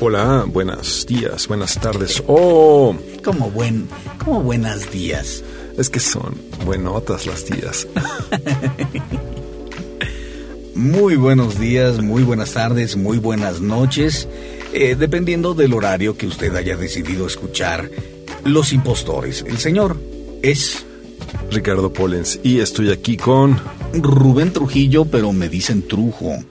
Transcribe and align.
Hola, 0.00 0.44
buenos 0.46 1.06
días, 1.06 1.48
buenas 1.48 1.78
tardes. 1.80 2.22
Oh, 2.26 2.94
Como 3.24 3.50
buen, 3.50 3.88
como 4.22 4.42
buenas 4.42 4.90
días. 4.90 5.42
es 5.78 5.88
que 5.88 6.00
son 6.00 6.34
buenotas 6.64 7.26
las 7.26 7.46
días. 7.46 7.86
Muy 10.74 11.16
buenos 11.16 11.58
días, 11.58 12.02
muy 12.02 12.22
buenas 12.22 12.52
tardes, 12.52 12.96
muy 12.98 13.16
buenas 13.16 13.62
noches, 13.62 14.28
eh, 14.74 14.94
dependiendo 14.94 15.54
del 15.54 15.72
horario 15.72 16.18
que 16.18 16.26
usted 16.26 16.54
haya 16.54 16.76
decidido 16.76 17.26
escuchar 17.26 17.90
Los 18.44 18.74
Impostores. 18.74 19.42
El 19.48 19.56
señor 19.56 19.96
es 20.42 20.84
Ricardo 21.50 21.94
Pollens 21.94 22.40
y 22.42 22.60
estoy 22.60 22.90
aquí 22.92 23.16
con... 23.16 23.58
Rubén 23.94 24.52
Trujillo, 24.52 25.06
pero 25.06 25.32
me 25.32 25.48
dicen 25.48 25.80
Trujo. 25.88 26.44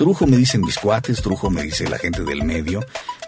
Trujo 0.00 0.26
me 0.26 0.38
dicen 0.38 0.62
mis 0.62 0.78
cuates, 0.78 1.20
Trujo 1.20 1.50
me 1.50 1.62
dice 1.62 1.86
la 1.86 1.98
gente 1.98 2.24
del 2.24 2.42
medio, 2.42 2.82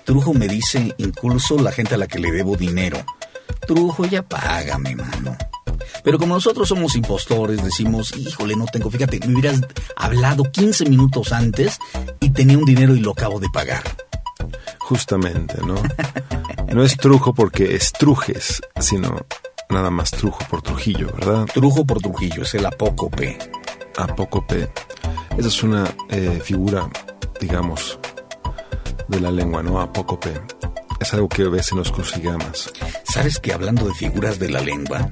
Trujo 0.06 0.32
me 0.32 0.48
dice 0.48 0.94
incluso 0.96 1.58
la 1.58 1.70
gente 1.70 1.96
a 1.96 1.98
la 1.98 2.06
que 2.06 2.18
le 2.18 2.32
debo 2.32 2.56
dinero. 2.56 2.96
Trujo, 3.66 4.06
ya 4.06 4.22
págame, 4.22 4.96
mano. 4.96 5.36
Pero 6.02 6.18
como 6.18 6.32
nosotros 6.32 6.66
somos 6.66 6.96
impostores, 6.96 7.62
decimos, 7.62 8.16
híjole, 8.16 8.56
no 8.56 8.64
tengo, 8.64 8.90
fíjate, 8.90 9.20
me 9.26 9.34
hubieras 9.34 9.60
hablado 9.96 10.44
15 10.44 10.86
minutos 10.86 11.32
antes 11.32 11.78
y 12.20 12.30
tenía 12.30 12.56
un 12.56 12.64
dinero 12.64 12.96
y 12.96 13.00
lo 13.00 13.10
acabo 13.10 13.38
de 13.38 13.50
pagar. 13.50 13.82
Justamente, 14.78 15.58
¿no? 15.66 15.74
No 16.72 16.84
es 16.84 16.96
Trujo 16.96 17.34
porque 17.34 17.74
es 17.76 17.92
Trujes, 17.92 18.62
sino 18.80 19.26
nada 19.68 19.90
más 19.90 20.10
Trujo 20.10 20.42
por 20.48 20.62
Trujillo, 20.62 21.12
¿verdad? 21.12 21.44
Trujo 21.52 21.84
por 21.84 22.00
Trujillo, 22.00 22.44
es 22.44 22.54
el 22.54 22.64
apócope. 22.64 23.36
Apócope. 23.98 24.70
Esa 25.36 25.48
es 25.48 25.62
una 25.62 25.84
eh, 26.10 26.40
figura, 26.42 26.88
digamos, 27.40 27.98
de 29.08 29.20
la 29.20 29.30
lengua, 29.30 29.62
¿no? 29.62 29.80
Apócope. 29.80 30.32
Es 31.00 31.12
algo 31.14 31.28
que 31.28 31.44
ves 31.44 31.72
en 31.72 31.78
los 31.78 31.90
crucigramas. 31.90 32.72
¿Sabes 33.04 33.38
que 33.38 33.52
hablando 33.52 33.86
de 33.86 33.94
figuras 33.94 34.38
de 34.38 34.50
la 34.50 34.60
lengua? 34.60 35.10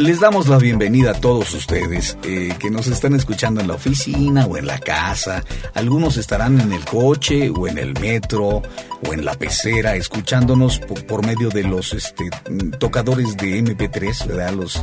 Les 0.00 0.18
damos 0.18 0.48
la 0.48 0.56
bienvenida 0.56 1.10
a 1.10 1.14
todos 1.20 1.52
ustedes 1.52 2.16
eh, 2.22 2.54
que 2.58 2.70
nos 2.70 2.86
están 2.86 3.14
escuchando 3.14 3.60
en 3.60 3.68
la 3.68 3.74
oficina 3.74 4.46
o 4.46 4.56
en 4.56 4.66
la 4.66 4.78
casa. 4.78 5.44
Algunos 5.74 6.16
estarán 6.16 6.58
en 6.58 6.72
el 6.72 6.82
coche 6.86 7.50
o 7.50 7.68
en 7.68 7.76
el 7.76 7.92
metro 8.00 8.62
o 9.06 9.12
en 9.12 9.24
la 9.26 9.34
pecera 9.34 9.96
escuchándonos 9.96 10.78
por, 10.78 11.04
por 11.04 11.26
medio 11.26 11.50
de 11.50 11.64
los 11.64 11.92
este, 11.92 12.30
tocadores 12.78 13.36
de 13.36 13.62
MP3, 13.62 14.26
¿verdad? 14.26 14.52
Los, 14.54 14.82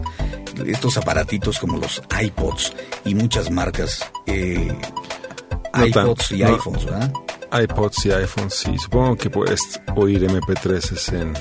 estos 0.68 0.98
aparatitos 0.98 1.58
como 1.58 1.78
los 1.78 2.02
iPods 2.22 2.74
y 3.06 3.16
muchas 3.16 3.50
marcas. 3.50 4.06
eh, 4.28 4.72
No 5.74 5.86
iPods 5.88 6.32
y 6.34 6.40
no. 6.44 6.50
iPhones, 6.50 6.86
¿verdad? 6.86 7.12
iPods 7.64 8.06
y 8.06 8.12
iPhones, 8.12 8.54
sí. 8.54 8.78
Supongo 8.78 9.16
que 9.16 9.30
puedes 9.32 9.82
oír 9.96 10.22
MP3s 10.28 11.14
en, 11.20 11.34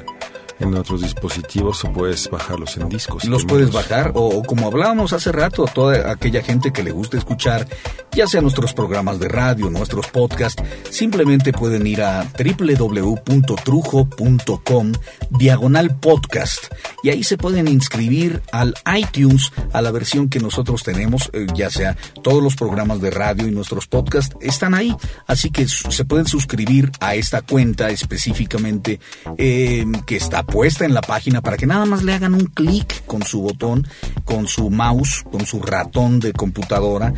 en 0.59 0.75
otros 0.75 1.03
dispositivos 1.03 1.85
o 1.85 1.93
puedes 1.93 2.31
bajarlos 2.31 2.77
en 2.77 2.89
discos. 2.89 3.25
Los 3.25 3.45
puedes 3.45 3.73
bajar 3.73 4.13
o, 4.15 4.43
como 4.43 4.67
hablábamos 4.67 5.13
hace 5.13 5.33
rato, 5.33 5.67
a 5.67 5.71
toda 5.73 6.11
aquella 6.11 6.43
gente 6.43 6.73
que 6.73 6.83
le 6.83 6.93
gusta 6.93 7.19
escuchar, 7.19 7.69
ya 8.13 8.27
sea 8.27 8.41
nuestros 8.41 8.73
programas 8.73 9.19
de 9.21 9.29
radio, 9.29 9.69
nuestros 9.71 10.07
podcasts, 10.09 10.63
simplemente 10.91 11.53
pueden 11.53 11.87
ir 11.87 12.03
a 12.03 12.27
www.trujo.com 12.39 13.23
diagonal 15.31 15.97
podcast 15.99 16.73
y 17.03 17.11
ahí 17.11 17.23
se 17.23 17.37
pueden 17.37 17.69
inscribir 17.69 18.43
al 18.53 18.75
iTunes, 18.97 19.53
a 19.73 19.83
la 19.83 19.91
versión 19.91 20.29
que 20.29 20.41
nosotros 20.41 20.83
tenemos, 20.83 21.31
eh, 21.33 21.47
ya 21.55 21.71
sea 21.71 21.97
todos 22.23 22.43
los 22.43 22.57
programas 22.57 23.01
de 23.01 23.11
radio 23.11 23.47
y 23.47 23.51
nuestros 23.51 23.87
podcasts 23.87 24.35
están 24.41 24.75
ahí, 24.75 24.95
así 25.27 25.51
que 25.51 25.69
se 25.69 26.05
pueden 26.05 26.27
suscribir 26.27 26.91
a 27.01 27.15
esta 27.15 27.43
cuenta 27.43 27.91
específicamente 27.91 29.01
eh, 29.37 29.85
que 30.07 30.17
está 30.17 30.46
puesta 30.47 30.85
en 30.85 30.95
la 30.95 31.03
página 31.03 31.43
para 31.43 31.57
que 31.57 31.67
nada 31.67 31.85
más 31.85 32.03
le 32.03 32.15
hagan 32.15 32.35
un 32.35 32.47
clic 32.47 33.05
con 33.07 33.23
su 33.23 33.43
botón, 33.43 33.87
con 34.25 34.47
su 34.47 34.71
mouse, 34.71 35.25
con 35.31 35.45
su 35.45 35.61
ratón 35.61 36.21
de 36.21 36.33
computadora 36.33 37.13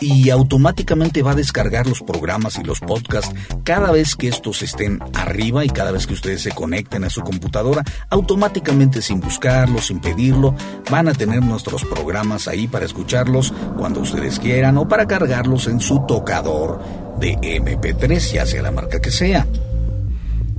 y 0.00 0.30
automáticamente 0.30 1.22
va 1.22 1.32
a 1.32 1.34
descargar 1.36 1.86
los 1.86 2.02
programas 2.02 2.58
y 2.58 2.64
los 2.64 2.80
podcasts 2.80 3.34
cada 3.62 3.90
vez 3.90 4.16
que 4.16 4.28
estos 4.28 4.62
estén 4.62 5.00
arriba 5.14 5.64
y 5.64 5.70
cada 5.70 5.92
vez 5.92 6.06
que 6.06 6.14
ustedes 6.14 6.42
se 6.42 6.52
conecten 6.52 7.04
a 7.04 7.10
su 7.10 7.22
computadora, 7.22 7.82
automáticamente 8.10 9.02
sin 9.02 9.20
buscarlo, 9.20 9.80
sin 9.80 10.00
pedirlo, 10.00 10.54
van 10.90 11.08
a 11.08 11.14
tener 11.14 11.42
nuestros 11.42 11.84
programas 11.84 12.48
ahí 12.48 12.68
para 12.68 12.84
escucharlos 12.84 13.52
cuando 13.78 14.00
ustedes 14.00 14.38
quieran 14.38 14.76
o 14.78 14.88
para 14.88 15.06
cargarlos 15.06 15.66
en 15.66 15.80
su 15.80 16.04
tocador 16.06 16.82
de 17.18 17.36
MP3, 17.36 18.32
ya 18.32 18.46
sea 18.46 18.62
la 18.62 18.70
marca 18.70 19.00
que 19.00 19.10
sea. 19.10 19.46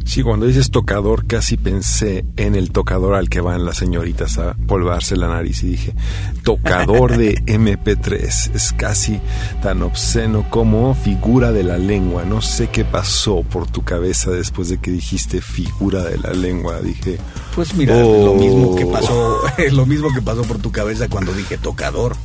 Sí, 0.08 0.22
cuando 0.22 0.46
dices 0.46 0.70
tocador, 0.70 1.26
casi 1.26 1.58
pensé 1.58 2.26
en 2.38 2.54
el 2.56 2.72
tocador 2.72 3.16
al 3.16 3.28
que 3.28 3.42
van 3.42 3.66
las 3.66 3.78
señoritas 3.78 4.38
a 4.38 4.54
polvarse 4.54 5.18
la 5.18 5.28
nariz 5.28 5.64
y 5.64 5.70
dije, 5.70 5.96
tocador 6.44 7.18
de 7.18 7.34
MP3. 7.48 8.52
Es 8.56 8.72
casi 8.78 9.20
tan 9.64 9.82
obsceno 9.82 10.46
como 10.52 10.94
figura 10.94 11.52
de 11.52 11.64
la 11.64 11.80
lengua. 11.80 12.24
No 12.24 12.42
sé 12.42 12.68
qué 12.70 12.86
pasó 12.86 13.42
por 13.42 13.66
tu 13.70 13.84
cabeza 13.84 14.30
después 14.30 14.70
de 14.70 14.78
que 14.78 14.92
dijiste 14.92 15.42
figura 15.42 16.04
de 16.04 16.20
la 16.20 16.32
lengua. 16.34 16.80
Dije, 16.82 17.18
Pues 17.56 17.74
mira, 17.74 17.96
Oh. 17.98 18.26
lo 18.28 18.34
mismo 18.36 18.76
que 18.76 18.86
pasó, 18.86 19.40
lo 19.72 19.86
mismo 19.88 20.14
que 20.14 20.22
pasó 20.22 20.44
por 20.44 20.60
tu 20.60 20.72
cabeza 20.72 21.10
cuando 21.10 21.34
dije 21.34 21.58
tocador. 21.58 22.16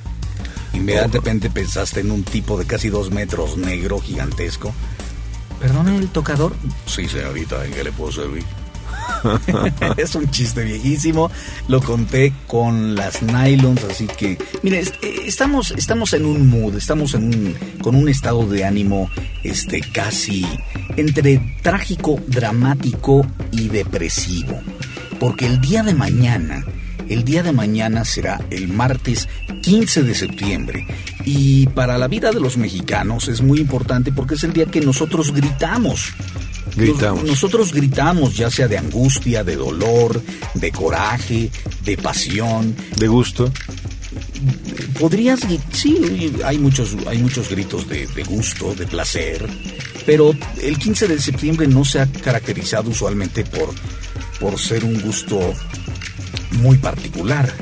Inmediatamente 0.75 1.49
pensaste 1.51 2.01
en 2.01 2.11
un 2.11 2.23
tipo 2.25 2.57
de 2.59 2.67
casi 2.67 2.91
dos 2.91 3.11
metros 3.11 3.57
negro 3.57 3.99
gigantesco. 4.01 4.73
¿Perdone 5.61 5.97
el 5.97 6.09
tocador? 6.09 6.55
Sí, 6.87 7.07
señorita, 7.07 7.65
¿en 7.65 7.73
qué 7.73 7.85
le 7.85 7.93
puedo 7.93 8.11
servir? 8.11 8.45
es 9.97 10.15
un 10.15 10.31
chiste 10.31 10.65
viejísimo. 10.65 11.31
Lo 11.69 11.81
conté 11.81 12.33
con 12.47 12.95
las 12.95 13.23
nylons, 13.23 13.85
así 13.85 14.07
que. 14.07 14.39
Mire, 14.63 14.81
eh, 14.81 15.21
estamos, 15.27 15.73
estamos 15.73 16.13
en 16.15 16.25
un 16.25 16.49
mood, 16.49 16.77
estamos 16.77 17.15
en 17.15 17.25
un, 17.25 17.55
con 17.83 17.95
un 17.95 18.09
estado 18.09 18.47
de 18.47 18.65
ánimo 18.65 19.11
este, 19.45 19.81
casi 19.81 20.47
entre 20.97 21.39
trágico, 21.63 22.21
dramático 22.27 23.27
y 23.53 23.69
depresivo. 23.69 24.61
Porque 25.19 25.47
el 25.47 25.61
día 25.61 25.83
de 25.83 25.95
mañana, 25.95 26.65
el 27.09 27.25
día 27.25 27.43
de 27.43 27.53
mañana 27.53 28.05
será 28.05 28.41
el 28.51 28.69
martes 28.69 29.29
15 29.63 30.03
de 30.03 30.15
septiembre. 30.15 30.87
Y 31.25 31.67
para 31.69 31.99
la 31.99 32.09
vida 32.09 32.31
de 32.33 32.41
los 32.41 32.57
mexicanos 32.57 33.29
es 33.29 33.43
muy 33.43 33.59
importante 33.61 34.13
porque 34.13 34.35
es 34.35 34.45
el 34.45 34.53
día 34.53 34.67
que 34.67 34.81
nosotros 34.81 35.33
gritamos. 35.33 36.13
Gritamos. 36.77 37.23
Nos- 37.23 37.31
nosotros 37.33 37.73
gritamos, 37.73 38.37
ya 38.37 38.51
sea 38.51 38.69
de 38.69 38.79
angustia, 38.79 39.43
de 39.45 39.57
dolor, 39.57 40.23
de 40.55 40.71
coraje, 40.73 41.51
de 41.85 41.97
pasión. 41.97 42.75
de 42.97 43.09
gusto. 43.09 43.53
Podrías, 44.99 45.41
sí, 45.73 46.33
hay 46.45 46.59
muchos, 46.59 46.97
hay 47.07 47.19
muchos 47.19 47.49
gritos 47.49 47.89
de, 47.89 48.07
de 48.09 48.23
gusto, 48.25 48.75
de 48.75 48.87
placer, 48.87 49.47
pero 50.05 50.35
el 50.63 50.79
15 50.79 51.09
de 51.09 51.21
septiembre 51.21 51.67
no 51.67 51.85
se 51.85 52.01
ha 52.01 52.07
caracterizado 52.07 52.91
usualmente 52.91 53.45
por, 53.45 53.71
por 54.41 54.59
ser 54.59 54.85
un 54.85 55.01
gusto 55.01 55.39
muy 56.61 56.77
particular. 56.79 57.53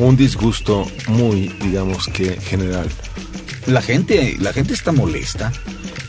Un 0.00 0.16
disgusto 0.16 0.90
muy, 1.08 1.48
digamos 1.60 2.06
que 2.06 2.40
general. 2.40 2.88
La 3.66 3.82
gente, 3.82 4.34
la 4.38 4.50
gente 4.54 4.72
está 4.72 4.92
molesta. 4.92 5.52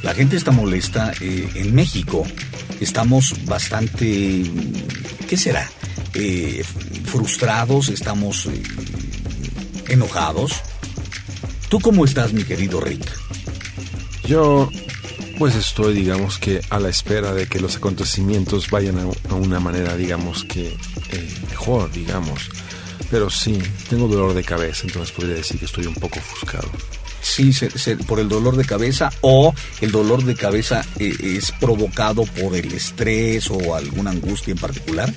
La 0.02 0.14
gente 0.14 0.38
está 0.38 0.52
molesta 0.52 1.12
eh, 1.20 1.50
en 1.56 1.76
México. 1.76 2.26
Estamos 2.80 3.36
bastante, 3.46 4.44
¿qué 5.28 5.36
será? 5.36 5.70
Eh, 6.14 6.64
frustrados, 7.04 7.90
estamos 7.90 8.46
eh, 8.46 8.64
enojados. 9.90 10.54
¿Tú 11.68 11.82
cómo 11.82 12.06
estás, 12.06 12.32
mi 12.32 12.46
querido 12.46 12.80
Rick? 12.80 13.06
Yo, 14.26 14.70
pues 15.38 15.54
estoy, 15.56 15.96
digamos 15.96 16.40
que 16.40 16.62
a 16.70 16.80
la 16.80 16.88
espera 16.88 17.34
de 17.34 17.46
que 17.46 17.60
los 17.60 17.76
acontecimientos 17.76 18.70
vayan 18.70 19.00
a, 19.00 19.04
a 19.30 19.36
una 19.36 19.60
manera, 19.60 19.98
digamos 19.98 20.46
que 20.46 20.78
mejor, 21.50 21.92
digamos. 21.92 22.50
Pero 23.12 23.30
sí, 23.30 23.60
tengo 23.90 24.08
dolor 24.08 24.34
de 24.34 24.44
cabeza, 24.44 24.84
entonces 24.88 25.12
podría 25.14 25.36
decir 25.36 25.60
que 25.60 25.66
estoy 25.66 25.86
un 25.86 25.94
poco 25.96 26.18
ofuscado. 26.20 26.70
Sí, 27.22 27.52
se- 27.54 27.70
se- 27.78 27.98
por 27.98 28.20
el 28.20 28.30
dolor 28.30 28.56
de 28.56 28.66
cabeza 28.66 29.12
o 29.22 29.54
el 29.82 29.92
dolor 29.92 30.24
de 30.24 30.34
cabeza 30.36 30.84
eh, 30.98 31.14
es 31.22 31.52
provocado 31.52 32.24
por 32.26 32.56
el 32.56 32.72
estrés 32.74 33.52
o 33.52 33.76
alguna 33.76 34.12
angustia 34.12 34.54
en 34.54 34.58
particular. 34.58 35.14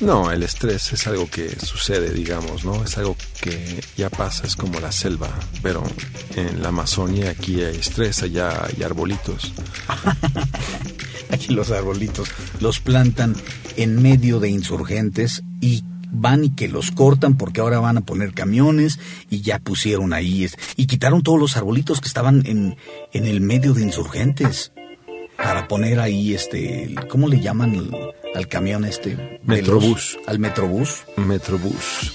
No, 0.00 0.32
el 0.32 0.42
estrés 0.42 0.92
es 0.92 1.06
algo 1.06 1.30
que 1.30 1.48
sucede, 1.64 2.12
digamos, 2.12 2.64
¿no? 2.64 2.84
Es 2.84 2.98
algo 2.98 3.16
que 3.40 3.80
ya 3.96 4.10
pasa, 4.10 4.44
es 4.44 4.56
como 4.56 4.80
la 4.80 4.90
selva, 4.90 5.30
pero 5.62 5.84
en 6.34 6.60
la 6.60 6.68
Amazonia 6.70 7.30
aquí 7.30 7.62
hay 7.62 7.76
estrés, 7.76 8.22
allá 8.24 8.66
hay 8.66 8.82
arbolitos. 8.82 9.52
Aquí 11.30 11.52
los 11.54 11.70
arbolitos 11.70 12.28
los 12.60 12.78
plantan 12.80 13.34
en 13.76 14.00
medio 14.02 14.38
de 14.40 14.50
insurgentes 14.50 15.42
y 15.60 15.82
van 16.14 16.44
y 16.44 16.50
que 16.50 16.68
los 16.68 16.90
cortan 16.90 17.36
porque 17.36 17.60
ahora 17.60 17.80
van 17.80 17.98
a 17.98 18.00
poner 18.02 18.32
camiones 18.32 18.98
y 19.30 19.40
ya 19.42 19.58
pusieron 19.58 20.12
ahí 20.12 20.44
es- 20.44 20.56
y 20.76 20.86
quitaron 20.86 21.22
todos 21.22 21.38
los 21.38 21.56
arbolitos 21.56 22.00
que 22.00 22.08
estaban 22.08 22.42
en, 22.46 22.76
en 23.12 23.26
el 23.26 23.40
medio 23.40 23.74
de 23.74 23.82
insurgentes 23.82 24.72
para 25.36 25.66
poner 25.68 25.98
ahí 26.00 26.32
este 26.34 26.94
¿cómo 27.10 27.28
le 27.28 27.40
llaman 27.40 27.74
al, 27.76 27.90
al 28.34 28.48
camión 28.48 28.84
este? 28.84 29.40
Los- 29.44 29.58
Metrobús. 29.58 30.18
al 30.26 30.38
metrobús. 30.38 31.04
Metrobús. 31.16 32.12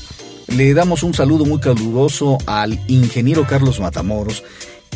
Le 0.48 0.74
damos 0.74 1.04
un 1.04 1.14
saludo 1.14 1.46
muy 1.46 1.60
caluroso 1.60 2.38
al 2.48 2.80
ingeniero 2.88 3.46
Carlos 3.46 3.80
Matamoros, 3.80 4.44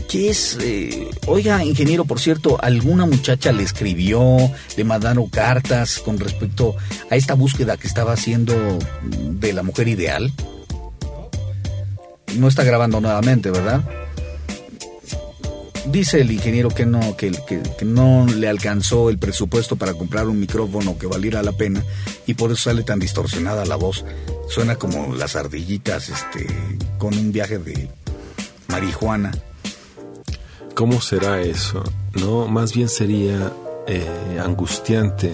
que 0.07 0.29
es, 0.29 0.57
eh, 0.61 1.07
oiga, 1.27 1.63
ingeniero, 1.63 2.05
por 2.05 2.19
cierto, 2.19 2.57
alguna 2.61 3.05
muchacha 3.05 3.51
le 3.51 3.63
escribió, 3.63 4.37
le 4.77 4.83
mandaron 4.83 5.27
cartas 5.29 5.99
con 5.99 6.19
respecto 6.19 6.75
a 7.09 7.15
esta 7.15 7.33
búsqueda 7.33 7.77
que 7.77 7.87
estaba 7.87 8.13
haciendo 8.13 8.53
de 9.03 9.53
la 9.53 9.63
mujer 9.63 9.87
ideal. 9.87 10.31
No 12.37 12.47
está 12.47 12.63
grabando 12.63 12.99
nuevamente, 13.01 13.49
¿verdad? 13.51 13.83
Dice 15.85 16.21
el 16.21 16.31
ingeniero 16.31 16.69
que 16.69 16.85
no, 16.85 17.17
que, 17.17 17.31
que- 17.45 17.61
que 17.77 17.85
no 17.85 18.25
le 18.25 18.47
alcanzó 18.47 19.09
el 19.09 19.17
presupuesto 19.17 19.75
para 19.75 19.93
comprar 19.93 20.27
un 20.27 20.39
micrófono 20.39 20.97
que 20.97 21.07
valiera 21.07 21.43
la 21.43 21.51
pena 21.51 21.83
y 22.25 22.35
por 22.35 22.51
eso 22.51 22.63
sale 22.63 22.83
tan 22.83 22.99
distorsionada 22.99 23.65
la 23.65 23.75
voz. 23.75 24.05
Suena 24.49 24.75
como 24.77 25.13
las 25.13 25.35
ardillitas 25.35 26.09
este, 26.09 26.47
con 26.97 27.17
un 27.17 27.31
viaje 27.33 27.57
de 27.59 27.89
marihuana. 28.67 29.31
¿Cómo 30.75 31.01
será 31.01 31.41
eso? 31.41 31.83
No, 32.13 32.47
más 32.47 32.73
bien 32.73 32.89
sería 32.89 33.51
eh, 33.87 34.39
angustiante 34.43 35.31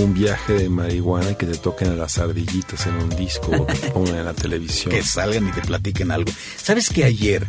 un 0.00 0.14
viaje 0.14 0.54
de 0.54 0.68
marihuana 0.70 1.32
y 1.32 1.34
que 1.34 1.44
te 1.46 1.58
toquen 1.58 1.92
a 1.92 1.94
las 1.96 2.16
ardillitas 2.18 2.86
en 2.86 2.94
un 2.94 3.10
disco 3.10 3.50
o 3.54 3.66
que 3.66 3.74
te 3.74 3.90
pongan 3.92 4.16
en 4.16 4.24
la 4.24 4.32
televisión. 4.34 4.90
Que 4.94 5.02
salgan 5.02 5.48
y 5.48 5.52
te 5.52 5.60
platiquen 5.60 6.10
algo. 6.10 6.32
¿Sabes 6.56 6.88
que 6.88 7.04
ayer, 7.04 7.46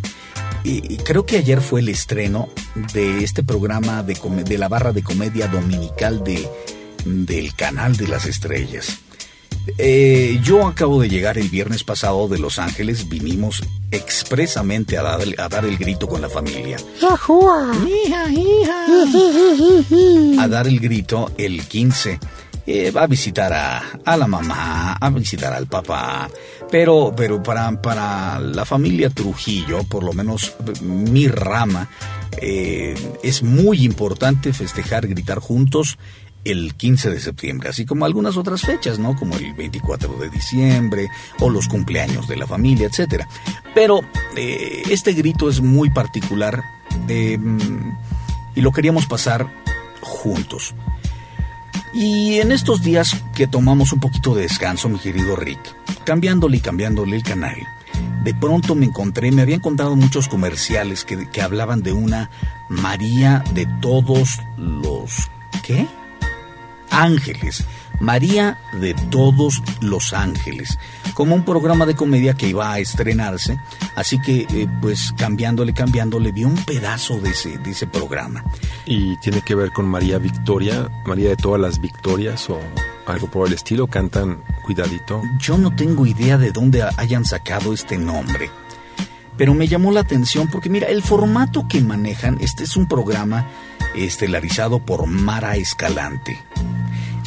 y- 0.65 0.93
y 0.93 0.97
creo 0.97 1.25
que 1.25 1.37
ayer 1.37 1.61
fue 1.61 1.79
el 1.79 1.87
estreno 1.89 2.49
de 2.93 3.23
este 3.23 3.43
programa 3.43 4.03
de, 4.03 4.15
de 4.45 4.57
la 4.57 4.67
barra 4.67 4.91
de 4.91 5.03
comedia 5.03 5.47
dominical 5.47 6.21
de, 6.25 6.45
del 7.05 7.55
canal 7.55 7.95
de 7.95 8.09
las 8.09 8.25
estrellas? 8.25 8.97
Eh, 9.77 10.39
yo 10.43 10.67
acabo 10.67 11.01
de 11.01 11.07
llegar 11.09 11.37
el 11.37 11.49
viernes 11.49 11.83
pasado 11.83 12.27
de 12.27 12.37
Los 12.37 12.59
Ángeles, 12.59 13.07
vinimos 13.07 13.63
expresamente 13.91 14.97
a 14.97 15.03
dar, 15.03 15.21
el- 15.21 15.35
a 15.39 15.47
dar 15.47 15.65
el 15.65 15.77
grito 15.77 16.07
con 16.07 16.21
la 16.21 16.29
familia. 16.29 16.77
Hija, 17.87 18.29
hija. 18.31 18.85
A 20.39 20.47
dar 20.47 20.67
el 20.67 20.79
grito 20.79 21.31
el 21.37 21.61
15. 21.65 22.19
Eh, 22.65 22.91
va 22.91 23.03
a 23.03 23.07
visitar 23.07 23.51
a, 23.51 23.83
a 24.05 24.15
la 24.15 24.25
mamá, 24.25 24.93
a 24.93 25.09
visitar 25.09 25.51
al 25.53 25.67
papá, 25.67 26.29
pero, 26.71 27.13
pero 27.15 27.43
para, 27.43 27.81
para 27.81 28.39
la 28.39 28.63
familia 28.63 29.09
Trujillo, 29.09 29.83
por 29.83 30.01
lo 30.03 30.13
menos 30.13 30.53
mi 30.81 31.27
rama, 31.27 31.89
eh, 32.41 32.95
es 33.21 33.43
muy 33.43 33.83
importante 33.83 34.53
festejar, 34.53 35.07
gritar 35.07 35.39
juntos 35.39 35.97
el 36.45 36.75
15 36.75 37.09
de 37.09 37.19
septiembre, 37.19 37.69
así 37.69 37.85
como 37.85 38.05
algunas 38.05 38.37
otras 38.37 38.61
fechas, 38.61 38.99
¿no? 38.99 39.15
Como 39.15 39.35
el 39.35 39.53
24 39.53 40.17
de 40.17 40.29
diciembre 40.29 41.09
o 41.39 41.49
los 41.49 41.67
cumpleaños 41.67 42.27
de 42.27 42.37
la 42.37 42.47
familia, 42.47 42.87
etcétera. 42.87 43.27
Pero 43.73 44.01
eh, 44.35 44.83
este 44.89 45.13
grito 45.13 45.49
es 45.49 45.61
muy 45.61 45.89
particular 45.89 46.63
eh, 47.07 47.37
y 48.55 48.61
lo 48.61 48.71
queríamos 48.71 49.05
pasar 49.05 49.47
juntos. 50.01 50.75
Y 51.93 52.39
en 52.39 52.51
estos 52.51 52.81
días 52.81 53.15
que 53.35 53.47
tomamos 53.47 53.93
un 53.93 53.99
poquito 53.99 54.33
de 54.33 54.43
descanso, 54.43 54.89
mi 54.89 54.97
querido 54.99 55.35
Rick, 55.35 55.59
cambiándole 56.05 56.57
y 56.57 56.59
cambiándole 56.59 57.15
el 57.15 57.23
canal, 57.23 57.55
de 58.23 58.33
pronto 58.33 58.73
me 58.73 58.85
encontré, 58.85 59.31
me 59.31 59.43
habían 59.43 59.59
contado 59.59 59.95
muchos 59.95 60.27
comerciales 60.27 61.05
que, 61.05 61.29
que 61.29 61.41
hablaban 61.41 61.83
de 61.83 61.91
una 61.91 62.29
María 62.69 63.43
de 63.53 63.67
todos 63.81 64.39
los... 64.57 65.29
¿Qué? 65.63 65.87
Ángeles. 66.93 67.65
María 67.99 68.59
de 68.73 68.93
todos 68.93 69.61
los 69.79 70.13
ángeles, 70.13 70.77
como 71.13 71.35
un 71.35 71.45
programa 71.45 71.85
de 71.85 71.95
comedia 71.95 72.33
que 72.33 72.49
iba 72.49 72.73
a 72.73 72.79
estrenarse, 72.79 73.57
así 73.95 74.19
que 74.19 74.45
eh, 74.49 74.67
pues 74.81 75.13
cambiándole, 75.17 75.73
cambiándole, 75.73 76.33
vi 76.33 76.43
un 76.43 76.55
pedazo 76.65 77.21
de 77.21 77.29
ese, 77.29 77.57
de 77.59 77.71
ese 77.71 77.87
programa. 77.87 78.43
Y 78.85 79.15
tiene 79.17 79.41
que 79.41 79.55
ver 79.55 79.71
con 79.71 79.87
María 79.87 80.17
Victoria, 80.17 80.89
María 81.05 81.29
de 81.29 81.37
todas 81.37 81.61
las 81.61 81.79
Victorias 81.79 82.49
o 82.49 82.59
algo 83.05 83.27
por 83.27 83.47
el 83.47 83.53
estilo. 83.53 83.87
Cantan 83.87 84.43
cuidadito. 84.63 85.21
Yo 85.39 85.57
no 85.57 85.73
tengo 85.73 86.05
idea 86.05 86.37
de 86.37 86.51
dónde 86.51 86.83
hayan 86.97 87.23
sacado 87.25 87.73
este 87.73 87.97
nombre. 87.97 88.49
Pero 89.37 89.53
me 89.53 89.67
llamó 89.67 89.91
la 89.91 90.01
atención 90.01 90.47
porque 90.47 90.69
mira, 90.69 90.87
el 90.87 91.01
formato 91.01 91.67
que 91.67 91.81
manejan, 91.81 92.37
este 92.39 92.65
es 92.65 92.75
un 92.75 92.87
programa 92.87 93.47
estelarizado 93.95 94.79
por 94.79 95.07
Mara 95.07 95.55
Escalante. 95.55 96.39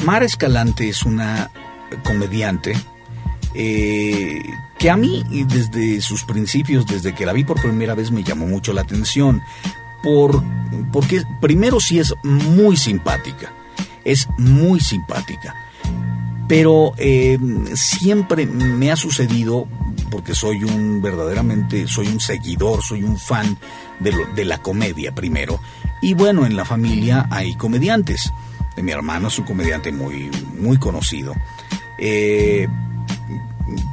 Mara 0.05 0.25
Escalante 0.25 0.89
es 0.89 1.03
una 1.03 1.51
comediante 2.05 2.77
eh, 3.55 4.43
que 4.79 4.91
a 4.91 4.97
mí 4.97 5.25
desde 5.47 6.01
sus 6.01 6.25
principios, 6.25 6.87
desde 6.87 7.15
que 7.15 7.27
la 7.27 7.33
vi 7.33 7.45
por 7.45 7.61
primera 7.61 7.95
vez, 7.95 8.11
me 8.11 8.23
llamó 8.23 8.47
mucho 8.47 8.73
la 8.73 8.83
atención. 8.83 9.43
Por, 10.03 10.43
porque 10.93 11.23
primero 11.41 11.81
sí 11.81 11.99
es 11.99 12.15
muy 12.23 12.77
simpática, 12.77 13.53
es 14.05 14.29
muy 14.39 14.81
simpática 14.81 15.55
pero 16.49 16.93
eh, 16.97 17.37
siempre 17.75 18.47
me 18.47 18.93
ha 18.93 18.97
sucedido 18.97 19.67
porque 20.13 20.33
soy 20.33 20.63
un 20.63 21.03
verdaderamente 21.03 21.89
soy 21.89 22.07
un 22.07 22.21
seguidor 22.21 22.85
soy 22.85 23.03
un 23.03 23.19
fan 23.19 23.59
de, 23.99 24.13
lo- 24.13 24.27
de 24.33 24.45
la 24.45 24.59
comedia 24.59 25.13
primero 25.13 25.59
y 26.03 26.15
bueno 26.15 26.47
en 26.47 26.55
la 26.55 26.65
familia 26.65 27.27
hay 27.33 27.57
comediantes 27.57 28.33
mi 28.82 28.93
hermano 28.93 29.28
es 29.28 29.38
un 29.38 29.44
comediante 29.44 29.92
muy 29.92 30.30
muy 30.59 30.78
conocido 30.78 31.35
Eh, 31.99 32.68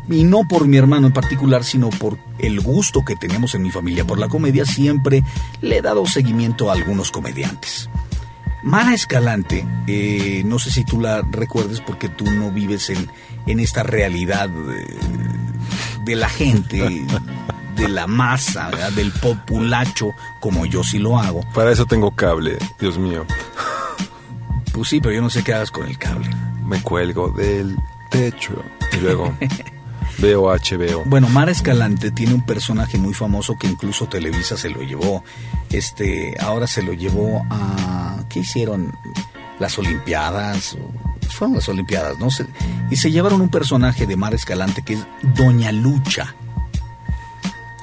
y 0.10 0.24
no 0.26 0.42
por 0.48 0.68
mi 0.68 0.78
hermano 0.78 1.08
en 1.08 1.14
particular, 1.14 1.64
sino 1.64 1.90
por 1.90 2.18
el 2.38 2.60
gusto 2.60 3.04
que 3.06 3.16
tenemos 3.16 3.56
en 3.56 3.64
mi 3.64 3.72
familia 3.72 4.06
por 4.06 4.20
la 4.20 4.28
comedia, 4.28 4.66
siempre 4.66 5.24
le 5.62 5.78
he 5.78 5.82
dado 5.82 6.06
seguimiento 6.06 6.70
a 6.70 6.74
algunos 6.74 7.10
comediantes. 7.12 7.90
Mara 8.62 8.94
Escalante, 8.94 9.66
eh, 9.88 10.44
no 10.46 10.60
sé 10.60 10.70
si 10.72 10.84
tú 10.86 11.00
la 11.02 11.22
recuerdes 11.22 11.82
porque 11.82 12.08
tú 12.08 12.26
no 12.26 12.52
vives 12.52 12.90
en, 12.90 13.10
en 13.48 13.60
esta 13.60 13.84
realidad 13.84 14.48
de, 14.50 14.86
de 16.06 16.16
la 16.16 16.30
gente, 16.30 17.06
de 17.76 17.88
la 17.88 18.06
masa, 18.08 18.70
¿verdad? 18.70 18.92
del 18.92 19.12
populacho, 19.12 20.12
como 20.40 20.66
yo 20.66 20.84
sí 20.84 21.00
lo 21.00 21.18
hago. 21.18 21.42
Para 21.54 21.72
eso 21.72 21.86
tengo 21.86 22.12
cable, 22.12 22.58
Dios 22.80 22.98
mío. 22.98 23.26
Pues 24.74 24.90
sí, 24.90 25.00
pero 25.00 25.14
yo 25.16 25.22
no 25.22 25.30
sé 25.30 25.44
qué 25.44 25.54
hagas 25.54 25.72
con 25.72 25.88
el 25.88 25.98
cable. 25.98 26.30
Me 26.66 26.82
cuelgo 26.82 27.30
del 27.30 27.78
techo 28.10 28.54
y 28.92 28.98
luego 28.98 29.34
veo 30.20 30.44
HBO. 30.46 31.04
Bueno, 31.06 31.30
Mara 31.30 31.52
Escalante 31.52 32.12
tiene 32.12 32.34
un 32.34 32.46
personaje 32.46 32.98
muy 32.98 33.14
famoso 33.14 33.56
que 33.58 33.68
incluso 33.68 34.08
Televisa 34.08 34.58
se 34.58 34.70
lo 34.70 34.82
llevó. 34.82 35.24
Este, 35.70 36.36
ahora 36.40 36.68
se 36.68 36.82
lo 36.82 36.94
llevó 36.94 37.46
a 37.50 38.24
¿qué 38.30 38.40
hicieron? 38.40 38.94
Las 39.60 39.78
Olimpiadas. 39.78 40.76
Fueron 41.30 41.56
las 41.56 41.70
Olimpiadas, 41.70 42.18
¿no? 42.20 42.30
Se- 42.32 42.48
y 42.90 42.96
se 42.96 43.12
llevaron 43.12 43.42
un 43.42 43.50
personaje 43.50 44.06
de 44.08 44.16
Mara 44.16 44.36
Escalante 44.36 44.82
que 44.82 44.94
es 44.96 45.06
Doña 45.36 45.72
Lucha. 45.72 46.36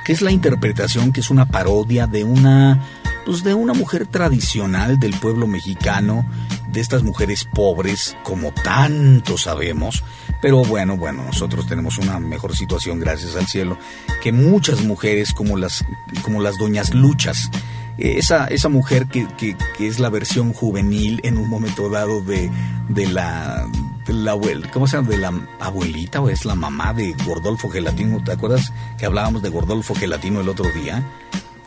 Que 0.05 0.13
es 0.13 0.23
la 0.23 0.33
interpretación 0.33 1.13
que 1.13 1.21
es 1.21 1.31
una 1.31 1.47
parodia 1.47 2.07
de 2.09 2.25
una 2.25 2.81
pues 3.27 3.45
de 3.45 3.53
una 3.55 3.75
mujer 3.75 4.07
tradicional 4.07 4.99
del 4.99 5.13
pueblo 5.15 5.47
mexicano, 5.47 6.27
de 6.73 6.81
estas 6.81 7.03
mujeres 7.03 7.45
pobres, 7.55 8.17
como 8.23 8.53
tanto 8.53 9.37
sabemos, 9.39 10.03
pero 10.41 10.65
bueno, 10.65 10.97
bueno, 10.97 11.23
nosotros 11.25 11.67
tenemos 11.67 11.99
una 11.99 12.19
mejor 12.19 12.57
situación, 12.57 12.99
gracias 13.01 13.37
al 13.37 13.47
cielo, 13.47 13.77
que 14.23 14.33
muchas 14.33 14.83
mujeres 14.85 15.33
como 15.33 15.57
las, 15.57 15.85
como 16.23 16.41
las 16.41 16.57
doñas 16.59 16.95
luchas. 16.95 17.51
Eh, 17.99 18.15
Esa, 18.19 18.47
esa 18.47 18.69
mujer 18.69 19.07
que, 19.07 19.27
que- 19.37 19.57
que 19.77 19.87
es 19.87 19.99
la 19.99 20.09
versión 20.09 20.53
juvenil 20.53 21.21
en 21.25 21.37
un 21.37 21.49
momento 21.51 21.91
dado 21.91 22.23
de, 22.23 22.51
de 22.89 23.07
la, 23.09 23.67
la 24.07 24.31
abuela, 24.31 24.71
¿cómo 24.73 24.87
se 24.87 24.97
llama? 24.97 25.09
De 25.11 25.19
la 25.19 25.33
abuelita 25.61 26.21
o 26.21 26.31
es 26.31 26.45
la 26.45 26.55
mamá 26.55 26.95
de 26.95 27.15
Gordolfo 27.27 27.69
Gelatino. 27.69 28.23
¿Te 28.25 28.33
acuerdas 28.33 28.73
que 28.97 29.07
hablábamos 29.07 29.43
de 29.43 29.51
Gordolfo 29.51 29.95
Gelatino 29.95 30.41
el 30.41 30.49
otro 30.49 30.67
día? 30.73 31.03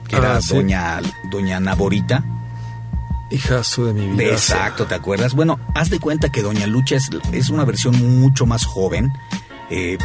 Que 0.08 0.16
era 0.16 0.38
Ah, 0.38 0.42
sí. 0.42 0.56
doña, 0.56 1.00
doña 1.30 1.60
Naborita. 1.60 2.24
Hijazo 3.34 3.86
de 3.86 3.94
mi 3.94 4.08
vida. 4.08 4.32
Exacto, 4.32 4.86
¿te 4.86 4.96
acuerdas? 4.96 5.34
Bueno, 5.34 5.60
haz 5.74 5.90
de 5.90 6.00
cuenta 6.00 6.32
que 6.32 6.42
Doña 6.44 6.68
Lucha 6.68 6.96
es, 6.96 7.10
es 7.32 7.50
una 7.50 7.66
versión 7.66 8.20
mucho 8.22 8.46
más 8.46 8.64
joven, 8.66 9.12
eh, 9.70 9.98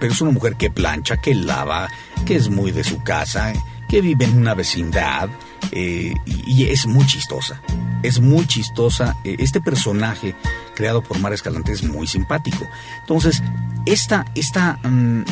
pero 0.00 0.12
es 0.12 0.20
una 0.20 0.32
mujer 0.32 0.56
que 0.56 0.70
plancha, 0.70 1.18
que 1.18 1.34
lava, 1.34 1.88
que 2.26 2.34
es 2.34 2.48
muy 2.48 2.72
de 2.72 2.82
su 2.82 3.02
casa, 3.02 3.52
que 3.88 4.00
vive 4.00 4.24
en 4.24 4.36
una 4.38 4.54
vecindad 4.54 5.28
eh, 5.70 6.14
y, 6.26 6.52
y 6.52 6.64
es 6.64 6.86
muy 6.86 7.06
chistosa. 7.06 7.60
Es 8.02 8.18
muy 8.20 8.46
chistosa. 8.46 9.16
Eh, 9.24 9.36
Este 9.38 9.60
personaje 9.60 10.34
creado 10.74 11.00
por 11.02 11.18
Mara 11.20 11.34
Escalante 11.36 11.72
es 11.72 11.84
muy 11.84 12.06
simpático. 12.06 12.66
Entonces, 13.00 13.40
esta, 13.86 14.24
esta, 14.34 14.78
mm, 14.82 15.22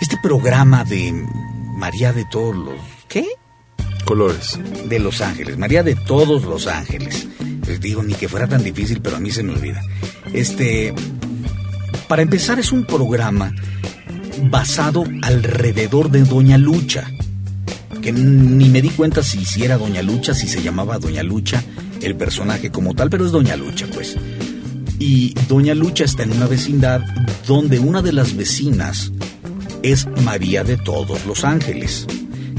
este 0.00 0.16
programa 0.18 0.84
de 0.84 1.12
María 1.74 2.12
de 2.12 2.24
todos 2.26 2.54
los... 2.54 2.76
¿Qué? 3.08 3.26
Colores. 4.06 4.58
de 4.88 4.98
Los 5.00 5.20
Ángeles, 5.20 5.58
María 5.58 5.82
de 5.82 5.96
todos 5.96 6.44
Los 6.44 6.68
Ángeles. 6.68 7.26
Les 7.66 7.80
digo, 7.80 8.02
ni 8.02 8.14
que 8.14 8.28
fuera 8.28 8.46
tan 8.46 8.62
difícil, 8.62 9.00
pero 9.02 9.16
a 9.16 9.20
mí 9.20 9.30
se 9.30 9.42
me 9.42 9.52
olvida. 9.52 9.82
Este, 10.32 10.94
para 12.08 12.22
empezar, 12.22 12.58
es 12.58 12.72
un 12.72 12.84
programa 12.84 13.52
basado 14.44 15.04
alrededor 15.22 16.10
de 16.10 16.22
Doña 16.22 16.56
Lucha. 16.56 17.10
Que 18.00 18.12
ni 18.12 18.68
me 18.68 18.80
di 18.80 18.90
cuenta 18.90 19.22
si, 19.22 19.44
si 19.44 19.64
era 19.64 19.76
Doña 19.76 20.02
Lucha, 20.02 20.34
si 20.34 20.46
se 20.46 20.62
llamaba 20.62 20.98
Doña 20.98 21.24
Lucha, 21.24 21.62
el 22.00 22.14
personaje 22.14 22.70
como 22.70 22.94
tal, 22.94 23.10
pero 23.10 23.26
es 23.26 23.32
Doña 23.32 23.56
Lucha, 23.56 23.86
pues. 23.92 24.16
Y 25.00 25.34
Doña 25.48 25.74
Lucha 25.74 26.04
está 26.04 26.22
en 26.22 26.32
una 26.32 26.46
vecindad 26.46 27.02
donde 27.46 27.80
una 27.80 28.02
de 28.02 28.12
las 28.12 28.36
vecinas 28.36 29.10
es 29.82 30.06
María 30.22 30.62
de 30.62 30.76
todos 30.76 31.26
los 31.26 31.44
ángeles, 31.44 32.06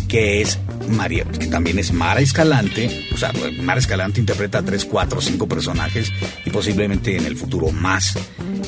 que 0.08 0.42
es 0.42 0.60
María, 0.89 1.25
que 1.25 1.48
también 1.48 1.79
es 1.79 1.91
Mara 1.91 2.22
Escalante, 2.22 3.08
o 3.13 3.17
sea, 3.17 3.32
Mara 3.62 3.79
Escalante 3.79 4.20
interpreta 4.20 4.60
a 4.60 4.63
tres, 4.63 4.86
cuatro, 4.86 5.22
cinco 5.22 5.48
personajes 5.48 6.12
y 6.46 6.50
posiblemente 6.50 7.17
en 7.17 7.25
el 7.25 7.36
futuro 7.36 7.72
más. 7.72 8.17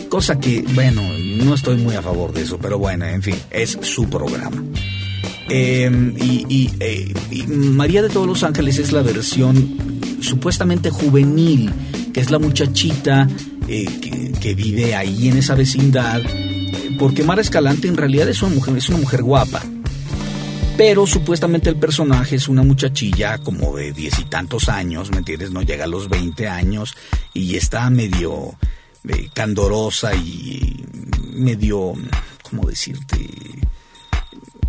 Cosa 0.10 0.40
que, 0.40 0.64
bueno, 0.74 1.02
no 1.44 1.54
estoy 1.54 1.78
muy 1.78 1.96
a 1.96 2.02
favor 2.02 2.34
de 2.34 2.42
eso, 2.42 2.58
pero 2.58 2.78
bueno, 2.80 3.06
en 3.06 3.22
fin, 3.22 3.36
es 3.52 3.78
su 3.82 4.10
programa. 4.10 4.64
Y, 5.50 6.46
y, 6.48 6.70
eh, 6.80 7.14
y 7.32 7.44
María 7.44 8.04
de 8.04 8.10
todos 8.10 8.28
los 8.28 8.44
ángeles 8.44 8.78
es 8.78 8.92
la 8.92 9.02
versión 9.02 9.78
supuestamente 10.22 10.92
juvenil, 10.92 11.72
que 12.14 12.20
es 12.20 12.30
la 12.30 12.38
muchachita 12.38 13.28
eh, 13.68 13.86
que, 14.02 14.32
que 14.40 14.54
vive 14.54 14.96
ahí 14.96 15.28
en 15.28 15.38
esa 15.38 15.56
vecindad, 15.56 16.22
porque 17.00 17.24
Mara 17.24 17.42
Escalante 17.42 17.88
en 17.88 17.98
realidad 17.98 18.30
es 18.30 18.42
una 18.44 18.54
mujer, 18.54 18.78
es 18.78 18.90
una 18.90 19.00
mujer 19.00 19.24
guapa. 19.24 19.64
Pero 20.80 21.06
supuestamente 21.06 21.70
el 21.70 21.76
personaje 21.76 22.38
es 22.38 22.48
una 22.48 22.64
muchachilla 22.64 23.38
como 23.40 23.76
de 23.76 23.92
diez 23.92 24.18
y 24.18 24.24
tantos 24.24 24.70
años, 24.70 25.12
¿me 25.12 25.18
entiendes? 25.18 25.52
No 25.52 25.62
llega 25.62 25.84
a 25.84 25.88
los 25.88 26.08
20 26.08 26.48
años 26.48 26.96
y 27.34 27.58
está 27.58 27.90
medio 27.90 28.56
eh, 29.06 29.28
candorosa 29.34 30.16
y 30.16 30.86
medio, 31.34 31.96
¿cómo 32.50 32.66
decirte? 32.70 33.30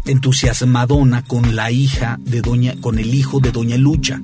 entusiasmadona 0.04 1.22
con 1.22 1.54
la 1.54 1.70
hija 1.70 2.18
de 2.20 2.40
doña, 2.40 2.74
con 2.80 2.98
el 2.98 3.14
hijo 3.14 3.38
de 3.38 3.52
doña 3.52 3.76
Lucha. 3.76 4.20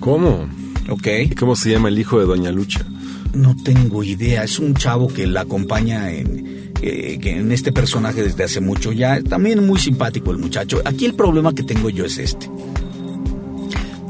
¿Cómo? 0.00 0.48
¿Ok? 0.88 1.06
¿Y 1.30 1.34
cómo 1.36 1.54
se 1.54 1.70
llama 1.70 1.86
el 1.86 2.00
hijo 2.00 2.18
de 2.18 2.26
Doña 2.26 2.50
Lucha? 2.50 2.84
No 3.32 3.54
tengo 3.62 4.02
idea. 4.02 4.42
Es 4.42 4.58
un 4.58 4.74
chavo 4.74 5.06
que 5.06 5.28
la 5.28 5.42
acompaña 5.42 6.10
en, 6.10 6.51
eh, 6.82 7.18
que 7.20 7.38
en 7.38 7.52
este 7.52 7.72
personaje 7.72 8.22
desde 8.22 8.42
hace 8.42 8.60
mucho 8.60 8.90
ya. 8.90 9.22
También 9.22 9.64
muy 9.64 9.78
simpático 9.78 10.32
el 10.32 10.38
muchacho. 10.38 10.82
Aquí 10.84 11.06
el 11.06 11.14
problema 11.14 11.54
que 11.54 11.62
tengo 11.62 11.88
yo 11.88 12.04
es 12.04 12.18
este. 12.18 12.50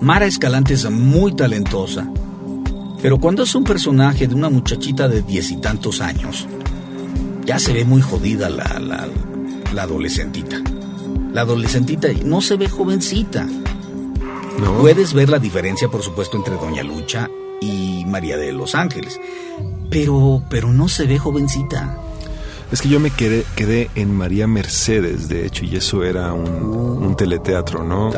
Mara 0.00 0.25
Escalante 0.25 0.75
es 0.75 0.91
muy 0.91 1.37
talentosa. 1.37 2.11
Pero 3.02 3.19
cuando 3.19 3.43
es 3.43 3.55
un 3.55 3.64
personaje 3.64 4.26
de 4.26 4.35
una 4.35 4.49
muchachita 4.49 5.07
de 5.07 5.23
diez 5.23 5.50
y 5.50 5.57
tantos 5.57 6.00
años, 6.00 6.47
ya 7.45 7.59
se 7.59 7.73
ve 7.73 7.85
muy 7.85 8.00
jodida 8.00 8.49
la, 8.49 8.79
la, 8.79 9.09
la 9.75 9.83
adolescentita. 9.83 10.62
La 11.33 11.43
adolescentita 11.43 12.09
no 12.25 12.41
se 12.41 12.57
ve 12.57 12.69
jovencita. 12.69 13.47
¿No? 14.61 14.79
Puedes 14.81 15.12
ver 15.12 15.29
la 15.29 15.38
diferencia, 15.38 15.88
por 15.88 16.02
supuesto, 16.02 16.37
entre 16.37 16.55
Doña 16.55 16.83
Lucha 16.83 17.29
y 17.61 18.05
María 18.07 18.37
de 18.37 18.52
los 18.52 18.75
Ángeles. 18.75 19.21
Pero, 19.91 20.43
pero 20.49 20.73
no 20.73 20.88
se 20.88 21.07
ve 21.07 21.19
jovencita. 21.19 21.99
Es 22.73 22.81
que 22.81 22.88
yo 22.88 22.99
me 23.00 23.11
quedé, 23.11 23.45
quedé 23.55 23.91
en 23.95 24.14
María 24.14 24.47
Mercedes, 24.47 25.29
de 25.29 25.45
hecho, 25.47 25.64
y 25.67 25.76
eso 25.76 26.02
era 26.05 26.33
un, 26.33 26.47
un 26.49 27.14
teleteatro, 27.17 27.85
¿no? 27.85 28.11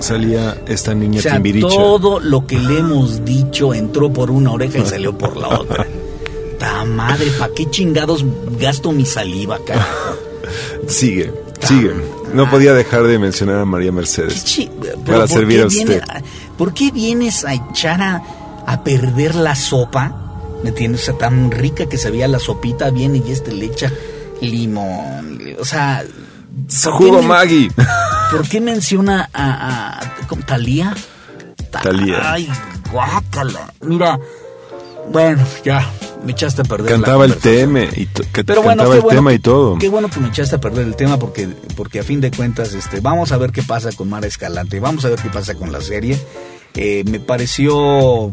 Salía 0.00 0.60
esta 0.66 0.94
niña 0.94 1.20
O 1.20 1.22
sea, 1.22 1.34
Timbiricha. 1.34 1.68
todo 1.68 2.18
lo 2.18 2.44
que 2.44 2.58
le 2.58 2.80
hemos 2.80 3.24
dicho 3.24 3.72
entró 3.72 4.12
por 4.12 4.30
una 4.32 4.50
oreja 4.50 4.78
y 4.80 4.86
salió 4.86 5.16
por 5.16 5.36
la 5.36 5.48
otra. 5.48 5.86
Ta 6.58 6.84
madre, 6.84 7.30
¿para 7.38 7.54
qué 7.54 7.70
chingados 7.70 8.24
gasto 8.58 8.90
mi 8.92 9.06
saliva, 9.06 9.58
carajo? 9.64 10.16
Sigue, 10.88 11.32
sigue. 11.60 11.92
No 12.34 12.50
podía 12.50 12.74
dejar 12.74 13.04
de 13.04 13.18
mencionar 13.18 13.60
a 13.60 13.64
María 13.64 13.92
Mercedes. 13.92 14.44
Para 15.06 15.20
¿por 15.20 15.28
servir 15.28 15.62
a 15.62 15.66
usted. 15.66 15.86
viene- 15.86 16.02
¿Por 16.58 16.74
qué 16.74 16.90
vienes 16.90 17.44
a 17.44 17.54
echar 17.54 18.02
a, 18.02 18.22
a 18.66 18.82
perder 18.84 19.36
la 19.36 19.54
sopa? 19.54 20.29
¿Me 20.62 20.70
entiendes? 20.70 21.02
O 21.02 21.04
sea, 21.06 21.18
tan 21.18 21.50
rica 21.50 21.86
que 21.86 21.96
se 21.98 22.10
veía 22.10 22.28
la 22.28 22.38
sopita, 22.38 22.90
viene 22.90 23.22
y 23.26 23.32
este 23.32 23.52
le 23.52 23.66
echa 23.66 23.90
limón. 24.40 25.40
O 25.58 25.64
sea... 25.64 26.02
¿por 26.04 26.98
qué 26.98 27.04
Jugo 27.04 27.22
Maggi. 27.22 27.70
¿Por 28.30 28.48
qué 28.48 28.60
menciona 28.60 29.28
a. 29.32 30.00
Talía? 30.46 30.94
Ta- 31.70 31.80
Thalía. 31.80 32.32
Ay, 32.32 32.48
guácala. 32.92 33.72
Mira, 33.82 34.18
bueno, 35.10 35.44
ya, 35.64 35.88
me 36.24 36.32
echaste 36.32 36.62
a 36.62 36.64
perder 36.64 36.90
la 36.92 36.96
Cantaba 36.96 37.24
el 37.24 37.36
tema 37.36 37.82
y 37.84 38.08
Pero 38.46 38.62
bueno, 38.62 38.82
cantaba 38.82 38.94
el 38.94 39.00
bueno, 39.00 39.16
tema 39.16 39.32
y 39.32 39.38
todo. 39.38 39.78
Qué 39.78 39.88
bueno 39.88 40.08
que 40.10 40.20
me 40.20 40.28
echaste 40.28 40.56
a 40.56 40.60
perder 40.60 40.86
el 40.86 40.96
tema 40.96 41.18
porque, 41.18 41.48
porque 41.76 42.00
a 42.00 42.02
fin 42.02 42.20
de 42.20 42.30
cuentas, 42.30 42.74
este, 42.74 43.00
vamos 43.00 43.32
a 43.32 43.36
ver 43.38 43.52
qué 43.52 43.62
pasa 43.62 43.90
con 43.92 44.08
Mara 44.08 44.26
Escalante, 44.26 44.78
vamos 44.80 45.04
a 45.04 45.08
ver 45.08 45.18
qué 45.20 45.28
pasa 45.30 45.54
con 45.54 45.72
la 45.72 45.80
serie. 45.80 46.18
Eh, 46.74 47.04
me 47.10 47.20
pareció, 47.20 48.30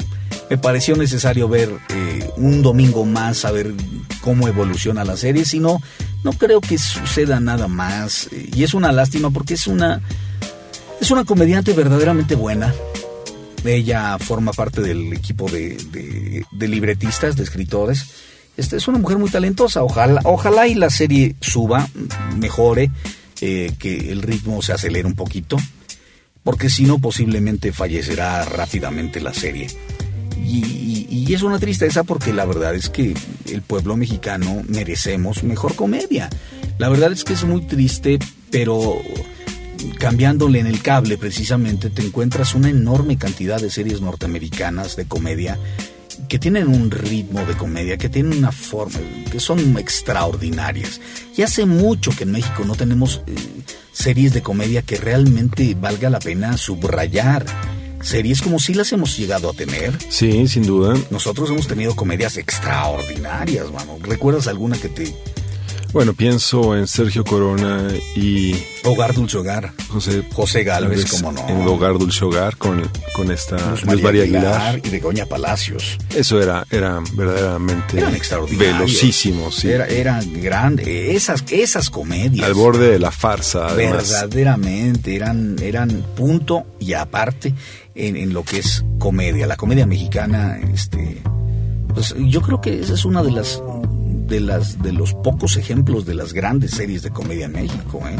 me 0.49 0.57
pareció 0.57 0.95
necesario 0.95 1.47
ver 1.47 1.69
eh, 1.89 2.29
un 2.37 2.61
domingo 2.61 3.05
más 3.05 3.45
a 3.45 3.51
ver 3.51 3.73
cómo 4.21 4.47
evoluciona 4.47 5.03
la 5.03 5.17
serie, 5.17 5.45
si 5.45 5.59
no, 5.59 5.81
no 6.23 6.33
creo 6.33 6.61
que 6.61 6.77
suceda 6.77 7.39
nada 7.39 7.67
más. 7.67 8.29
Y 8.55 8.63
es 8.63 8.73
una 8.73 8.91
lástima 8.91 9.29
porque 9.31 9.55
es 9.55 9.67
una, 9.67 10.01
es 11.01 11.11
una 11.11 11.23
comediante 11.25 11.73
verdaderamente 11.73 12.35
buena. 12.35 12.73
Ella 13.65 14.17
forma 14.19 14.53
parte 14.53 14.81
del 14.81 15.11
equipo 15.13 15.49
de, 15.49 15.77
de- 15.91 16.45
de 16.51 16.67
libretistas, 16.67 17.35
de 17.35 17.43
escritores. 17.43 18.05
Este, 18.55 18.77
es 18.77 18.87
una 18.87 18.97
mujer 18.97 19.17
muy 19.17 19.29
talentosa. 19.29 19.83
Ojalá, 19.83 20.21
ojalá 20.23 20.67
y 20.67 20.75
la 20.75 20.89
serie 20.89 21.35
suba, 21.41 21.87
mejore, 22.37 22.91
eh, 23.41 23.73
que 23.77 24.11
el 24.11 24.21
ritmo 24.21 24.61
se 24.61 24.73
acelere 24.73 25.05
un 25.07 25.15
poquito, 25.15 25.57
porque 26.47 26.69
si 26.69 26.85
no 26.85 26.97
posiblemente 26.97 27.73
fallecerá 27.73 28.45
rápidamente 28.45 29.19
la 29.19 29.33
serie. 29.33 29.67
Y, 30.41 31.33
es 31.33 31.41
una 31.41 31.59
tristeza 31.59 32.05
porque 32.05 32.31
la 32.31 32.45
verdad 32.45 32.73
es 32.73 32.87
que 32.87 33.13
el 33.51 33.61
pueblo 33.61 33.97
mexicano 33.97 34.63
merecemos 34.69 35.43
mejor 35.43 35.75
comedia. 35.75 36.29
La 36.77 36.87
verdad 36.87 37.11
es 37.11 37.25
que 37.25 37.33
es 37.33 37.43
muy 37.43 37.63
triste, 37.63 38.17
pero 38.49 38.97
cambiándole 39.99 40.59
en 40.59 40.67
el 40.67 40.81
cable 40.81 41.17
precisamente 41.17 41.89
te 41.89 42.01
encuentras 42.01 42.55
una 42.55 42.69
enorme 42.69 43.17
cantidad 43.17 43.59
de 43.59 43.69
series 43.69 43.99
norteamericanas 43.99 44.95
de 44.95 45.05
comedia 45.05 45.59
que 46.29 46.39
tienen 46.39 46.69
un 46.69 46.91
ritmo 46.91 47.45
de 47.45 47.57
comedia, 47.57 47.97
que 47.97 48.07
tienen 48.07 48.37
una 48.37 48.53
forma, 48.53 48.99
que 49.29 49.41
son 49.41 49.77
extraordinarias. 49.77 51.01
Y 51.35 51.41
hace 51.41 51.65
mucho 51.65 52.11
que 52.11 52.23
en 52.23 52.31
México 52.31 52.63
no 52.65 52.75
tenemos 52.75 53.21
eh, 53.27 53.35
series 53.97 54.31
de 54.31 54.43
comedia 54.43 54.83
que 54.83 54.97
realmente 54.97 55.75
valga 55.79 56.11
la 56.11 56.19
pena 56.19 56.55
subrayar. 56.57 57.45
Series 57.99 58.43
como 58.43 58.59
si 58.59 58.75
las 58.75 58.91
hemos 58.93 59.17
llegado 59.17 59.49
a 59.49 59.53
tener. 59.53 59.91
Sí, 60.09 60.47
sin 60.47 60.67
duda. 60.67 60.95
Nosotros 61.09 61.49
hemos 61.49 61.67
tenido 61.67 61.95
comedias 61.95 62.37
extraordinarias, 62.37 63.71
mano. 63.71 63.97
¿Recuerdas 64.01 64.47
alguna 64.47 64.77
que 64.77 64.89
te... 64.89 65.15
Bueno, 65.93 66.13
pienso 66.13 66.75
en 66.75 66.85
Sergio 66.85 67.23
Corona 67.23 67.87
y 68.15 68.55
Hogar 68.83 69.13
Dulce 69.13 69.37
Hogar. 69.37 69.73
José, 69.87 70.23
José 70.33 70.63
Galvez, 70.63 71.05
Galvez 71.05 71.11
como 71.11 71.31
no. 71.31 71.47
En 71.47 71.67
Hogar 71.67 71.97
Dulce 71.97 72.23
Hogar 72.25 72.57
con, 72.57 72.83
con 73.15 73.31
esta 73.31 73.55
Luz 73.71 73.83
Luz 73.85 74.01
María 74.03 74.23
Aguilar. 74.23 74.79
y 74.83 74.89
Begoña 74.89 75.25
Palacios. 75.25 75.97
Eso 76.15 76.41
era, 76.41 76.65
era 76.69 77.01
verdaderamente 77.13 77.97
Eran 77.97 78.13
extraordinarios. 78.15 78.77
velocísimo, 78.77 79.51
sí. 79.51 79.69
Era, 79.69 79.87
era 79.87 80.19
grande. 80.23 81.15
Esas, 81.15 81.43
esas 81.49 81.89
comedias. 81.89 82.45
Al 82.45 82.53
borde 82.53 82.89
de 82.91 82.99
la 82.99 83.11
farsa, 83.11 83.67
además. 83.67 84.09
Verdaderamente, 84.11 85.15
eran, 85.15 85.55
eran 85.61 86.03
punto 86.15 86.65
y 86.79 86.93
aparte 86.93 87.53
en, 87.95 88.17
en 88.17 88.33
lo 88.33 88.43
que 88.43 88.59
es 88.59 88.83
comedia. 88.99 89.47
La 89.47 89.55
comedia 89.55 89.85
mexicana, 89.87 90.59
este, 90.73 91.23
pues 91.93 92.13
yo 92.17 92.41
creo 92.41 92.61
que 92.61 92.81
esa 92.81 92.93
es 92.93 93.05
una 93.05 93.23
de 93.23 93.31
las 93.31 93.61
de 94.27 94.39
las 94.41 94.81
de 94.81 94.91
los 94.93 95.13
pocos 95.13 95.57
ejemplos 95.57 96.05
de 96.05 96.13
las 96.15 96.33
grandes 96.33 96.71
series 96.71 97.01
de 97.03 97.09
comedia 97.11 97.45
en 97.45 97.53
México. 97.53 98.01
¿eh? 98.07 98.15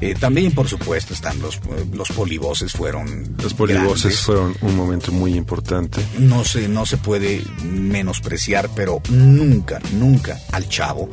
Eh, 0.00 0.14
también, 0.18 0.52
por 0.52 0.68
supuesto, 0.68 1.14
están 1.14 1.40
los, 1.40 1.58
los 1.92 2.08
polivoces 2.10 2.72
fueron 2.72 3.34
Los 3.42 3.54
polivoces 3.54 4.02
grandes. 4.02 4.20
fueron 4.20 4.54
un 4.60 4.76
momento 4.76 5.10
muy 5.12 5.34
importante. 5.34 6.00
no 6.18 6.44
se 6.44 6.68
no 6.68 6.84
se 6.84 6.98
puede 6.98 7.42
menospreciar, 7.64 8.68
pero 8.74 9.00
nunca, 9.10 9.80
nunca 9.94 10.38
al 10.52 10.68
chavo. 10.68 11.08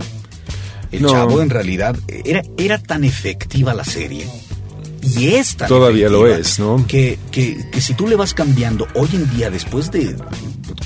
El 0.92 1.02
No. 1.04 1.10
chavo 1.10 1.42
en 1.42 1.50
realidad 1.50 1.96
era 2.08 2.42
era 2.58 2.78
tan 2.78 3.04
efectiva 3.04 3.74
la 3.74 3.84
serie 3.86 4.28
y 5.04 5.36
es 5.36 5.58
tan 5.58 5.68
Todavía 5.68 6.10
lo 6.10 6.28
es, 6.28 6.60
¿no? 6.60 6.86
Que, 6.88 7.20
que, 7.32 7.70
que 7.72 7.82
si 7.82 7.94
tú 7.94 8.08
le 8.08 8.16
vas 8.16 8.34
cambiando 8.34 8.88
hoy 8.96 9.10
en 9.14 9.30
día 9.36 9.50
después 9.50 9.92
de 9.92 10.16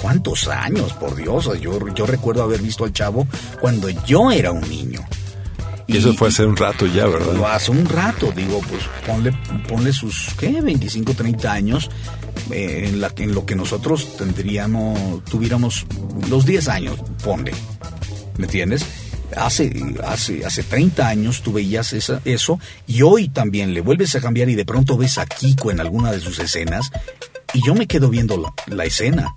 cuántos 0.02 0.48
años, 0.48 0.94
por 0.94 1.16
Dios, 1.16 1.50
yo 1.62 1.80
yo 1.94 2.06
recuerdo 2.06 2.44
haber 2.44 2.62
visto 2.62 2.84
al 2.84 2.94
chavo 2.94 3.28
cuando 3.60 3.90
yo 3.90 4.32
era 4.32 4.52
un 4.52 4.68
niño. 4.68 5.02
Y 5.88 5.98
eso 5.98 6.14
fue 6.14 6.28
hace 6.28 6.46
un 6.46 6.58
rato 6.58 6.86
ya, 6.86 7.08
¿verdad? 7.08 7.34
Lo 7.34 7.48
hace 7.48 7.72
un 7.72 7.86
rato, 7.86 8.34
digo, 8.36 8.60
pues 8.70 8.84
ponle, 9.06 9.32
ponle 9.70 9.94
sus, 9.94 10.34
¿qué? 10.38 10.60
25, 10.62 11.14
30 11.14 11.50
años 11.50 11.90
eh, 12.52 12.84
en, 12.90 13.00
la, 13.00 13.14
en 13.16 13.34
lo 13.34 13.46
que 13.46 13.56
nosotros 13.56 14.18
tendríamos, 14.18 15.24
tuviéramos 15.24 15.86
los 16.30 16.46
10 16.46 16.68
años, 16.68 16.98
ponle. 17.24 17.54
¿Me 18.38 18.46
entiendes? 18.46 18.86
Hace, 19.36 19.74
hace, 20.06 20.46
hace 20.46 20.64
30 20.64 21.08
años 21.08 21.42
tú 21.42 21.52
veías 21.52 21.94
esa, 21.94 22.22
eso 22.24 22.60
y 22.88 23.02
hoy 23.02 23.28
también 23.28 23.74
le 23.74 23.82
vuelves 23.82 24.16
a 24.16 24.22
cambiar 24.22 24.50
y 24.50 24.56
de 24.56 24.66
pronto 24.66 24.98
ves 24.98 25.18
a 25.18 25.26
Kiko 25.26 25.70
en 25.70 25.80
alguna 25.80 26.12
de 26.12 26.20
sus 26.20 26.40
escenas 26.40 26.92
y 27.54 27.66
yo 27.66 27.76
me 27.76 27.88
quedo 27.88 28.10
viendo 28.10 28.38
la, 28.38 28.54
la 28.68 28.86
escena. 28.86 29.36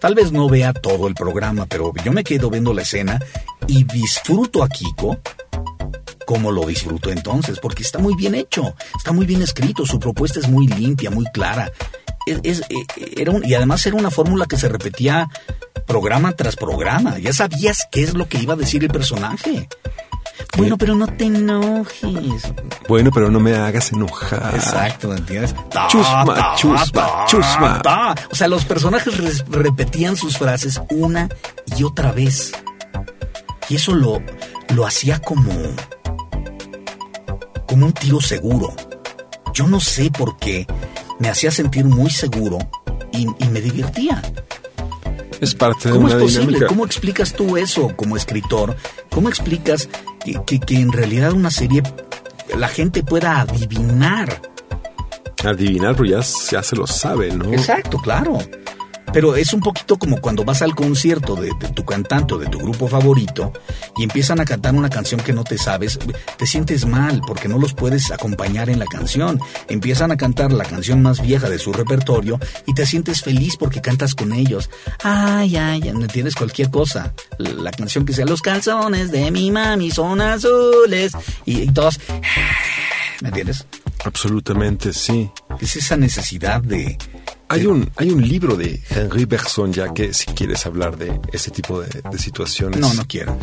Tal 0.00 0.14
vez 0.14 0.32
no 0.32 0.48
vea 0.48 0.72
todo 0.72 1.08
el 1.08 1.14
programa, 1.14 1.66
pero 1.66 1.92
yo 2.04 2.12
me 2.12 2.24
quedo 2.24 2.50
viendo 2.50 2.72
la 2.72 2.82
escena 2.82 3.20
y 3.66 3.84
disfruto 3.84 4.62
a 4.62 4.68
Kiko 4.68 5.18
como 6.30 6.52
lo 6.52 6.64
disfruto 6.64 7.10
entonces, 7.10 7.58
porque 7.58 7.82
está 7.82 7.98
muy 7.98 8.14
bien 8.14 8.36
hecho, 8.36 8.76
está 8.96 9.10
muy 9.10 9.26
bien 9.26 9.42
escrito, 9.42 9.84
su 9.84 9.98
propuesta 9.98 10.38
es 10.38 10.48
muy 10.48 10.68
limpia, 10.68 11.10
muy 11.10 11.24
clara. 11.32 11.72
Es, 12.26 12.40
es- 12.42 12.60
eh, 12.70 12.86
era 13.16 13.30
un- 13.32 13.44
y 13.44 13.54
además 13.54 13.84
era 13.86 13.96
una 13.96 14.10
fórmula 14.10 14.46
que 14.46 14.56
se 14.56 14.68
repetía 14.68 15.28
programa 15.86 16.32
tras 16.32 16.56
programa. 16.56 17.18
Ya 17.18 17.32
sabías 17.32 17.86
qué 17.90 18.02
es 18.02 18.14
lo 18.14 18.28
que 18.28 18.38
iba 18.38 18.54
a 18.54 18.56
decir 18.56 18.82
el 18.84 18.90
personaje. 18.90 19.68
Bueno, 20.56 20.76
pero 20.78 20.94
no 20.94 21.06
te 21.06 21.24
enojes. 21.26 22.42
Bueno, 22.88 23.10
pero 23.12 23.30
no 23.30 23.40
me 23.40 23.54
hagas 23.56 23.92
enojar. 23.92 24.54
Exacto, 24.54 25.14
¿entiendes? 25.14 25.54
Ta, 25.70 25.86
Chusma, 25.88 26.24
ta, 26.34 26.54
chusma, 26.56 26.86
ta, 26.92 27.24
chusma. 27.26 28.14
O 28.30 28.34
sea, 28.34 28.48
los 28.48 28.64
personajes 28.64 29.44
repetían 29.48 30.16
sus 30.16 30.38
frases 30.38 30.80
una 30.90 31.28
y 31.76 31.84
otra 31.84 32.12
vez. 32.12 32.52
Y 33.68 33.76
eso 33.76 33.94
lo, 33.94 34.22
lo 34.74 34.86
hacía 34.86 35.20
como. 35.20 35.52
como 37.66 37.86
un 37.86 37.92
tiro 37.92 38.20
seguro. 38.20 38.74
Yo 39.54 39.66
no 39.66 39.80
sé 39.80 40.10
por 40.10 40.36
qué. 40.38 40.66
Me 41.20 41.28
hacía 41.28 41.50
sentir 41.52 41.84
muy 41.84 42.10
seguro 42.10 42.58
y, 43.12 43.22
y 43.38 43.48
me 43.52 43.60
divertía. 43.60 44.20
Es 45.40 45.54
parte 45.54 45.88
de 45.88 45.94
¿Cómo 45.94 46.08
es 46.08 46.14
posible? 46.14 46.46
dinámica. 46.46 46.66
¿Cómo 46.66 46.84
explicas 46.84 47.32
tú 47.32 47.56
eso 47.56 47.94
como 47.96 48.16
escritor? 48.16 48.76
¿Cómo 49.10 49.28
explicas 49.28 49.88
que, 50.24 50.40
que- 50.46 50.60
que 50.60 50.76
en 50.80 50.90
realidad 50.92 51.32
una 51.32 51.50
serie 51.50 51.82
la 52.56 52.68
gente 52.68 53.02
pueda 53.02 53.40
adivinar? 53.40 54.42
Adivinar, 55.44 55.94
pero 55.96 56.04
ya, 56.06 56.20
ya 56.50 56.62
se 56.62 56.76
lo 56.76 56.86
sabe, 56.86 57.30
¿no? 57.34 57.52
Exacto, 57.54 57.96
claro. 57.98 58.38
Pero 59.12 59.34
es 59.36 59.52
un 59.52 59.60
poquito 59.60 59.98
como 59.98 60.20
cuando 60.20 60.44
vas 60.44 60.62
al 60.62 60.74
concierto 60.74 61.34
de, 61.34 61.50
de 61.58 61.68
tu 61.68 61.84
cantante 61.84 62.34
o 62.34 62.38
de 62.38 62.46
tu 62.46 62.58
grupo 62.58 62.88
favorito 62.88 63.52
y 63.96 64.04
empiezan 64.04 64.40
a 64.40 64.44
cantar 64.44 64.74
una 64.74 64.88
canción 64.88 65.20
que 65.20 65.32
no 65.32 65.44
te 65.44 65.58
sabes, 65.58 65.98
te 66.36 66.46
sientes 66.46 66.86
mal 66.86 67.20
porque 67.26 67.48
no 67.48 67.58
los 67.58 67.74
puedes 67.74 68.10
acompañar 68.10 68.70
en 68.70 68.78
la 68.78 68.86
canción. 68.86 69.40
Empiezan 69.68 70.12
a 70.12 70.16
cantar 70.16 70.52
la 70.52 70.64
canción 70.64 71.02
más 71.02 71.20
vieja 71.20 71.48
de 71.48 71.58
su 71.58 71.72
repertorio 71.72 72.38
y 72.66 72.74
te 72.74 72.86
sientes 72.86 73.22
feliz 73.22 73.56
porque 73.58 73.80
cantas 73.80 74.14
con 74.14 74.32
ellos. 74.32 74.70
Ay, 75.02 75.56
ay, 75.56 75.80
ay, 75.84 75.92
¿me 75.92 76.04
entiendes? 76.04 76.34
Cualquier 76.34 76.70
cosa. 76.70 77.12
La, 77.38 77.50
la 77.50 77.70
canción 77.70 78.04
que 78.04 78.12
sea 78.12 78.26
Los 78.26 78.42
calzones 78.42 79.10
de 79.10 79.30
mi 79.30 79.50
mami 79.50 79.90
son 79.90 80.20
azules 80.20 81.12
y, 81.44 81.62
y 81.62 81.68
todos... 81.68 81.98
¿Me 83.20 83.28
entiendes? 83.28 83.66
Absolutamente, 84.04 84.92
sí. 84.92 85.30
Es 85.60 85.76
esa 85.76 85.96
necesidad 85.96 86.62
de... 86.62 86.96
Hay 87.50 87.66
un, 87.66 87.90
hay 87.96 88.10
un 88.10 88.26
libro 88.26 88.56
de 88.56 88.80
Henri 88.90 89.24
Bergson, 89.24 89.72
ya 89.72 89.92
que 89.92 90.14
si 90.14 90.26
quieres 90.26 90.64
hablar 90.66 90.96
de 90.96 91.20
ese 91.32 91.50
tipo 91.50 91.80
de, 91.80 91.88
de 92.10 92.18
situaciones. 92.18 92.78
No, 92.80 92.94
no 92.94 93.04
quiero. 93.06 93.36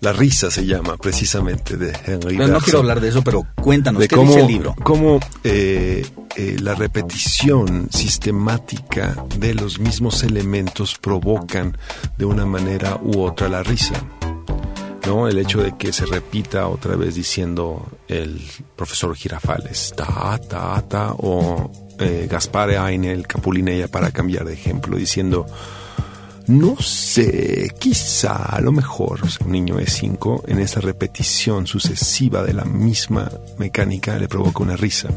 La 0.00 0.12
risa 0.12 0.50
se 0.50 0.66
llama 0.66 0.96
precisamente 0.96 1.76
de 1.76 1.88
Henri 2.06 2.36
No, 2.36 2.38
Bergson. 2.38 2.50
no 2.52 2.60
quiero 2.60 2.78
hablar 2.80 3.00
de 3.00 3.08
eso, 3.08 3.22
pero 3.22 3.46
cuéntanos, 3.54 4.00
de 4.00 4.08
¿qué 4.08 4.16
cómo, 4.16 4.28
dice 4.32 4.40
el 4.42 4.46
libro? 4.48 4.74
cómo, 4.82 5.20
eh, 5.44 6.06
eh, 6.36 6.56
la 6.60 6.74
repetición 6.74 7.88
sistemática 7.90 9.14
de 9.38 9.54
los 9.54 9.78
mismos 9.78 10.22
elementos 10.24 10.98
provocan 10.98 11.76
de 12.18 12.24
una 12.24 12.44
manera 12.46 12.98
u 13.02 13.20
otra 13.22 13.48
la 13.48 13.62
risa. 13.62 13.94
¿no? 15.06 15.28
El 15.28 15.38
hecho 15.38 15.62
de 15.62 15.76
que 15.76 15.92
se 15.92 16.06
repita 16.06 16.66
otra 16.66 16.96
vez 16.96 17.14
diciendo 17.14 17.86
el 18.08 18.40
profesor 18.74 19.14
Girafales, 19.14 19.92
ta, 19.96 20.38
ta, 20.48 20.82
ta, 20.88 21.12
o 21.18 21.70
eh, 21.98 22.26
Gaspar 22.30 22.70
Aine, 22.70 23.12
el 23.12 23.26
Capulinella, 23.26 23.88
para 23.88 24.10
cambiar 24.10 24.44
de 24.44 24.54
ejemplo, 24.54 24.96
diciendo, 24.96 25.46
no 26.46 26.76
sé, 26.76 27.72
quizá, 27.78 28.34
a 28.34 28.60
lo 28.60 28.70
mejor, 28.70 29.20
un 29.44 29.52
niño 29.52 29.76
de 29.76 29.86
5, 29.86 30.44
en 30.48 30.58
esa 30.58 30.80
repetición 30.80 31.66
sucesiva 31.66 32.42
de 32.42 32.52
la 32.52 32.64
misma 32.64 33.30
mecánica 33.58 34.18
le 34.18 34.28
provoca 34.28 34.62
una 34.62 34.76
risa. 34.76 35.08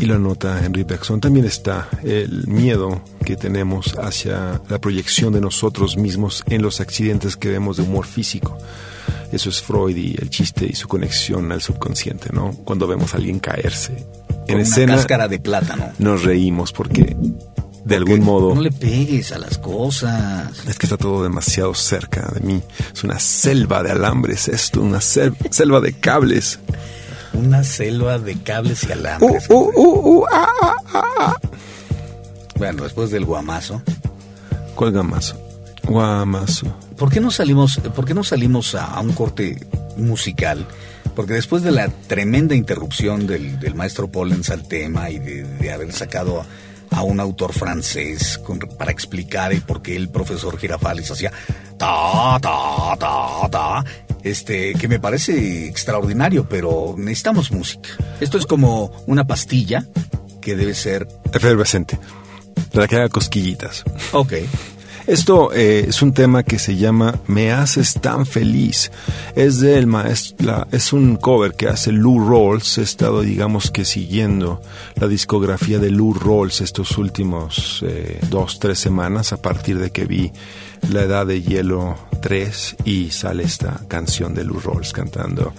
Y 0.00 0.06
lo 0.06 0.18
nota 0.18 0.64
Henry 0.64 0.82
Bergson. 0.84 1.20
También 1.20 1.46
está 1.46 1.88
el 2.02 2.46
miedo 2.46 3.02
que 3.24 3.36
tenemos 3.36 3.96
hacia 3.98 4.60
la 4.68 4.80
proyección 4.80 5.32
de 5.32 5.40
nosotros 5.40 5.96
mismos 5.96 6.44
en 6.46 6.62
los 6.62 6.80
accidentes 6.80 7.36
que 7.36 7.48
vemos 7.48 7.76
de 7.76 7.84
humor 7.84 8.06
físico. 8.06 8.58
Eso 9.34 9.48
es 9.50 9.60
Freud 9.62 9.96
y 9.96 10.16
el 10.20 10.30
chiste 10.30 10.66
y 10.70 10.74
su 10.74 10.88
conexión 10.88 11.50
al 11.52 11.60
subconsciente, 11.60 12.30
¿no? 12.32 12.52
Cuando 12.64 12.86
vemos 12.86 13.14
a 13.14 13.16
alguien 13.18 13.38
caerse 13.40 14.06
en 14.46 14.60
escena, 14.60 14.92
Una 14.92 14.96
cáscara 15.02 15.28
de 15.28 15.38
plátano. 15.40 15.92
nos 15.98 16.22
reímos 16.22 16.72
porque 16.72 17.16
de 17.84 17.96
algún 17.96 18.20
modo 18.22 18.54
No 18.54 18.60
le 18.62 18.70
pegues 18.72 19.32
a 19.32 19.38
las 19.38 19.58
cosas. 19.58 20.66
es 20.66 20.78
que 20.78 20.86
está 20.86 20.96
todo 20.96 21.22
demasiado 21.22 21.74
cerca 21.74 22.30
de 22.34 22.40
mí. 22.40 22.62
Es 22.94 23.04
una 23.04 23.18
selva 23.18 23.82
de 23.82 23.90
alambres 23.92 24.48
esto, 24.48 24.80
una 24.80 24.98
sel- 24.98 25.36
selva 25.50 25.80
de 25.80 25.92
cables. 25.94 26.58
Una 27.32 27.64
selva 27.64 28.18
de 28.18 28.36
cables 28.42 28.84
y 28.88 28.92
alambres. 28.92 29.46
uh, 29.50 29.54
uh, 29.74 30.20
uh, 30.20 30.24
ah, 30.32 30.48
ah, 30.62 30.74
ah, 30.94 31.02
ah. 31.18 31.36
Bueno, 32.56 32.84
después 32.84 33.10
del 33.10 33.24
guamazo. 33.24 33.82
¿Cuál 34.76 34.92
gamazo? 34.92 35.36
Guamazo. 35.82 36.66
¿Por 36.98 37.10
qué 37.10 37.20
no 37.20 37.30
salimos, 37.30 37.78
por 37.94 38.04
qué 38.04 38.14
no 38.14 38.24
salimos 38.24 38.74
a, 38.74 38.84
a 38.86 39.00
un 39.00 39.12
corte 39.12 39.66
musical? 39.96 40.66
Porque 41.14 41.34
después 41.34 41.62
de 41.62 41.70
la 41.72 41.88
tremenda 41.88 42.54
interrupción 42.54 43.26
del, 43.26 43.58
del 43.60 43.74
maestro 43.74 44.10
Pollens 44.10 44.50
al 44.50 44.66
tema 44.66 45.10
y 45.10 45.18
de, 45.18 45.44
de 45.44 45.72
haber 45.72 45.92
sacado 45.92 46.40
a, 46.90 46.96
a 46.96 47.02
un 47.02 47.20
autor 47.20 47.52
francés 47.52 48.38
con- 48.38 48.58
para 48.58 48.90
explicar 48.90 49.52
el 49.52 49.62
por 49.62 49.82
qué 49.82 49.94
el 49.96 50.08
profesor 50.08 50.58
Girafales 50.58 51.10
hacía 51.10 51.30
ta, 51.78 52.38
ta, 52.40 52.96
ta, 52.98 53.48
ta, 53.50 53.84
este, 54.22 54.74
que 54.74 54.88
me 54.88 54.98
parece 54.98 55.66
extraordinario, 55.68 56.48
pero 56.48 56.94
necesitamos 56.96 57.52
música. 57.52 57.90
Esto 58.20 58.38
es 58.38 58.46
como 58.46 58.90
una 59.06 59.24
pastilla 59.26 59.86
que 60.40 60.56
debe 60.56 60.74
ser, 60.74 61.06
Efervescente. 61.32 61.98
La 62.72 62.88
que 62.88 62.96
haga 62.96 63.08
cosquillitas. 63.08 63.84
ok, 64.12 64.32
Esto 65.06 65.52
eh, 65.52 65.84
es 65.88 66.00
un 66.00 66.14
tema 66.14 66.44
que 66.44 66.58
se 66.58 66.76
llama 66.76 67.20
Me 67.26 67.52
haces 67.52 68.00
tan 68.00 68.24
feliz. 68.24 68.90
Es 69.36 69.60
del 69.60 69.86
maestro, 69.86 70.66
es 70.72 70.94
un 70.94 71.16
cover 71.16 71.52
que 71.52 71.68
hace 71.68 71.92
Lou 71.92 72.26
Rawls. 72.26 72.78
He 72.78 72.82
estado, 72.82 73.20
digamos 73.20 73.70
que 73.70 73.84
siguiendo 73.84 74.62
la 74.94 75.06
discografía 75.06 75.78
de 75.78 75.90
Lou 75.90 76.14
Rawls 76.14 76.62
estos 76.62 76.96
últimos 76.96 77.84
eh, 77.86 78.18
dos, 78.30 78.58
tres 78.58 78.78
semanas 78.78 79.34
a 79.34 79.42
partir 79.42 79.78
de 79.78 79.90
que 79.90 80.06
vi 80.06 80.32
La 80.90 81.02
Edad 81.02 81.26
de 81.26 81.42
Hielo 81.42 81.98
3 82.22 82.76
y 82.86 83.10
sale 83.10 83.42
esta 83.42 83.82
canción 83.88 84.34
de 84.34 84.44
Lou 84.44 84.58
Rawls 84.58 84.94
cantando 84.94 85.52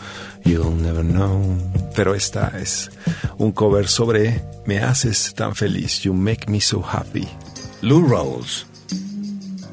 You'll 0.43 0.81
Never 0.81 1.05
Know. 1.05 1.55
Pero 1.95 2.15
esta 2.15 2.51
es 2.59 2.89
un 3.37 3.51
cover 3.51 3.87
sobre 3.87 4.43
Me 4.65 4.79
haces 4.79 5.35
tan 5.35 5.53
feliz. 5.53 5.99
You 5.99 6.15
make 6.15 6.49
me 6.49 6.59
so 6.59 6.83
happy. 6.83 7.27
Lou 7.83 8.07
Rawls. 8.07 8.65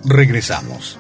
Regresamos. 0.04 0.98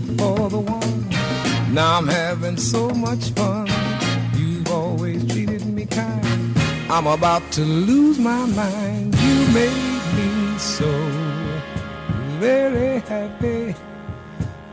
You 0.00 0.16
for 0.16 0.48
the 0.50 0.58
one. 0.58 1.08
Now 1.72 1.98
I'm 1.98 2.08
having 2.08 2.56
so 2.56 2.90
much 2.90 3.30
fun. 3.30 3.68
You've 4.34 4.70
always 4.70 5.24
treated 5.32 5.64
me 5.66 5.86
kind. 5.86 6.24
I'm 6.90 7.06
about 7.06 7.42
to 7.52 7.62
lose 7.62 8.18
my 8.18 8.46
mind. 8.46 9.14
You 9.14 9.36
made 9.52 10.02
me 10.16 10.58
so 10.58 10.90
very 12.38 13.00
happy. 13.00 13.74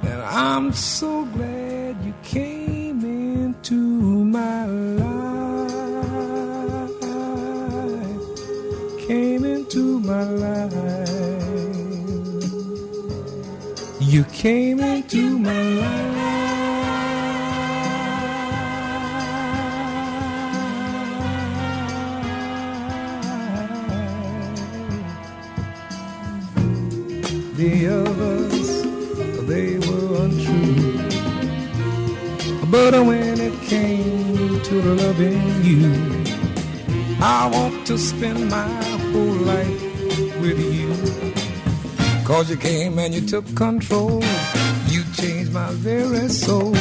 And 0.03 0.21
I'm 0.21 0.73
so 0.73 1.25
glad 1.25 2.03
you 2.03 2.13
came 2.23 3.03
into 3.03 3.75
my 3.75 4.65
life. 4.65 5.71
Came 9.07 9.45
into 9.45 9.99
my 9.99 10.23
life. 10.23 10.63
You 13.99 14.23
came 14.25 14.79
into 14.79 15.02
The 27.55 27.87
others, 27.87 28.81
they 29.47 29.77
were 29.77 30.23
untrue. 30.23 30.97
But 32.71 32.93
when 33.05 33.39
it 33.39 33.61
came 33.61 34.59
to 34.59 34.81
loving 34.81 35.63
you, 35.63 35.93
I 37.21 37.47
want 37.53 37.85
to 37.85 37.99
spend 37.99 38.49
my 38.49 38.67
whole 39.11 39.37
life 39.45 39.81
with 40.41 40.59
you. 40.59 42.25
Cause 42.25 42.49
you 42.49 42.57
came 42.57 42.97
and 42.97 43.13
you 43.13 43.21
took 43.21 43.45
control. 43.55 44.23
You 44.87 45.03
changed 45.13 45.53
my 45.53 45.69
very 45.73 46.29
soul. 46.29 46.75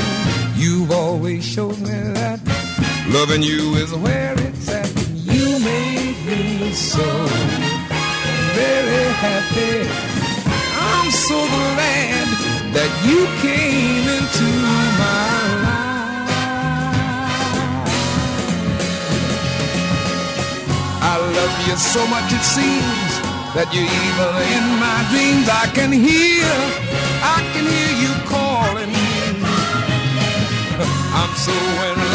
You've 0.57 0.91
always 0.91 1.45
showed 1.45 1.79
me 1.81 1.91
that 2.17 2.41
loving 3.11 3.43
you 3.43 3.75
is 3.75 3.93
where 3.93 4.35
it's 4.39 4.71
at. 4.71 4.91
You 5.13 5.59
made 5.61 6.17
me 6.27 6.73
so 6.73 7.05
very 8.55 9.13
happy. 9.21 10.12
So 11.13 11.37
glad 11.37 12.27
that 12.73 12.91
you 13.05 13.21
came 13.45 14.09
into 14.17 14.49
my 14.97 15.45
life. 15.61 16.33
I 21.05 21.17
love 21.37 21.55
you 21.69 21.77
so 21.77 22.07
much 22.09 22.33
it 22.33 22.41
seems 22.41 23.13
that 23.53 23.69
you're 23.77 23.85
even 23.85 24.33
in 24.57 24.65
my 24.81 25.05
dreams. 25.13 25.47
I 25.53 25.69
can 25.77 25.93
hear, 25.93 26.49
I 27.21 27.45
can 27.53 27.65
hear 27.69 27.93
you 28.03 28.13
calling 28.25 28.89
me. 28.89 29.13
I'm 31.21 31.33
so 31.37 31.53
in 31.93 32.12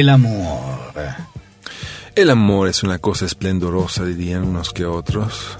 el 0.00 0.08
amor. 0.08 0.92
El 2.14 2.30
amor 2.30 2.68
es 2.68 2.82
una 2.82 2.98
cosa 2.98 3.26
esplendorosa, 3.26 4.04
dirían 4.04 4.44
unos 4.44 4.72
que 4.72 4.84
otros. 4.84 5.58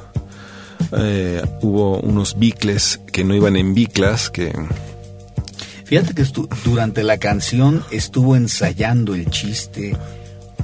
Eh, 0.97 1.43
hubo 1.63 1.99
unos 2.01 2.39
bicles 2.39 3.01
que 3.13 3.25
no 3.25 3.35
iban 3.35 3.57
en 3.57 3.75
biclas, 3.75 4.31
que 4.31 4.53
Fíjate 5.85 6.15
que 6.15 6.25
durante 6.65 7.03
la 7.03 7.19
canción 7.19 7.85
estuvo 7.91 8.37
ensayando 8.37 9.15
el 9.15 9.31
chiste 9.31 9.97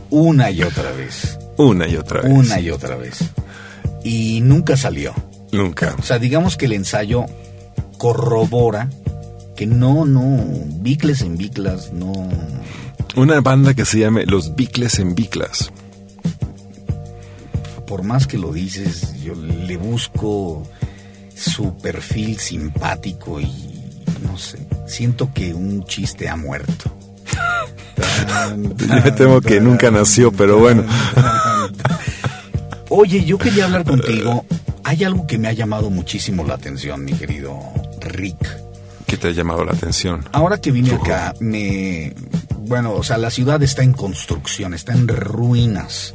una 0.08 0.50
y 0.50 0.62
otra 0.62 0.90
vez. 0.92 1.38
Una 1.56 1.86
y 1.86 1.96
otra 1.96 2.22
vez. 2.22 2.32
Una 2.32 2.60
y 2.60 2.70
otra 2.70 2.96
vez. 2.96 3.18
Y 4.02 4.40
nunca 4.40 4.76
salió. 4.76 5.14
Nunca. 5.52 5.94
O 5.98 6.02
sea, 6.02 6.18
digamos 6.18 6.56
que 6.56 6.66
el 6.66 6.72
ensayo 6.72 7.26
corrobora 7.98 8.88
que 9.54 9.66
no, 9.66 10.06
no, 10.06 10.42
bicles 10.80 11.20
en 11.20 11.36
biclas, 11.36 11.92
no. 11.92 12.12
Una 13.16 13.40
banda 13.40 13.74
que 13.74 13.84
se 13.84 13.98
llame 13.98 14.24
Los 14.24 14.54
Bicles 14.54 14.98
en 14.98 15.14
Biclas. 15.14 15.72
Por 17.86 18.04
más 18.04 18.26
que 18.26 18.38
lo 18.38 18.52
dices, 18.52 19.20
yo 19.22 19.34
le 19.34 19.76
busco 19.76 20.62
su 21.34 21.76
perfil 21.78 22.38
simpático 22.38 23.40
y 23.40 23.50
no 24.22 24.38
sé, 24.38 24.58
siento 24.86 25.32
que 25.34 25.54
un 25.54 25.84
chiste 25.84 26.28
ha 26.28 26.36
muerto. 26.36 26.96
Tan, 28.28 28.76
Yo 28.76 28.94
me 29.04 29.12
temo 29.12 29.40
que 29.40 29.60
nunca 29.60 29.90
nació, 29.90 30.30
pero 30.30 30.58
bueno. 30.58 30.84
Oye, 32.88 33.24
yo 33.24 33.38
quería 33.38 33.66
hablar 33.66 33.84
contigo. 33.84 34.44
Hay 34.82 35.04
algo 35.04 35.26
que 35.26 35.38
me 35.38 35.48
ha 35.48 35.52
llamado 35.52 35.90
muchísimo 35.90 36.44
la 36.44 36.54
atención, 36.54 37.04
mi 37.04 37.12
querido 37.12 37.56
Rick. 38.00 38.38
¿Qué 39.06 39.16
te 39.16 39.28
ha 39.28 39.30
llamado 39.30 39.64
la 39.64 39.72
atención? 39.72 40.24
Ahora 40.32 40.60
que 40.60 40.72
vine 40.72 40.94
acá, 40.94 41.34
me... 41.40 42.14
Bueno, 42.70 42.94
o 42.94 43.02
sea, 43.02 43.18
la 43.18 43.30
ciudad 43.30 43.60
está 43.64 43.82
en 43.82 43.92
construcción, 43.92 44.74
está 44.74 44.92
en 44.92 45.08
ruinas. 45.08 46.14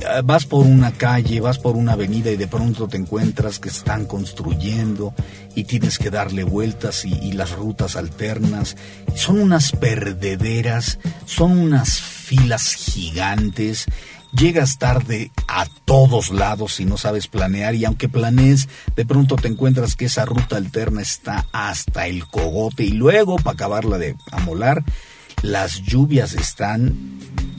Eh, 0.00 0.22
Vas 0.24 0.46
por 0.46 0.64
una 0.64 0.92
calle, 0.92 1.38
vas 1.40 1.58
por 1.58 1.76
una 1.76 1.92
avenida 1.92 2.30
y 2.30 2.38
de 2.38 2.46
pronto 2.46 2.88
te 2.88 2.96
encuentras 2.96 3.58
que 3.58 3.68
están 3.68 4.06
construyendo 4.06 5.12
y 5.54 5.64
tienes 5.64 5.98
que 5.98 6.08
darle 6.08 6.44
vueltas 6.44 7.04
y, 7.04 7.12
y 7.12 7.32
las 7.32 7.50
rutas 7.52 7.96
alternas. 7.96 8.74
Son 9.14 9.38
unas 9.38 9.72
perdederas, 9.72 10.98
son 11.26 11.58
unas 11.58 12.00
filas 12.00 12.72
gigantes. 12.72 13.84
Llegas 14.32 14.78
tarde 14.78 15.30
a 15.46 15.66
todos 15.84 16.30
lados 16.30 16.76
si 16.76 16.86
no 16.86 16.96
sabes 16.96 17.26
planear 17.26 17.74
y 17.74 17.84
aunque 17.84 18.08
planees, 18.08 18.70
de 18.96 19.04
pronto 19.04 19.36
te 19.36 19.48
encuentras 19.48 19.94
que 19.94 20.06
esa 20.06 20.24
ruta 20.24 20.56
alterna 20.56 21.02
está 21.02 21.44
hasta 21.52 22.06
el 22.06 22.26
cogote 22.26 22.82
y 22.84 22.92
luego, 22.92 23.36
para 23.36 23.52
acabarla 23.52 23.98
de 23.98 24.16
amolar, 24.32 24.82
las 25.42 25.82
lluvias 25.82 26.34
están, 26.34 26.94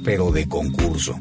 pero 0.04 0.32
de 0.32 0.48
concurso. 0.48 1.18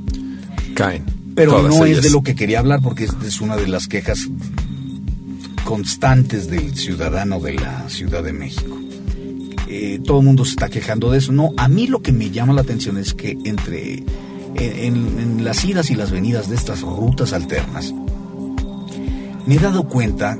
Caen. 0.74 1.04
Pero 1.34 1.52
Todas 1.52 1.76
no 1.76 1.84
es 1.84 2.02
de 2.02 2.10
lo 2.10 2.22
que 2.22 2.34
quería 2.34 2.60
hablar 2.60 2.80
porque 2.82 3.04
es, 3.04 3.12
es 3.26 3.40
una 3.40 3.56
de 3.56 3.66
las 3.68 3.88
quejas 3.88 4.26
constantes 5.64 6.48
del 6.48 6.74
ciudadano 6.76 7.40
de 7.40 7.54
la 7.54 7.88
Ciudad 7.88 8.22
de 8.22 8.32
México. 8.32 8.78
Eh, 9.68 10.00
todo 10.04 10.20
el 10.20 10.24
mundo 10.26 10.44
se 10.44 10.52
está 10.52 10.68
quejando 10.68 11.10
de 11.10 11.18
eso. 11.18 11.32
No, 11.32 11.50
a 11.56 11.68
mí 11.68 11.88
lo 11.88 12.00
que 12.00 12.12
me 12.12 12.30
llama 12.30 12.52
la 12.52 12.60
atención 12.62 12.96
es 12.98 13.14
que 13.14 13.36
entre 13.44 14.04
en, 14.54 14.56
en- 14.56 15.18
en 15.18 15.44
las 15.44 15.64
idas 15.64 15.90
y 15.90 15.94
las 15.96 16.10
venidas 16.10 16.48
de 16.48 16.54
estas 16.54 16.82
rutas 16.82 17.32
alternas, 17.32 17.92
me 19.44 19.56
he 19.56 19.58
dado 19.58 19.88
cuenta 19.88 20.38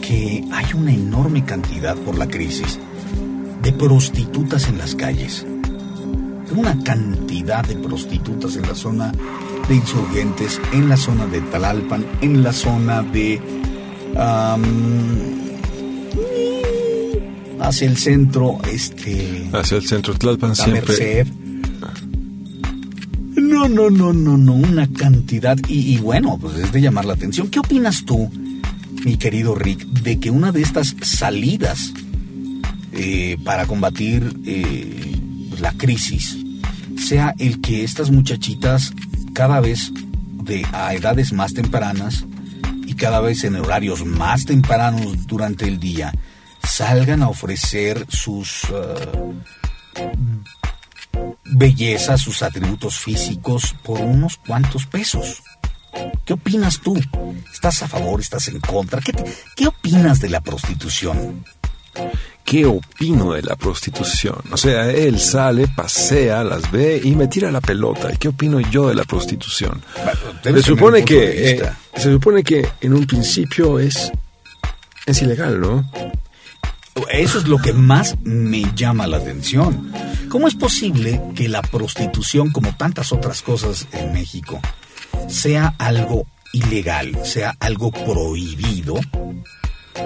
que 0.00 0.42
hay 0.52 0.66
una 0.74 0.92
enorme 0.92 1.44
cantidad 1.44 1.96
por 1.96 2.16
la 2.18 2.26
crisis 2.26 2.78
de 3.62 3.72
prostitutas 3.72 4.68
en 4.68 4.78
las 4.78 4.94
calles 4.96 5.46
una 6.52 6.82
cantidad 6.82 7.64
de 7.66 7.76
prostitutas 7.76 8.56
en 8.56 8.62
la 8.62 8.74
zona 8.74 9.12
de 9.68 9.74
insurgentes, 9.74 10.60
en 10.72 10.88
la 10.88 10.96
zona 10.96 11.26
de 11.26 11.40
Talalpan, 11.40 12.04
en 12.20 12.42
la 12.42 12.52
zona 12.52 13.02
de... 13.02 13.40
hacia 17.60 17.88
el 17.88 17.96
centro, 17.96 18.58
este... 18.70 19.48
Hacia 19.52 19.78
el 19.78 19.86
centro 19.86 20.14
Tlalpan 20.14 20.50
La 20.50 20.54
siempre. 20.56 20.82
Merced. 20.86 21.26
No, 23.36 23.68
no, 23.68 23.90
no, 23.90 24.12
no, 24.12 24.36
no, 24.36 24.52
una 24.54 24.92
cantidad. 24.92 25.56
Y, 25.68 25.94
y 25.94 25.98
bueno, 25.98 26.38
pues 26.40 26.56
es 26.58 26.72
de 26.72 26.80
llamar 26.80 27.04
la 27.04 27.14
atención. 27.14 27.48
¿Qué 27.48 27.60
opinas 27.60 28.04
tú, 28.04 28.30
mi 29.04 29.16
querido 29.16 29.54
Rick, 29.54 29.84
de 29.84 30.18
que 30.18 30.30
una 30.30 30.52
de 30.52 30.62
estas 30.62 30.96
salidas 31.02 31.92
eh, 32.92 33.38
para 33.44 33.66
combatir 33.66 34.36
eh, 34.44 35.16
la 35.60 35.72
crisis 35.72 36.38
sea 36.96 37.34
el 37.38 37.60
que 37.60 37.84
estas 37.84 38.10
muchachitas 38.10 38.92
cada 39.32 39.60
vez 39.60 39.90
de 40.44 40.66
a 40.72 40.94
edades 40.94 41.32
más 41.32 41.54
tempranas 41.54 42.24
y 42.86 42.94
cada 42.94 43.20
vez 43.20 43.44
en 43.44 43.56
horarios 43.56 44.04
más 44.04 44.44
tempranos 44.44 45.26
durante 45.26 45.66
el 45.66 45.78
día 45.78 46.12
salgan 46.62 47.22
a 47.22 47.28
ofrecer 47.28 48.06
sus 48.08 48.64
eh, 48.64 49.32
bellezas, 51.44 52.20
sus 52.20 52.42
atributos 52.42 52.98
físicos 52.98 53.74
por 53.82 54.00
unos 54.00 54.36
cuantos 54.36 54.86
pesos. 54.86 55.42
¿Qué 56.24 56.32
opinas 56.32 56.80
tú? 56.80 56.98
¿Estás 57.52 57.82
a 57.82 57.88
favor? 57.88 58.20
¿Estás 58.20 58.48
en 58.48 58.60
contra? 58.60 59.00
¿Qué, 59.00 59.12
qué 59.56 59.66
opinas 59.66 60.20
de 60.20 60.30
la 60.30 60.40
prostitución? 60.40 61.44
¿Qué 62.44 62.66
opino 62.66 63.32
de 63.32 63.42
la 63.42 63.56
prostitución? 63.56 64.36
O 64.50 64.56
sea, 64.56 64.90
él 64.90 65.18
sale, 65.20 65.68
pasea, 65.68 66.44
las 66.44 66.70
ve 66.70 67.00
y 67.02 67.14
me 67.14 67.28
tira 67.28 67.50
la 67.50 67.60
pelota. 67.60 68.12
¿Y 68.12 68.16
qué 68.16 68.28
opino 68.28 68.60
yo 68.60 68.88
de 68.88 68.94
la 68.94 69.04
prostitución? 69.04 69.82
debes 70.42 70.62
Se 70.64 70.68
supone 70.68 71.04
que 71.04 71.52
eh, 71.52 71.62
se 71.96 72.12
supone 72.12 72.42
que 72.42 72.68
en 72.80 72.94
un 72.94 73.06
principio 73.06 73.78
es 73.78 74.12
es 75.06 75.22
ilegal, 75.22 75.60
¿no? 75.60 75.88
Eso 77.10 77.38
es 77.38 77.48
lo 77.48 77.58
que 77.58 77.72
más 77.72 78.18
me 78.22 78.70
llama 78.74 79.06
la 79.06 79.16
atención. 79.16 79.92
¿Cómo 80.28 80.48
es 80.48 80.54
posible 80.54 81.20
que 81.34 81.48
la 81.48 81.62
prostitución, 81.62 82.50
como 82.50 82.74
tantas 82.76 83.12
otras 83.12 83.42
cosas 83.42 83.86
en 83.92 84.12
México, 84.12 84.60
sea 85.28 85.74
algo 85.78 86.26
ilegal, 86.52 87.18
sea 87.24 87.54
algo 87.60 87.90
prohibido 87.90 88.94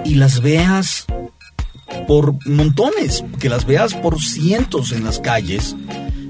y 0.05 0.15
las 0.15 0.41
veas 0.41 1.05
por 2.07 2.35
montones, 2.47 3.23
que 3.39 3.49
las 3.49 3.65
veas 3.65 3.93
por 3.93 4.21
cientos 4.21 4.91
en 4.91 5.03
las 5.03 5.19
calles, 5.19 5.75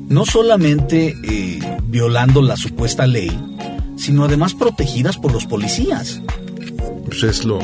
no 0.08 0.26
solamente 0.26 1.16
eh, 1.24 1.60
violando 1.84 2.42
la 2.42 2.58
supuesta 2.58 3.08
ley, 3.08 3.32
sino 3.98 4.24
además 4.24 4.54
protegidas 4.54 5.18
por 5.18 5.34
los 5.34 5.46
policías? 5.46 6.22
Pues 7.06 7.24
es 7.24 7.46
lo, 7.46 7.60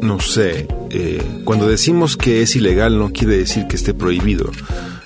no 0.00 0.20
sé, 0.20 0.68
eh, 0.90 1.22
cuando 1.44 1.68
decimos 1.68 2.16
que 2.16 2.42
es 2.42 2.54
ilegal 2.56 2.98
no 2.98 3.12
quiere 3.12 3.38
decir 3.38 3.66
que 3.66 3.76
esté 3.76 3.94
prohibido. 3.94 4.50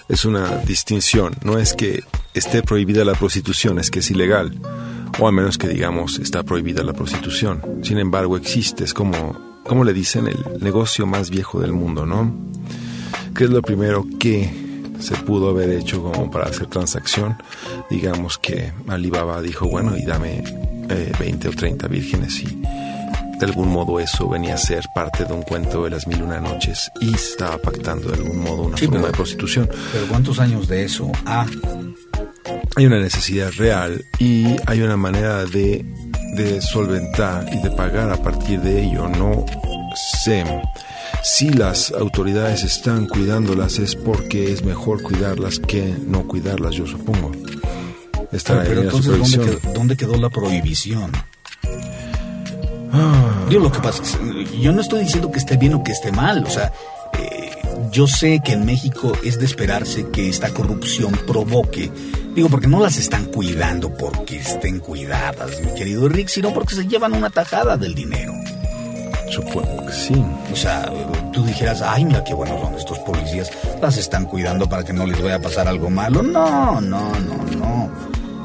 Es 0.08 0.24
una 0.24 0.58
distinción, 0.58 1.34
no 1.44 1.58
es 1.58 1.72
que 1.72 2.04
esté 2.34 2.62
prohibida 2.62 3.04
la 3.04 3.14
prostitución, 3.14 3.78
es 3.78 3.90
que 3.90 4.00
es 4.00 4.10
ilegal. 4.10 4.58
O 5.18 5.28
a 5.28 5.32
menos 5.32 5.58
que 5.58 5.68
digamos 5.68 6.18
está 6.18 6.42
prohibida 6.42 6.82
la 6.82 6.92
prostitución. 6.92 7.62
Sin 7.82 7.98
embargo, 7.98 8.36
existe, 8.36 8.84
es 8.84 8.94
como, 8.94 9.51
como 9.72 9.84
le 9.84 9.94
dicen, 9.94 10.26
el 10.26 10.44
negocio 10.60 11.06
más 11.06 11.30
viejo 11.30 11.58
del 11.58 11.72
mundo, 11.72 12.04
¿no? 12.04 12.30
¿Qué 13.34 13.44
es 13.44 13.50
lo 13.50 13.62
primero 13.62 14.04
que 14.20 14.50
se 15.00 15.14
pudo 15.16 15.48
haber 15.48 15.70
hecho 15.70 16.02
como 16.02 16.30
para 16.30 16.44
hacer 16.50 16.66
transacción? 16.66 17.38
Digamos 17.88 18.36
que 18.36 18.70
Alibaba 18.86 19.40
dijo, 19.40 19.66
bueno, 19.66 19.96
y 19.96 20.04
dame 20.04 20.44
eh, 20.90 21.12
20 21.18 21.48
o 21.48 21.52
30 21.52 21.88
vírgenes 21.88 22.38
y 22.42 22.60
de 23.40 23.46
algún 23.46 23.70
modo 23.70 23.98
eso 23.98 24.28
venía 24.28 24.56
a 24.56 24.58
ser 24.58 24.84
parte 24.94 25.24
de 25.24 25.32
un 25.32 25.40
cuento 25.42 25.84
de 25.84 25.90
las 25.90 26.06
mil 26.06 26.18
y 26.18 26.22
una 26.22 26.38
noches 26.38 26.90
y 27.00 27.14
estaba 27.14 27.56
pactando 27.56 28.08
de 28.10 28.16
algún 28.16 28.40
modo 28.42 28.64
una 28.64 28.76
Sí, 28.76 28.84
forma 28.84 29.00
pero- 29.00 29.12
de 29.12 29.16
prostitución. 29.16 29.70
Pero 29.92 30.06
¿cuántos 30.08 30.38
años 30.38 30.68
de 30.68 30.84
eso? 30.84 31.10
Ah, 31.24 31.46
Hay 32.74 32.86
una 32.86 32.98
necesidad 32.98 33.50
real 33.56 34.04
y 34.18 34.56
hay 34.66 34.80
una 34.80 34.96
manera 34.96 35.44
de, 35.44 35.84
de 36.34 36.60
solventar 36.62 37.46
y 37.52 37.60
de 37.60 37.70
pagar 37.70 38.10
a 38.10 38.16
partir 38.16 38.60
de 38.60 38.82
ello. 38.82 39.08
No 39.08 39.44
sé 40.22 40.44
si 41.22 41.50
las 41.50 41.92
autoridades 41.92 42.64
están 42.64 43.06
cuidándolas 43.06 43.78
es 43.78 43.94
porque 43.94 44.52
es 44.52 44.64
mejor 44.64 45.02
cuidarlas 45.02 45.58
que 45.58 45.94
no 46.06 46.26
cuidarlas, 46.26 46.74
yo 46.74 46.86
supongo. 46.86 47.30
Está 48.32 48.62
pero 48.62 48.70
ahí 48.70 48.76
la 48.76 48.82
entonces 48.82 49.18
¿dónde 49.18 49.38
quedó, 49.38 49.72
dónde 49.74 49.96
quedó 49.96 50.16
la 50.16 50.30
prohibición? 50.30 51.12
Ah. 52.92 53.46
Digo, 53.48 53.62
lo 53.64 53.72
que 53.72 53.80
pasa 53.80 54.02
es, 54.02 54.18
yo 54.60 54.72
no 54.72 54.80
estoy 54.80 55.00
diciendo 55.00 55.30
que 55.30 55.38
esté 55.38 55.56
bien 55.56 55.74
o 55.74 55.84
que 55.84 55.92
esté 55.92 56.10
mal, 56.10 56.44
o 56.44 56.50
sea, 56.50 56.72
yo 57.92 58.06
sé 58.06 58.40
que 58.42 58.52
en 58.52 58.64
México 58.64 59.12
es 59.22 59.38
de 59.38 59.44
esperarse 59.44 60.08
que 60.08 60.30
esta 60.30 60.48
corrupción 60.48 61.12
provoque, 61.26 61.90
digo, 62.34 62.48
porque 62.48 62.66
no 62.66 62.80
las 62.80 62.96
están 62.96 63.26
cuidando 63.26 63.92
porque 63.94 64.38
estén 64.38 64.80
cuidadas, 64.80 65.60
mi 65.60 65.74
querido 65.74 66.08
Rick, 66.08 66.28
sino 66.28 66.54
porque 66.54 66.74
se 66.74 66.86
llevan 66.86 67.12
una 67.12 67.28
tajada 67.28 67.76
del 67.76 67.94
dinero. 67.94 68.32
Supongo 69.30 69.84
que 69.86 69.92
sí. 69.92 70.24
O 70.50 70.56
sea, 70.56 70.90
tú 71.32 71.44
dijeras, 71.44 71.82
ay, 71.82 72.06
mira 72.06 72.24
qué 72.24 72.32
buenos 72.32 72.60
son 72.62 72.74
estos 72.74 72.98
policías, 73.00 73.50
las 73.80 73.98
están 73.98 74.24
cuidando 74.24 74.66
para 74.68 74.84
que 74.84 74.94
no 74.94 75.06
les 75.06 75.20
vaya 75.22 75.36
a 75.36 75.42
pasar 75.42 75.68
algo 75.68 75.90
malo. 75.90 76.22
No, 76.22 76.80
no, 76.80 77.12
no, 77.12 77.44
no. 77.58 77.90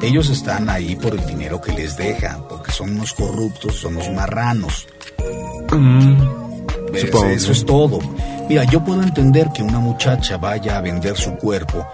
Ellos 0.01 0.29
están 0.29 0.69
ahí 0.69 0.97
por 0.97 1.13
el 1.13 1.25
dinero 1.25 1.61
que 1.61 1.71
les 1.71 1.95
deja, 1.95 2.37
porque 2.49 2.71
son 2.73 2.91
unos 2.91 3.13
corruptos, 3.13 3.75
son 3.75 3.95
unos 3.95 4.09
marranos. 4.11 4.87
Mm, 5.71 6.17
Supongo. 6.99 7.25
Eso 7.27 7.51
es 7.53 7.65
todo. 7.65 7.99
Mira, 8.49 8.63
yo 8.65 8.83
puedo 8.83 9.03
entender 9.03 9.49
que 9.53 9.61
una 9.61 9.79
muchacha 9.79 10.37
vaya 10.37 10.77
a 10.77 10.81
vender 10.81 11.17
su 11.17 11.31
cuerpo 11.35 11.85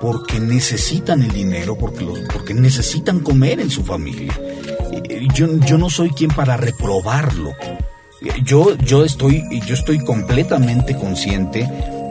porque 0.00 0.40
necesitan 0.40 1.22
el 1.22 1.30
dinero, 1.32 1.76
porque, 1.76 2.04
los- 2.04 2.20
porque 2.32 2.54
necesitan 2.54 3.20
comer 3.20 3.60
en 3.60 3.70
su 3.70 3.84
familia. 3.84 4.32
Eh, 4.92 5.26
Yo, 5.34 5.46
yo 5.66 5.76
no 5.78 5.90
soy 5.90 6.10
quien 6.10 6.30
para 6.30 6.56
reprobarlo. 6.56 7.52
Yo, 8.42 8.74
yo, 8.78 9.04
estoy, 9.04 9.44
yo 9.66 9.74
estoy 9.74 9.98
completamente 10.00 10.96
consciente 10.96 11.68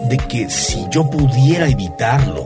de 0.09 0.17
que 0.17 0.49
si 0.49 0.85
yo 0.91 1.09
pudiera 1.09 1.67
evitarlo, 1.67 2.45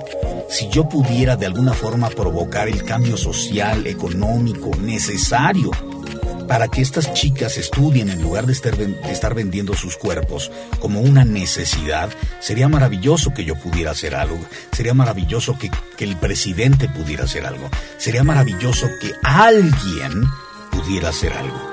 si 0.49 0.67
yo 0.69 0.87
pudiera 0.89 1.35
de 1.35 1.45
alguna 1.45 1.73
forma 1.73 2.09
provocar 2.09 2.67
el 2.69 2.83
cambio 2.83 3.17
social, 3.17 3.85
económico 3.85 4.71
necesario 4.81 5.69
para 6.51 6.67
que 6.67 6.81
estas 6.81 7.13
chicas 7.13 7.57
estudien 7.57 8.09
en 8.09 8.21
lugar 8.21 8.45
de 8.45 8.51
estar, 8.51 8.75
de 8.75 9.09
estar 9.09 9.33
vendiendo 9.33 9.73
sus 9.73 9.95
cuerpos 9.95 10.51
como 10.81 10.99
una 10.99 11.23
necesidad, 11.23 12.09
sería 12.41 12.67
maravilloso 12.67 13.33
que 13.33 13.45
yo 13.45 13.55
pudiera 13.55 13.91
hacer 13.91 14.15
algo, 14.15 14.37
sería 14.73 14.93
maravilloso 14.93 15.57
que, 15.57 15.71
que 15.95 16.03
el 16.03 16.17
presidente 16.17 16.89
pudiera 16.89 17.23
hacer 17.23 17.45
algo, 17.45 17.69
sería 17.97 18.25
maravilloso 18.25 18.85
que 18.99 19.13
alguien 19.23 20.25
pudiera 20.71 21.07
hacer 21.07 21.31
algo. 21.31 21.71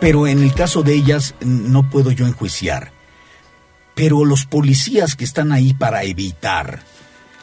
Pero 0.00 0.26
en 0.28 0.42
el 0.42 0.54
caso 0.54 0.82
de 0.82 0.94
ellas 0.94 1.34
no 1.40 1.90
puedo 1.90 2.10
yo 2.10 2.26
enjuiciar. 2.26 2.90
Pero 3.94 4.24
los 4.24 4.46
policías 4.46 5.14
que 5.14 5.24
están 5.24 5.52
ahí 5.52 5.74
para 5.74 6.04
evitar 6.04 6.80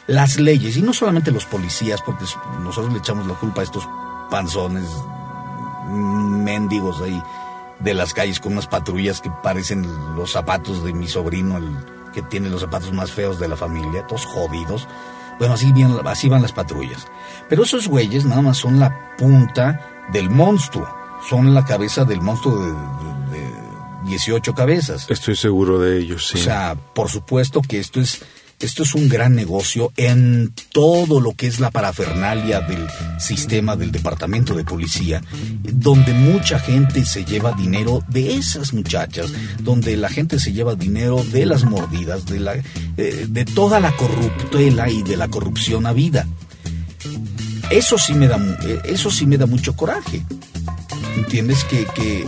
las 0.08 0.40
leyes, 0.40 0.76
y 0.76 0.82
no 0.82 0.92
solamente 0.92 1.30
los 1.30 1.44
policías, 1.44 2.02
porque 2.02 2.24
nosotros 2.64 2.92
le 2.92 2.98
echamos 2.98 3.28
la 3.28 3.34
culpa 3.34 3.60
a 3.60 3.64
estos 3.64 3.88
panzones 4.28 4.88
mendigos 5.88 7.00
ahí 7.00 7.22
de 7.80 7.94
las 7.94 8.14
calles 8.14 8.38
con 8.40 8.52
unas 8.52 8.66
patrullas 8.66 9.20
que 9.20 9.30
parecen 9.42 9.86
los 10.16 10.32
zapatos 10.32 10.84
de 10.84 10.92
mi 10.92 11.08
sobrino, 11.08 11.56
el 11.56 11.68
que 12.12 12.22
tiene 12.22 12.48
los 12.50 12.60
zapatos 12.60 12.92
más 12.92 13.10
feos 13.10 13.40
de 13.40 13.48
la 13.48 13.56
familia, 13.56 14.06
todos 14.06 14.24
jodidos. 14.26 14.86
Bueno, 15.38 15.54
así, 15.54 15.72
bien, 15.72 15.96
así 16.04 16.28
van 16.28 16.42
las 16.42 16.52
patrullas. 16.52 17.06
Pero 17.48 17.64
esos 17.64 17.88
güeyes 17.88 18.24
nada 18.24 18.42
más 18.42 18.58
son 18.58 18.78
la 18.78 19.16
punta 19.16 19.80
del 20.12 20.30
monstruo, 20.30 20.86
son 21.28 21.54
la 21.54 21.64
cabeza 21.64 22.04
del 22.04 22.20
monstruo 22.20 22.58
de, 22.60 22.68
de- 22.70 23.40
de 23.40 23.52
18 24.04 24.54
cabezas. 24.54 25.06
Estoy 25.10 25.34
seguro 25.36 25.78
de 25.78 25.98
ello, 25.98 26.18
sí. 26.18 26.38
O 26.38 26.42
sea, 26.42 26.76
por 26.94 27.08
supuesto 27.08 27.62
que 27.62 27.78
esto 27.80 28.00
es 28.00 28.22
esto 28.62 28.84
es 28.84 28.94
un 28.94 29.08
gran 29.08 29.34
negocio 29.34 29.92
en 29.96 30.52
todo 30.70 31.20
lo 31.20 31.32
que 31.32 31.48
es 31.48 31.58
la 31.58 31.70
parafernalia 31.70 32.60
del 32.60 32.86
sistema 33.18 33.76
del 33.76 33.90
departamento 33.90 34.54
de 34.54 34.64
policía, 34.64 35.20
donde 35.62 36.12
mucha 36.12 36.58
gente 36.58 37.04
se 37.04 37.24
lleva 37.24 37.52
dinero 37.52 38.04
de 38.08 38.36
esas 38.36 38.72
muchachas, 38.72 39.32
donde 39.60 39.96
la 39.96 40.08
gente 40.08 40.38
se 40.38 40.52
lleva 40.52 40.76
dinero 40.76 41.24
de 41.32 41.44
las 41.44 41.64
mordidas, 41.64 42.26
de 42.26 42.40
la 42.40 42.54
eh, 42.96 43.26
de 43.28 43.44
toda 43.44 43.80
la 43.80 43.96
corruptela 43.96 44.88
y 44.88 45.02
de 45.02 45.16
la 45.16 45.28
corrupción 45.28 45.86
a 45.86 45.92
vida. 45.92 46.26
Eso 47.70 47.98
sí 47.98 48.14
me 48.14 48.28
da 48.28 48.38
eh, 48.62 48.80
eso 48.84 49.10
sí 49.10 49.26
me 49.26 49.38
da 49.38 49.46
mucho 49.46 49.74
coraje. 49.74 50.24
¿Entiendes? 51.16 51.64
Que, 51.64 51.84
que, 51.94 52.26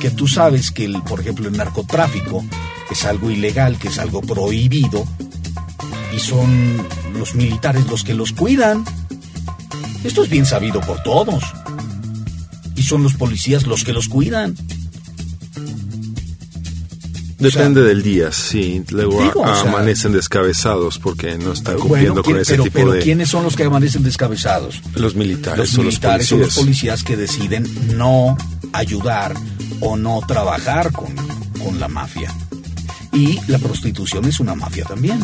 que 0.00 0.10
tú 0.10 0.28
sabes 0.28 0.70
que, 0.70 0.84
el, 0.84 1.02
por 1.02 1.20
ejemplo, 1.20 1.48
el 1.48 1.56
narcotráfico 1.56 2.44
es 2.90 3.04
algo 3.04 3.30
ilegal, 3.30 3.78
que 3.78 3.88
es 3.88 3.98
algo 3.98 4.20
prohibido, 4.20 5.06
y 6.14 6.18
son 6.18 6.78
los 7.18 7.34
militares 7.34 7.86
los 7.88 8.04
que 8.04 8.14
los 8.14 8.32
cuidan. 8.32 8.84
Esto 10.04 10.24
es 10.24 10.30
bien 10.30 10.46
sabido 10.46 10.80
por 10.80 11.02
todos. 11.02 11.42
Y 12.76 12.82
son 12.82 13.02
los 13.02 13.14
policías 13.14 13.66
los 13.66 13.84
que 13.84 13.92
los 13.92 14.08
cuidan. 14.08 14.54
Depende 17.38 17.80
o 17.80 17.82
sea, 17.82 17.88
del 17.88 18.02
día, 18.04 18.30
sí. 18.30 18.84
Luego 18.90 19.20
Digo, 19.22 19.44
a- 19.44 19.50
o 19.50 19.62
sea- 19.62 19.70
amanecen 19.72 20.12
descabezados 20.12 20.98
porque 21.00 21.36
no 21.38 21.52
están 21.52 21.74
Bueno, 21.74 21.88
cumpliendo 21.88 22.22
¿quién- 22.22 22.34
con 22.36 22.40
ese 22.42 22.52
pero, 22.52 22.62
tipo 22.64 22.74
pero 22.78 22.92
de... 22.92 23.00
¿quiénes 23.00 23.28
son 23.30 23.42
los 23.42 23.56
que 23.56 23.64
amanecen 23.64 24.04
descabezados? 24.04 24.80
Los 24.94 25.16
militares 25.16 25.58
Los 25.58 25.78
o 25.78 25.82
militares 25.82 26.30
los 26.30 26.38
o 26.40 26.44
los 26.44 26.54
policías. 26.54 27.02
policías 27.02 27.02
que 27.04 27.16
deciden 27.16 27.96
no 27.96 28.36
ayudar 28.72 29.34
o 29.80 29.96
no 29.96 30.20
trabajar 30.26 30.92
con, 30.92 31.14
con 31.64 31.80
la 31.80 31.88
mafia. 31.88 32.32
Y 33.12 33.40
la 33.48 33.58
prostitución 33.58 34.24
es 34.26 34.38
una 34.38 34.54
mafia 34.54 34.84
también. 34.84 35.18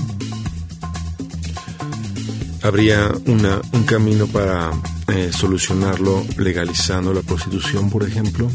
¿Habría 2.62 3.12
una, 3.27 3.61
un 3.73 3.85
camino 3.85 4.27
para 4.27 4.73
eh, 5.09 5.31
solucionarlo 5.33 6.25
legalizando 6.37 7.14
la 7.14 7.23
prostitución, 7.23 7.88
por 7.88 8.03
ejemplo? 8.03 8.51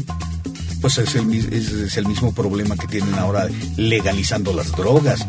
Pues 0.80 0.98
es 0.98 1.14
el, 1.14 1.32
es 1.32 1.96
el 1.96 2.06
mismo 2.06 2.34
problema 2.34 2.76
que 2.76 2.86
tienen 2.86 3.14
ahora 3.14 3.48
legalizando 3.76 4.52
las 4.52 4.70
drogas. 4.72 5.26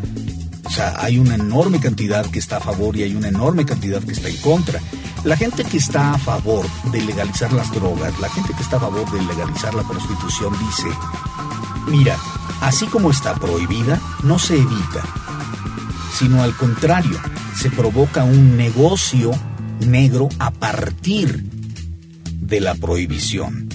O 0.64 0.70
sea, 0.70 0.94
hay 0.98 1.18
una 1.18 1.36
enorme 1.36 1.80
cantidad 1.80 2.26
que 2.26 2.38
está 2.38 2.58
a 2.58 2.60
favor 2.60 2.96
y 2.96 3.04
hay 3.04 3.14
una 3.14 3.28
enorme 3.28 3.64
cantidad 3.64 4.02
que 4.02 4.12
está 4.12 4.28
en 4.28 4.36
contra. 4.38 4.80
La 5.24 5.36
gente 5.36 5.64
que 5.64 5.78
está 5.78 6.12
a 6.12 6.18
favor 6.18 6.66
de 6.92 7.00
legalizar 7.02 7.52
las 7.52 7.72
drogas, 7.72 8.18
la 8.20 8.28
gente 8.28 8.52
que 8.54 8.62
está 8.62 8.76
a 8.76 8.80
favor 8.80 9.10
de 9.10 9.22
legalizar 9.22 9.74
la 9.74 9.82
prostitución 9.82 10.52
dice, 10.58 10.88
mira, 11.88 12.18
así 12.60 12.86
como 12.86 13.10
está 13.10 13.34
prohibida, 13.34 14.00
no 14.22 14.38
se 14.38 14.56
evita, 14.56 15.02
sino 16.18 16.42
al 16.42 16.56
contrario, 16.56 17.18
se 17.56 17.70
provoca 17.70 18.24
un 18.24 18.56
negocio 18.56 19.30
negro 19.86 20.28
a 20.38 20.50
partir 20.50 21.44
de 22.40 22.60
la 22.60 22.74
prohibición. 22.74 23.68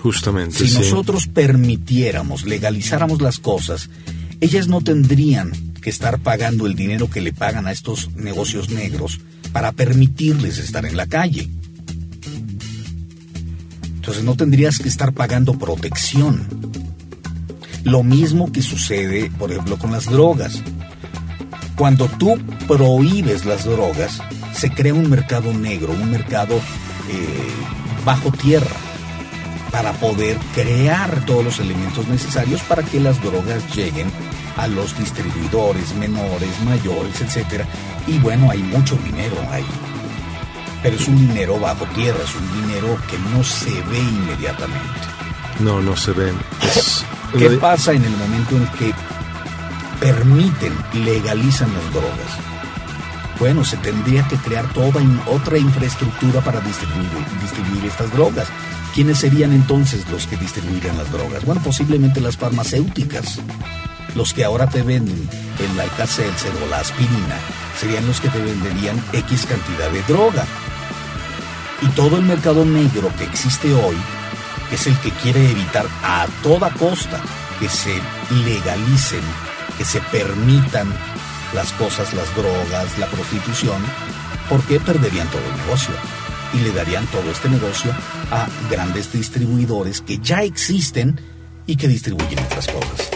Justamente, 0.00 0.58
Si 0.58 0.68
sí. 0.68 0.78
nosotros 0.78 1.26
permitiéramos, 1.28 2.44
legalizáramos 2.44 3.22
las 3.22 3.38
cosas, 3.38 3.88
ellas 4.40 4.68
no 4.68 4.82
tendrían 4.82 5.52
que 5.80 5.88
estar 5.90 6.18
pagando 6.18 6.66
el 6.66 6.74
dinero 6.74 7.08
que 7.08 7.20
le 7.20 7.32
pagan 7.32 7.66
a 7.66 7.72
estos 7.72 8.14
negocios 8.14 8.68
negros 8.70 9.20
para 9.52 9.72
permitirles 9.72 10.58
estar 10.58 10.84
en 10.84 10.96
la 10.96 11.06
calle. 11.06 11.48
Entonces 13.96 14.24
no 14.24 14.36
tendrías 14.36 14.78
que 14.78 14.88
estar 14.88 15.12
pagando 15.14 15.58
protección. 15.58 16.46
Lo 17.84 18.02
mismo 18.02 18.52
que 18.52 18.60
sucede, 18.60 19.30
por 19.38 19.52
ejemplo, 19.52 19.78
con 19.78 19.92
las 19.92 20.06
drogas. 20.06 20.62
Cuando 21.76 22.06
tú 22.06 22.38
prohíbes 22.68 23.44
las 23.44 23.64
drogas, 23.64 24.20
se 24.54 24.70
crea 24.70 24.94
un 24.94 25.10
mercado 25.10 25.52
negro, 25.52 25.92
un 25.92 26.10
mercado 26.10 26.56
eh, 27.10 27.50
bajo 28.04 28.30
tierra 28.30 28.76
para 29.72 29.92
poder 29.94 30.38
crear 30.54 31.24
todos 31.26 31.44
los 31.44 31.58
elementos 31.58 32.06
necesarios 32.06 32.60
para 32.62 32.82
que 32.84 33.00
las 33.00 33.20
drogas 33.20 33.74
lleguen 33.74 34.06
a 34.56 34.68
los 34.68 34.96
distribuidores 34.96 35.92
menores, 35.96 36.50
mayores, 36.64 37.20
etcétera. 37.20 37.66
Y 38.06 38.18
bueno, 38.18 38.50
hay 38.52 38.62
mucho 38.62 38.96
dinero 39.04 39.36
ahí. 39.50 39.64
Pero 40.80 40.94
es 40.96 41.08
un 41.08 41.26
dinero 41.26 41.58
bajo 41.58 41.84
tierra, 41.86 42.18
es 42.22 42.34
un 42.36 42.62
dinero 42.62 42.96
que 43.10 43.18
no 43.36 43.42
se 43.42 43.70
ve 43.90 43.98
inmediatamente. 43.98 44.88
No, 45.58 45.80
no 45.80 45.96
se 45.96 46.12
ven. 46.12 46.34
Es- 46.62 47.04
¿Qué 47.38 47.50
pasa 47.50 47.92
en 47.92 48.04
el 48.04 48.12
momento 48.16 48.56
en 48.56 48.66
que 48.78 48.94
permiten, 50.04 50.76
legalizan 50.92 51.72
las 51.72 51.90
drogas? 51.94 52.30
Bueno, 53.40 53.64
se 53.64 53.78
tendría 53.78 54.22
que 54.28 54.36
crear 54.36 54.70
toda 54.74 55.00
otra 55.28 55.56
infraestructura 55.56 56.42
para 56.42 56.60
distribuir, 56.60 57.08
distribuir 57.40 57.86
estas 57.86 58.12
drogas. 58.12 58.48
¿Quiénes 58.94 59.16
serían 59.16 59.54
entonces 59.54 60.06
los 60.10 60.26
que 60.26 60.36
distribuirían 60.36 60.98
las 60.98 61.10
drogas? 61.10 61.46
Bueno, 61.46 61.62
posiblemente 61.62 62.20
las 62.20 62.36
farmacéuticas. 62.36 63.40
Los 64.14 64.34
que 64.34 64.44
ahora 64.44 64.68
te 64.68 64.82
venden 64.82 65.26
el 65.58 65.80
Alka-Seltzer 65.80 66.52
o 66.62 66.68
la 66.68 66.80
aspirina 66.80 67.38
serían 67.80 68.06
los 68.06 68.20
que 68.20 68.28
te 68.28 68.42
venderían 68.42 69.02
X 69.14 69.46
cantidad 69.46 69.90
de 69.90 70.02
droga. 70.02 70.44
Y 71.80 71.86
todo 71.96 72.18
el 72.18 72.24
mercado 72.24 72.66
negro 72.66 73.10
que 73.16 73.24
existe 73.24 73.72
hoy 73.72 73.96
es 74.70 74.86
el 74.86 74.98
que 74.98 75.10
quiere 75.22 75.50
evitar 75.50 75.86
a 76.02 76.26
toda 76.42 76.68
costa 76.74 77.22
que 77.58 77.70
se 77.70 77.98
legalicen, 78.44 79.22
que 79.78 79.84
se 79.84 80.00
permitan 80.00 80.92
las 81.54 81.72
cosas, 81.72 82.12
las 82.14 82.34
drogas, 82.34 82.98
la 82.98 83.06
prostitución, 83.06 83.80
porque 84.48 84.80
perderían 84.80 85.28
todo 85.28 85.42
el 85.50 85.56
negocio 85.64 85.94
y 86.52 86.58
le 86.58 86.72
darían 86.72 87.06
todo 87.06 87.30
este 87.30 87.48
negocio 87.48 87.92
a 88.30 88.46
grandes 88.70 89.12
distribuidores 89.12 90.00
que 90.00 90.18
ya 90.18 90.42
existen 90.42 91.20
y 91.66 91.76
que 91.76 91.88
distribuyen 91.88 92.38
otras 92.38 92.66
cosas. 92.68 93.10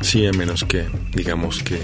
Sí, 0.00 0.26
a 0.26 0.32
menos 0.32 0.64
que, 0.64 0.88
digamos 1.14 1.62
que 1.62 1.80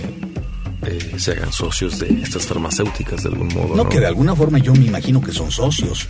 eh, 0.87 1.15
se 1.19 1.33
hagan 1.33 1.53
socios 1.53 1.99
de 1.99 2.23
estas 2.23 2.47
farmacéuticas 2.47 3.23
de 3.23 3.31
algún 3.31 3.49
modo. 3.49 3.77
No, 3.77 3.85
No, 3.85 3.89
que 3.89 4.01
de 4.01 4.07
alguna 4.07 4.37
forma 4.37 4.59
yo 4.59 4.73
me 4.75 4.87
imagino 4.87 5.21
que 5.21 5.33
son 5.33 5.51
socios. 5.51 6.07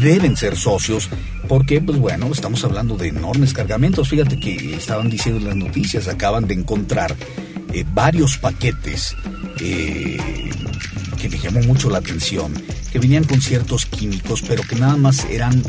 Deben 0.00 0.36
ser 0.36 0.56
socios 0.56 1.08
porque, 1.48 1.80
pues 1.80 1.98
bueno, 1.98 2.30
estamos 2.30 2.62
hablando 2.64 2.96
de 2.96 3.08
enormes 3.08 3.54
cargamentos. 3.54 4.08
Fíjate 4.08 4.38
que 4.38 4.74
estaban 4.74 5.08
diciendo 5.08 5.40
en 5.40 5.46
las 5.46 5.56
noticias, 5.56 6.06
acaban 6.06 6.46
de 6.46 6.54
encontrar 6.54 7.16
eh, 7.72 7.84
varios 7.92 8.36
paquetes 8.36 9.16
eh, 9.60 10.18
que 11.20 11.28
me 11.28 11.38
llamó 11.38 11.60
mucho 11.60 11.88
la 11.88 11.98
atención, 11.98 12.52
que 12.92 12.98
venían 12.98 13.24
con 13.24 13.40
ciertos 13.40 13.86
químicos, 13.86 14.42
pero 14.46 14.62
que 14.62 14.76
nada 14.76 14.96
más 14.96 15.24
eran, 15.30 15.62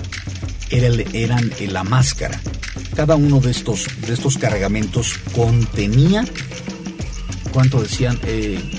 eran 0.69 1.51
eh, 1.59 1.67
la 1.67 1.83
máscara. 1.83 2.39
cada 2.95 3.15
uno 3.15 3.39
de 3.39 3.51
estos, 3.51 3.87
de 4.05 4.13
estos 4.13 4.37
cargamentos 4.37 5.15
contenía, 5.33 6.25
¿cuánto 7.53 7.81
decían? 7.81 8.19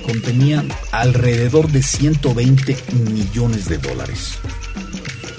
Contenía 0.04 0.64
alrededor 0.92 1.70
de 1.72 1.82
120 1.82 2.76
millones 2.92 3.68
de 3.68 3.78
dólares. 3.78 4.39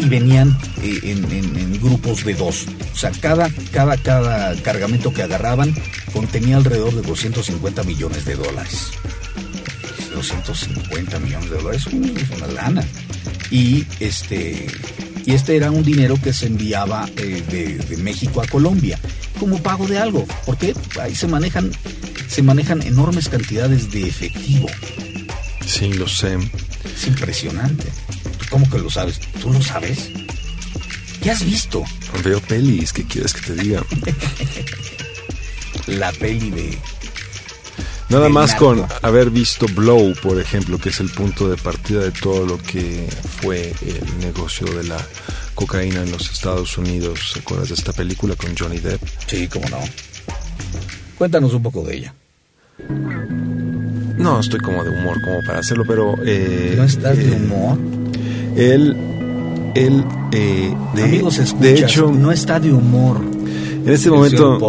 Y 0.02 0.10
venían 0.10 0.58
eh, 0.82 1.00
en, 1.04 1.24
en- 1.32 1.56
en 1.58 1.82
grupos 1.82 2.26
de 2.26 2.34
dos. 2.34 2.66
O 2.94 2.98
sea, 2.98 3.12
cada, 3.12 3.50
cada, 3.72 3.96
cada 3.98 4.56
cargamento 4.62 5.14
que 5.14 5.22
agarraban 5.24 5.74
contenía 6.12 6.58
alrededor 6.58 6.94
de 6.96 7.02
250 7.08 7.84
millones 7.84 8.26
de 8.26 8.36
dólares. 8.36 8.88
250 10.14 11.20
millones 11.20 11.50
de 11.50 11.58
dólares 11.58 11.86
es 11.88 12.30
una 12.38 12.48
lana. 12.48 12.84
Y 13.50 13.86
este, 14.00 14.68
y 15.26 15.34
este 15.34 15.56
era 15.56 15.72
un 15.72 15.84
dinero 15.84 16.16
que 16.22 16.34
se 16.34 16.48
enviaba 16.48 17.08
eh, 17.18 17.44
de, 17.50 17.78
de 17.78 17.98
México 17.98 18.42
a 18.42 18.48
Colombia 18.48 19.00
como 19.40 19.62
pago 19.62 19.88
de 19.88 19.98
algo. 20.00 20.26
Porque 20.46 20.74
ahí 21.02 21.16
se 21.16 21.28
manejan, 21.28 21.72
se 22.28 22.42
manejan 22.42 22.82
enormes 22.82 23.30
cantidades 23.30 23.92
de 23.92 24.08
efectivo. 24.08 24.68
Sí, 25.66 25.94
lo 25.94 26.08
sé. 26.08 26.38
Es 26.96 27.08
impresionante. 27.08 27.86
¿Tú 28.52 28.58
¿Cómo 28.58 28.70
que 28.70 28.80
lo 28.80 28.90
sabes? 28.90 29.18
¿Tú 29.42 29.50
lo 29.54 29.62
sabes? 29.62 30.10
¿Qué 31.24 31.32
has 31.32 31.46
visto? 31.46 31.86
Veo 32.22 32.42
pelis, 32.42 32.92
¿qué 32.92 33.06
quieres 33.06 33.34
que 33.34 33.40
te 33.40 33.56
diga? 33.56 33.82
La 35.88 36.12
peli 36.12 36.50
de... 36.52 36.78
Nada 38.10 38.28
más 38.28 38.50
narco. 38.52 38.66
con 38.66 38.86
haber 39.04 39.30
visto 39.30 39.68
Blow, 39.68 40.14
por 40.22 40.38
ejemplo, 40.38 40.78
que 40.78 40.90
es 40.90 41.00
el 41.00 41.10
punto 41.12 41.48
de 41.48 41.56
partida 41.56 42.02
de 42.02 42.12
todo 42.12 42.46
lo 42.46 42.58
que 42.58 43.08
fue 43.42 43.74
el 43.84 44.20
negocio 44.20 44.68
de 44.68 44.84
la 44.84 44.98
cocaína 45.56 46.04
en 46.04 46.12
los 46.12 46.30
Estados 46.30 46.78
Unidos. 46.78 47.32
¿Se 47.32 47.40
acuerdas 47.40 47.70
de 47.70 47.76
esta 47.76 47.94
película 47.94 48.36
con 48.36 48.54
Johnny 48.58 48.80
Depp? 48.80 49.02
Sí, 49.28 49.48
cómo 49.48 49.70
no. 49.70 49.80
Cuéntanos 51.18 51.54
un 51.54 51.64
poco 51.64 51.84
de 51.84 51.96
ella. 51.96 52.14
No, 54.18 54.42
estoy 54.42 54.60
como 54.60 54.84
de 54.84 54.90
humor 54.90 55.22
como 55.22 55.40
para 55.48 55.60
hacerlo, 55.60 55.86
pero... 55.88 56.16
eh, 56.26 56.74
¿No 56.76 56.84
estás 56.84 57.16
de 57.16 57.30
eh, 57.30 57.32
humor? 57.32 58.01
Él, 58.56 58.96
él, 59.76 60.04
eh, 60.32 60.74
de, 60.94 61.04
Amigos, 61.04 61.38
escuchas, 61.38 61.62
de 61.62 61.80
hecho, 61.80 62.12
no 62.12 62.32
está 62.32 62.60
de 62.60 62.72
humor. 62.72 63.18
en 63.86 63.90
este 63.90 64.10
momento 64.10 64.60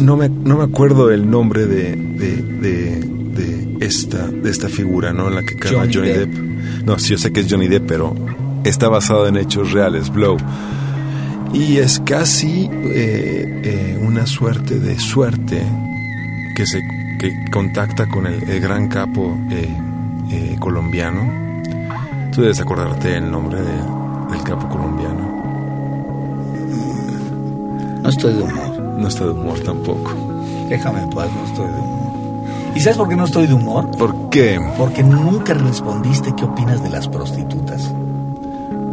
no 0.00 0.16
me, 0.16 0.28
no 0.28 0.58
me 0.58 0.64
acuerdo 0.64 1.10
el 1.10 1.28
nombre 1.30 1.66
de, 1.66 1.96
de, 1.96 2.36
de, 2.36 3.00
de 3.00 3.86
esta, 3.86 4.26
de 4.28 4.50
esta 4.50 4.68
figura, 4.68 5.12
¿no? 5.12 5.28
En 5.28 5.34
la 5.34 5.42
que 5.42 5.56
carga 5.56 5.80
Johnny 5.80 5.94
Johnny, 5.94 6.08
Depp. 6.08 6.30
Depp. 6.30 6.84
No, 6.86 6.98
sí, 6.98 7.10
yo 7.10 7.18
sé 7.18 7.32
que 7.32 7.40
es 7.40 7.46
Johnny 7.50 7.68
Depp, 7.68 7.86
pero 7.86 8.14
está 8.64 8.88
basado 8.88 9.26
en 9.26 9.36
hechos 9.36 9.72
reales, 9.72 10.10
Blow. 10.10 10.36
Y 11.52 11.78
es 11.78 12.00
casi 12.00 12.68
eh, 12.72 13.60
eh, 13.64 13.98
una 14.00 14.26
suerte 14.26 14.78
de 14.78 14.98
suerte 14.98 15.62
que 16.56 16.66
se 16.66 16.80
que 17.22 17.32
contacta 17.52 18.08
con 18.08 18.26
el, 18.26 18.42
el 18.50 18.60
gran 18.60 18.88
capo 18.88 19.38
eh, 19.50 19.68
eh, 20.30 20.56
colombiano. 20.58 21.51
Tú 22.32 22.40
debes 22.42 22.60
acordarte 22.60 23.16
el 23.16 23.30
nombre 23.30 23.60
de- 23.60 24.32
del 24.32 24.42
capo 24.44 24.68
colombiano. 24.68 25.42
No 28.02 28.08
estoy 28.08 28.34
de 28.34 28.42
humor. 28.42 28.78
No 28.98 29.08
está 29.08 29.24
de 29.24 29.30
humor 29.30 29.60
tampoco. 29.60 30.12
Déjame 30.68 31.02
en 31.02 31.10
paz, 31.10 31.28
no 31.34 31.44
estoy 31.44 31.66
de 31.68 31.78
humor. 31.78 32.02
¿Y 32.74 32.80
sabes 32.80 32.96
por 32.96 33.08
qué 33.08 33.16
no 33.16 33.24
estoy 33.24 33.46
de 33.46 33.54
humor? 33.54 33.90
¿Por 33.98 34.30
qué? 34.30 34.58
Porque 34.78 35.02
nunca 35.02 35.52
respondiste 35.54 36.34
qué 36.34 36.44
opinas 36.44 36.82
de 36.82 36.88
las 36.90 37.06
prostitutas. 37.08 37.92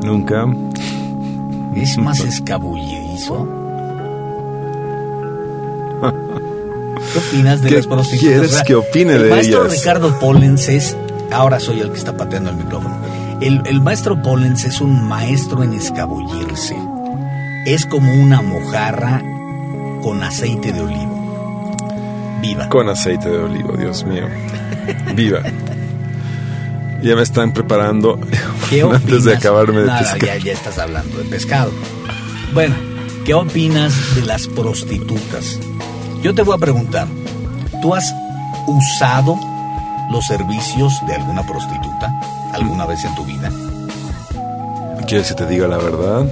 Nunca. 0.04 0.46
Es 1.76 1.98
más 1.98 2.20
escabullerizo. 2.20 3.48
¿Qué 7.14 7.20
opinas 7.20 7.62
de 7.62 7.70
¿Qué 7.70 7.76
las 7.78 7.88
prostitutas? 7.88 8.20
quieres 8.50 8.64
que 8.64 8.76
opine 8.76 9.14
el 9.16 9.24
de 9.24 9.30
maestro 9.30 9.62
ellas? 9.66 9.78
Ricardo 9.80 10.20
Pollens 10.20 10.68
es... 10.70 10.98
Ahora 11.32 11.60
soy 11.60 11.80
el 11.80 11.92
que 11.92 11.98
está 11.98 12.18
pateando 12.18 12.50
el 12.50 12.58
micrófono. 12.58 12.98
El, 13.42 13.62
el 13.66 13.82
maestro 13.82 14.22
Pollens 14.22 14.66
es 14.66 14.82
un 14.82 15.08
maestro 15.08 15.64
en 15.64 15.74
escabullirse. 15.74 16.76
Es 17.66 17.86
como 17.86 18.14
una 18.14 18.42
mojarra 18.42 19.22
con 20.02 20.22
aceite 20.24 20.74
de 20.74 20.82
olivo. 20.82 21.78
Viva. 22.42 22.68
Con 22.70 22.90
aceite 22.90 23.30
de 23.30 23.38
olivo, 23.38 23.74
Dios 23.78 24.04
mío. 24.04 24.28
Viva. 25.16 25.42
Ya 27.02 27.16
me 27.16 27.22
están 27.22 27.54
preparando 27.54 28.20
¿Qué 28.70 28.82
antes 28.82 29.24
de 29.24 29.36
acabarme 29.36 29.82
de 29.82 29.88
Nada, 29.88 30.00
pescar. 30.00 30.20
ya, 30.20 30.38
ya 30.38 30.52
estás 30.52 30.78
hablando 30.78 31.18
de 31.18 31.24
pescado. 31.26 31.72
Bueno, 32.54 32.76
¿qué 33.26 33.34
opinas 33.34 34.16
de 34.16 34.24
las 34.26 34.48
prostitutas? 34.48 35.60
Yo 36.22 36.36
te 36.36 36.42
voy 36.42 36.56
a 36.56 36.58
preguntar, 36.58 37.08
¿tú 37.82 37.96
has 37.96 38.14
usado 38.68 39.38
los 40.12 40.26
servicios 40.26 40.94
de 41.08 41.16
alguna 41.16 41.44
prostituta 41.44 42.12
alguna 42.60 42.86
vez 42.86 43.04
en 43.06 43.16
tu 43.16 43.26
vida? 43.26 43.52
¿Quieres 45.08 45.28
que 45.30 45.34
te 45.36 45.48
diga 45.48 45.68
la 45.68 45.78
verdad? 45.78 46.26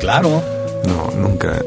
Claro, 0.00 0.42
No, 0.86 1.10
nunca. 1.16 1.60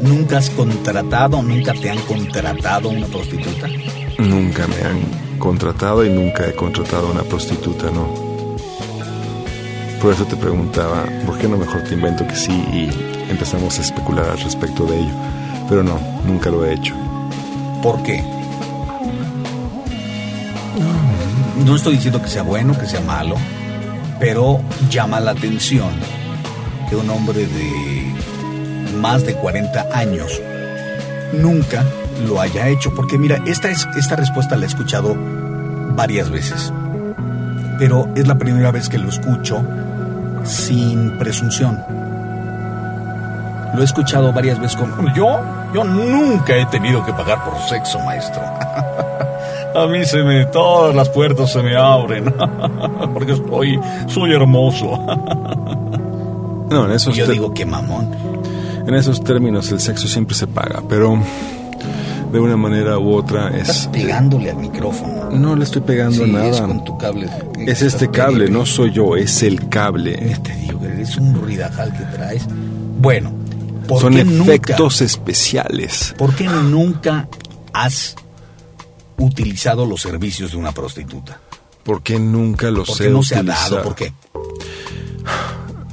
¿nunca 0.00 0.38
has 0.38 0.50
contratado, 0.50 1.40
nunca 1.42 1.72
te 1.74 1.88
han 1.90 1.98
contratado 2.00 2.88
una 2.88 3.06
prostituta? 3.06 3.68
Nunca 4.18 4.66
me 4.66 4.76
han 4.84 5.38
contratado 5.38 6.04
y 6.04 6.10
nunca 6.10 6.46
he 6.48 6.52
contratado 6.54 7.08
a 7.08 7.10
una 7.12 7.22
prostituta, 7.22 7.86
no. 7.92 8.08
Por 10.00 10.12
eso 10.12 10.24
te 10.24 10.34
preguntaba, 10.36 11.04
¿por 11.24 11.38
qué 11.38 11.46
no 11.46 11.56
mejor 11.56 11.84
te 11.84 11.94
invento 11.94 12.26
que 12.26 12.34
sí 12.34 12.50
y 12.72 12.90
empezamos 13.30 13.78
a 13.78 13.82
especular 13.82 14.28
al 14.30 14.40
respecto 14.40 14.84
de 14.84 14.98
ello? 14.98 15.14
Pero 15.68 15.84
no, 15.84 16.00
nunca 16.26 16.50
lo 16.50 16.64
he 16.66 16.74
hecho. 16.74 16.94
¿Por 17.80 18.02
qué? 18.02 18.24
No 21.64 21.76
estoy 21.76 21.94
diciendo 21.94 22.20
que 22.20 22.28
sea 22.28 22.42
bueno, 22.42 22.76
que 22.76 22.86
sea 22.86 23.00
malo, 23.00 23.36
pero 24.18 24.60
llama 24.90 25.20
la 25.20 25.30
atención 25.30 25.90
que 26.88 26.96
un 26.96 27.08
hombre 27.08 27.46
de 27.46 28.12
más 29.00 29.24
de 29.24 29.34
40 29.34 29.88
años 29.96 30.40
nunca 31.32 31.84
lo 32.26 32.40
haya 32.40 32.68
hecho. 32.68 32.92
Porque 32.94 33.16
mira, 33.16 33.40
esta, 33.46 33.70
es, 33.70 33.86
esta 33.96 34.16
respuesta 34.16 34.56
la 34.56 34.64
he 34.64 34.68
escuchado 34.68 35.16
varias 35.94 36.30
veces, 36.30 36.72
pero 37.78 38.08
es 38.16 38.26
la 38.26 38.34
primera 38.34 38.72
vez 38.72 38.88
que 38.88 38.98
lo 38.98 39.08
escucho 39.08 39.64
sin 40.44 41.16
presunción. 41.18 41.82
Lo 43.74 43.80
he 43.80 43.84
escuchado 43.84 44.32
varias 44.32 44.58
veces 44.58 44.76
con... 44.76 45.14
Yo, 45.14 45.40
yo 45.72 45.84
nunca 45.84 46.56
he 46.56 46.66
tenido 46.66 47.04
que 47.06 47.12
pagar 47.12 47.44
por 47.44 47.56
sexo, 47.68 48.00
maestro. 48.00 48.42
A 49.74 49.86
mí 49.86 50.04
se 50.04 50.22
me... 50.22 50.44
Todas 50.46 50.94
las 50.94 51.08
puertas 51.08 51.52
se 51.52 51.62
me 51.62 51.76
abren. 51.76 52.32
Porque 53.14 53.36
soy, 53.36 53.78
soy 54.06 54.32
hermoso. 54.32 54.98
No, 56.70 56.86
en 56.86 56.92
esos, 56.92 57.14
yo 57.16 57.26
digo, 57.26 57.52
qué 57.52 57.66
mamón. 57.66 58.08
en 58.86 58.94
esos 58.94 59.22
términos 59.22 59.70
el 59.72 59.80
sexo 59.80 60.08
siempre 60.08 60.34
se 60.34 60.46
paga, 60.46 60.82
pero 60.88 61.18
de 62.32 62.40
una 62.40 62.56
manera 62.56 62.98
u 62.98 63.14
otra 63.14 63.48
Estás 63.50 63.82
es... 63.82 63.86
pegándole 63.88 64.50
al 64.50 64.56
micrófono. 64.56 65.30
No 65.30 65.54
le 65.54 65.64
estoy 65.64 65.82
pegando 65.82 66.24
Sí, 66.24 66.30
nada. 66.30 66.48
es 66.48 66.60
con 66.62 66.82
tu 66.84 66.96
cable. 66.96 67.28
Es 67.66 67.82
este 67.82 68.10
cable, 68.10 68.48
no 68.48 68.64
soy 68.64 68.90
yo, 68.92 69.16
es 69.16 69.42
el 69.42 69.68
cable. 69.68 70.14
te 70.42 70.54
digo, 70.56 70.80
eres 70.86 71.16
un 71.18 71.34
ruidajal 71.34 71.92
que 71.92 72.04
traes. 72.16 72.46
Bueno, 73.00 73.32
¿por 73.86 74.00
Son 74.00 74.14
qué 74.14 74.24
nunca... 74.24 74.52
efectos 74.52 75.02
especiales. 75.02 76.14
¿Por 76.16 76.34
qué 76.34 76.44
nunca 76.44 77.28
has 77.74 78.16
utilizado 79.18 79.86
los 79.86 80.02
servicios 80.02 80.52
de 80.52 80.56
una 80.56 80.72
prostituta? 80.72 81.40
¿Por 81.82 82.02
qué 82.02 82.18
nunca 82.18 82.70
los 82.70 82.88
¿Por 82.88 83.02
he 83.02 83.04
qué 83.06 83.10
no 83.10 83.22
se 83.22 83.36
ha 83.36 83.42
dado? 83.42 83.82
¿Por 83.82 83.94
qué? 83.94 84.12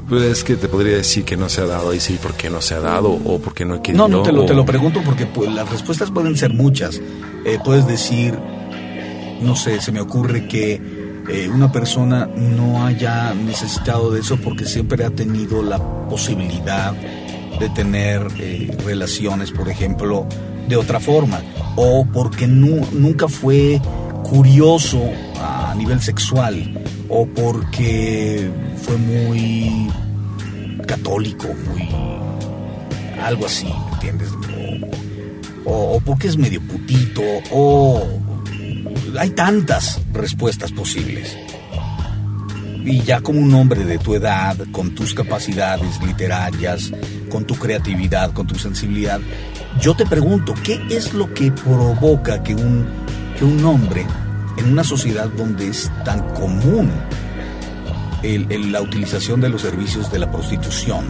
Pues 0.07 0.23
es 0.23 0.43
que 0.43 0.55
te 0.55 0.67
podría 0.67 0.97
decir 0.97 1.23
que 1.23 1.37
no 1.37 1.49
se 1.49 1.61
ha 1.61 1.65
dado 1.65 1.93
y 1.93 1.99
sí, 1.99 2.17
¿por 2.21 2.33
qué 2.33 2.49
no 2.49 2.61
se 2.61 2.73
ha 2.73 2.79
dado? 2.79 3.11
O 3.11 3.39
porque 3.39 3.63
no 3.63 3.75
he 3.75 3.81
querido. 3.81 4.07
No, 4.07 4.17
no 4.17 4.23
te 4.23 4.31
lo, 4.31 4.45
te 4.45 4.55
lo 4.55 4.65
pregunto 4.65 5.01
porque 5.05 5.27
pues, 5.27 5.51
las 5.51 5.69
respuestas 5.69 6.09
pueden 6.09 6.35
ser 6.35 6.53
muchas. 6.53 6.99
Eh, 7.45 7.59
puedes 7.63 7.85
decir, 7.85 8.37
no 9.41 9.55
sé, 9.55 9.79
se 9.81 9.91
me 9.91 10.01
ocurre 10.01 10.47
que 10.47 10.81
eh, 11.29 11.47
una 11.47 11.71
persona 11.71 12.25
no 12.25 12.85
haya 12.85 13.35
necesitado 13.35 14.09
de 14.09 14.21
eso 14.21 14.37
porque 14.37 14.65
siempre 14.65 15.05
ha 15.05 15.11
tenido 15.11 15.61
la 15.61 15.77
posibilidad 16.09 16.93
de 17.59 17.69
tener 17.69 18.25
eh, 18.39 18.75
relaciones, 18.83 19.51
por 19.51 19.69
ejemplo, 19.69 20.25
de 20.69 20.77
otra 20.77 20.99
forma. 20.99 21.41
O 21.75 22.05
porque 22.13 22.47
nu- 22.47 22.87
nunca 22.93 23.27
fue 23.27 23.81
curioso 24.23 25.01
a 25.41 25.73
nivel 25.75 26.01
sexual. 26.01 26.55
O 27.09 27.25
porque 27.25 28.49
fue 28.83 28.97
muy 28.97 29.89
católico, 30.85 31.47
muy 31.73 31.89
algo 33.21 33.45
así, 33.45 33.65
¿me 33.65 33.93
entiendes? 33.95 34.29
O- 35.65 35.95
o 35.95 35.99
porque 35.99 36.27
es 36.27 36.37
medio 36.37 36.61
putito, 36.61 37.21
o 37.51 38.01
hay 39.17 39.29
tantas 39.31 39.99
respuestas 40.13 40.71
posibles. 40.71 41.35
Y 42.85 43.01
ya 43.03 43.21
como 43.21 43.39
un 43.39 43.53
hombre 43.53 43.83
de 43.83 43.97
tu 43.99 44.15
edad, 44.15 44.55
con 44.71 44.95
tus 44.95 45.13
capacidades 45.13 46.01
literarias, 46.05 46.91
con 47.29 47.45
tu 47.45 47.55
creatividad, 47.55 48.31
con 48.33 48.47
tu 48.47 48.55
sensibilidad, 48.55 49.19
yo 49.81 49.95
te 49.95 50.05
pregunto, 50.05 50.53
¿qué 50.63 50.81
es 50.89 51.13
lo 51.13 51.33
que 51.33 51.51
provoca 51.51 52.41
que 52.41 52.55
un, 52.55 52.85
que 53.37 53.45
un 53.45 53.63
hombre 53.65 54.05
en 54.57 54.71
una 54.71 54.83
sociedad 54.83 55.27
donde 55.29 55.67
es 55.67 55.91
tan 56.03 56.21
común 56.33 56.89
el- 58.23 58.47
el- 58.51 58.71
la 58.71 58.81
utilización 58.81 59.39
de 59.41 59.49
los 59.49 59.61
servicios 59.61 60.11
de 60.11 60.19
la 60.19 60.31
prostitución, 60.31 61.05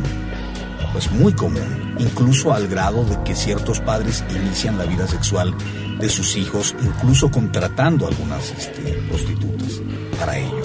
pues 0.94 1.12
muy 1.12 1.34
común, 1.34 1.96
incluso 2.00 2.54
al 2.54 2.68
grado 2.68 3.04
de 3.06 3.18
que 3.24 3.36
ciertos 3.36 3.80
padres 3.80 4.24
inician 4.36 4.78
la 4.78 4.86
vida 4.86 5.08
sexual 5.08 5.54
de 6.00 6.10
sus 6.10 6.36
hijos, 6.36 6.76
incluso 6.84 7.30
contratando 7.32 8.08
algunas 8.08 8.52
este, 8.52 8.94
prostitutas 9.08 9.82
para 10.20 10.38
ello. 10.38 10.64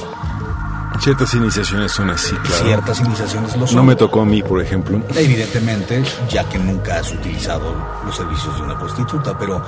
Ciertas 1.00 1.34
iniciaciones 1.34 1.92
son 1.92 2.10
así, 2.10 2.34
claro. 2.36 2.64
Ciertas 2.64 3.00
iniciaciones 3.00 3.56
lo 3.56 3.66
son. 3.66 3.76
No 3.76 3.84
me 3.84 3.96
tocó 3.96 4.22
a 4.22 4.24
mí, 4.24 4.42
por 4.42 4.60
ejemplo. 4.60 5.02
Evidentemente, 5.14 6.02
ya 6.30 6.48
que 6.48 6.58
nunca 6.58 6.98
has 6.98 7.12
utilizado 7.12 7.74
los 8.06 8.16
servicios 8.16 8.56
de 8.56 8.62
una 8.62 8.78
prostituta, 8.78 9.36
pero 9.38 9.62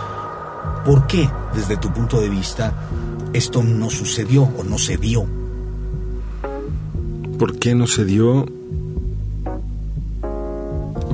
¿por 0.84 1.06
qué, 1.06 1.28
desde 1.54 1.76
tu 1.76 1.92
punto 1.92 2.20
de 2.20 2.28
vista, 2.30 2.72
esto 3.32 3.62
no 3.62 3.90
sucedió 3.90 4.44
o 4.44 4.64
no 4.64 4.78
se 4.78 4.96
dio? 4.96 5.26
¿Por 7.38 7.58
qué 7.58 7.74
no 7.74 7.86
se 7.86 8.04
dio? 8.04 8.46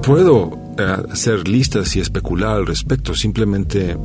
Puedo 0.02 0.52
eh, 0.78 0.96
hacer 1.10 1.48
listas 1.48 1.96
y 1.96 2.00
especular 2.00 2.56
al 2.56 2.66
respecto. 2.66 3.14
Simplemente 3.14 3.96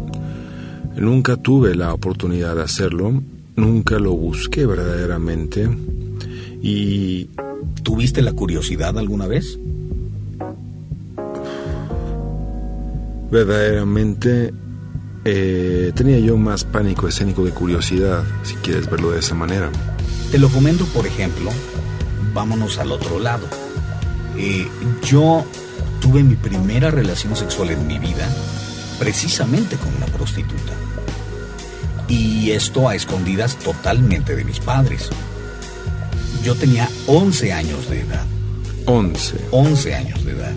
nunca 0.96 1.36
tuve 1.36 1.76
la 1.76 1.94
oportunidad 1.94 2.56
de 2.56 2.64
hacerlo. 2.64 3.22
Nunca 3.56 4.00
lo 4.00 4.14
busqué 4.14 4.66
verdaderamente. 4.66 5.68
Y 6.62 7.30
¿Tuviste 7.84 8.22
la 8.22 8.34
curiosidad 8.34 8.98
alguna 8.98 9.28
vez? 9.28 9.58
verdaderamente 13.30 14.54
eh, 15.26 15.92
tenía 15.94 16.18
yo 16.20 16.38
más 16.38 16.64
pánico 16.64 17.10
escénico 17.10 17.44
que 17.44 17.52
curiosidad, 17.52 18.24
si 18.44 18.56
quieres 18.56 18.90
verlo 18.90 19.12
de 19.12 19.20
esa 19.20 19.36
manera. 19.36 19.70
Te 20.32 20.38
lo 20.38 20.50
comento, 20.50 20.86
por 20.86 21.06
ejemplo, 21.06 21.52
vámonos 22.34 22.78
al 22.78 22.92
otro 22.92 23.20
lado. 23.20 23.46
Eh, 24.38 24.68
yo 25.04 25.46
tuve 26.00 26.24
mi 26.24 26.36
primera 26.36 26.90
relación 26.90 27.36
sexual 27.36 27.72
en 27.72 27.86
mi 27.86 28.00
vida 28.00 28.30
precisamente 28.98 29.76
con 29.76 29.94
una 29.96 30.06
prostituta. 30.06 30.74
Y 32.08 32.52
esto 32.52 32.88
a 32.88 32.96
escondidas 32.96 33.58
totalmente 33.58 34.36
de 34.36 34.46
mis 34.46 34.60
padres. 34.60 35.10
Yo 36.48 36.56
tenía 36.56 36.90
11 37.08 37.52
años 37.52 37.90
de 37.90 38.00
edad. 38.00 38.24
11. 38.86 39.36
11 39.52 39.96
años 39.96 40.24
de 40.24 40.32
edad. 40.32 40.56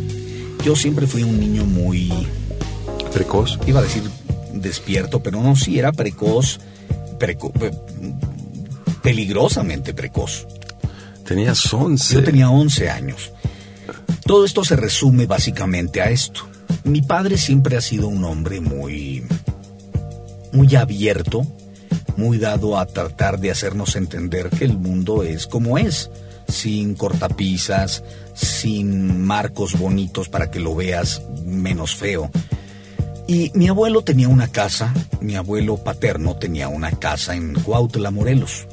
Yo 0.65 0.77
siempre 0.77 1.09
fui 1.09 1.25
un 1.25 1.41
niño 1.41 1.65
muy, 1.65 2.13
Precoz. 3.13 3.59
iba 3.67 3.81
a 3.81 3.83
decir 3.83 4.05
despierto, 4.55 5.21
pero 5.21 5.43
no, 5.43 5.57
sí 5.57 5.81
era 5.81 5.91
precoz, 5.91 6.61
preco- 7.19 7.51
pe- 7.53 7.73
peligrosamente 9.03 9.93
precoz. 9.93 10.47
Tenías 11.27 11.75
11. 11.75 12.15
Yo 12.15 12.23
tenía 12.23 12.51
11 12.51 12.89
años. 12.89 13.33
Todo 14.25 14.45
esto 14.45 14.65
se 14.65 14.77
resume 14.77 15.27
básicamente 15.27 16.01
a 16.01 16.11
esto. 16.11 16.43
Mi 16.85 17.03
padre 17.03 17.37
siempre 17.37 17.77
ha 17.77 17.81
sido 17.81 18.07
un 18.07 18.23
hombre 18.23 18.61
muy 18.61 19.25
muy 20.53 20.77
abierto, 20.77 21.45
muy 22.21 22.37
dado 22.37 22.79
a 22.79 22.85
tratar 22.85 23.41
de 23.41 23.51
hacernos 23.51 23.97
entender 23.97 24.51
que 24.51 24.67
el 24.67 24.77
mundo 24.77 25.23
es 25.23 25.47
como 25.47 25.79
es, 25.79 26.11
sin 26.49 26.95
cortapisas, 26.95 28.05
sin 28.35 29.25
marcos 29.25 29.79
bonitos 29.79 30.29
para 30.29 30.51
que 30.51 30.61
lo 30.61 30.75
veas 30.75 31.23
menos 31.47 31.97
feo. 31.97 32.31
Y 33.27 33.51
mi 33.55 33.69
abuelo 33.69 34.03
tenía 34.03 34.29
una 34.29 34.49
casa, 34.49 34.93
mi 35.23 35.35
abuelo 35.37 35.79
paterno 35.79 36.37
tenía 36.37 36.69
una 36.69 36.91
casa 36.91 37.35
en 37.35 37.55
Cuautla, 37.55 38.11
Morelos. 38.11 38.67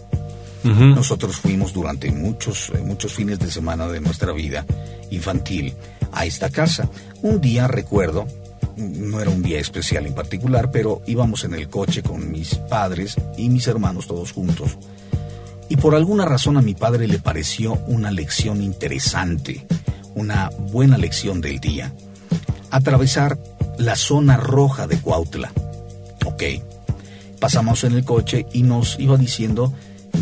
Nosotros 0.63 1.37
fuimos 1.37 1.71
durante 1.71 2.11
muchos, 2.11 2.73
eh, 2.75 2.79
muchos 2.83 3.13
fines 3.13 3.39
de 3.39 3.49
semana 3.49 3.87
de 3.87 4.01
nuestra 4.01 4.33
vida 4.33 4.65
infantil 5.11 5.73
a 6.11 6.25
esta 6.25 6.49
casa. 6.49 6.89
Un 7.21 7.39
día 7.39 7.69
recuerdo, 7.69 8.27
no 8.77 9.19
era 9.19 9.29
un 9.29 9.41
día 9.41 9.59
especial 9.59 10.05
en 10.05 10.13
particular, 10.13 10.71
pero 10.71 11.01
íbamos 11.07 11.43
en 11.43 11.53
el 11.53 11.67
coche 11.67 12.03
con 12.03 12.31
mis 12.31 12.55
padres 12.55 13.15
y 13.37 13.49
mis 13.49 13.67
hermanos 13.67 14.07
todos 14.07 14.31
juntos. 14.31 14.77
Y 15.69 15.77
por 15.77 15.95
alguna 15.95 16.25
razón 16.25 16.57
a 16.57 16.61
mi 16.61 16.75
padre 16.75 17.07
le 17.07 17.19
pareció 17.19 17.73
una 17.87 18.11
lección 18.11 18.61
interesante, 18.61 19.65
una 20.15 20.49
buena 20.49 20.97
lección 20.97 21.41
del 21.41 21.59
día. 21.59 21.93
Atravesar 22.71 23.37
la 23.77 23.95
zona 23.95 24.37
roja 24.37 24.87
de 24.87 24.97
Cuautla. 24.99 25.51
Ok. 26.25 26.43
Pasamos 27.39 27.83
en 27.83 27.93
el 27.93 28.03
coche 28.03 28.45
y 28.53 28.63
nos 28.63 28.99
iba 28.99 29.17
diciendo, 29.17 29.73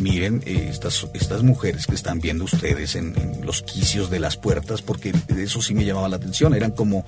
miren, 0.01 0.41
eh, 0.45 0.67
estas, 0.69 1.07
estas 1.13 1.43
mujeres 1.43 1.87
que 1.87 1.95
están 1.95 2.19
viendo 2.19 2.43
ustedes 2.43 2.95
en, 2.95 3.13
en 3.17 3.45
los 3.45 3.61
quicios 3.61 4.09
de 4.09 4.19
las 4.19 4.35
puertas, 4.35 4.81
porque 4.81 5.13
eso 5.37 5.61
sí 5.61 5.73
me 5.73 5.85
llamaba 5.85 6.09
la 6.09 6.17
atención, 6.17 6.55
eran 6.55 6.71
como, 6.71 7.05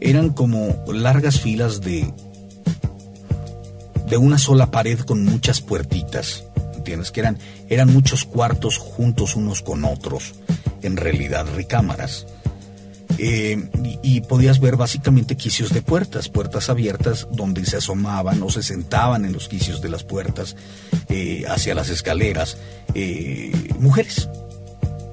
eran 0.00 0.30
como 0.30 0.84
largas 0.92 1.40
filas 1.40 1.80
de, 1.80 2.12
de 4.08 4.16
una 4.16 4.38
sola 4.38 4.70
pared 4.70 4.98
con 5.00 5.24
muchas 5.24 5.60
puertitas, 5.60 6.44
¿entiendes? 6.74 7.10
Que 7.10 7.20
eran, 7.20 7.38
eran 7.68 7.92
muchos 7.92 8.24
cuartos 8.24 8.78
juntos 8.78 9.36
unos 9.36 9.62
con 9.62 9.84
otros, 9.84 10.34
en 10.82 10.96
realidad 10.96 11.46
recámaras. 11.54 12.26
Eh, 13.18 13.70
y, 14.02 14.20
podías 14.22 14.60
ver 14.60 14.76
básicamente 14.76 15.36
quicios 15.36 15.72
de 15.72 15.80
puertas, 15.80 16.28
puertas 16.28 16.68
abiertas 16.68 17.26
donde 17.32 17.64
se 17.64 17.78
asomaban 17.78 18.42
o 18.42 18.50
se 18.50 18.62
sentaban 18.62 19.24
en 19.24 19.32
los 19.32 19.48
quicios 19.48 19.80
de 19.80 19.88
las 19.88 20.04
puertas 20.04 20.54
eh, 21.08 21.44
hacia 21.48 21.74
las 21.74 21.88
escaleras 21.88 22.58
eh, 22.94 23.52
mujeres, 23.78 24.28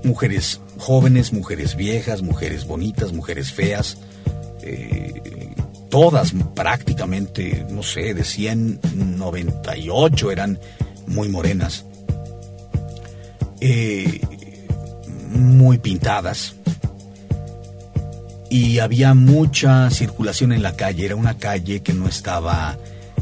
mujeres 0.03 0.59
jóvenes, 0.77 1.31
mujeres 1.31 1.77
viejas, 1.77 2.23
mujeres 2.23 2.65
bonitas, 2.65 3.13
mujeres 3.13 3.53
feas, 3.53 3.99
eh, 4.66 5.55
todas 5.89 6.34
prácticamente, 6.55 7.66
no 7.70 7.84
sé, 7.84 8.14
de 8.14 8.24
198 8.24 10.32
eran 10.32 10.59
muy 11.07 11.30
morenas, 11.30 11.86
eh, 13.59 14.22
muy 15.30 15.78
pintadas 15.78 16.55
y 18.49 18.80
había 18.80 19.14
mucha 19.14 19.89
circulación 19.89 20.53
en 20.53 20.61
la 20.61 20.76
calle. 20.76 21.05
Era 21.05 21.16
una 21.16 21.38
calle 21.38 21.82
que 21.82 21.93
no 21.93 22.07
estaba, 22.07 22.78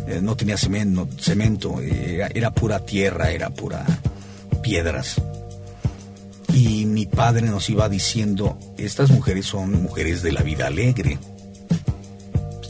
eh, 0.07 0.19
no 0.21 0.35
tenía 0.35 0.57
cemento, 0.57 1.79
era 1.81 2.51
pura 2.51 2.85
tierra, 2.85 3.31
era 3.31 3.49
pura 3.49 3.85
piedras. 4.61 5.21
Padre 7.15 7.47
nos 7.47 7.69
iba 7.69 7.87
diciendo, 7.89 8.57
estas 8.77 9.11
mujeres 9.11 9.45
son 9.45 9.83
mujeres 9.83 10.21
de 10.23 10.31
la 10.31 10.41
vida 10.41 10.67
alegre. 10.67 11.19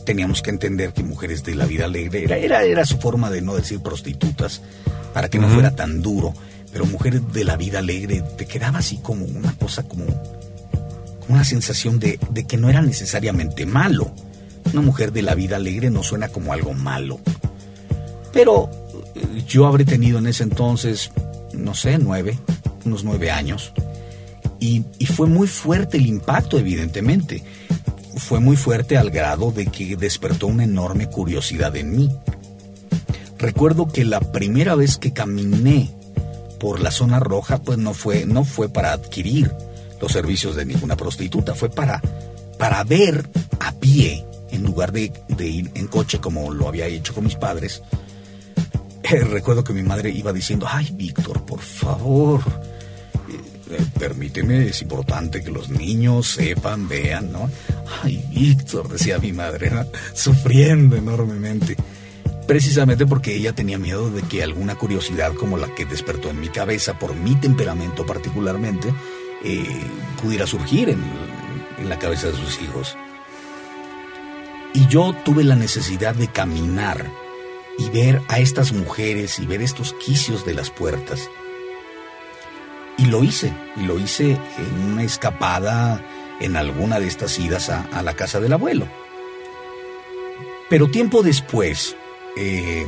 Teníamos 0.06 0.42
que 0.42 0.50
entender 0.50 0.94
que 0.94 1.04
mujeres 1.04 1.44
de 1.44 1.56
la 1.56 1.66
vida 1.66 1.86
alegre 1.86 2.24
era, 2.24 2.38
era, 2.38 2.64
era 2.64 2.86
su 2.86 2.98
forma 2.98 3.30
de 3.30 3.42
no 3.42 3.56
decir 3.56 3.82
prostitutas, 3.82 4.62
para 5.14 5.30
que 5.30 5.39
no 5.39 5.48
fuera 5.48 5.76
tan 5.76 6.02
duro. 6.02 6.34
Pero 6.72 6.86
mujeres 6.86 7.22
de 7.34 7.44
la 7.44 7.58
vida 7.58 7.80
alegre 7.80 8.24
te 8.38 8.46
quedaba 8.46 8.80
así 8.80 8.98
como 8.98 9.26
una 9.26 9.54
cosa 9.54 9.84
como 9.84 10.06
una 11.28 11.44
sensación 11.44 12.00
de, 12.00 12.20
de 12.32 12.46
que 12.46 12.58
no 12.58 12.70
era 12.70 12.82
necesariamente 12.82 13.66
malo. 13.66 14.12
Una 14.74 14.82
mujer 14.82 15.12
de 15.12 15.22
la 15.22 15.36
vida 15.36 15.58
alegre 15.58 15.89
no 15.89 16.04
suena 16.04 16.30
como 16.30 16.54
algo 16.54 16.74
malo. 16.74 17.20
Pero 18.34 18.70
eh, 19.16 19.44
yo 19.48 19.68
habré 19.68 19.86
tenido 19.86 20.20
en 20.20 20.28
ese 20.28 20.44
entonces, 20.44 21.12
no 21.54 21.74
sé, 21.74 21.98
nueve, 21.98 22.38
unos 22.86 23.04
nueve 23.04 23.32
años. 23.32 23.74
Y, 24.62 24.86
fue 25.07 25.28
muy 25.28 25.47
fuerte 25.47 25.97
el 25.97 26.05
impacto, 26.05 26.57
evidentemente. 26.57 27.43
Fue 28.18 28.39
muy 28.39 28.55
fuerte 28.55 28.95
al 28.95 29.09
grado 29.09 29.51
de 29.51 29.66
que 29.66 29.97
despertó 29.97 30.47
una 30.47 30.64
enorme 30.64 31.09
curiosidad 31.09 31.76
en 31.76 31.95
mí. 31.95 32.09
Recuerdo 33.39 33.88
que 33.88 34.05
la 34.05 34.20
primera 34.20 34.76
vez 34.76 34.97
que 34.97 35.14
caminé 35.14 35.89
por 36.59 36.80
la 36.80 36.91
zona 36.91 37.20
roja, 37.20 37.57
pues 37.57 37.80
no 37.80 37.95
fue, 37.95 38.26
no 38.28 38.45
fue 38.45 38.70
para 38.70 38.93
adquirir 38.93 39.51
los 39.99 40.12
servicios 40.12 40.55
de 40.55 40.66
ninguna 40.66 40.95
prostituta, 40.95 41.55
fue 41.55 41.70
para, 41.70 41.99
para 42.59 42.84
ver 42.84 43.28
a 43.59 43.72
pie, 43.74 44.24
en 44.51 44.64
lugar 44.64 44.91
de, 44.91 45.12
de 45.28 45.47
ir 45.47 45.72
en 45.74 45.88
coche 45.88 46.20
como 46.20 46.51
lo 46.53 46.68
había 46.68 46.86
hecho 46.86 47.16
con 47.16 47.24
mis 47.24 47.36
padres. 47.36 47.82
Eh, 49.03 49.22
recuerdo 49.22 49.64
que 49.64 49.74
mi 49.74 49.82
madre 49.82 50.12
iba 50.12 50.32
diciendo, 50.32 50.68
ay 50.70 50.93
Víctor, 50.93 51.43
por 51.45 51.59
favor, 51.59 52.41
eh, 53.72 53.86
permíteme, 54.00 54.68
es 54.68 54.82
importante 54.82 55.44
que 55.44 55.52
los 55.52 55.70
niños 55.70 56.28
sepan, 56.28 56.88
vean, 56.88 57.32
¿no? 57.32 57.50
Ay 58.04 58.24
Víctor, 58.32 58.90
decía 58.90 59.20
mi 59.20 59.34
madre, 59.34 59.72
sufriendo 60.14 60.96
enormemente. 60.96 61.76
precisamente 62.48 63.06
porque 63.06 63.36
ella 63.36 63.54
tenía 63.54 63.78
miedo 63.78 64.10
de 64.12 64.24
que 64.24 64.44
alguna 64.44 64.76
curiosidad 64.76 65.34
como 65.34 65.58
la 65.58 65.74
que 65.74 65.86
despertó 65.86 66.30
en 66.30 66.40
mi 66.42 66.50
cabeza 66.50 67.00
por 67.00 67.16
mi 67.16 67.36
temperamento 67.36 68.06
particularmente 68.06 68.94
eh, 69.44 69.66
pudiera 70.22 70.46
surgir 70.46 70.90
en 70.90 71.90
la 71.90 71.98
cabeza 71.98 72.28
de 72.28 72.34
sus 72.34 72.62
hijos. 72.62 72.98
Y 74.74 74.88
yo 74.88 75.14
tuve 75.26 75.44
la 75.44 75.56
necesidad 75.56 76.16
de 76.16 76.28
caminar 76.28 77.10
y 77.78 77.90
ver 77.90 78.22
a 78.28 78.40
estas 78.40 78.72
mujeres 78.74 79.40
y 79.40 79.46
ver 79.46 79.62
estos 79.62 79.94
quicios 79.94 80.46
de 80.46 80.54
las 80.54 80.70
puertas. 80.70 81.30
Y 83.02 83.06
lo 83.08 83.24
hice, 83.24 83.52
y 83.78 83.82
lo 83.86 83.97
hice 83.97 84.32
en 84.58 84.91
una 84.93 85.02
escapada 85.04 86.06
en 86.39 86.56
alguna 86.56 86.99
de 86.99 87.08
estas 87.08 87.39
idas 87.39 87.70
a, 87.70 88.02
la 88.04 88.14
casa 88.14 88.39
del 88.39 88.54
abuelo. 88.54 88.86
Pero 90.70 90.88
tiempo 90.89 91.24
después, 91.24 91.95
eh, 92.38 92.86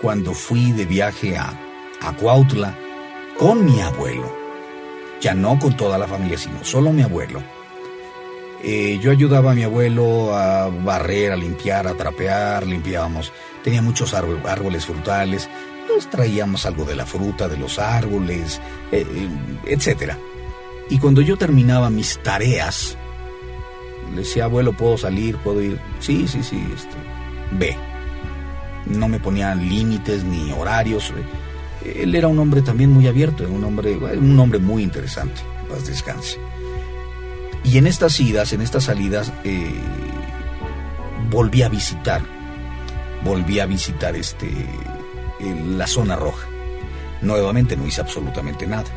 cuando 0.00 0.32
fui 0.32 0.72
de 0.72 0.86
viaje 0.86 1.36
a, 1.36 1.52
a 2.00 2.12
Cuautla 2.16 2.74
con 3.38 3.64
mi 3.64 3.80
abuelo, 3.82 4.32
ya 5.20 5.34
no 5.34 5.58
con 5.58 5.76
toda 5.76 5.98
la 5.98 6.08
familia, 6.08 6.38
sino 6.38 6.64
solo 6.64 6.90
mi 6.90 7.02
abuelo, 7.02 7.42
eh, 8.62 8.98
yo 9.02 9.10
ayudaba 9.10 9.52
a 9.52 9.54
mi 9.54 9.64
abuelo 9.64 10.34
a 10.34 10.68
barrer, 10.68 11.32
a 11.32 11.36
limpiar, 11.36 11.86
a 11.86 11.94
trapear, 11.94 12.66
limpiábamos. 12.66 13.32
Tenía 13.62 13.82
muchos 13.82 14.14
árbol- 14.14 14.40
árboles 14.46 14.86
frutales, 14.86 15.48
traíamos 16.10 16.66
algo 16.66 16.84
de 16.84 16.96
la 16.96 17.06
fruta 17.06 17.48
de 17.48 17.56
los 17.56 17.78
árboles, 17.78 18.60
eh, 18.92 19.06
eh, 19.08 19.28
etcétera. 19.66 20.18
Y 20.88 20.98
cuando 20.98 21.20
yo 21.20 21.36
terminaba 21.36 21.90
mis 21.90 22.18
tareas, 22.22 22.96
le 24.12 24.22
decía, 24.22 24.44
abuelo, 24.44 24.72
¿puedo 24.72 24.98
salir? 24.98 25.36
¿Puedo 25.36 25.62
ir? 25.62 25.78
Sí, 26.00 26.26
sí, 26.26 26.42
sí, 26.42 26.62
este, 26.74 26.96
ve. 27.52 27.76
No 28.86 29.08
me 29.08 29.20
ponía 29.20 29.54
límites 29.54 30.24
ni 30.24 30.50
horarios. 30.52 31.12
Él 31.84 32.14
era 32.14 32.28
un 32.28 32.38
hombre 32.38 32.62
también 32.62 32.90
muy 32.90 33.06
abierto, 33.06 33.44
un 33.48 33.62
hombre, 33.62 33.96
un 33.96 34.38
hombre 34.38 34.58
muy 34.58 34.82
interesante. 34.82 35.40
Paz 35.68 35.86
descanse. 35.86 36.38
Y 37.62 37.78
en 37.78 37.86
estas 37.86 38.18
idas, 38.18 38.52
en 38.52 38.62
estas 38.62 38.84
salidas, 38.84 39.32
eh, 39.44 39.70
volví 41.30 41.62
a 41.62 41.68
visitar, 41.68 42.22
volví 43.22 43.60
a 43.60 43.66
visitar 43.66 44.16
este, 44.16 44.48
la 45.76 45.86
zona 45.86 46.16
roja. 46.16 46.48
Nuevamente 47.22 47.76
no 47.76 47.86
hice 47.86 48.00
absolutamente 48.00 48.66
nada. 48.66 48.90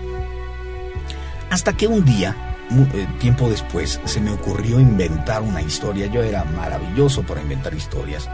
Hasta 1.49 1.73
que 1.73 1.87
un 1.87 2.03
día, 2.03 2.57
eh, 2.93 3.07
tiempo 3.19 3.49
después, 3.49 3.99
se 4.05 4.21
me 4.21 4.31
ocurrió 4.31 4.79
inventar 4.79 5.41
una 5.41 5.61
historia. 5.61 6.07
Yo 6.07 6.23
era 6.23 6.43
maravilloso 6.43 7.23
para 7.23 7.41
inventar 7.41 7.73
historias. 7.73 8.29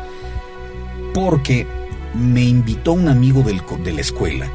Porque 1.14 1.68
me 2.14 2.42
invitó 2.42 2.94
un 2.94 3.10
amigo 3.10 3.42
del 3.42 3.62
de 3.84 3.94
la 3.94 4.02
escuela 4.02 4.50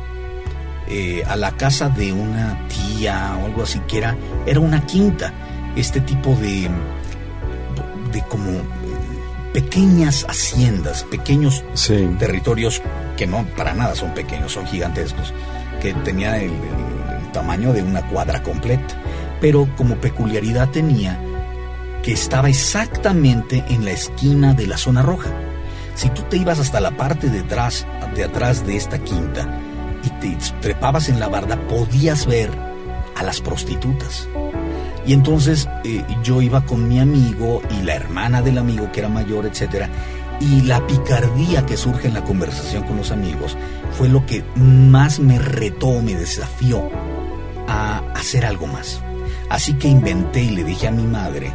eh, 0.87 1.25
a 1.27 1.37
la 1.37 1.53
casa 1.53 1.89
de 1.89 2.13
una 2.13 2.59
tía 2.69 3.39
o 3.43 3.47
algo 3.47 3.63
así, 3.63 3.81
que 3.89 3.99
era, 3.99 4.17
era 4.47 4.61
una 4.61 4.85
quinta. 4.87 5.33
Este 5.77 6.01
tipo 6.01 6.37
de, 6.37 6.71
de 8.13 8.23
como 8.29 8.51
pequeñas 9.55 10.27
haciendas, 10.29 11.05
pequeños 11.05 11.65
Sí. 11.73 12.07
territorios 12.19 12.83
que 13.17 13.27
no 13.27 13.47
para 13.57 13.73
nada 13.73 13.95
son 13.95 14.13
pequeños, 14.13 14.53
son 14.53 14.67
gigantescos, 14.67 15.33
que 15.81 15.95
tenían 15.95 16.35
el, 16.35 16.43
el- 16.43 17.25
el 17.25 17.33
tamaño 17.33 17.73
de 17.73 17.83
una 17.83 18.07
cuadra 18.09 18.43
completa, 18.43 19.01
pero 19.41 19.67
como 19.77 19.95
peculiaridad 19.97 20.69
tenía 20.71 21.19
que 22.03 22.13
estaba 22.13 22.49
exactamente 22.51 23.65
en 23.71 23.85
la 23.87 23.93
esquina 23.93 24.53
de 24.53 24.67
la 24.67 24.77
zona 24.77 25.01
roja. 25.01 25.31
Si 25.95 26.11
tú 26.11 26.23
te 26.23 26.37
ibas 26.37 26.59
hasta 26.59 26.81
la 26.81 26.91
parte 26.97 27.31
de 27.31 27.41
atrás, 27.41 27.87
de 28.15 28.25
atrás 28.25 28.67
de 28.67 28.77
esta 28.77 28.99
quinta 28.99 29.49
y 30.03 30.11
te 30.21 30.37
trepabas 30.61 31.09
en 31.09 31.19
la 31.21 31.29
barda, 31.29 31.57
podías 31.69 32.27
ver 32.27 32.51
a 33.17 33.23
las 33.23 33.41
prostitutas. 33.41 34.29
Y 35.07 35.13
entonces 35.13 35.69
eh, 35.85 36.03
yo 36.23 36.41
iba 36.41 36.65
con 36.65 36.89
mi 36.89 36.99
amigo 36.99 37.63
y 37.71 37.83
la 37.83 37.95
hermana 37.95 38.43
del 38.43 38.59
amigo 38.59 38.91
que 38.91 39.01
era 39.01 39.09
mayor, 39.09 39.47
etcétera, 39.47 39.91
y 40.41 40.63
la 40.63 40.87
picardía 40.87 41.65
que 41.67 41.77
surge 41.77 42.09
en 42.09 42.15
la 42.15 42.25
conversación 42.25 42.83
con 42.85 42.97
los 42.97 43.11
amigos 43.11 43.57
fue 43.93 44.09
lo 44.09 44.27
que 44.27 44.45
más 44.57 45.21
me 45.21 45.39
retó, 45.39 46.01
me 46.03 46.15
desafió 46.15 46.91
a 47.69 47.99
hacer 48.15 48.45
algo 48.45 48.67
más. 48.67 49.01
Así 49.49 49.75
que 49.75 49.89
inventé 49.89 50.43
y 50.43 50.51
le 50.51 50.65
dije 50.65 50.89
a 50.89 50.91
mi 50.91 51.05
madre 51.05 51.53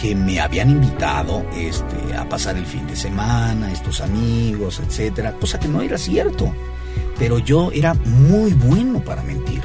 que 0.00 0.14
me 0.14 0.40
habían 0.40 0.70
invitado 0.70 1.44
este, 1.56 2.16
a 2.16 2.28
pasar 2.28 2.56
el 2.56 2.66
fin 2.66 2.86
de 2.86 2.96
semana, 2.96 3.72
estos 3.72 4.00
amigos, 4.00 4.80
etcétera, 4.80 5.32
cosa 5.32 5.58
que 5.58 5.68
no 5.68 5.82
era 5.82 5.98
cierto. 5.98 6.52
Pero 7.18 7.38
yo 7.38 7.70
era 7.72 7.94
muy 7.94 8.52
bueno 8.52 9.00
para 9.00 9.22
mentir 9.22 9.62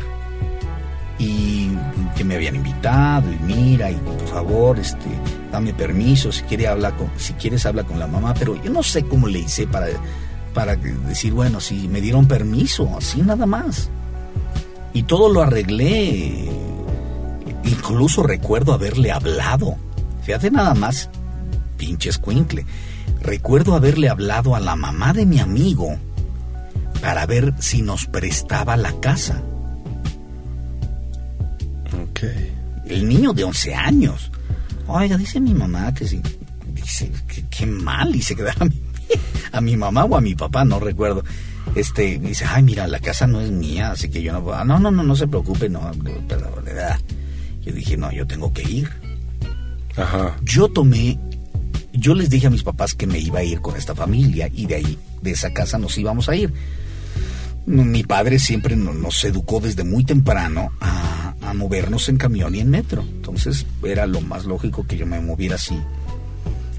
me 2.34 2.38
habían 2.38 2.56
invitado 2.56 3.32
y 3.32 3.38
mira 3.44 3.92
y 3.92 3.96
por 3.96 4.28
favor 4.28 4.80
este 4.80 5.06
dame 5.52 5.72
permiso 5.72 6.32
si 6.32 6.42
quiere 6.42 6.68
hablar 6.68 6.96
con 6.96 7.12
si 7.16 7.34
quieres 7.34 7.64
habla 7.68 7.84
con 7.84 8.00
la 8.00 8.08
mamá 8.08 8.34
pero 8.34 8.60
yo 8.64 8.72
no 8.72 8.82
sé 8.82 9.04
cómo 9.04 9.28
le 9.28 9.38
hice 9.38 9.68
para 9.68 9.86
para 10.52 10.76
decir 10.76 11.32
bueno 11.32 11.60
si 11.60 11.88
me 11.88 12.02
dieron 12.02 12.28
permiso 12.28 12.90
así 12.98 13.22
nada 13.22 13.46
más. 13.46 13.92
Y 14.96 15.04
todo 15.04 15.28
lo 15.28 15.42
arreglé. 15.42 16.52
Incluso 17.64 18.22
recuerdo 18.22 18.74
haberle 18.74 19.12
hablado. 19.12 19.76
Fíjate 20.22 20.52
nada 20.52 20.74
más 20.74 21.10
pinche 21.78 22.10
escuincle. 22.10 22.66
Recuerdo 23.22 23.76
haberle 23.76 24.10
hablado 24.10 24.56
a 24.56 24.60
la 24.60 24.76
mamá 24.76 25.14
de 25.14 25.26
mi 25.26 25.40
amigo 25.40 25.98
para 27.02 27.26
ver 27.26 27.54
si 27.60 27.82
nos 27.82 28.06
prestaba 28.06 28.78
la 28.78 28.92
casa 29.00 29.42
El 32.88 33.08
niño 33.08 33.34
de 33.34 33.44
11 33.44 33.76
años. 33.76 34.32
Oiga, 34.88 35.18
dice 35.18 35.40
mi 35.40 35.54
mamá 35.54 35.94
que 35.94 36.08
sí. 36.08 36.22
Dice, 36.74 37.12
que 37.28 37.44
qué 37.50 37.66
mal. 37.66 38.16
Y 38.16 38.22
se 38.22 38.36
quedaba 38.36 38.56
a 38.62 38.66
mi, 38.66 38.82
a 39.52 39.62
mi 39.62 39.78
mamá 39.78 40.06
o 40.06 40.16
a 40.18 40.22
mi 40.22 40.36
papá, 40.36 40.66
no 40.66 40.80
recuerdo. 40.80 41.24
Este, 41.76 42.20
dice, 42.20 42.46
ay, 42.48 42.62
mira, 42.64 42.88
la 42.88 43.00
casa 43.00 43.26
no 43.26 43.40
es 43.42 43.50
mía, 43.52 43.92
así 43.92 44.10
que 44.10 44.22
yo 44.22 44.34
no 44.34 44.44
puedo. 44.44 44.64
No, 44.66 44.80
no, 44.80 44.92
no, 44.92 45.04
no 45.04 45.16
se 45.16 45.28
preocupe, 45.28 45.70
no, 45.70 45.90
perdón. 46.28 46.66
Yo 47.62 47.72
dije, 47.72 47.96
no, 47.96 48.12
yo 48.12 48.28
tengo 48.28 48.52
que 48.54 48.64
ir. 48.64 48.90
Ajá. 49.96 50.36
Yo 50.44 50.68
tomé, 50.68 51.18
yo 51.94 52.14
les 52.16 52.30
dije 52.30 52.48
a 52.48 52.50
mis 52.50 52.64
papás 52.64 52.94
que 52.94 53.08
me 53.08 53.20
iba 53.20 53.40
a 53.40 53.44
ir 53.44 53.62
con 53.62 53.76
esta 53.78 53.96
familia 53.96 54.50
y 54.54 54.66
de 54.66 54.76
ahí, 54.76 54.98
de 55.22 55.32
esa 55.32 55.54
casa 55.54 55.78
nos 55.78 55.98
íbamos 55.98 56.28
a 56.28 56.36
ir. 56.36 56.54
Mi 57.66 58.04
padre 58.04 58.40
siempre 58.40 58.76
no- 58.76 58.94
nos 58.94 59.24
educó 59.24 59.62
desde 59.62 59.86
muy 59.86 60.04
temprano 60.04 60.72
a, 60.82 61.23
movernos 61.54 62.10
en 62.10 62.18
camión 62.18 62.56
y 62.56 62.60
en 62.60 62.70
metro. 62.70 63.02
Entonces 63.02 63.66
era 63.84 64.06
lo 64.08 64.22
más 64.22 64.46
lógico 64.46 64.86
que 64.86 64.98
yo 64.98 65.06
me 65.06 65.20
moviera 65.20 65.56
así. 65.56 65.78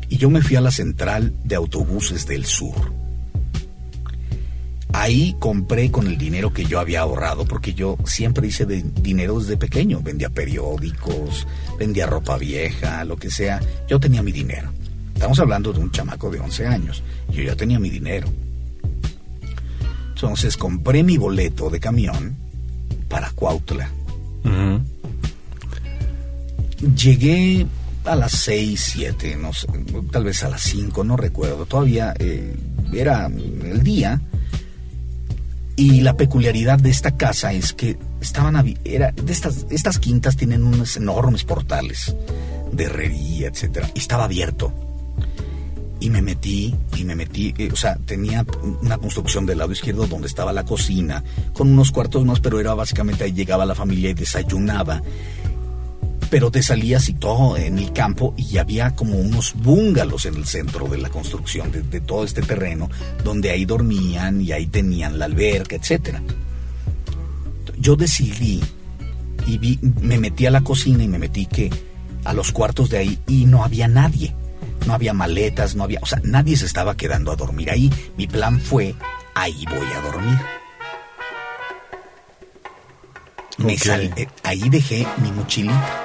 Y 0.09 0.17
yo 0.17 0.31
me 0.31 0.43
fui 0.43 0.57
a 0.57 0.61
la 0.61 0.71
central 0.71 1.33
de 1.45 1.57
autobuses 1.57 2.27
del 2.27 2.45
sur. 2.45 2.93
Ahí 4.93 5.35
compré 5.41 5.91
con 5.91 6.07
el 6.07 6.17
dinero 6.17 6.53
que 6.53 6.65
yo 6.67 6.79
había 6.79 7.01
ahorrado, 7.01 7.45
porque 7.47 7.75
yo 7.75 7.99
siempre 8.05 8.47
hice 8.47 8.65
de 8.65 8.81
dinero 8.83 9.41
desde 9.41 9.57
pequeño. 9.57 10.01
Vendía 10.01 10.31
periódicos, 10.31 11.49
vendía 11.79 12.07
ropa 12.07 12.39
vieja, 12.39 13.05
lo 13.05 13.17
que 13.17 13.29
sea. 13.29 13.61
Yo 13.89 13.99
tenía 13.99 14.23
mi 14.23 14.31
dinero. 14.31 14.71
Estamos 15.13 15.41
hablando 15.41 15.73
de 15.73 15.81
un 15.81 15.91
chamaco 15.91 16.31
de 16.31 16.39
11 16.39 16.67
años. 16.67 17.03
Yo 17.29 17.43
ya 17.43 17.57
tenía 17.57 17.81
mi 17.81 17.91
dinero. 17.91 18.29
Entonces 20.15 20.57
compré 20.57 21.03
mi 21.03 21.19
boleto 21.19 21.71
de 21.71 21.81
camión 21.81 22.37
para 23.09 23.31
Cuautla. 23.31 23.91
Llegué 26.97 27.67
a 28.05 28.15
las 28.17 28.33
6, 28.33 28.81
7, 28.93 29.37
no 29.37 29.53
sé, 29.53 29.67
tal 30.11 30.25
vez 30.25 30.45
a 30.45 30.51
las 30.51 30.63
5, 30.63 31.05
no 31.05 31.17
recuerdo. 31.17 31.67
Todavía 31.67 32.15
eh, 32.19 32.55
era 32.93 33.27
el 33.27 33.83
día. 33.83 34.21
Y 35.77 36.03
la 36.03 36.17
peculiaridad 36.17 36.79
de 36.79 36.91
esta 36.91 37.17
casa 37.17 37.53
es 37.53 37.73
que 37.73 37.97
estaban 38.21 38.77
era 38.85 39.11
de 39.11 39.33
estas 39.33 39.67
estas 39.71 39.99
quintas 39.99 40.37
tienen 40.37 40.63
unos 40.63 40.97
enormes 40.97 41.43
portales 41.43 42.15
de 42.73 42.85
herrería, 42.85 43.49
etcétera, 43.49 43.91
estaba 43.95 44.25
abierto. 44.25 44.73
Y 46.01 46.11
me 46.11 46.21
metí, 46.21 46.75
y 46.97 47.05
me 47.05 47.15
metí, 47.15 47.55
eh, 47.57 47.71
o 47.73 47.77
sea, 47.77 47.97
tenía 47.97 48.45
una 48.83 48.99
construcción 48.99 49.47
del 49.47 49.59
lado 49.59 49.73
izquierdo 49.73 50.07
donde 50.07 50.27
estaba 50.27 50.53
la 50.53 50.65
cocina, 50.65 51.23
con 51.53 51.71
unos 51.71 51.93
cuartos 51.93 52.25
más, 52.25 52.41
pero 52.41 52.61
era 52.61 52.75
básicamente 52.75 53.25
ahí 53.25 53.33
llegaba 53.33 53.65
la 53.65 53.75
familia 53.75 54.11
y 54.11 54.15
desayunaba 54.15 55.03
pero 56.31 56.51
te 56.51 56.65
salías 56.65 57.09
y 57.09 57.13
todo 57.13 57.57
en 57.57 57.79
el 57.79 57.93
campo 57.93 58.35
y 58.37 58.59
había 58.59 58.97
como 58.97 59.19
unos 59.19 59.55
búngalos 59.55 60.27
en 60.27 60.35
el 60.35 60.47
centro 60.47 60.89
de 60.89 60.99
la 60.99 61.09
construcción 61.09 61.71
de, 61.71 61.83
de 61.83 62.01
todo 62.01 62.25
este 62.25 62.43
terreno 62.43 62.91
donde 63.23 63.51
ahí 63.51 63.65
dormían 63.65 64.41
y 64.41 64.51
ahí 64.51 64.67
tenían 64.67 65.17
la 65.17 65.27
alberca, 65.27 65.77
etcétera. 65.77 66.21
Yo 67.79 67.95
decidí 67.95 68.61
y 69.47 69.59
vi, 69.59 69.79
me 70.01 70.19
metí 70.19 70.47
a 70.47 70.51
la 70.51 70.63
cocina 70.63 71.05
y 71.05 71.09
me 71.09 71.21
metí 71.21 71.47
que 71.47 71.71
a 72.25 72.33
los 72.33 72.53
cuartos 72.53 72.91
de 72.91 72.99
ahí 72.99 73.19
y 73.29 73.45
no 73.45 73.63
había 73.63 73.89
nadie. 73.89 74.35
No 74.87 74.95
había 74.95 75.13
maletas, 75.15 75.75
no 75.75 75.85
había, 75.85 76.01
o 76.03 76.07
sea, 76.07 76.21
nadie 76.25 76.57
se 76.57 76.67
estaba 76.67 76.97
quedando 76.97 77.33
a 77.33 77.37
dormir 77.37 77.71
ahí. 77.71 77.91
Mi 78.17 78.27
plan 78.27 78.61
fue, 78.61 78.95
ahí 79.35 79.65
voy 79.69 79.87
a 79.93 80.01
dormir. 80.01 80.39
Me 83.59 83.79
sal- 83.79 84.13
eh, 84.17 84.29
ahí 84.43 84.69
dejé 84.69 85.07
mi 85.19 85.31
mochilita 85.31 86.03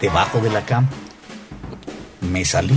debajo 0.00 0.40
de 0.40 0.50
la 0.50 0.64
cama. 0.66 0.88
Me 2.20 2.44
salí. 2.44 2.76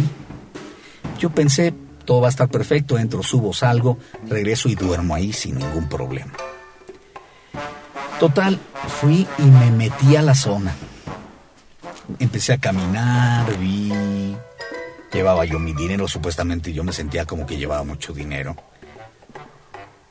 Yo 1.19 1.31
pensé, 1.31 1.73
todo 2.05 2.21
va 2.21 2.27
a 2.27 2.29
estar 2.29 2.49
perfecto, 2.49 2.97
entro, 2.99 3.23
subo, 3.23 3.53
salgo, 3.53 3.97
regreso 4.27 4.69
y 4.69 4.75
duermo 4.75 5.15
ahí 5.15 5.33
sin 5.33 5.57
ningún 5.57 5.89
problema. 5.89 6.33
Total, 8.19 8.59
fui 9.01 9.27
y 9.37 9.41
me 9.43 9.71
metí 9.71 10.15
a 10.15 10.21
la 10.21 10.35
zona. 10.35 10.73
Empecé 12.19 12.53
a 12.53 12.57
caminar, 12.57 13.57
vi... 13.57 14.35
Llevaba 15.17 15.45
yo 15.45 15.57
mi 15.57 15.73
dinero, 15.73 16.07
supuestamente 16.07 16.71
yo 16.71 16.83
me 16.83 16.93
sentía 16.93 17.25
como 17.25 17.47
que 17.47 17.57
llevaba 17.57 17.83
mucho 17.83 18.13
dinero. 18.13 18.55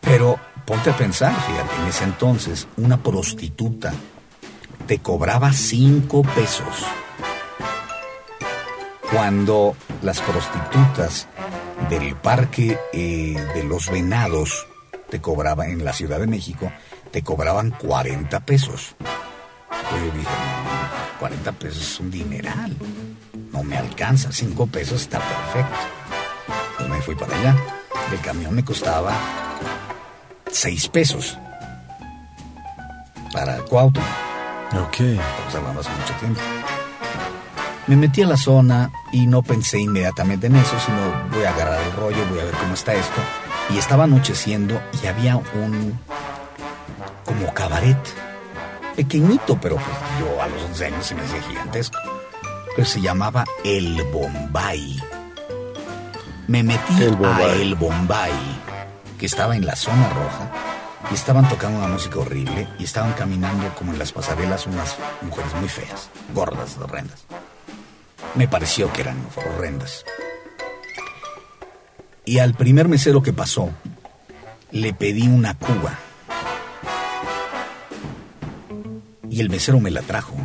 Pero 0.00 0.36
ponte 0.64 0.90
a 0.90 0.96
pensar, 0.96 1.32
fíjate, 1.32 1.76
en 1.80 1.86
ese 1.86 2.02
entonces 2.02 2.66
una 2.76 3.00
prostituta 3.00 3.94
te 4.88 4.98
cobraba 4.98 5.52
cinco 5.52 6.22
pesos. 6.22 6.84
Cuando 9.12 9.76
las 10.02 10.20
prostitutas 10.20 11.28
del 11.88 12.16
parque 12.16 12.76
eh, 12.92 13.36
de 13.54 13.62
los 13.62 13.88
venados 13.88 14.66
te 15.08 15.20
cobraban 15.20 15.70
en 15.70 15.84
la 15.84 15.92
Ciudad 15.92 16.18
de 16.18 16.26
México, 16.26 16.72
te 17.12 17.22
cobraban 17.22 17.70
40 17.70 18.40
pesos. 18.40 18.96
Yo 19.70 20.04
dije, 20.18 20.24
no, 20.24 21.20
40 21.20 21.52
pesos 21.52 21.80
es 21.80 22.00
un 22.00 22.10
dineral. 22.10 22.76
No 23.56 23.62
me 23.62 23.78
alcanza, 23.78 24.30
5 24.30 24.66
pesos 24.66 25.00
está 25.00 25.18
perfecto. 25.18 25.76
Pues 26.76 26.88
me 26.90 27.00
fui 27.00 27.14
para 27.14 27.34
allá. 27.38 27.56
El 28.12 28.20
camión 28.20 28.54
me 28.54 28.62
costaba 28.62 29.14
6 30.52 30.88
pesos. 30.90 31.38
Para 33.32 33.56
Cuauhtémoc. 33.62 34.08
Ok. 34.74 35.00
Estamos 35.00 35.54
hablando 35.54 35.80
hace 35.80 35.90
mucho 35.90 36.14
tiempo. 36.20 36.40
Me 37.86 37.96
metí 37.96 38.22
a 38.22 38.26
la 38.26 38.36
zona 38.36 38.90
y 39.10 39.26
no 39.26 39.42
pensé 39.42 39.78
inmediatamente 39.78 40.48
en 40.48 40.56
eso, 40.56 40.76
sino 40.84 40.98
voy 41.30 41.44
a 41.44 41.50
agarrar 41.54 41.80
el 41.82 41.92
rollo, 41.92 42.26
voy 42.28 42.40
a 42.40 42.44
ver 42.44 42.54
cómo 42.56 42.74
está 42.74 42.92
esto. 42.92 43.22
Y 43.70 43.78
estaba 43.78 44.04
anocheciendo 44.04 44.78
y 45.02 45.06
había 45.06 45.36
un 45.36 45.98
como 47.24 47.54
cabaret. 47.54 47.96
Pequeñito, 48.96 49.58
pero 49.58 49.76
pues, 49.76 49.96
yo 50.20 50.42
a 50.42 50.46
los 50.46 50.62
11 50.62 50.86
años 50.86 51.06
se 51.06 51.14
me 51.14 51.22
hacía 51.22 51.40
gigantesco. 51.42 52.15
Pero 52.76 52.86
se 52.86 53.00
llamaba 53.00 53.46
El 53.64 54.02
Bombay. 54.12 55.02
Me 56.46 56.62
metí 56.62 57.02
El 57.02 57.24
a. 57.24 57.52
El 57.54 57.74
Bombay, 57.74 58.32
que 59.18 59.24
estaba 59.24 59.56
en 59.56 59.64
la 59.64 59.74
zona 59.74 60.10
roja, 60.10 60.52
y 61.10 61.14
estaban 61.14 61.48
tocando 61.48 61.78
una 61.78 61.88
música 61.88 62.18
horrible, 62.18 62.68
y 62.78 62.84
estaban 62.84 63.14
caminando 63.14 63.74
como 63.76 63.92
en 63.92 63.98
las 63.98 64.12
pasarelas 64.12 64.66
unas 64.66 64.96
mujeres 65.22 65.54
muy 65.54 65.70
feas, 65.70 66.10
gordas, 66.34 66.76
horrendas. 66.76 67.24
Me 68.34 68.46
pareció 68.46 68.92
que 68.92 69.00
eran 69.00 69.26
horrendas. 69.34 70.04
Y 72.26 72.40
al 72.40 72.52
primer 72.52 72.88
mesero 72.88 73.22
que 73.22 73.32
pasó, 73.32 73.70
le 74.70 74.92
pedí 74.92 75.28
una 75.28 75.56
cuba. 75.56 75.98
Y 79.30 79.40
el 79.40 79.48
mesero 79.48 79.80
me 79.80 79.90
la 79.90 80.02
trajo. 80.02 80.36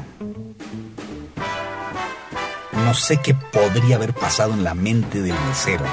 No 2.86 2.93
sé 2.93 3.17
qué 3.17 3.34
podría 3.34 3.95
haber 3.95 4.13
pasado 4.13 4.53
en 4.53 4.63
la 4.63 4.73
mente 4.73 5.21
del 5.21 5.36
mesero 5.47 5.86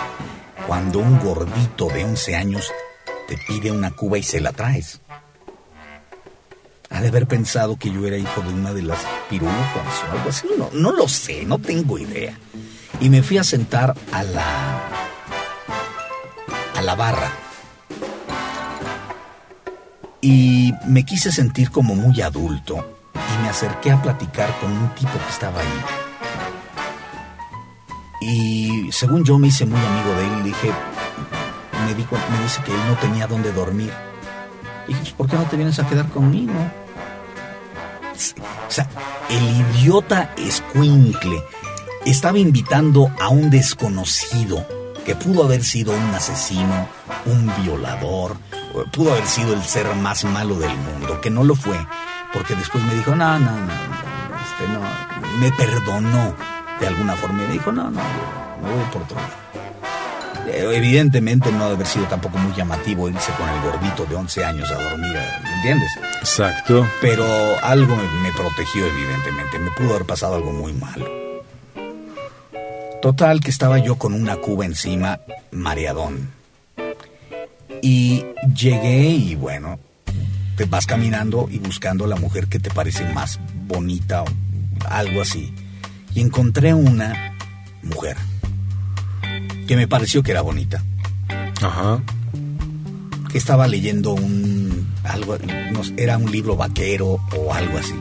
cuando 0.66 0.98
un 0.98 1.18
gordito 1.20 1.88
de 1.88 2.04
11 2.04 2.36
años 2.36 2.72
te 3.26 3.38
pide 3.46 3.70
una 3.70 3.90
cuba 3.90 4.18
y 4.18 4.22
se 4.22 4.40
la 4.40 4.52
traes. 4.52 5.00
Ha 6.90 7.00
de 7.00 7.08
haber 7.08 7.26
pensado 7.26 7.78
que 7.78 7.90
yo 7.90 8.06
era 8.06 8.16
hijo 8.16 8.40
de 8.40 8.52
una 8.52 8.72
de 8.72 8.82
las 8.82 8.98
pirufas 9.28 10.04
o 10.08 10.12
algo 10.12 10.30
así. 10.30 10.48
No, 10.58 10.70
no 10.72 10.92
lo 10.92 11.06
sé, 11.08 11.44
no 11.44 11.58
tengo 11.58 11.98
idea. 11.98 12.36
Y 13.00 13.10
me 13.10 13.22
fui 13.22 13.38
a 13.38 13.44
sentar 13.44 13.94
a 14.12 14.22
la. 14.22 14.88
a 16.74 16.82
la 16.82 16.94
barra. 16.94 17.30
Y 20.20 20.72
me 20.86 21.04
quise 21.04 21.30
sentir 21.30 21.70
como 21.70 21.94
muy 21.94 22.20
adulto. 22.22 22.98
Y 23.14 23.42
me 23.42 23.50
acerqué 23.50 23.92
a 23.92 24.02
platicar 24.02 24.58
con 24.58 24.72
un 24.72 24.94
tipo 24.94 25.12
que 25.12 25.30
estaba 25.30 25.60
ahí. 25.60 26.07
Y 28.20 28.90
según 28.90 29.24
yo 29.24 29.38
me 29.38 29.48
hice 29.48 29.64
muy 29.64 29.80
amigo 29.80 30.14
de 30.14 30.26
él 30.26 30.44
dije, 30.44 30.72
me, 31.86 31.94
dijo, 31.94 32.16
me 32.30 32.42
dice 32.42 32.62
que 32.64 32.72
él 32.72 32.80
no 32.88 32.94
tenía 32.96 33.26
dónde 33.26 33.52
dormir. 33.52 33.92
Y 34.86 34.94
dije, 34.94 35.00
"Pues, 35.02 35.12
¿por 35.12 35.28
qué 35.28 35.36
no 35.36 35.44
te 35.44 35.56
vienes 35.56 35.78
a 35.78 35.86
quedar 35.86 36.08
conmigo? 36.08 36.52
O 38.68 38.70
sea, 38.70 38.88
el 39.28 39.76
idiota 39.76 40.32
escuincle 40.36 41.42
estaba 42.04 42.38
invitando 42.38 43.10
a 43.20 43.28
un 43.28 43.50
desconocido 43.50 44.66
que 45.04 45.14
pudo 45.14 45.44
haber 45.44 45.62
sido 45.62 45.92
un 45.92 46.14
asesino, 46.14 46.88
un 47.26 47.52
violador, 47.62 48.36
pudo 48.92 49.12
haber 49.12 49.26
sido 49.26 49.54
el 49.54 49.62
ser 49.62 49.94
más 49.96 50.24
malo 50.24 50.58
del 50.58 50.76
mundo, 50.76 51.20
que 51.20 51.30
no 51.30 51.44
lo 51.44 51.54
fue, 51.54 51.78
porque 52.32 52.54
después 52.54 52.82
me 52.84 52.94
dijo, 52.94 53.14
no, 53.14 53.38
no, 53.38 53.50
no, 53.50 53.72
este 53.72 54.72
no, 54.72 54.80
me 55.38 55.52
perdonó 55.52 56.34
de 56.80 56.86
alguna 56.86 57.16
forma 57.16 57.44
y 57.44 57.46
me 57.46 57.52
dijo, 57.54 57.72
no, 57.72 57.90
no, 57.90 58.00
me 58.62 58.70
voy 58.70 58.84
por 58.92 59.02
otro 59.02 59.16
lado. 59.16 59.48
Eh, 60.48 60.76
Evidentemente 60.76 61.52
no 61.52 61.64
ha 61.64 61.68
de 61.68 61.74
haber 61.74 61.86
sido 61.86 62.06
tampoco 62.06 62.38
muy 62.38 62.54
llamativo 62.54 63.08
irse 63.08 63.32
con 63.32 63.48
el 63.48 63.60
gordito 63.62 64.06
de 64.06 64.16
11 64.16 64.44
años 64.44 64.70
a 64.70 64.74
dormir, 64.74 65.12
¿me 65.42 65.54
entiendes? 65.56 65.90
Exacto. 66.20 66.86
Pero 67.00 67.24
algo 67.62 67.96
me, 67.96 68.32
protegió, 68.32 68.86
evidentemente. 68.86 69.58
Me 69.58 69.70
pudo 69.72 69.90
haber 69.90 70.06
pasado 70.06 70.36
algo 70.36 70.52
muy 70.52 70.72
malo. 70.72 71.06
Total, 73.02 73.40
que 73.40 73.50
estaba 73.50 73.78
yo 73.78 73.96
con 73.96 74.14
una 74.14 74.36
cuba 74.36 74.64
encima, 74.64 75.20
mareadón. 75.50 76.30
Y 77.82 78.24
llegué 78.54 79.10
y 79.10 79.34
bueno, 79.36 79.78
te 80.56 80.64
vas 80.64 80.86
caminando 80.86 81.48
y 81.50 81.58
buscando 81.58 82.06
a 82.06 82.08
la 82.08 82.16
mujer 82.16 82.48
que 82.48 82.58
te 82.58 82.70
parece 82.70 83.04
más 83.12 83.38
bonita 83.66 84.22
o 84.22 84.26
algo 84.88 85.22
así. 85.22 85.54
Y 86.18 86.20
encontré 86.20 86.74
una 86.74 87.36
mujer 87.80 88.16
que 89.68 89.76
me 89.76 89.86
pareció 89.86 90.20
que 90.20 90.32
era 90.32 90.40
bonita 90.40 90.82
Ajá. 91.62 92.02
que 93.30 93.38
estaba 93.38 93.68
leyendo 93.68 94.14
un 94.14 94.88
algo 95.04 95.38
no 95.70 95.80
era 95.96 96.18
un 96.18 96.32
libro 96.32 96.56
vaquero 96.56 97.20
o 97.36 97.54
algo 97.54 97.78
así. 97.78 97.94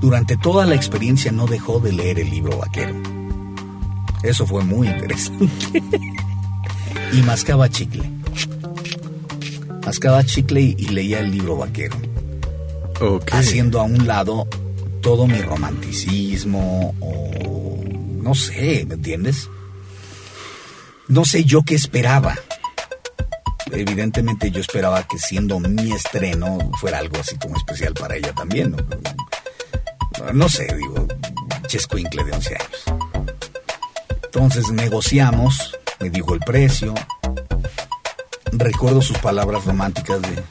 Durante 0.00 0.36
toda 0.36 0.66
la 0.66 0.74
experiencia 0.74 1.30
no 1.30 1.46
dejó 1.46 1.78
de 1.78 1.92
leer 1.92 2.18
el 2.18 2.28
libro 2.28 2.58
vaquero. 2.58 3.00
Eso 4.24 4.44
fue 4.44 4.64
muy 4.64 4.88
interesante. 4.88 5.80
y 7.12 7.22
mascaba 7.22 7.68
chicle. 7.68 8.02
Mascaba 9.86 10.24
chicle 10.24 10.60
y, 10.60 10.74
y 10.76 10.88
leía 10.88 11.20
el 11.20 11.30
libro 11.30 11.56
vaquero, 11.56 11.94
haciendo 13.30 13.80
a 13.80 13.84
un 13.84 14.08
lado 14.08 14.48
todo 15.02 15.26
mi 15.26 15.42
romanticismo 15.42 16.94
o 17.00 17.80
no 18.22 18.34
sé, 18.34 18.86
¿me 18.88 18.94
entiendes? 18.94 19.48
No 21.08 21.24
sé 21.24 21.44
yo 21.44 21.62
qué 21.62 21.74
esperaba 21.74 22.38
evidentemente 23.72 24.50
yo 24.50 24.60
esperaba 24.60 25.02
que 25.04 25.18
siendo 25.18 25.58
mi 25.60 25.92
estreno 25.92 26.58
fuera 26.78 26.98
algo 26.98 27.18
así 27.18 27.36
como 27.36 27.56
especial 27.56 27.94
para 27.94 28.16
ella 28.16 28.32
también. 28.32 28.76
No, 30.18 30.32
No 30.32 30.48
sé, 30.48 30.66
digo, 30.76 31.06
chescuincle 31.66 32.24
de 32.24 32.32
11 32.32 32.56
años. 32.56 32.84
Entonces 34.24 34.70
negociamos, 34.70 35.76
me 36.00 36.10
dijo 36.10 36.34
el 36.34 36.40
precio. 36.40 36.94
Recuerdo 38.52 39.00
sus 39.00 39.18
palabras 39.18 39.64
románticas 39.64 40.20
de... 40.22 40.42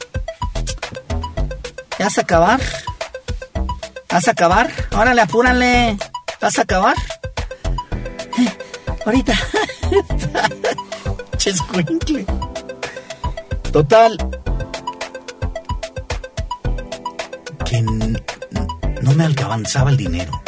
¿Ya 1.98 2.06
vas 2.06 2.18
a 2.18 2.22
acabar? 2.22 2.60
¿Vas 4.12 4.28
a 4.28 4.32
acabar? 4.32 4.70
Órale, 4.94 5.22
apúrale. 5.22 5.96
¿Vas 6.38 6.58
a 6.58 6.62
acabar? 6.62 6.96
Ahorita. 9.06 9.32
Chescuincle. 11.38 12.26
Total. 13.72 14.18
Que 17.64 17.80
no 17.80 19.12
me 19.14 19.24
alcanzaba 19.24 19.88
el 19.88 19.96
dinero. 19.96 20.42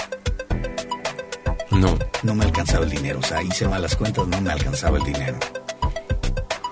No. 1.70 1.98
No 2.22 2.34
me 2.34 2.44
alcanzaba 2.44 2.84
el 2.84 2.90
dinero. 2.90 3.20
O 3.20 3.22
sea, 3.22 3.42
hice 3.42 3.66
malas 3.66 3.96
cuentas, 3.96 4.26
no 4.26 4.42
me 4.42 4.52
alcanzaba 4.52 4.98
el 4.98 5.04
dinero. 5.04 5.38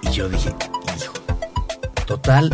Y 0.03 0.11
yo 0.11 0.28
dije, 0.28 0.55
hijo. 0.95 1.14
Total, 2.05 2.51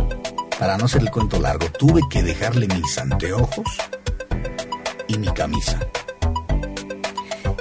para 0.61 0.79
no 0.79 0.85
hacer 0.85 1.03
el 1.03 1.11
cuento 1.11 1.41
largo, 1.41 1.67
tuve 1.73 2.03
que 2.09 2.23
dejarle 2.23 2.69
mis 2.69 2.97
anteojos 2.99 3.67
y 5.09 5.19
mi 5.19 5.29
camisa. 5.29 5.79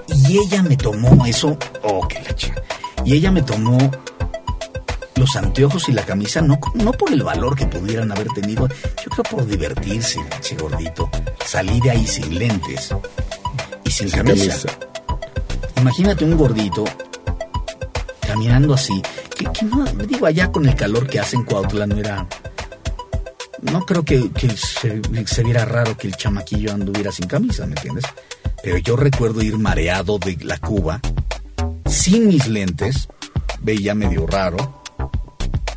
Y 0.08 0.38
ella 0.40 0.62
me 0.62 0.76
tomó 0.78 1.26
eso, 1.26 1.58
oh, 1.84 2.08
qué 2.08 2.20
leche. 2.22 2.54
Y 3.06 3.14
ella 3.14 3.32
me 3.32 3.42
tomó 3.42 3.78
los 5.16 5.36
anteojos 5.36 5.90
y 5.90 5.94
la 5.94 6.04
camisa, 6.06 6.42
no, 6.42 6.60
no 6.76 6.92
por 6.92 7.12
el 7.12 7.24
valor 7.24 7.56
que 7.56 7.66
pudieran 7.66 8.12
haber 8.12 8.28
tenido, 8.30 8.68
yo 8.68 9.10
creo 9.10 9.24
por 9.24 9.46
divertirse, 9.48 10.20
ese 10.40 10.56
gordito. 10.56 11.10
Salí 11.46 11.80
de 11.80 11.92
ahí 11.92 12.06
sin 12.06 12.38
lentes 12.38 12.94
y 13.84 13.92
sin 13.92 14.10
Sin 14.10 14.18
camisa. 14.20 14.68
camisa. 14.68 14.70
Imagínate 15.78 16.26
un 16.26 16.38
gordito 16.38 16.84
caminando 18.28 18.74
así, 18.74 19.02
que, 19.36 19.46
que 19.46 19.66
no, 19.66 19.86
digo, 19.86 20.26
allá 20.26 20.52
con 20.52 20.68
el 20.68 20.76
calor 20.76 21.08
que 21.08 21.20
hace 21.20 21.38
en 21.38 21.44
Cuautla 21.46 21.88
no 21.88 21.98
era... 21.98 22.28
No 23.72 23.86
creo 23.86 24.04
que, 24.04 24.32
que 24.32 24.50
se, 24.50 25.02
se 25.26 25.44
viera 25.44 25.66
raro 25.66 25.98
que 25.98 26.08
el 26.08 26.16
chamaquillo 26.16 26.74
anduviera 26.74 27.12
sin 27.12 27.28
camisa, 27.28 27.66
¿me 27.66 27.74
entiendes? 27.74 28.06
Pero 28.64 28.78
yo 28.78 28.96
recuerdo 28.96 29.42
ir 29.42 29.58
mareado 29.58 30.20
de 30.20 30.38
la 30.42 30.58
Cuba, 30.58 31.00
sin 31.86 32.28
mis 32.28 32.48
lentes, 32.48 33.08
veía 33.62 33.94
medio 33.94 34.26
raro, 34.26 34.84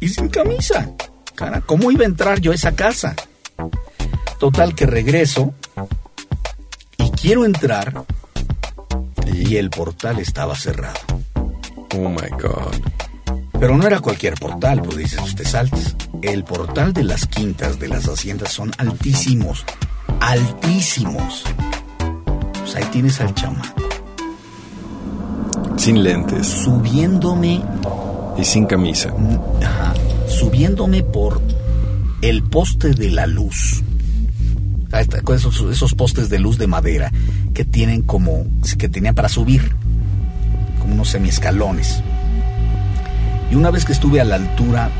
y 0.01 0.09
sin 0.09 0.28
camisa. 0.28 0.91
Cara, 1.34 1.61
¿cómo 1.61 1.91
iba 1.91 2.03
a 2.03 2.09
entrar 2.09 2.41
yo 2.41 2.53
a 2.53 2.55
esa 2.55 2.74
casa? 2.74 3.14
Total 4.38 4.74
que 4.74 4.86
regreso 4.86 5.55
y 6.97 7.11
quiero 7.11 7.45
entrar 7.45 8.05
y 9.26 9.57
el 9.57 9.70
portal 9.70 10.18
estaba 10.18 10.55
cerrado. 10.55 10.99
Oh 11.97 12.09
my 12.09 12.28
God. 12.41 12.74
Pero 13.59 13.76
no 13.76 13.86
era 13.86 14.01
cualquier 14.01 14.34
portal, 14.34 14.80
pues 14.82 14.97
dices, 14.97 15.20
usted 15.20 15.45
saltes. 15.45 15.97
El 16.22 16.44
portal 16.44 16.92
de 16.92 17.02
las 17.02 17.26
quintas, 17.26 17.78
de 17.78 17.88
las 17.88 18.04
haciendas, 18.06 18.52
son 18.52 18.70
altísimos. 18.76 19.64
Altísimos. 20.20 21.44
Pues 22.58 22.76
ahí 22.76 22.84
tienes 22.92 23.20
al 23.20 23.34
chamaco. 23.34 23.82
Sin 25.76 26.02
lentes 26.02 26.46
Subiéndome, 26.46 27.62
y 28.36 28.44
sin 28.44 28.66
camisa. 28.66 29.14
ajá, 29.64 29.94
subiéndome 30.28 31.02
por 31.02 31.40
el 32.20 32.42
poste 32.42 32.90
de 32.90 33.10
la 33.10 33.26
luz. 33.26 33.82
Esos, 35.34 35.62
esos 35.70 35.94
postes 35.94 36.28
de 36.28 36.38
luz 36.38 36.58
de 36.58 36.66
madera 36.66 37.10
que 37.54 37.64
tienen 37.64 38.02
como, 38.02 38.44
que 38.76 38.90
tenían 38.90 39.14
para 39.14 39.30
subir, 39.30 39.74
como 40.80 40.94
unos 40.94 41.08
semiescalones. 41.08 42.02
Y 43.50 43.54
una 43.54 43.70
vez 43.70 43.86
que 43.86 43.92
estuve 43.92 44.20
a 44.20 44.24
la 44.24 44.34
altura 44.34 44.90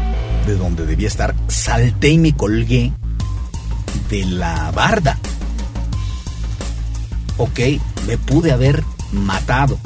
de 0.51 0.57
donde 0.57 0.87
debía 0.87 1.09
estar, 1.09 1.35
salté 1.49 2.09
y 2.11 2.19
me 2.19 2.35
colgué 2.37 2.93
de 4.09 4.25
la 4.25 4.71
barda. 4.73 5.19
Ok, 7.37 7.59
me 8.07 8.19
pude 8.19 8.53
haber 8.53 8.83
matado. 9.13 9.79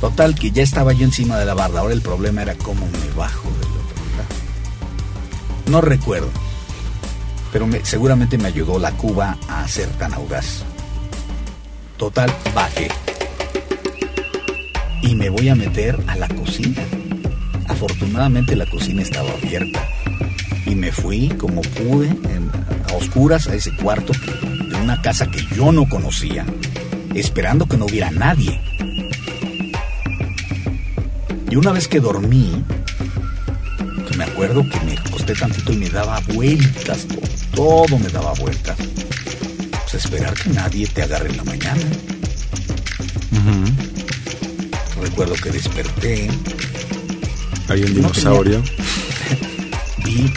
Total, 0.00 0.34
que 0.34 0.50
ya 0.50 0.62
estaba 0.62 0.92
yo 0.92 1.04
encima 1.04 1.38
de 1.38 1.46
la 1.46 1.54
barda. 1.54 1.80
Ahora 1.80 1.94
el 1.94 2.02
problema 2.02 2.42
era 2.42 2.54
cómo 2.54 2.84
me 2.86 3.16
bajo 3.16 3.48
del 3.48 3.68
otro 3.70 4.04
lado. 4.16 5.70
No 5.70 5.80
recuerdo. 5.80 6.28
Pero 7.52 7.66
me- 7.66 7.84
seguramente 7.84 8.36
me 8.38 8.48
ayudó 8.48 8.78
la 8.78 8.90
cuba 8.92 9.36
a 9.48 9.66
ser 9.68 9.88
tan 9.90 10.12
audaz. 10.14 10.64
Total, 11.96 12.32
bajé. 12.54 12.88
Y 15.02 15.14
me 15.14 15.30
voy 15.30 15.48
a 15.48 15.54
meter 15.54 16.02
a 16.08 16.16
la 16.16 16.28
cocina. 16.28 16.82
Afortunadamente 17.68 18.56
la 18.56 18.66
cocina 18.66 19.02
estaba 19.02 19.30
abierta. 19.32 19.86
Y 20.66 20.74
me 20.74 20.92
fui 20.92 21.28
como 21.30 21.62
pude, 21.62 22.08
en- 22.08 22.50
a 22.90 22.94
oscuras, 22.94 23.48
a 23.48 23.54
ese 23.54 23.74
cuarto 23.76 24.12
de 24.68 24.74
una 24.76 25.00
casa 25.02 25.26
que 25.30 25.44
yo 25.56 25.72
no 25.72 25.88
conocía, 25.88 26.44
esperando 27.14 27.66
que 27.66 27.76
no 27.76 27.86
hubiera 27.86 28.10
nadie. 28.10 28.60
Y 31.50 31.56
una 31.56 31.72
vez 31.72 31.86
que 31.88 32.00
dormí, 32.00 32.62
que 34.08 34.16
me 34.16 34.24
acuerdo 34.24 34.66
que 34.68 34.80
me 34.80 34.92
acosté 34.96 35.34
tantito 35.34 35.72
y 35.72 35.76
me 35.76 35.90
daba 35.90 36.20
vueltas, 36.32 37.06
todo, 37.54 37.86
todo 37.86 37.98
me 37.98 38.08
daba 38.08 38.32
vueltas. 38.34 38.76
Pues 38.78 39.94
esperar 39.94 40.32
que 40.34 40.48
nadie 40.50 40.86
te 40.86 41.02
agarre 41.02 41.28
en 41.28 41.36
la 41.36 41.44
mañana. 41.44 41.82
Recuerdo 45.00 45.34
que 45.34 45.50
desperté, 45.50 46.30
Hay 47.72 47.82
un 47.84 47.88
No 47.90 47.94
dinosaurio. 48.10 48.62
vi 50.04 50.30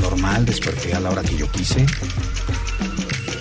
normal, 0.00 0.44
desperté 0.44 0.92
a 0.94 1.00
la 1.00 1.10
hora 1.10 1.22
que 1.22 1.36
yo 1.36 1.50
quise. 1.52 1.86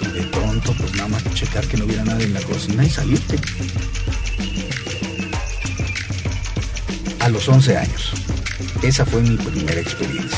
Y 0.02 0.06
de 0.08 0.22
pronto, 0.28 0.74
pues 0.78 0.92
nada 0.94 1.08
más 1.08 1.24
checar 1.34 1.66
que 1.68 1.78
no 1.78 1.86
hubiera 1.86 2.04
nadie 2.04 2.26
en 2.26 2.34
la 2.34 2.42
cocina 2.42 2.86
y 2.86 2.90
salirte. 2.90 3.38
A 7.20 7.30
los 7.30 7.48
11 7.48 7.78
años. 7.78 8.12
Esa 8.84 9.06
fue 9.06 9.22
mi 9.22 9.36
primera 9.38 9.80
experiencia. 9.82 10.38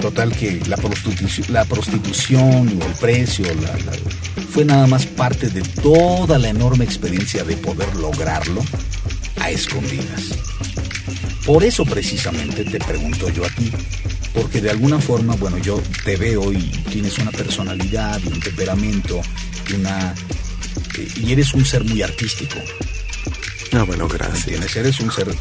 Total 0.00 0.34
que 0.34 0.60
la 0.66 0.76
prostitución, 0.78 1.46
la 1.52 1.64
prostitución 1.64 2.80
o 2.80 2.84
el 2.86 2.92
precio 2.94 3.44
la- 3.54 3.76
la- 3.84 4.46
fue 4.50 4.64
nada 4.64 4.86
más 4.88 5.06
parte 5.06 5.48
de 5.48 5.62
toda 5.62 6.38
la 6.38 6.48
enorme 6.48 6.84
experiencia 6.84 7.44
de 7.44 7.56
poder 7.56 7.94
lograrlo 7.96 8.62
a 9.40 9.50
escondidas. 9.50 10.38
Por 11.46 11.64
eso 11.64 11.84
precisamente 11.84 12.64
te 12.64 12.78
pregunto 12.78 13.28
yo 13.30 13.44
a 13.44 13.48
ti, 13.50 13.72
porque 14.34 14.60
de 14.60 14.70
alguna 14.70 15.00
forma, 15.00 15.34
bueno, 15.36 15.58
yo 15.58 15.82
te 16.04 16.16
veo 16.16 16.52
y 16.52 16.58
tienes 16.90 17.18
una 17.18 17.30
personalidad 17.32 18.20
y 18.24 18.28
un 18.28 18.40
temperamento 18.40 19.20
y 19.68 19.72
una 19.74 20.14
eh, 20.98 21.08
y 21.16 21.32
eres 21.32 21.52
un 21.54 21.64
ser 21.64 21.84
muy 21.84 22.02
artístico, 22.02 22.56
Ah, 23.74 23.84
bueno, 23.84 24.06
¿me 24.06 24.12
gracias. 24.18 24.40
entiendes? 24.40 24.76
Eres 24.76 25.00
un 25.00 25.10
ser, 25.10 25.34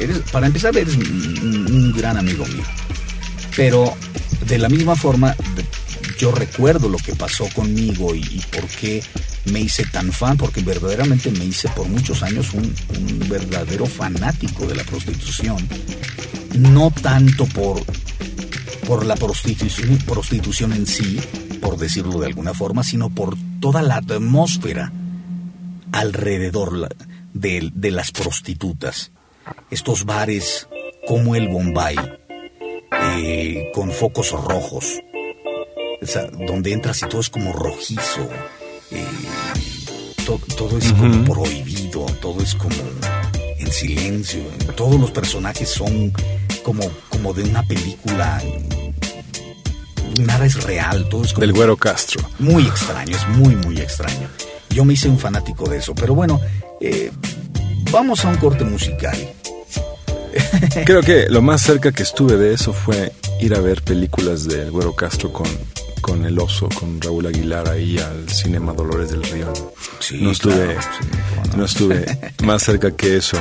eres- 0.00 0.18
para 0.30 0.46
empezar, 0.46 0.76
eres 0.76 0.94
un, 0.94 1.66
un 1.72 1.92
gran 1.92 2.16
amigo 2.16 2.46
mío. 2.46 2.62
Pero 3.56 3.96
de 4.46 4.58
la 4.58 4.68
misma 4.68 4.94
forma, 4.94 5.34
yo 6.20 6.30
recuerdo 6.30 6.88
lo 6.88 6.98
que 6.98 7.16
pasó 7.16 7.48
conmigo 7.52 8.14
y, 8.14 8.20
y 8.20 8.40
por 8.52 8.64
qué 8.68 9.02
me 9.46 9.60
hice 9.60 9.84
tan 9.86 10.12
fan, 10.12 10.36
porque 10.36 10.62
verdaderamente 10.62 11.30
me 11.30 11.44
hice 11.44 11.68
por 11.70 11.88
muchos 11.88 12.22
años 12.22 12.52
un, 12.54 12.74
verdadero 13.28 13.86
fanático 13.86 14.66
de 14.66 14.74
la 14.74 14.84
prostitución. 14.84 15.56
No 16.58 16.90
tanto 16.90 17.46
por, 17.46 17.82
por 18.86 19.04
la 19.04 19.16
prostitución, 19.16 19.98
prostitución 19.98 20.72
en 20.72 20.86
sí, 20.86 21.20
por 21.60 21.76
decirlo 21.76 22.20
de 22.20 22.26
alguna 22.26 22.54
forma, 22.54 22.82
sino 22.82 23.10
por 23.10 23.36
toda 23.60 23.82
la 23.82 23.96
atmósfera 23.96 24.92
alrededor 25.92 26.88
de, 27.34 27.70
de 27.74 27.90
las 27.90 28.12
prostitutas. 28.12 29.12
Estos 29.70 30.04
bares 30.04 30.68
como 31.06 31.34
el 31.34 31.48
Bombay, 31.48 31.96
eh, 33.16 33.70
con 33.74 33.90
focos 33.92 34.32
rojos, 34.32 35.00
donde 36.46 36.72
entras 36.72 37.02
y 37.02 37.08
todo 37.08 37.20
es 37.20 37.30
como 37.30 37.52
rojizo, 37.52 38.28
eh, 38.90 39.04
to- 40.24 40.40
todo 40.56 40.78
es 40.78 40.92
como 40.92 41.24
prohibido, 41.24 42.06
todo 42.20 42.42
es 42.42 42.54
como 42.54 42.74
en 43.58 43.70
silencio, 43.72 44.40
todos 44.76 45.00
los 45.00 45.10
personajes 45.10 45.68
son 45.68 46.12
como, 46.62 46.82
como 47.08 47.32
de 47.34 47.42
una 47.44 47.62
película, 47.64 48.42
nada 50.20 50.46
es 50.46 50.62
real, 50.64 51.08
todo 51.08 51.24
es 51.24 51.32
como 51.32 51.42
Del 51.42 51.52
güero 51.54 51.76
Castro. 51.76 52.22
muy 52.38 52.66
extraño, 52.66 53.16
es 53.16 53.28
muy, 53.36 53.54
muy 53.56 53.78
extraño. 53.78 54.28
Yo 54.70 54.84
me 54.84 54.94
hice 54.94 55.08
un 55.08 55.18
fanático 55.18 55.68
de 55.68 55.78
eso, 55.78 55.94
pero 55.94 56.14
bueno, 56.14 56.40
eh, 56.80 57.10
vamos 57.90 58.24
a 58.24 58.28
un 58.28 58.36
corte 58.36 58.64
musical. 58.64 59.16
Creo 60.84 61.00
que 61.02 61.26
lo 61.28 61.42
más 61.42 61.62
cerca 61.62 61.90
que 61.92 62.02
estuve 62.02 62.36
de 62.36 62.54
eso 62.54 62.72
fue 62.72 63.12
ir 63.40 63.54
a 63.54 63.60
ver 63.60 63.82
películas 63.82 64.44
del 64.44 64.70
Güero 64.70 64.94
Castro 64.94 65.32
con, 65.32 65.46
con 66.00 66.24
El 66.24 66.38
Oso, 66.38 66.68
con 66.68 67.00
Raúl 67.00 67.26
Aguilar 67.26 67.68
ahí 67.68 67.98
al 67.98 68.28
Cinema 68.28 68.72
Dolores 68.72 69.10
del 69.10 69.22
Río. 69.22 69.52
Sí, 69.98 70.20
no 70.20 70.30
estuve, 70.30 70.74
claro, 70.74 70.80
sí, 71.00 71.08
cómo 71.30 71.46
no. 71.46 71.56
no 71.56 71.64
estuve 71.64 72.32
más 72.44 72.62
cerca 72.62 72.90
que 72.92 73.16
eso. 73.16 73.36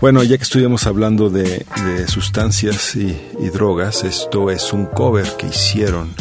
Bueno, 0.00 0.22
ya 0.22 0.36
que 0.36 0.42
estuvimos 0.42 0.86
hablando 0.86 1.30
de, 1.30 1.64
de 1.84 2.08
sustancias 2.08 2.96
y, 2.96 3.16
y 3.40 3.48
drogas, 3.50 4.04
esto 4.04 4.50
es 4.50 4.72
un 4.72 4.86
cover 4.86 5.26
que 5.36 5.46
hicieron 5.46 6.14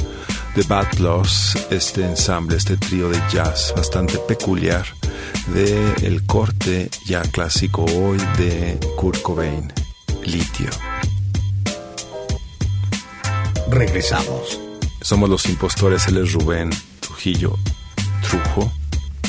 de 0.56 0.64
Bad 0.64 0.88
Blows, 0.98 1.56
este 1.70 2.04
ensamble, 2.04 2.58
este 2.58 2.78
trío 2.78 3.10
de 3.10 3.22
jazz 3.32 3.74
bastante 3.76 4.18
peculiar 4.18 4.86
de 5.54 5.94
el 6.04 6.26
corte 6.26 6.90
ya 7.06 7.22
clásico 7.22 7.86
hoy 7.86 8.18
de 8.38 8.80
Kurt 8.98 9.22
Cobain, 9.22 9.72
Litio. 10.24 10.70
Regresamos. 13.70 14.67
Somos 15.08 15.30
los 15.30 15.46
impostores, 15.46 16.06
él 16.10 16.18
es 16.18 16.34
Rubén 16.34 16.70
Trujillo 17.00 17.58
Trujo. 18.22 18.70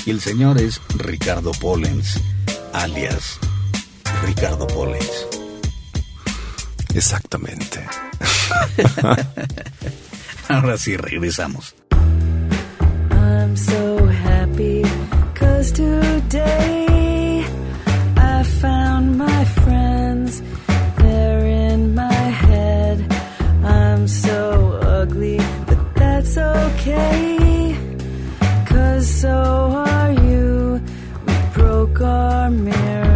Y 0.06 0.10
el 0.10 0.20
señor 0.20 0.60
es 0.60 0.80
Ricardo 0.96 1.52
Pollens, 1.52 2.20
alias 2.72 3.38
Ricardo 4.26 4.66
Pollens. 4.66 5.28
Exactamente. 6.94 7.86
Ahora 10.48 10.76
sí, 10.78 10.96
regresamos. 10.96 11.76
I'm 13.12 13.56
so 13.56 14.04
happy 14.24 14.82
cause 15.34 15.70
today 15.70 16.97
it's 26.28 26.36
okay. 26.36 27.74
Cause 28.66 29.08
so 29.08 29.30
are 29.30 30.12
you. 30.12 30.80
We 31.26 31.34
broke 31.54 32.00
our 32.02 32.50
mirror. 32.50 33.07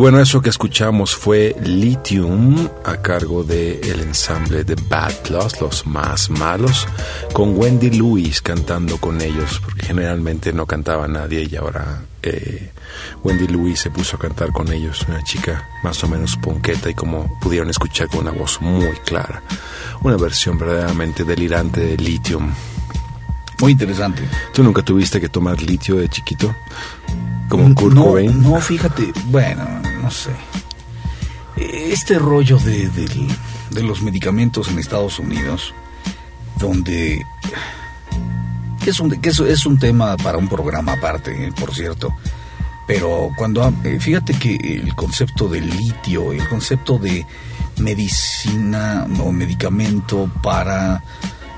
bueno, 0.00 0.18
eso 0.18 0.40
que 0.40 0.48
escuchamos 0.48 1.14
fue 1.14 1.54
Lithium 1.62 2.70
a 2.86 2.96
cargo 3.02 3.44
del 3.44 3.80
de 3.82 4.02
ensamble 4.02 4.64
de 4.64 4.74
Bad 4.88 5.12
Plus, 5.24 5.60
los 5.60 5.86
más 5.86 6.30
malos, 6.30 6.88
con 7.34 7.54
Wendy 7.54 7.90
Lewis 7.90 8.40
cantando 8.40 8.96
con 8.96 9.20
ellos, 9.20 9.60
porque 9.62 9.84
generalmente 9.84 10.54
no 10.54 10.64
cantaba 10.64 11.06
nadie 11.06 11.46
y 11.50 11.54
ahora 11.54 12.00
eh, 12.22 12.72
Wendy 13.22 13.46
Lewis 13.46 13.80
se 13.80 13.90
puso 13.90 14.16
a 14.16 14.20
cantar 14.20 14.52
con 14.52 14.72
ellos, 14.72 15.04
una 15.06 15.22
chica 15.22 15.68
más 15.84 16.02
o 16.02 16.08
menos 16.08 16.34
ponqueta 16.38 16.88
y 16.88 16.94
como 16.94 17.38
pudieron 17.38 17.68
escuchar 17.68 18.08
con 18.08 18.20
una 18.20 18.30
voz 18.30 18.58
muy 18.62 18.94
clara, 19.04 19.42
una 20.02 20.16
versión 20.16 20.56
verdaderamente 20.56 21.24
delirante 21.24 21.78
de 21.80 21.98
Lithium. 21.98 22.50
Muy 23.60 23.72
interesante. 23.72 24.22
¿Tú 24.54 24.62
nunca 24.62 24.82
tuviste 24.82 25.20
que 25.20 25.28
tomar 25.28 25.60
litio 25.60 25.96
de 25.96 26.08
chiquito? 26.08 26.54
Como 27.50 27.74
Kurt 27.74 27.94
no, 27.94 28.04
Cobain? 28.04 28.42
No, 28.42 28.60
fíjate, 28.60 29.12
bueno, 29.26 29.79
sé. 30.10 30.30
Este 31.56 32.18
rollo 32.18 32.58
de, 32.58 32.88
de, 32.88 33.82
los 33.82 34.02
medicamentos 34.02 34.68
en 34.68 34.78
Estados 34.78 35.18
Unidos, 35.18 35.74
donde... 36.58 37.24
Es, 38.86 38.98
un, 38.98 39.18
es, 39.22 39.66
un 39.66 39.78
tema 39.78 40.16
para 40.16 40.38
un 40.38 40.48
programa 40.48 40.94
aparte, 40.94 41.48
eh, 41.48 41.52
por 41.52 41.74
cierto. 41.74 42.14
Pero 42.86 43.30
cuando... 43.36 43.62
Ah, 43.62 43.72
eh, 43.84 43.98
fíjate 44.00 44.34
que 44.34 44.54
el 44.54 44.94
concepto 44.94 45.48
de 45.48 45.60
litio, 45.60 46.32
el 46.32 46.48
concepto 46.48 46.98
de 46.98 47.26
medicina 47.78 49.06
o 49.22 49.32
medicamento 49.32 50.30
para 50.42 51.02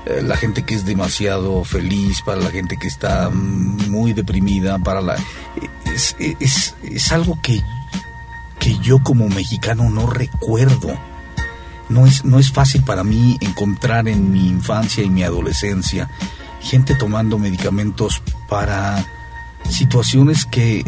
eh, 0.05 0.21
la 0.21 0.35
gente 0.35 0.63
que 0.63 0.75
es 0.75 0.85
demasiado 0.85 1.63
feliz, 1.63 2.21
para 2.21 2.41
la 2.41 2.49
gente 2.49 2.77
que 2.77 2.87
está 2.87 3.29
muy 3.29 4.13
deprimida, 4.13 4.77
para 4.79 5.01
la 5.01 5.15
es, 5.93 6.75
es, 6.83 7.11
algo 7.11 7.37
que 7.41 7.61
yo 8.83 8.99
como 8.99 9.27
mexicano 9.29 9.89
no 9.89 10.05
recuerdo. 10.05 10.95
No 11.89 12.05
es, 12.05 12.23
no 12.23 12.39
es 12.39 12.51
fácil 12.51 12.83
para 12.83 13.03
mí 13.03 13.37
encontrar 13.41 14.07
en 14.07 14.31
mi 14.31 14.47
infancia 14.47 15.03
y 15.03 15.09
mi 15.09 15.23
adolescencia 15.23 16.09
gente 16.63 16.95
tomando 16.95 17.37
medicamentos 17.37 18.21
para 18.47 19.05
situaciones 19.69 20.45
que 20.45 20.83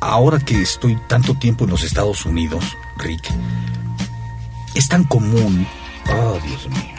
ahora 0.00 0.38
que 0.38 0.60
estoy 0.60 0.96
tanto 1.08 1.34
tiempo 1.34 1.64
en 1.64 1.70
los 1.70 1.82
Estados 1.82 2.24
Unidos, 2.26 2.76
Rick, 2.98 3.28
es 4.74 4.88
tan 4.88 5.04
común. 5.04 5.66
Oh, 6.14 6.38
Dios 6.44 6.68
mío. 6.68 6.94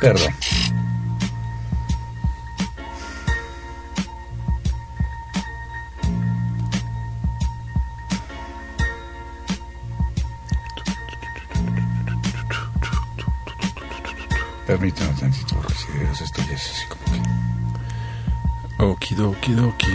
Perdón. 0.00 0.32
Permítame 14.66 15.12
tantito, 15.14 15.54
porque 15.54 15.74
si 15.74 16.24
esto 16.24 16.42
ya 16.42 16.54
es 16.54 16.70
así 16.70 16.86
como 16.88 17.04
que... 17.04 18.82
Okidokidoki. 18.82 19.92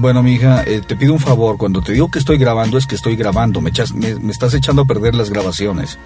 Bueno, 0.00 0.22
mi 0.22 0.32
hija, 0.32 0.62
eh, 0.64 0.80
te 0.80 0.96
pido 0.96 1.12
un 1.12 1.20
favor. 1.20 1.58
Cuando 1.58 1.82
te 1.82 1.92
digo 1.92 2.10
que 2.10 2.18
estoy 2.18 2.38
grabando, 2.38 2.78
es 2.78 2.86
que 2.86 2.94
estoy 2.94 3.16
grabando. 3.16 3.60
Me, 3.60 3.70
echas- 3.70 3.92
me, 3.92 4.14
me 4.14 4.32
estás 4.32 4.54
echando 4.54 4.82
a 4.82 4.84
perder 4.86 5.14
las 5.14 5.28
grabaciones. 5.30 5.98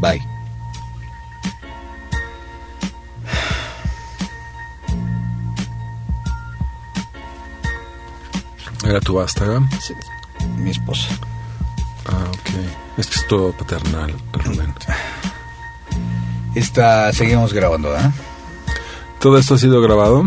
Bye. 0.00 0.22
¿Era 8.84 9.00
tu 9.00 9.14
vástaga? 9.14 9.60
Mi 10.56 10.70
esposa. 10.70 11.08
Ah, 12.06 12.24
ok. 12.28 12.98
Es 12.98 13.06
que 13.06 13.14
es 13.20 13.26
todo 13.28 13.52
paternal, 13.52 14.14
Rubén. 14.32 14.74
Esta, 16.54 17.12
seguimos 17.12 17.52
grabando, 17.52 17.94
¿ah? 17.96 18.12
¿Todo 19.22 19.38
esto 19.38 19.54
ha 19.54 19.58
sido 19.58 19.80
grabado? 19.80 20.24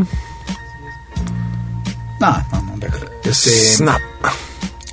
No, 2.21 2.45
no, 2.49 2.61
no. 2.61 2.75
Este, 3.25 3.49
Snap. 3.49 4.01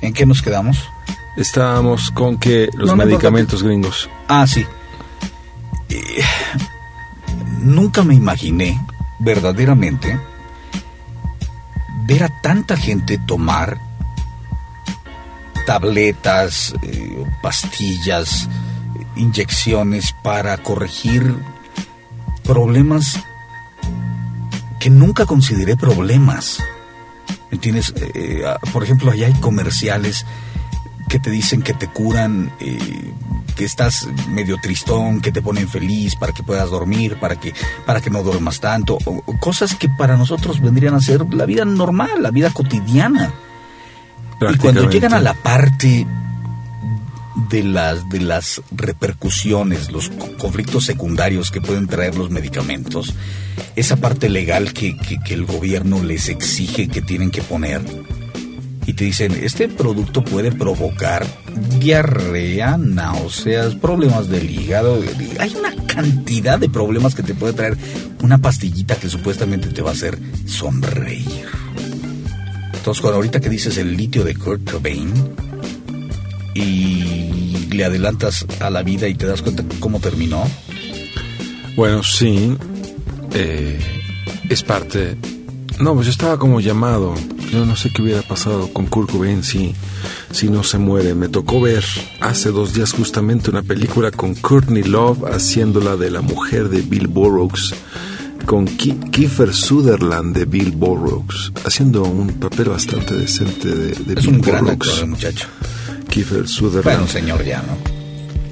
¿En 0.01 0.13
qué 0.13 0.25
nos 0.25 0.41
quedamos? 0.41 0.89
Estábamos 1.37 2.11
con 2.11 2.37
que 2.37 2.67
los 2.73 2.89
No, 2.89 2.97
no 2.97 3.05
medicamentos 3.05 3.63
gringos. 3.63 4.09
Ah, 4.27 4.45
sí. 4.45 4.65
Eh, 5.87 6.21
nunca 7.59 8.03
me 8.03 8.13
imaginé, 8.13 8.77
verdaderamente, 9.19 10.19
ver 12.05 12.25
a 12.25 12.41
tanta 12.41 12.75
gente 12.75 13.17
tomar 13.19 13.79
tabletas, 15.65 16.75
eh, 16.81 17.23
pastillas, 17.41 18.49
inyecciones 19.15 20.13
para 20.23 20.57
corregir 20.57 21.37
problemas 22.43 23.17
que 24.83 24.89
nunca 24.89 25.25
consideré 25.25 25.77
problemas. 25.77 26.59
¿Me 27.49 27.55
entiendes? 27.55 27.93
Eh, 28.13 28.43
ah, 28.45 28.59
por 28.73 28.83
ejemplo, 28.83 29.11
allá 29.11 29.27
hay 29.27 29.33
comerciales 29.35 30.25
que 31.07 31.19
te 31.19 31.29
dicen 31.29 31.61
que 31.61 31.73
te 31.73 31.87
curan, 31.87 32.51
eh, 32.59 33.13
que 33.55 33.63
estás 33.63 34.07
medio 34.29 34.57
tristón, 34.61 35.21
que 35.21 35.31
te 35.31 35.41
ponen 35.41 35.69
feliz 35.69 36.15
para 36.17 36.33
que 36.33 36.43
puedas 36.43 36.69
dormir, 36.69 37.15
para 37.19 37.39
que, 37.39 37.53
para 37.85 38.01
que 38.01 38.09
no 38.09 38.23
duermas 38.23 38.59
tanto, 38.59 38.97
o- 39.05 39.23
o 39.25 39.37
cosas 39.39 39.75
que 39.75 39.87
para 39.87 40.17
nosotros 40.17 40.59
vendrían 40.59 40.95
a 40.95 41.01
ser 41.01 41.33
la 41.33 41.45
vida 41.45 41.63
normal, 41.63 42.09
la 42.21 42.31
vida 42.31 42.49
cotidiana. 42.51 43.31
Y 44.55 44.57
cuando 44.57 44.81
llegan 44.91 45.13
a 45.13 45.21
la 45.21 45.33
parte 45.35 46.05
de 47.49 47.63
las, 47.63 48.07
de 48.09 48.19
las 48.21 48.61
repercusiones, 48.71 49.91
los 49.91 50.09
co- 50.09 50.31
conflictos 50.37 50.85
secundarios 50.85 51.49
que 51.51 51.61
pueden 51.61 51.87
traer 51.87 52.15
los 52.15 52.29
medicamentos, 52.29 53.13
esa 53.75 53.95
parte 53.97 54.29
legal 54.29 54.73
que, 54.73 54.97
que- 54.97 55.19
que 55.19 55.33
el 55.33 55.45
gobierno 55.45 56.03
les 56.03 56.29
exige 56.29 56.87
que 56.87 57.01
tienen 57.01 57.31
que 57.31 57.41
poner, 57.41 57.81
y 58.85 58.93
te 58.93 59.05
dicen, 59.05 59.31
este 59.41 59.69
producto 59.69 60.23
puede 60.25 60.51
provocar 60.51 61.25
diarrea, 61.79 62.77
náuseas, 62.77 63.75
problemas 63.75 64.27
del 64.27 64.49
hígado, 64.51 65.01
hay 65.39 65.55
una 65.55 65.73
cantidad 65.85 66.59
de 66.59 66.67
problemas 66.69 67.15
que 67.15 67.23
te 67.23 67.33
puede 67.33 67.53
traer 67.53 67.77
una 68.21 68.39
pastillita 68.39 68.95
que 68.97 69.07
supuestamente 69.09 69.69
te 69.69 69.81
va 69.81 69.91
a 69.91 69.93
hacer 69.93 70.19
sonreír. 70.45 71.45
Entonces, 72.73 72.99
cuando 73.01 73.15
ahorita 73.15 73.39
que 73.39 73.49
dices 73.49 73.77
el 73.77 73.95
litio 73.95 74.25
de 74.25 74.35
Kurt 74.35 74.69
Cobain 74.69 75.13
y 76.53 77.67
le 77.71 77.85
adelantas 77.85 78.45
a 78.59 78.69
la 78.69 78.83
vida 78.83 79.07
y 79.07 79.15
te 79.15 79.25
das 79.25 79.41
cuenta 79.41 79.63
cómo 79.79 79.99
terminó, 79.99 80.43
Bueno, 81.75 82.03
sí. 82.03 82.55
eh, 83.33 83.79
es 84.49 84.63
parte. 84.63 85.17
No, 85.79 85.95
pues 85.95 86.05
yo 86.05 86.11
estaba 86.11 86.37
como 86.37 86.59
llamado. 86.59 87.15
Yo 87.51 87.65
no 87.65 87.75
sé 87.75 87.89
qué 87.91 88.01
hubiera 88.01 88.21
pasado 88.21 88.71
con 88.73 88.85
Kurt 88.87 89.11
Cobain 89.11 89.43
si, 89.43 89.73
si 90.31 90.49
no 90.49 90.63
se 90.63 90.77
muere. 90.77 91.13
Me 91.15 91.29
tocó 91.29 91.61
ver 91.61 91.83
hace 92.19 92.49
dos 92.51 92.73
días 92.73 92.91
justamente 92.93 93.49
una 93.49 93.61
película 93.63 94.11
con 94.11 94.33
Courtney 94.35 94.83
Love 94.83 95.23
haciéndola 95.31 95.95
de 95.95 96.11
la 96.11 96.21
mujer 96.21 96.69
de 96.69 96.81
Bill 96.81 97.07
Burroughs. 97.07 97.73
Con 98.45 98.65
Ki- 98.65 98.97
Kiefer 99.11 99.53
Sutherland 99.53 100.35
de 100.35 100.45
Bill 100.45 100.71
Burroughs. 100.71 101.51
Haciendo 101.65 102.03
un 102.03 102.27
papel 102.33 102.69
bastante 102.69 103.15
decente 103.15 103.67
de, 103.69 103.87
de 103.95 104.13
es 104.19 104.25
Bill 104.25 104.35
un 104.35 104.41
gran 104.41 104.69
actor 104.69 105.07
muchacho. 105.07 105.47
Kiefer 106.13 106.47
Sutherland. 106.47 106.83
Bueno, 106.83 107.07
señor 107.07 107.43
ya, 107.43 107.63
¿no? 107.63 107.75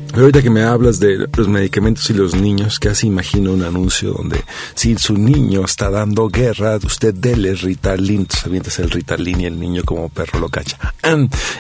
Pero 0.07 0.23
ahorita 0.23 0.41
que 0.41 0.49
me 0.49 0.63
hablas 0.63 0.99
de 0.99 1.27
los 1.37 1.47
medicamentos 1.47 2.09
y 2.09 2.13
los 2.13 2.33
niños, 2.33 2.79
casi 2.79 3.05
imagino 3.05 3.53
un 3.53 3.61
anuncio 3.61 4.13
donde 4.13 4.43
si 4.73 4.97
su 4.97 5.13
niño 5.13 5.63
está 5.63 5.91
dando 5.91 6.27
guerra, 6.27 6.77
usted 6.77 7.13
dele 7.13 7.53
Ritalin, 7.53 8.21
entonces 8.21 8.47
avientas 8.47 8.79
el 8.79 8.89
Ritalin 8.89 9.41
y 9.41 9.45
el 9.45 9.59
niño 9.59 9.83
como 9.85 10.09
perro 10.09 10.39
lo 10.39 10.49
cacha. 10.49 10.79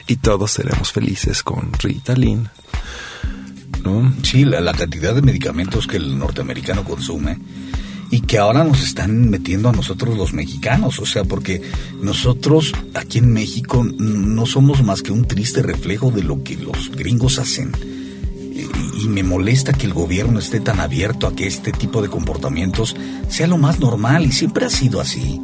Y 0.07 0.15
todos 0.15 0.49
seremos 0.49 0.91
felices 0.91 1.43
con 1.43 1.71
Ritalin. 1.73 2.49
¿No? 3.83 4.11
Sí, 4.23 4.43
la, 4.43 4.59
la 4.59 4.73
cantidad 4.73 5.13
de 5.13 5.21
medicamentos 5.21 5.85
que 5.85 5.97
el 5.97 6.17
norteamericano 6.17 6.83
consume 6.83 7.37
y 8.11 8.19
que 8.19 8.37
ahora 8.37 8.65
nos 8.65 8.83
están 8.83 9.29
metiendo 9.29 9.69
a 9.69 9.71
nosotros 9.71 10.17
los 10.17 10.33
mexicanos, 10.33 10.99
o 10.99 11.05
sea, 11.05 11.23
porque 11.23 11.61
nosotros 12.01 12.73
aquí 12.93 13.19
en 13.19 13.31
México 13.31 13.85
no 13.97 14.45
somos 14.45 14.83
más 14.83 15.01
que 15.01 15.13
un 15.13 15.25
triste 15.25 15.63
reflejo 15.63 16.11
de 16.11 16.21
lo 16.21 16.43
que 16.43 16.57
los 16.57 16.91
gringos 16.91 17.39
hacen. 17.39 17.71
Y 19.01 19.07
me 19.07 19.23
molesta 19.23 19.71
que 19.71 19.87
el 19.87 19.93
gobierno 19.93 20.39
esté 20.39 20.59
tan 20.59 20.81
abierto 20.81 21.25
a 21.25 21.33
que 21.33 21.47
este 21.47 21.71
tipo 21.71 22.01
de 22.01 22.09
comportamientos 22.09 22.95
sea 23.29 23.47
lo 23.47 23.57
más 23.57 23.79
normal 23.79 24.25
y 24.25 24.33
siempre 24.33 24.65
ha 24.65 24.69
sido 24.69 24.99
así. 24.99 25.39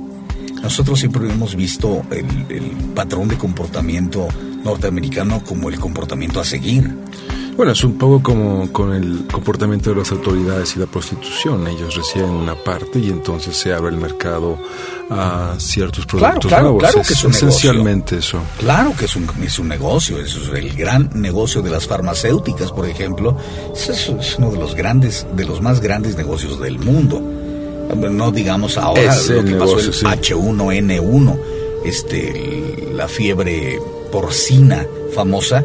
Nosotros 0.62 1.00
siempre 1.00 1.32
hemos 1.32 1.56
visto 1.56 2.04
el, 2.12 2.26
el 2.56 2.70
patrón 2.94 3.30
de 3.30 3.38
comportamiento 3.38 4.28
norteamericano 4.64 5.42
como 5.44 5.70
el 5.70 5.80
comportamiento 5.80 6.42
a 6.42 6.46
seguir. 6.46 6.94
Bueno, 7.58 7.72
es 7.72 7.84
un 7.84 7.98
poco 7.98 8.22
como 8.22 8.72
con 8.72 8.94
el 8.94 9.26
comportamiento 9.32 9.90
de 9.90 9.96
las 9.96 10.12
autoridades 10.12 10.76
y 10.76 10.80
la 10.80 10.86
prostitución. 10.86 11.68
Ellos 11.68 11.96
reciben 11.96 12.30
una 12.30 12.54
parte 12.54 13.00
y 13.00 13.10
entonces 13.10 13.58
se 13.58 13.74
abre 13.74 13.90
el 13.90 13.98
mercado 13.98 14.60
a 15.10 15.56
ciertos 15.58 16.06
Claro, 16.06 16.20
productos 16.40 16.50
claro, 16.50 16.64
nuevos. 16.66 16.80
claro 16.84 17.02
que 17.08 17.14
es 17.14 17.24
un 17.24 17.32
esencialmente 17.32 18.18
eso. 18.20 18.40
Claro 18.60 18.94
que 18.96 19.06
es 19.06 19.16
un, 19.16 19.28
es 19.42 19.58
un 19.58 19.68
negocio, 19.70 20.20
es 20.20 20.38
el 20.54 20.76
gran 20.76 21.10
negocio 21.16 21.64
de 21.64 21.72
las 21.72 21.88
farmacéuticas, 21.88 22.72
por 22.72 22.88
ejemplo. 22.88 23.36
Es, 23.74 23.90
es 23.90 24.36
uno 24.38 24.52
de 24.52 24.60
los 24.60 24.76
grandes, 24.76 25.26
de 25.36 25.46
los 25.46 25.60
más 25.60 25.80
grandes 25.82 26.16
negocios 26.16 26.60
del 26.60 26.78
mundo. 26.78 27.20
No 27.20 28.32
digamos 28.32 28.78
ahora 28.78 29.02
lo 29.16 29.26
que 29.44 29.44
negocio, 29.44 29.76
pasó 29.78 29.88
el 29.88 29.94
sí. 29.94 30.06
H1N1, 30.36 31.40
este, 31.86 32.90
el- 32.90 32.98
la 32.98 33.08
fiebre 33.08 33.80
porcina 34.12 34.86
famosa. 35.16 35.64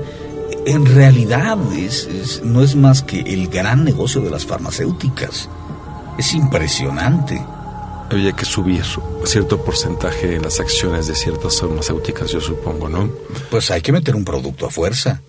En 0.66 0.86
realidad 0.86 1.59
es- 1.74 2.05
es- 2.06 2.43
no 2.44 2.62
es 2.62 2.76
más 2.76 3.02
que 3.02 3.20
el 3.20 3.48
gran 3.48 3.84
negocio 3.84 4.20
de 4.20 4.30
las 4.30 4.47
farmacéuticas. 4.47 5.48
Es 6.18 6.34
impresionante. 6.34 7.43
Había 8.10 8.32
que 8.32 8.44
subir 8.44 8.84
cierto 9.24 9.64
porcentaje 9.64 10.36
en 10.36 10.43
las 10.43 10.60
acciones 10.60 11.06
de 11.06 11.14
ciertas 11.14 11.59
farmacéuticas, 11.60 12.30
yo 12.30 12.40
supongo, 12.40 12.89
¿no? 12.89 13.10
Pues 13.51 13.70
hay 13.70 13.80
que 13.80 13.90
meter 13.93 14.14
un 14.14 14.24
producto 14.24 14.66
a 14.66 14.70
fuerza. 14.70 15.20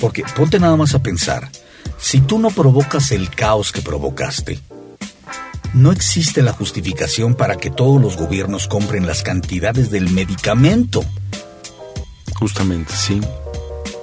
Porque 0.00 0.22
ponte 0.36 0.60
nada 0.60 0.76
más 0.76 0.94
a 0.94 1.02
pensar, 1.02 1.50
si 1.98 2.20
tú 2.20 2.38
no 2.38 2.50
provocas 2.50 3.10
el 3.10 3.28
caos 3.30 3.72
que 3.72 3.82
provocaste, 3.82 4.60
no 5.74 5.90
existe 5.90 6.42
la 6.42 6.52
justificación 6.52 7.34
para 7.34 7.56
que 7.56 7.70
todos 7.70 8.00
los 8.00 8.16
gobiernos 8.16 8.68
compren 8.68 9.06
las 9.06 9.22
cantidades 9.24 9.90
del 9.90 10.08
medicamento. 10.10 11.04
Justamente, 12.38 12.94
sí. 12.94 13.20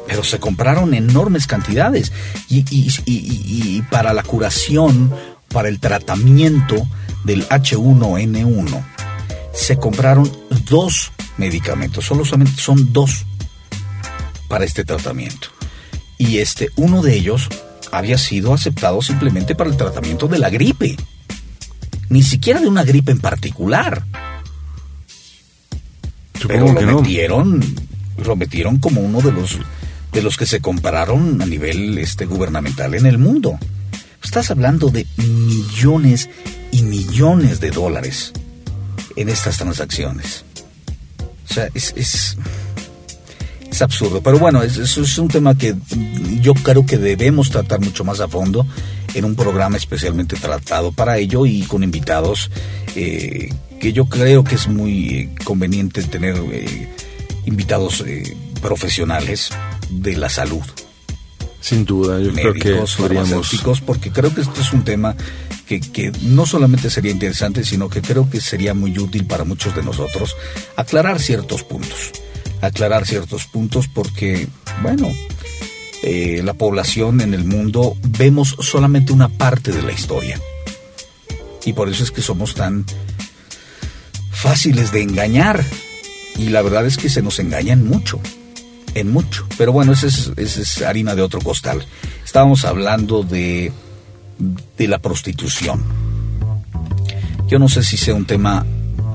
Pero 0.08 0.24
se 0.24 0.40
compraron 0.40 0.94
enormes 0.94 1.48
cantidades. 1.48 2.12
Y, 2.50 2.60
y- 2.74 2.90
y- 3.06 3.78
y- 3.78 3.82
para 3.92 4.14
la 4.14 4.24
curación, 4.24 5.14
para 5.50 5.68
el 5.70 5.80
tratamiento 5.80 6.76
del 7.24 7.48
H1N1, 7.50 8.84
se 9.54 9.78
compraron 9.78 10.32
dos 10.70 11.12
medicamentos. 11.38 12.06
Solo 12.06 12.24
solamente 12.26 12.62
son 12.62 12.94
dos 12.94 13.26
para 14.48 14.64
este 14.66 14.86
tratamiento. 14.86 15.50
Y 16.18 16.38
este, 16.38 16.70
uno 16.78 17.02
de 17.02 17.16
ellos 17.16 17.50
había 17.92 18.18
sido 18.18 18.54
aceptado 18.54 19.02
simplemente 19.02 19.56
para 19.56 19.70
el 19.70 19.78
tratamiento 19.78 20.28
de 20.28 20.40
la 20.40 20.50
gripe. 20.50 20.96
Ni 22.10 22.24
siquiera 22.24 22.60
de 22.62 22.68
una 22.68 22.84
gripe 22.84 23.12
en 23.12 23.20
particular. 23.20 24.04
Pero 26.48 26.72
lo 26.72 26.82
no. 26.82 27.02
metieron, 27.02 27.62
lo 28.24 28.36
metieron 28.36 28.78
como 28.78 29.02
uno 29.02 29.22
de 29.22 29.32
los 29.32 29.58
de 30.18 30.24
los 30.24 30.36
que 30.36 30.48
se 30.48 30.62
compraron 30.62 31.40
a 31.44 31.46
nivel 31.46 31.96
este 32.00 32.26
gubernamental 32.26 32.96
en 32.96 33.06
el 33.06 33.20
mundo. 33.20 33.60
Estás 34.24 34.50
hablando 34.50 34.90
de 34.90 35.06
millones 35.18 36.28
y 36.72 36.82
millones 36.82 37.60
de 37.60 37.70
dólares 37.70 38.34
en 39.16 39.30
estas 39.30 39.58
transacciones. 39.58 40.44
O 41.48 41.54
sea, 41.54 41.70
es, 41.76 41.94
es, 41.96 42.36
absurdo. 43.80 44.24
Pero 44.24 44.40
bueno, 44.40 44.64
es, 44.64 44.78
es- 44.78 45.20
un 45.20 45.28
tema 45.28 45.56
que 45.56 45.76
yo 46.42 46.56
creo 46.56 46.84
que 46.84 46.98
debemos 46.98 47.52
tratar 47.52 47.80
mucho 47.80 48.04
más 48.04 48.20
a 48.20 48.28
fondo 48.28 48.66
en 49.14 49.24
un 49.24 49.36
programa 49.36 49.78
especialmente 49.78 50.36
tratado 50.36 50.92
para 50.92 51.20
ello 51.20 51.46
y 51.46 51.62
con 51.62 51.84
invitados 51.84 52.50
eh, 52.96 53.54
que 53.80 53.94
yo 53.94 54.06
creo 54.06 54.44
que 54.44 54.56
es 54.56 54.68
muy 54.68 55.10
eh, 55.10 55.36
conveniente 55.44 56.02
tener 56.02 56.38
eh, 56.52 56.90
invitados 57.46 58.04
profesionales 58.58 59.50
de 59.90 60.18
la 60.18 60.30
salud 60.30 60.64
Sin 61.62 61.86
duda, 61.86 62.20
yo 62.20 62.34
creo 62.34 62.54
que 62.54 62.70
médicos, 62.70 62.96
podríamos... 62.96 63.30
farmacéuticos, 63.30 63.82
porque 63.82 64.12
creo 64.12 64.34
que 64.34 64.42
este 64.42 64.62
es 64.62 64.74
un 64.74 64.84
tema 64.84 65.16
que, 65.66 65.80
que 65.80 66.12
no 66.22 66.46
solamente 66.46 66.90
sería 66.90 67.12
interesante, 67.12 67.64
sino 67.64 67.90
que 67.90 68.02
creo 68.02 68.30
que 68.30 68.42
sería 68.42 68.74
muy 68.74 68.98
útil 68.98 69.26
para 69.26 69.44
muchos 69.44 69.76
de 69.76 69.84
nosotros 69.84 70.36
aclarar 70.76 71.20
ciertos 71.20 71.64
puntos. 71.64 72.12
Aclarar 72.62 73.06
ciertos 73.06 73.46
puntos 73.46 73.88
porque, 73.88 74.48
bueno, 74.82 75.12
eh, 76.04 76.42
la 76.44 76.54
población 76.54 77.22
en 77.22 77.34
el 77.34 77.44
mundo 77.44 77.96
vemos 78.18 78.56
solamente 78.62 79.12
una 79.12 79.30
parte 79.30 79.72
de 79.72 79.82
la 79.82 79.92
historia. 79.92 80.40
Y 81.66 81.74
por 81.74 81.90
eso 81.90 82.04
es 82.04 82.12
que 82.12 82.22
somos 82.22 82.54
tan 82.54 82.86
fáciles 84.32 84.92
de 84.92 85.02
engañar. 85.02 85.64
Y 86.38 86.50
la 86.50 86.62
verdad 86.62 86.86
es 86.86 86.98
que 86.98 87.10
se 87.10 87.22
nos 87.22 87.40
engañan 87.40 87.86
mucho 87.86 88.22
en 88.96 89.12
mucho. 89.12 89.46
Pero 89.58 89.72
bueno, 89.72 89.94
esa 89.94 90.08
es, 90.08 90.32
es 90.38 90.82
harina 90.82 91.16
de 91.16 91.22
otro 91.22 91.40
costal. 91.42 91.86
Estábamos 92.24 92.66
hablando 92.66 93.24
de, 93.24 93.72
de 94.78 94.88
la 94.88 95.00
prostitución. 95.00 95.84
Yo 97.48 97.60
no 97.60 97.70
sé 97.70 97.84
si 97.84 97.98
sea 97.98 98.14
un 98.14 98.26
tema 98.26 98.66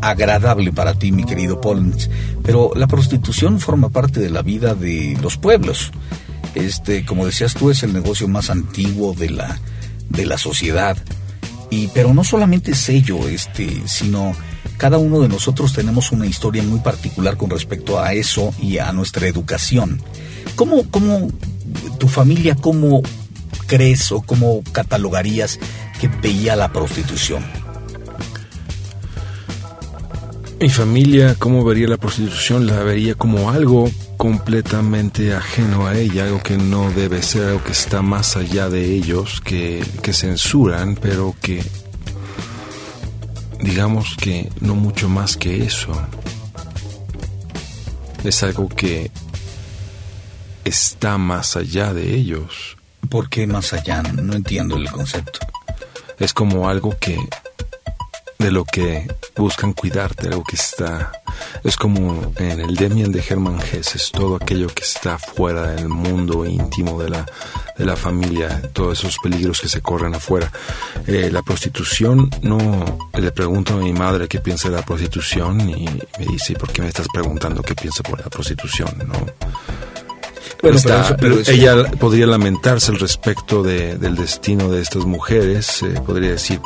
agradable 0.01 0.73
para 0.73 0.95
ti, 0.95 1.13
mi 1.13 1.25
querido 1.25 1.61
Pollens, 1.61 2.11
pero 2.43 2.73
la 2.75 2.89
prostitución 2.89 3.61
forma 3.61 3.91
parte 3.91 4.21
de 4.21 4.31
la 4.31 4.43
vida 4.43 4.75
de 4.75 5.17
los 5.23 5.37
pueblos. 5.37 5.93
Este, 6.55 7.05
como 7.05 7.25
decías 7.25 7.55
tú, 7.55 7.71
es 7.71 7.83
el 7.83 7.93
negocio 7.93 8.29
más 8.29 8.51
antiguo 8.51 9.15
de 9.15 9.31
la, 9.31 9.61
de 10.09 10.27
la 10.27 10.39
sociedad. 10.39 10.97
Y, 11.71 11.87
pero 11.89 12.13
no 12.13 12.25
solamente 12.25 12.73
es 12.73 12.89
ello, 12.89 13.29
este, 13.29 13.83
sino 13.87 14.33
cada 14.83 14.99
uno 14.99 15.21
de 15.21 15.29
nosotros 15.29 15.73
tenemos 15.73 16.11
una 16.11 16.27
historia 16.27 16.61
muy 16.65 16.81
particular 16.81 17.37
con 17.37 17.51
respecto 17.51 18.01
a 18.01 18.15
eso 18.15 18.53
y 18.61 18.79
a 18.79 18.91
nuestra 18.91 19.29
educación. 19.29 20.03
¿Cómo, 20.57 20.91
cómo 20.91 21.29
tu 22.01 22.09
familia, 22.09 22.57
cómo 22.57 23.01
crees 23.69 24.11
o 24.11 24.23
cómo 24.23 24.61
catalogarías 24.73 25.61
que 26.01 26.09
veía 26.09 26.57
la 26.57 26.73
prostitución? 26.73 27.45
Mi 30.61 30.69
familia, 30.69 31.37
¿cómo 31.39 31.63
vería 31.63 31.87
la 31.87 31.97
prostitución? 31.97 32.67
La 32.67 32.83
vería 32.83 33.15
como 33.15 33.51
algo 33.51 33.89
completamente 34.17 35.33
ajeno 35.33 35.87
a 35.87 35.97
ella, 35.97 36.25
algo 36.25 36.43
que 36.43 36.57
no 36.57 36.91
debe 36.91 37.23
ser, 37.23 37.45
algo 37.45 37.63
que 37.63 37.71
está 37.71 38.03
más 38.03 38.37
allá 38.37 38.69
de 38.69 38.97
ellos, 38.97 39.41
que, 39.43 39.85
que 40.03 40.13
censuran, 40.13 40.97
pero 41.01 41.37
que 41.41 41.63
digamos 43.63 44.17
que 44.17 44.51
no 44.61 44.75
mucho 44.75 45.09
más 45.09 45.37
que 45.37 45.65
eso. 45.65 45.93
Es 48.25 48.43
algo 48.43 48.69
que 48.69 49.11
está 50.65 51.17
más 51.17 51.57
allá 51.57 51.95
de 51.95 52.15
ellos. 52.15 52.77
¿Por 53.09 53.29
qué 53.29 53.47
más 53.47 53.73
allá? 53.73 54.03
No 54.03 54.35
entiendo 54.35 54.77
el 54.77 54.91
concepto. 54.91 55.39
Es 56.19 56.35
como 56.35 56.69
algo 56.69 56.97
que 57.01 57.19
de 58.43 58.51
lo 58.51 58.65
que 58.65 59.07
buscan 59.37 59.73
cuidarte, 59.73 60.27
algo 60.27 60.43
que 60.43 60.57
está 60.57 61.13
es 61.63 61.77
como 61.77 62.33
en 62.37 62.61
el 62.61 62.75
Demian 62.75 63.13
de 63.13 63.25
Hermann 63.27 63.61
Hesse, 63.61 63.97
es 63.97 64.11
todo 64.11 64.37
aquello 64.37 64.67
que 64.69 64.83
está 64.83 65.19
fuera 65.19 65.73
del 65.73 65.89
mundo 65.89 66.45
íntimo 66.45 67.01
de 67.01 67.11
la 67.11 67.27
de 67.79 67.87
la 67.87 67.97
familia, 67.97 68.61
todos 68.73 68.99
esos 68.99 69.17
peligros 69.23 69.61
que 69.61 69.69
se 69.69 69.81
corren 69.81 70.15
afuera. 70.15 70.51
Eh, 71.07 71.31
la 71.33 71.43
prostitución, 71.43 72.29
no 72.43 72.99
le 73.19 73.33
pregunto 73.33 73.75
a 73.75 73.79
mi 73.79 73.93
madre 73.93 74.29
qué 74.29 74.41
piensa 74.41 74.69
de 74.69 74.77
la 74.77 74.83
prostitución 74.83 75.61
y 75.69 75.87
me 76.19 76.27
dice, 76.27 76.55
¿por 76.55 76.71
qué 76.71 76.83
me 76.83 76.89
estás 76.89 77.07
preguntando 77.13 77.63
qué 77.63 77.75
piensa 77.75 78.03
por 78.03 78.21
la 78.21 78.29
prostitución? 78.29 78.91
No. 79.07 79.27
Bueno, 80.63 80.77
Está- 80.77 81.17
pero 81.17 81.35
eso- 81.41 81.51
pero 81.53 81.81
ella 81.81 81.91
podría 81.99 82.27
lamentarse 82.27 82.93
al 82.93 83.01
respecto 83.01 83.63
de- 83.65 83.97
del 83.99 84.15
destino 84.15 84.69
de 84.69 84.81
estas 84.81 85.05
mujeres, 85.05 85.83
eh, 85.83 86.01
podría 86.07 86.31
decir 86.31 86.61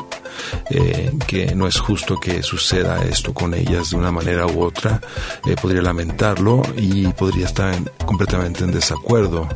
eh, 0.70 1.12
que 1.26 1.54
no 1.54 1.66
es 1.66 1.78
justo 1.80 2.20
que 2.20 2.42
suceda 2.42 3.02
esto 3.04 3.32
con 3.32 3.54
ellas 3.54 3.90
de 3.90 3.96
una 3.96 4.12
manera 4.12 4.46
u 4.46 4.62
otra, 4.62 5.00
eh, 5.46 5.56
podría 5.60 5.80
lamentarlo 5.80 6.60
y 6.76 7.06
podría 7.08 7.46
estar 7.46 7.72
en- 7.72 7.90
completamente 8.04 8.62
en 8.62 8.70
desacuerdo, 8.70 9.48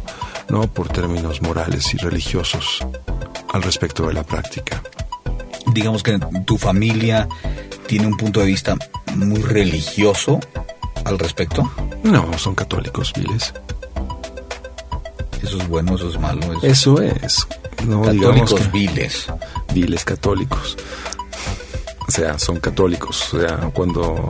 ¿no? 0.48 0.62
Por 0.72 0.88
términos 0.88 1.42
morales 1.42 1.92
y 1.92 1.98
religiosos 1.98 2.78
al 3.52 3.62
respecto 3.62 4.06
de 4.06 4.14
la 4.14 4.22
práctica. 4.24 4.82
Digamos 5.74 6.02
que 6.02 6.18
tu 6.46 6.56
familia 6.56 7.28
tiene 7.86 8.06
un 8.06 8.16
punto 8.16 8.40
de 8.40 8.46
vista 8.46 8.74
muy 9.14 9.42
religioso 9.42 10.40
al 11.04 11.18
respecto. 11.18 11.70
No, 12.02 12.26
son 12.38 12.54
católicos, 12.54 13.12
viles. 13.14 13.52
Eso 15.42 15.56
es 15.58 15.68
bueno, 15.68 15.94
eso 15.96 16.08
es 16.08 16.18
malo. 16.18 16.40
eso- 16.62 16.66
Eso 16.66 17.02
es. 17.02 17.46
No 17.86 18.02
Católicos 18.02 18.54
que- 18.60 18.68
viles. 18.68 19.26
viles 19.74 20.04
católicos. 20.04 20.76
O 22.06 22.10
sea, 22.10 22.38
son 22.38 22.58
católicos. 22.58 23.32
O 23.34 23.40
sea, 23.40 23.56
cuando 23.72 24.28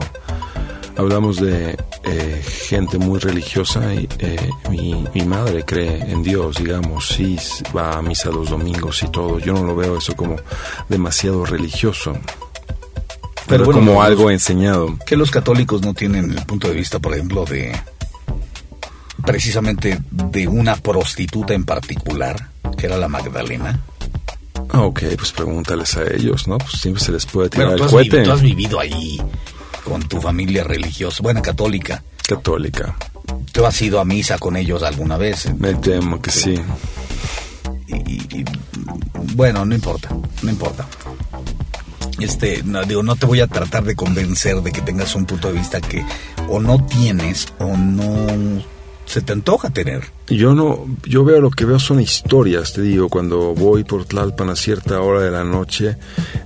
hablamos 0.97 1.37
de 1.41 1.77
eh, 2.03 2.41
gente 2.67 2.97
muy 2.97 3.19
religiosa, 3.19 3.93
y, 3.93 4.07
eh, 4.19 4.49
mi, 4.69 5.05
mi 5.13 5.23
madre 5.23 5.63
cree 5.63 5.99
en 6.11 6.23
Dios, 6.23 6.57
digamos, 6.57 7.07
sí 7.09 7.37
va 7.75 7.93
a 7.97 8.01
misa 8.01 8.29
los 8.29 8.49
domingos 8.49 9.03
y 9.03 9.07
todo. 9.09 9.37
Yo 9.39 9.53
no 9.53 9.63
lo 9.63 9.75
veo 9.75 9.97
eso 9.97 10.15
como 10.15 10.35
demasiado 10.89 11.45
religioso. 11.45 12.13
Pero 13.47 13.65
bueno, 13.65 13.79
como 13.81 13.93
los- 13.95 14.03
algo 14.05 14.31
enseñado. 14.31 14.97
que 15.05 15.15
los 15.17 15.29
católicos 15.29 15.81
no 15.81 15.93
tienen 15.93 16.31
el 16.31 16.45
punto 16.45 16.67
de 16.69 16.73
vista, 16.75 16.99
por 16.99 17.13
ejemplo, 17.13 17.45
de 17.45 17.75
precisamente 19.21 19.99
de 20.11 20.47
una 20.47 20.75
prostituta 20.75 21.53
en 21.53 21.63
particular, 21.65 22.49
que 22.77 22.85
era 22.87 22.97
la 22.97 23.07
Magdalena. 23.07 23.79
Ah, 24.69 24.81
ok, 24.81 25.01
pues 25.17 25.31
pregúntales 25.31 25.97
a 25.97 26.03
ellos, 26.03 26.47
¿no? 26.47 26.57
Pues 26.57 26.73
siempre 26.73 27.03
se 27.03 27.11
les 27.11 27.25
puede 27.25 27.49
tirar 27.49 27.69
tú 27.69 27.75
el 27.75 27.81
has, 27.83 27.91
cohete. 27.91 28.09
vivido, 28.17 28.23
tú 28.23 28.31
has 28.31 28.41
vivido 28.41 28.79
ahí 28.79 29.21
con 29.83 30.01
tu 30.07 30.21
familia 30.21 30.63
religiosa, 30.63 31.21
buena 31.21 31.41
católica. 31.41 32.03
Católica. 32.27 32.95
Tú 33.51 33.65
has 33.65 33.81
ido 33.81 33.99
a 33.99 34.05
misa 34.05 34.37
con 34.37 34.55
ellos 34.55 34.83
alguna 34.83 35.17
vez. 35.17 35.53
Me 35.57 35.73
temo 35.73 36.21
que 36.21 36.31
sí. 36.31 36.55
Y, 37.87 37.93
y- 38.39 38.45
bueno, 39.33 39.65
no 39.65 39.75
importa, 39.75 40.09
no 40.41 40.49
importa. 40.49 40.87
este, 42.19 42.61
no, 42.63 42.83
digo, 42.83 43.03
no 43.03 43.15
te 43.15 43.25
voy 43.25 43.41
a 43.41 43.47
tratar 43.47 43.83
de 43.83 43.95
convencer 43.95 44.61
de 44.61 44.71
que 44.71 44.81
tengas 44.81 45.15
un 45.15 45.25
punto 45.25 45.47
de 45.47 45.53
vista 45.59 45.81
que 45.81 46.05
o 46.47 46.59
no 46.59 46.85
tienes 46.85 47.47
o 47.59 47.75
no 47.77 48.61
se 49.05 49.21
te 49.21 49.33
antoja 49.33 49.69
tener. 49.69 50.03
Yo 50.27 50.53
no, 50.55 50.85
yo 51.05 51.25
veo 51.25 51.41
lo 51.41 51.49
que 51.51 51.65
veo 51.65 51.79
son 51.79 51.99
historias, 51.99 52.71
te 52.73 52.81
digo, 52.81 53.09
cuando 53.09 53.53
voy 53.53 53.83
por 53.83 54.05
Tlalpan 54.05 54.49
a 54.49 54.55
cierta 54.55 55.01
hora 55.01 55.21
de 55.21 55.31
la 55.31 55.43
noche, 55.43 55.97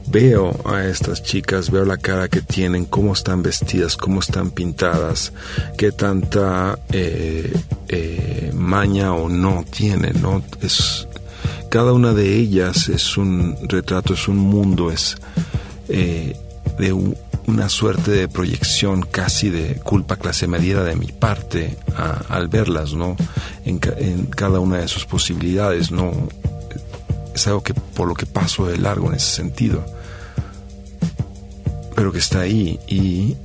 veo 0.08 0.52
a 0.66 0.86
estas 0.86 1.22
chicas, 1.22 1.70
veo 1.70 1.86
la 1.86 1.98
cara 1.98 2.28
que 2.28 2.42
tienen, 2.42 2.86
cómo 2.86 3.14
están 3.14 3.44
vestidas, 3.44 3.96
cómo 3.98 4.20
están 4.22 4.50
pintadas, 4.52 5.34
qué 5.78 5.92
tanta 5.92 6.80
eh, 6.92 7.54
eh, 7.90 8.52
maña 8.56 9.14
o 9.14 9.30
no 9.30 9.64
tienen, 9.70 10.20
¿no? 10.24 10.44
Es, 10.62 11.08
cada 11.70 11.94
una 11.94 12.14
de 12.14 12.36
ellas 12.36 12.90
es 12.90 13.18
un 13.18 13.56
retrato, 13.68 14.14
es 14.16 14.28
un 14.28 14.38
mundo, 14.38 14.90
es 14.92 15.18
eh, 15.90 16.36
de 16.80 16.94
un- 16.94 17.16
una 17.48 17.70
suerte 17.70 18.12
de 18.12 18.28
proyección 18.28 19.02
casi 19.04 19.50
de 19.50 19.76
culpa 19.76 20.16
clase 20.18 20.48
medida 20.48 20.84
de 20.84 20.96
mi 20.96 21.08
parte 21.08 21.78
a- 21.96 22.22
al 22.30 22.48
verlas, 22.48 22.94
¿no? 22.94 23.16
En, 23.66 23.80
en 23.98 24.26
cada 24.26 24.60
una 24.60 24.78
de 24.80 24.88
sus 24.88 25.06
posibilidades, 25.06 25.92
¿no? 25.92 26.12
Es 27.36 27.46
algo 27.48 27.62
que 27.64 27.74
por 27.74 28.08
lo 28.08 28.14
que 28.16 28.26
paso 28.26 28.66
de 28.66 28.78
largo 28.78 29.10
en 29.10 29.16
ese 29.16 29.30
sentido, 29.30 29.86
pero 31.96 32.12
que 32.12 32.20
está 32.20 32.42
ahí 32.42 32.80
y 32.88 33.36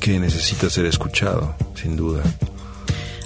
que 0.00 0.18
necesita 0.18 0.68
ser 0.70 0.86
escuchado, 0.86 1.54
sin 1.80 1.96
duda. 1.96 2.22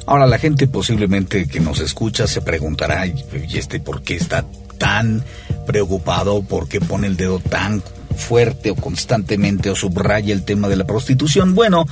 Ahora 0.07 0.27
la 0.27 0.39
gente 0.39 0.67
posiblemente 0.67 1.47
que 1.47 1.61
nos 1.61 1.81
escucha 1.81 2.27
se 2.27 2.43
preguntará, 2.43 3.07
¿y 3.07 3.25
y 3.49 3.59
este 3.59 3.81
por 3.81 4.03
qué 4.03 4.17
está 4.17 4.45
tan 4.79 5.25
preocupado? 5.67 6.43
¿Por 6.43 6.69
qué 6.69 6.81
pone 6.81 7.07
el 7.07 7.17
dedo 7.17 7.39
tan 7.39 7.83
fuerte 8.17 8.71
o 8.71 8.75
constantemente 8.75 9.71
o 9.71 9.77
subraya 9.77 10.33
el 10.33 10.45
tema 10.45 10.69
de 10.69 10.77
la 10.77 10.87
prostitución? 10.87 11.55
Bueno, 11.55 11.87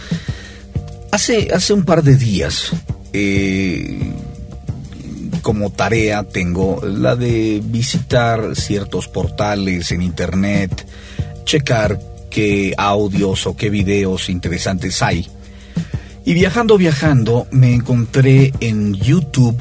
hace, 1.11 1.51
hace 1.53 1.73
un 1.73 1.85
par 1.85 2.03
de 2.03 2.17
días, 2.17 2.73
eh, 3.13 4.13
como 5.43 5.71
tarea 5.71 6.25
tengo 6.25 6.81
la 6.85 7.17
de 7.17 7.63
visitar 7.65 8.55
ciertos 8.55 9.09
portales 9.09 9.91
en 9.93 10.03
internet, 10.03 10.87
checar 11.45 11.99
qué 12.31 12.75
audios 12.77 13.47
o 13.47 13.57
qué 13.57 13.71
videos 13.71 14.29
interesantes 14.29 15.03
hay. 15.03 15.27
Y 16.25 16.35
viajando, 16.35 16.77
viajando, 16.77 17.47
me 17.51 17.73
encontré 17.73 18.53
en 18.61 18.93
YouTube. 18.93 19.57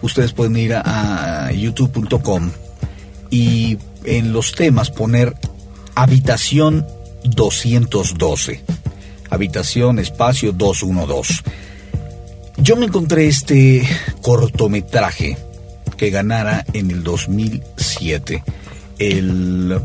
Ustedes 0.00 0.32
pueden 0.32 0.56
ir 0.56 0.74
a, 0.74 1.46
a 1.46 1.52
youtube.com 1.52 2.50
y 3.28 3.76
en 4.04 4.32
los 4.32 4.52
temas 4.52 4.90
poner 4.90 5.34
habitación 5.96 6.86
212. 7.24 8.62
Habitación 9.30 9.98
espacio 9.98 10.52
212. 10.52 11.42
Yo 12.58 12.76
me 12.76 12.86
encontré 12.86 13.26
este 13.26 13.82
cortometraje 14.22 15.36
que 15.96 16.10
ganara 16.10 16.64
en 16.72 16.90
el 16.90 17.02
2007 17.02 18.44
el 18.98 19.80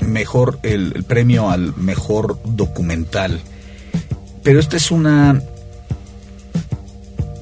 mejor 0.00 0.58
el, 0.62 1.04
premio 1.04 1.50
al 1.50 1.74
mejor 1.76 2.38
documental. 2.44 3.40
Pero 4.42 4.60
esta 4.60 4.76
es 4.76 4.90
una 4.90 5.42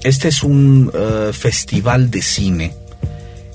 este 0.03 0.29
es 0.29 0.43
un 0.43 0.91
eh, 0.95 1.31
festival 1.33 2.11
de 2.11 2.23
cine, 2.23 2.75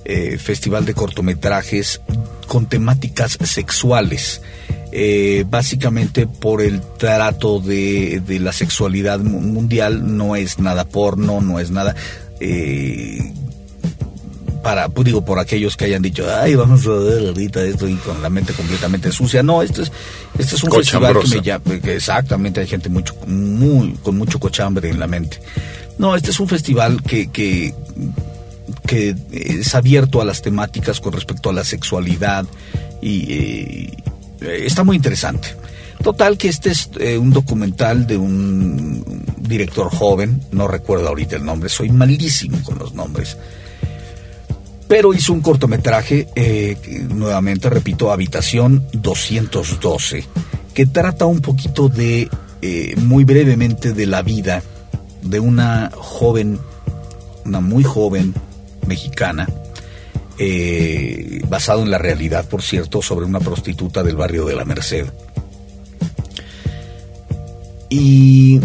eh, 0.10 0.38
festival 0.38 0.86
de 0.86 0.94
cortometrajes 0.94 2.02
con 2.48 2.66
temáticas 2.66 3.38
sexuales. 3.44 4.42
Eh, 4.92 5.46
básicamente 5.48 6.26
por 6.26 6.64
el 6.64 6.82
trato 6.98 7.60
de, 7.60 8.22
de 8.26 8.40
la 8.40 8.52
sexualidad 8.52 9.20
mu- 9.20 9.40
mundial, 9.40 10.18
no 10.18 10.36
es 10.36 10.58
nada 10.58 10.84
porno, 10.86 11.42
no 11.42 11.60
es 11.60 11.70
nada... 11.70 11.96
eh, 12.40 13.34
para, 14.64 14.90
pues 14.90 15.06
digo, 15.06 15.24
por 15.24 15.40
aquellos 15.40 15.78
que 15.78 15.86
hayan 15.86 16.02
dicho, 16.02 16.26
ay, 16.30 16.54
vamos 16.56 16.86
a 16.86 16.90
ver 16.90 17.28
ahorita 17.28 17.64
esto 17.64 17.88
y 17.88 17.96
con 17.96 18.22
la 18.22 18.30
mente 18.30 18.52
completamente 18.52 19.10
sucia. 19.10 19.42
No, 19.42 19.62
esto 19.62 19.84
es, 19.84 19.92
este 20.38 20.56
es 20.56 20.64
un 20.64 20.72
festival 20.72 21.18
que 21.18 21.28
me 21.38 21.42
llama, 21.42 21.80
que 21.82 21.96
exactamente, 21.96 22.60
hay 22.60 22.68
gente 22.68 22.90
mucho, 22.90 23.16
muy, 23.26 23.94
con 24.04 24.18
mucho 24.18 24.38
cochambre 24.38 24.90
en 24.90 25.00
la 25.00 25.08
mente. 25.08 25.40
No, 25.98 26.14
este 26.14 26.32
es 26.32 26.40
un 26.42 26.50
festival 26.50 27.02
que, 27.04 27.30
que, 27.30 27.74
que 28.86 29.16
es 29.32 29.76
abierto 29.76 30.22
a 30.22 30.26
las 30.26 30.42
temáticas 30.42 31.00
con 31.00 31.14
respecto 31.14 31.50
a 31.50 31.54
la 31.54 31.64
sexualidad 31.64 32.46
y 33.02 33.34
eh, 33.34 33.92
está 34.42 34.84
muy 34.84 34.96
interesante. 34.96 35.50
Total 36.04 36.38
que 36.38 36.48
este 36.48 36.72
es 36.72 36.90
eh, 37.00 37.18
un 37.18 37.32
documental 37.32 38.08
de 38.08 38.18
un 38.18 39.24
director 39.38 39.90
joven, 39.90 40.42
no 40.52 40.68
recuerdo 40.68 41.10
ahorita 41.10 41.36
el 41.36 41.46
nombre, 41.46 41.70
soy 41.70 41.90
malísimo 41.90 42.62
con 42.64 42.80
los 42.80 42.94
nombres 42.94 43.38
pero 44.90 45.14
hizo 45.14 45.34
un 45.34 45.42
cortometraje, 45.42 46.28
eh, 46.36 46.76
nuevamente 47.14 47.70
repito, 47.70 48.12
Habitación 48.12 48.84
212, 48.94 50.26
que 50.74 50.88
trata 50.88 51.28
un 51.28 51.42
poquito 51.42 51.90
de, 51.90 52.28
eh, 52.64 52.96
muy 52.98 53.24
brevemente, 53.24 53.94
de 53.94 54.08
la 54.08 54.24
vida 54.24 54.64
de 55.22 55.40
una 55.40 55.92
joven, 55.96 56.58
una 57.46 57.60
muy 57.60 57.84
joven 57.84 58.34
mexicana, 58.90 59.48
eh, 60.38 61.42
basado 61.48 61.84
en 61.84 61.92
la 61.92 61.98
realidad, 61.98 62.46
por 62.50 62.62
cierto, 62.62 63.02
sobre 63.02 63.26
una 63.26 63.40
prostituta 63.40 64.04
del 64.04 64.18
barrio 64.18 64.46
de 64.46 64.56
la 64.56 64.66
Merced. 64.66 65.06
Y 67.90 68.60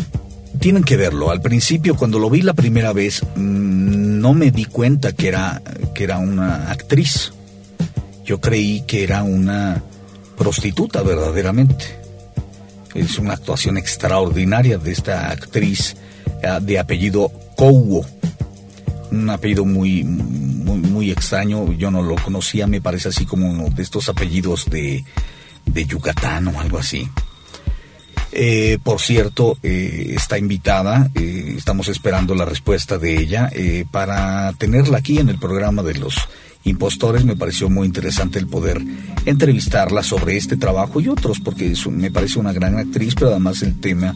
tienen 0.59 0.85
que 0.85 0.97
verlo. 0.97 1.31
Al 1.31 1.41
principio, 1.41 1.97
cuando 1.97 2.19
lo 2.19 2.31
vi 2.31 2.43
la 2.43 2.55
primera 2.55 2.93
vez, 2.93 3.23
mm, 3.37 4.21
no 4.21 4.35
me 4.35 4.51
di 4.51 4.65
cuenta 4.65 5.13
que 5.13 5.29
era, 5.29 5.63
que 5.95 6.05
era 6.05 6.19
una 6.19 6.71
actriz. 6.71 7.33
Yo 8.25 8.41
creí 8.41 8.83
que 8.87 9.05
era 9.05 9.23
una 9.23 9.83
prostituta 10.37 11.03
verdaderamente. 11.03 11.85
Es 12.95 13.19
una 13.19 13.35
actuación 13.35 13.77
extraordinaria 13.77 14.79
de 14.79 14.93
esta 14.93 15.31
actriz 15.31 15.97
eh, 16.43 16.59
de 16.61 16.79
apellido 16.79 17.31
Couo. 17.57 18.05
Un 19.15 19.31
apellido 19.31 19.65
muy, 19.65 20.03
muy, 20.03 21.11
extraño. 21.11 21.73
Yo 21.73 21.91
no 21.91 22.03
lo 22.03 22.16
conocía, 22.16 22.66
me 22.66 22.81
parece 22.81 23.09
así 23.09 23.27
como 23.27 23.49
uno 23.49 23.70
de 23.70 23.82
estos 23.82 24.09
apellidos 24.09 24.66
de, 24.66 25.05
de 25.66 25.85
Yucatán 25.86 26.49
o 26.49 26.61
algo 26.61 26.78
así. 26.78 27.09
Eh, 28.36 28.78
por 28.82 29.01
cierto, 29.01 29.57
eh, 29.62 30.15
está 30.16 30.36
invitada, 30.36 31.09
eh, 31.15 31.55
estamos 31.57 31.86
esperando 31.86 32.35
la 32.35 32.45
respuesta 32.45 32.99
de 32.99 33.16
ella 33.16 33.49
eh, 33.53 33.85
para 33.89 34.53
tenerla 34.55 34.99
aquí 34.99 35.19
en 35.19 35.28
el 35.28 35.39
programa 35.39 35.85
de 35.85 35.95
los 35.95 36.16
impostores. 36.65 37.24
Me 37.24 37.36
pareció 37.36 37.70
muy 37.70 37.86
interesante 37.86 38.41
el 38.41 38.49
poder 38.49 38.82
entrevistarla 39.24 40.03
sobre 40.03 40.36
este 40.36 40.57
trabajo 40.57 41.01
y 41.01 41.09
otros, 41.09 41.39
porque 41.39 41.70
es 41.70 41.86
me 41.86 42.11
parece 42.11 42.41
una 42.41 42.53
gran 42.53 42.77
actriz, 42.77 43.15
pero 43.15 43.31
además 43.31 43.62
el 43.62 43.78
tema, 43.78 44.12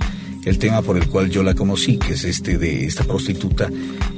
el 0.48 0.58
tema 0.58 0.82
por 0.82 0.96
el 0.96 1.08
cual 1.08 1.30
yo 1.30 1.42
la 1.42 1.54
conocí, 1.54 1.98
que 1.98 2.14
es 2.14 2.24
este 2.24 2.58
de 2.58 2.86
esta 2.86 3.04
prostituta, 3.04 3.70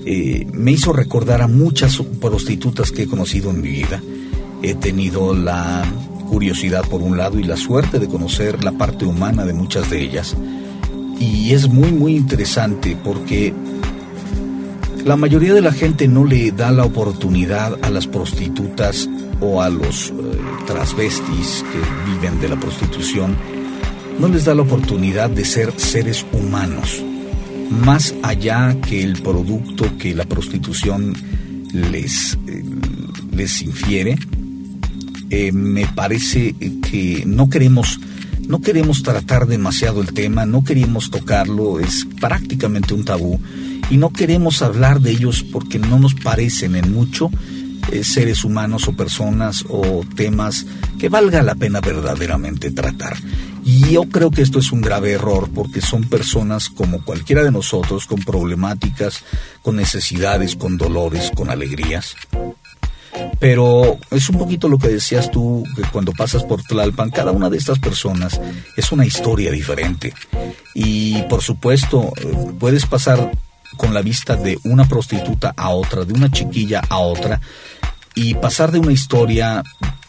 eh, 0.04 0.46
me 0.52 0.72
hizo 0.72 0.92
recordar 0.92 1.42
a 1.42 1.48
muchas 1.48 2.00
prostitutas 2.20 2.92
que 2.92 3.02
he 3.02 3.06
conocido 3.06 3.50
en 3.50 3.60
mi 3.60 3.68
vida. 3.68 4.02
He 4.62 4.74
tenido 4.74 5.34
la 5.34 5.84
curiosidad 6.28 6.86
por 6.88 7.02
un 7.02 7.16
lado 7.16 7.40
y 7.40 7.42
la 7.42 7.56
suerte 7.56 7.98
de 7.98 8.06
conocer 8.06 8.62
la 8.62 8.72
parte 8.72 9.04
humana 9.04 9.44
de 9.44 9.52
muchas 9.52 9.90
de 9.90 10.00
ellas. 10.00 10.36
Y 11.18 11.52
es 11.52 11.68
muy, 11.68 11.90
muy 11.90 12.16
interesante 12.16 12.96
porque 13.02 13.52
la 15.04 15.16
mayoría 15.16 15.54
de 15.54 15.62
la 15.62 15.72
gente 15.72 16.06
no 16.06 16.24
le 16.24 16.52
da 16.52 16.70
la 16.70 16.84
oportunidad 16.84 17.76
a 17.82 17.90
las 17.90 18.06
prostitutas 18.06 19.08
o 19.40 19.62
a 19.62 19.68
los 19.68 20.10
eh, 20.10 20.12
transvestis 20.66 21.64
que 21.72 22.12
viven 22.12 22.40
de 22.40 22.48
la 22.48 22.56
prostitución, 22.56 23.36
no 24.20 24.28
les 24.28 24.44
da 24.44 24.54
la 24.54 24.62
oportunidad 24.62 25.30
de 25.30 25.46
ser 25.46 25.72
seres 25.78 26.26
humanos, 26.30 27.02
más 27.70 28.14
allá 28.22 28.76
que 28.86 29.02
el 29.02 29.22
producto 29.22 29.96
que 29.96 30.14
la 30.14 30.26
prostitución 30.26 31.14
les, 31.72 32.38
eh, 32.46 32.62
les 33.32 33.62
infiere. 33.62 34.18
Eh, 35.30 35.52
me 35.52 35.86
parece 35.86 36.54
que 36.82 37.22
no 37.24 37.48
queremos 37.48 37.98
no 38.46 38.60
queremos 38.60 39.04
tratar 39.04 39.46
demasiado 39.46 40.00
el 40.00 40.12
tema, 40.12 40.44
no 40.44 40.64
queremos 40.64 41.10
tocarlo, 41.10 41.78
es 41.78 42.04
prácticamente 42.20 42.94
un 42.94 43.04
tabú 43.04 43.38
y 43.90 43.96
no 43.96 44.10
queremos 44.10 44.60
hablar 44.60 45.00
de 45.00 45.12
ellos 45.12 45.44
porque 45.44 45.78
no 45.78 46.00
nos 46.00 46.14
parecen 46.14 46.74
en 46.74 46.92
mucho 46.92 47.30
eh, 47.92 48.02
seres 48.02 48.44
humanos 48.44 48.88
o 48.88 48.92
personas 48.92 49.64
o 49.68 50.04
temas 50.16 50.66
que 50.98 51.08
valga 51.08 51.42
la 51.42 51.54
pena 51.54 51.80
verdaderamente 51.80 52.72
tratar. 52.72 53.16
Y 53.64 53.92
yo 53.92 54.04
creo 54.04 54.30
que 54.30 54.42
esto 54.42 54.58
es 54.58 54.72
un 54.72 54.80
grave 54.80 55.12
error 55.12 55.48
porque 55.54 55.80
son 55.80 56.04
personas 56.04 56.68
como 56.68 57.04
cualquiera 57.04 57.42
de 57.42 57.50
nosotros 57.50 58.06
con 58.06 58.20
problemáticas, 58.20 59.24
con 59.62 59.76
necesidades, 59.76 60.56
con 60.56 60.76
dolores, 60.78 61.30
con 61.34 61.50
alegrías 61.50 62.16
Pero 63.38 63.98
es 64.10 64.28
un 64.28 64.38
poquito 64.38 64.68
lo 64.68 64.78
que 64.78 64.88
decías 64.88 65.30
tú, 65.30 65.64
que 65.76 65.82
cuando 65.82 66.12
pasas 66.12 66.44
por 66.44 66.62
Tlalpan, 66.62 67.10
cada 67.10 67.32
una 67.32 67.50
de 67.50 67.58
estas 67.58 67.78
personas 67.78 68.40
es 68.76 68.92
una 68.92 69.04
historia 69.04 69.50
diferente. 69.50 70.14
Y 70.74 71.22
por 71.22 71.42
supuesto, 71.42 72.12
puedes 72.58 72.86
pasar 72.86 73.32
con 73.76 73.94
la 73.94 74.02
vista 74.02 74.36
de 74.36 74.58
una 74.64 74.86
prostituta 74.86 75.52
a 75.56 75.70
otra, 75.70 76.04
de 76.04 76.12
una 76.12 76.30
chiquilla 76.30 76.82
a 76.88 76.98
otra, 76.98 77.40
y 78.14 78.34
pasar 78.34 78.72
de 78.72 78.78
una 78.78 78.92
historia 78.92 79.62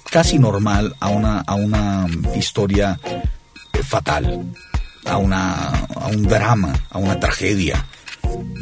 casi 0.10 0.40
normal 0.40 0.96
a 1.00 1.10
una, 1.10 1.40
a 1.40 1.56
una 1.56 2.06
historia 2.36 3.00
fatal, 3.84 4.46
a, 5.06 5.18
una, 5.18 5.70
a 5.96 6.08
un 6.08 6.24
drama, 6.24 6.74
a 6.90 6.98
una 6.98 7.20
tragedia. 7.20 7.86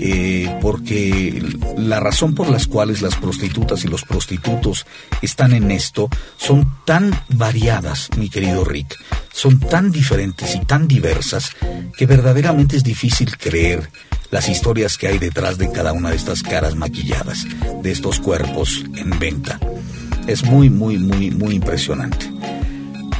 Eh, 0.01 0.57
porque 0.61 1.43
la 1.77 1.99
razón 1.99 2.33
por 2.33 2.49
las 2.49 2.67
cuales 2.67 3.01
las 3.01 3.15
prostitutas 3.15 3.83
y 3.83 3.87
los 3.89 4.03
prostitutos 4.03 4.85
están 5.21 5.53
en 5.53 5.69
esto 5.71 6.09
son 6.37 6.77
tan 6.85 7.11
variadas, 7.27 8.09
mi 8.17 8.29
querido 8.29 8.63
Rick, 8.63 8.97
son 9.31 9.59
tan 9.59 9.91
diferentes 9.91 10.55
y 10.55 10.65
tan 10.65 10.87
diversas 10.87 11.51
que 11.97 12.05
verdaderamente 12.05 12.77
es 12.77 12.83
difícil 12.83 13.37
creer 13.37 13.89
las 14.31 14.47
historias 14.47 14.97
que 14.97 15.07
hay 15.07 15.17
detrás 15.17 15.57
de 15.57 15.71
cada 15.71 15.91
una 15.91 16.11
de 16.11 16.15
estas 16.15 16.43
caras 16.43 16.75
maquilladas, 16.75 17.45
de 17.81 17.91
estos 17.91 18.19
cuerpos 18.19 18.85
en 18.95 19.17
venta. 19.19 19.59
Es 20.27 20.43
muy, 20.43 20.69
muy, 20.69 20.97
muy, 20.97 21.31
muy 21.31 21.55
impresionante. 21.55 22.29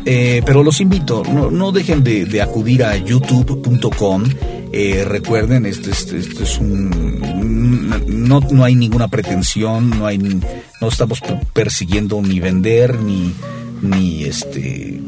Eh, 0.06 0.42
pero 0.46 0.64
los 0.64 0.80
invito, 0.82 1.24
no, 1.32 1.52
no 1.52 1.72
dejen 1.72 2.04
de, 2.04 2.42
acudir 2.42 2.84
a 2.84 2.96
youtube.com. 2.98 4.24
Eh, 4.72 5.04
recuerden, 5.08 5.66
este, 5.66 5.92
este- 5.92 6.18
este 6.20 6.44
es 6.44 6.58
un. 6.60 7.90
No, 8.28 8.40
no 8.40 8.64
hay 8.64 8.76
ninguna 8.76 9.08
pretensión, 9.08 9.90
no, 9.90 10.06
hay, 10.06 10.18
no 10.20 10.88
estamos 10.88 11.20
per- 11.22 11.46
persiguiendo 11.54 12.22
ni 12.22 12.40
vender, 12.40 13.00
ni, 13.02 13.34
ni 13.82 14.24
este, 14.24 15.00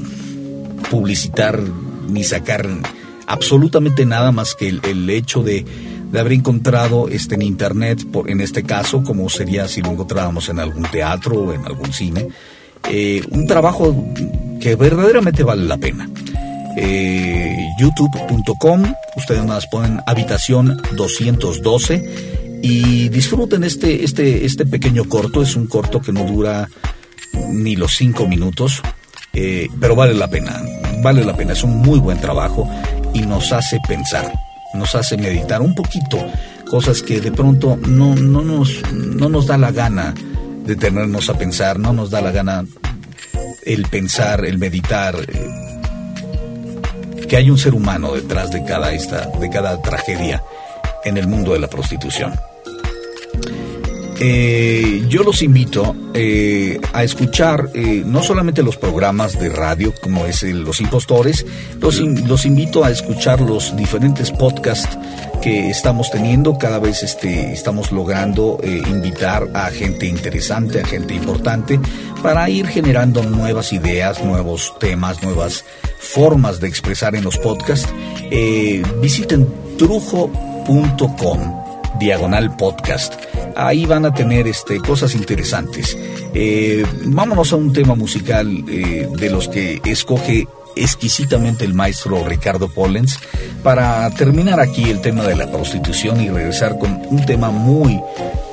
publicitar, 0.90 1.60
ni 2.10 2.24
sacar 2.24 2.68
absolutamente 3.28 4.06
nada 4.06 4.32
más 4.32 4.56
que 4.56 4.68
el, 4.70 4.82
el 4.84 5.10
hecho 5.10 5.44
de, 5.44 5.64
de 6.12 6.20
haber 6.20 6.34
encontrado 6.34 7.08
este, 7.08 7.36
en 7.36 7.44
internet, 7.44 8.04
por- 8.12 8.30
en 8.30 8.42
este 8.42 8.64
caso, 8.64 9.04
como 9.04 9.30
sería 9.30 9.68
si 9.68 9.82
lo 9.82 9.92
encontrábamos 9.92 10.50
en 10.50 10.60
algún 10.60 10.84
teatro 10.84 11.36
o 11.36 11.54
en 11.54 11.66
algún 11.66 11.94
cine, 11.94 12.28
eh, 12.90 13.22
un 13.32 13.48
trabajo 13.48 13.96
que 14.60 14.76
verdaderamente 14.76 15.44
vale 15.44 15.64
la 15.64 15.78
pena. 15.78 16.10
Eh, 16.78 17.58
youtube.com, 17.80 18.84
ustedes 19.18 19.46
más 19.46 19.68
ponen 19.68 20.00
habitación 20.06 20.82
212 20.96 22.60
y 22.62 23.10
disfruten 23.10 23.64
este, 23.64 24.04
este, 24.04 24.46
este 24.46 24.66
pequeño 24.66 25.06
corto, 25.06 25.42
es 25.42 25.56
un 25.56 25.68
corto 25.68 26.00
que 26.00 26.14
no 26.14 26.24
dura 26.24 26.70
ni 27.50 27.76
los 27.76 27.96
cinco 27.96 28.28
minutos, 28.28 28.82
eh, 29.34 29.68
pero 29.80 29.96
vale 29.96 30.14
la 30.14 30.30
pena, 30.30 30.62
vale 31.02 31.26
la 31.26 31.36
pena, 31.36 31.54
es 31.54 31.64
un 31.64 31.78
muy 31.78 32.00
buen 32.00 32.20
trabajo 32.20 32.70
y 33.14 33.22
nos 33.22 33.52
hace 33.52 33.80
pensar, 33.88 34.32
nos 34.74 34.96
hace 34.96 35.18
meditar 35.18 35.62
un 35.62 35.76
poquito, 35.76 36.18
cosas 36.70 37.02
que 37.02 37.20
de 37.20 37.32
pronto 37.32 37.78
no, 37.88 38.16
no, 38.16 38.42
nos, 38.42 38.82
no 38.94 39.28
nos 39.28 39.48
da 39.48 39.58
la 39.58 39.72
gana 39.72 40.14
de 40.72 40.78
tenernos 40.78 41.30
a 41.30 41.38
pensar, 41.38 41.80
no 41.80 41.92
nos 41.92 42.10
da 42.12 42.22
la 42.22 42.32
gana 42.32 42.64
el 43.66 43.88
pensar, 43.88 44.46
el 44.46 44.58
meditar, 44.58 45.16
eh, 45.28 45.50
que 47.28 47.36
hay 47.36 47.50
un 47.50 47.58
ser 47.58 47.74
humano 47.74 48.14
detrás 48.14 48.52
de 48.52 48.64
cada, 48.64 48.94
esta, 48.94 49.26
de 49.26 49.50
cada 49.50 49.82
tragedia 49.82 50.42
en 51.04 51.18
el 51.18 51.28
mundo 51.28 51.52
de 51.52 51.60
la 51.60 51.68
prostitución. 51.68 52.34
Eh, 54.24 55.04
yo 55.08 55.24
los 55.24 55.42
invito 55.42 55.96
eh, 56.14 56.80
a 56.94 57.04
escuchar 57.04 57.72
eh, 57.74 58.04
no 58.06 58.22
solamente 58.22 58.62
los 58.62 58.78
programas 58.78 59.40
de 59.40 59.50
radio 59.50 59.96
como 60.00 60.28
es 60.28 60.44
el 60.44 60.62
Los 60.62 60.80
Impostores, 60.80 61.44
los, 61.80 62.00
los 62.00 62.46
invito 62.46 62.84
a 62.84 62.92
escuchar 62.92 63.42
los 63.42 63.76
diferentes 63.76 64.30
podcasts 64.30 64.96
que 65.42 65.72
estamos 65.72 66.12
teniendo. 66.12 66.60
Cada 66.60 66.78
vez 66.78 67.02
este, 67.02 67.52
estamos 67.52 67.92
logrando 67.92 68.60
eh, 68.62 68.84
invitar 68.92 69.50
a 69.56 69.72
gente 69.72 70.06
interesante, 70.06 70.82
a 70.82 70.86
gente 70.86 71.16
importante, 71.16 71.80
para 72.22 72.48
ir 72.48 72.68
generando 72.68 73.24
nuevas 73.24 73.74
ideas, 73.74 74.24
nuevos 74.24 74.78
temas, 74.80 75.24
nuevas 75.24 75.66
formas 75.98 76.60
de 76.60 76.68
expresar 76.68 77.16
en 77.16 77.24
los 77.24 77.40
podcasts. 77.40 77.92
Visiten 79.02 79.48
trujo.com 79.80 81.40
diagonal 82.00 82.56
podcast. 82.56 83.31
Ahí 83.56 83.86
van 83.86 84.06
a 84.06 84.14
tener 84.14 84.48
este, 84.48 84.80
cosas 84.80 85.16
interesantes. 85.16 85.98
Eh, 86.34 86.86
vámonos 87.06 87.54
a 87.54 87.56
un 87.56 87.74
tema 87.74 87.96
musical 87.96 88.64
eh, 88.68 89.08
de 89.12 89.30
los 89.30 89.48
que 89.48 89.82
escoge 89.86 90.48
exquisitamente 90.76 91.66
el 91.66 91.74
maestro 91.74 92.26
Ricardo 92.26 92.70
Pollens 92.70 93.20
para 93.64 94.10
terminar 94.12 94.60
aquí 94.60 94.90
el 94.90 95.02
tema 95.02 95.24
de 95.24 95.36
la 95.36 95.52
prostitución 95.52 96.22
y 96.22 96.30
regresar 96.30 96.78
con 96.78 97.02
un 97.10 97.26
tema 97.26 97.52
muy, 97.52 98.02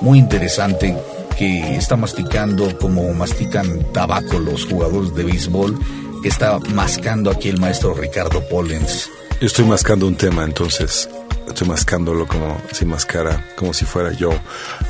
muy 0.01 0.19
interesante 0.19 0.97
que 1.37 1.77
está 1.77 1.97
masticando 1.97 2.77
como 2.79 3.13
mastican 3.15 3.93
tabaco 3.93 4.39
los 4.41 4.65
jugadores 4.65 5.15
de 5.15 5.25
béisbol 5.25 5.79
que 6.23 6.29
está 6.29 6.59
mascando 6.75 7.31
aquí 7.31 7.49
el 7.49 7.61
maestro 7.61 7.95
Ricardo 7.95 8.47
Pollens. 8.49 9.09
Yo 9.41 9.47
estoy 9.47 9.65
mascando 9.67 10.09
un 10.09 10.17
tema, 10.17 10.43
entonces 10.43 11.09
estoy 11.49 11.69
mascándolo 11.69 12.27
como 12.27 12.61
si 12.73 12.85
mascara, 12.85 13.45
como 13.57 13.73
si 13.73 13.85
fuera 13.85 14.13
yo 14.13 14.31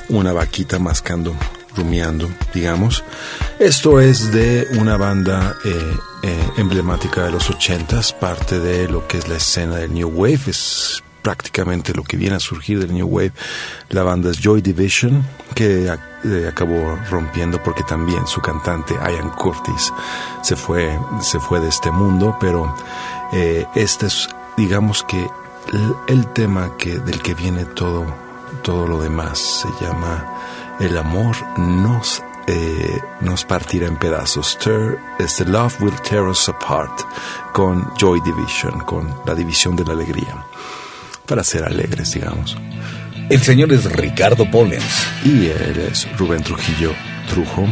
una 0.09 0.32
vaquita 0.32 0.78
mascando, 0.78 1.35
rumiando, 1.76 2.28
digamos. 2.52 3.05
Esto 3.59 4.01
es 4.01 4.32
de 4.32 4.66
una 4.78 4.97
banda 4.97 5.56
eh, 5.64 5.97
eh, 6.22 6.51
emblemática 6.56 7.24
de 7.24 7.32
los 7.32 7.48
ochentas, 7.51 8.12
parte 8.12 8.59
de 8.60 8.89
lo 8.89 9.06
que 9.06 9.18
es 9.18 9.28
la 9.28 9.36
escena 9.36 9.76
del 9.76 9.93
New 9.93 10.09
Wave, 10.09 10.40
es 10.48 11.02
prácticamente 11.22 11.93
lo 11.93 12.05
que 12.05 12.16
viene 12.16 12.36
a 12.36 12.40
surgir 12.40 12.78
del 12.80 12.94
New 12.94 13.06
Wave. 13.06 13.32
La 13.90 14.02
banda 14.02 14.30
es 14.30 14.39
Joy 14.40 14.62
Division, 14.62 15.24
que 15.55 15.86
eh, 15.86 16.48
acabó 16.48 16.98
rompiendo 17.10 17.62
porque 17.62 17.82
también 17.82 18.26
su 18.26 18.40
cantante 18.40 18.94
Ian 18.94 19.30
Curtis 19.30 19.93
se 20.43 20.56
fue, 20.56 20.98
se 21.20 21.39
fue 21.39 21.60
de 21.60 21.68
este 21.68 21.90
mundo, 21.90 22.36
pero 22.40 22.74
eh, 23.32 23.66
este 23.74 24.06
es, 24.06 24.28
digamos 24.56 25.02
que 25.02 25.28
el, 25.73 25.95
el 26.09 26.27
tema 26.32 26.77
que, 26.77 26.99
del 26.99 27.20
que 27.20 27.35
viene 27.35 27.65
todo, 27.65 28.07
todo 28.62 28.86
lo 28.86 29.01
demás 29.01 29.39
se 29.39 29.85
llama 29.85 30.24
El 30.81 30.97
amor 30.97 31.36
nos, 31.59 32.23
eh, 32.47 33.01
nos 33.20 33.45
partirá 33.45 33.86
en 33.86 33.97
pedazos. 33.97 34.59
Tear, 34.59 34.99
este 35.19 35.45
Love 35.45 35.81
Will 35.81 36.01
Tear 36.03 36.24
Us 36.24 36.49
Apart 36.49 37.01
con 37.53 37.93
Joy 37.97 38.20
Division, 38.20 38.81
con 38.81 39.15
la 39.27 39.35
división 39.35 39.77
de 39.77 39.85
la 39.85 39.93
alegría, 39.93 40.45
para 41.27 41.45
ser 41.45 41.65
alegres, 41.65 42.12
digamos. 42.12 42.57
El 43.28 43.43
señor 43.43 43.73
es 43.73 43.85
Ricardo 43.93 44.51
Pollens, 44.51 45.07
Y 45.24 45.47
él 45.49 45.89
es 45.90 46.09
Rubén 46.16 46.43
Trujillo 46.43 46.93
Trujo, 47.28 47.66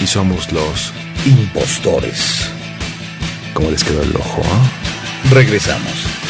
y 0.00 0.06
somos 0.06 0.52
los, 0.52 0.92
impostores. 1.26 2.50
como 3.52 3.70
les 3.70 3.82
quedó 3.82 4.02
el 4.02 4.14
ojo, 4.14 4.42
¿ah? 4.44 5.30
Regresamos. 5.30 6.23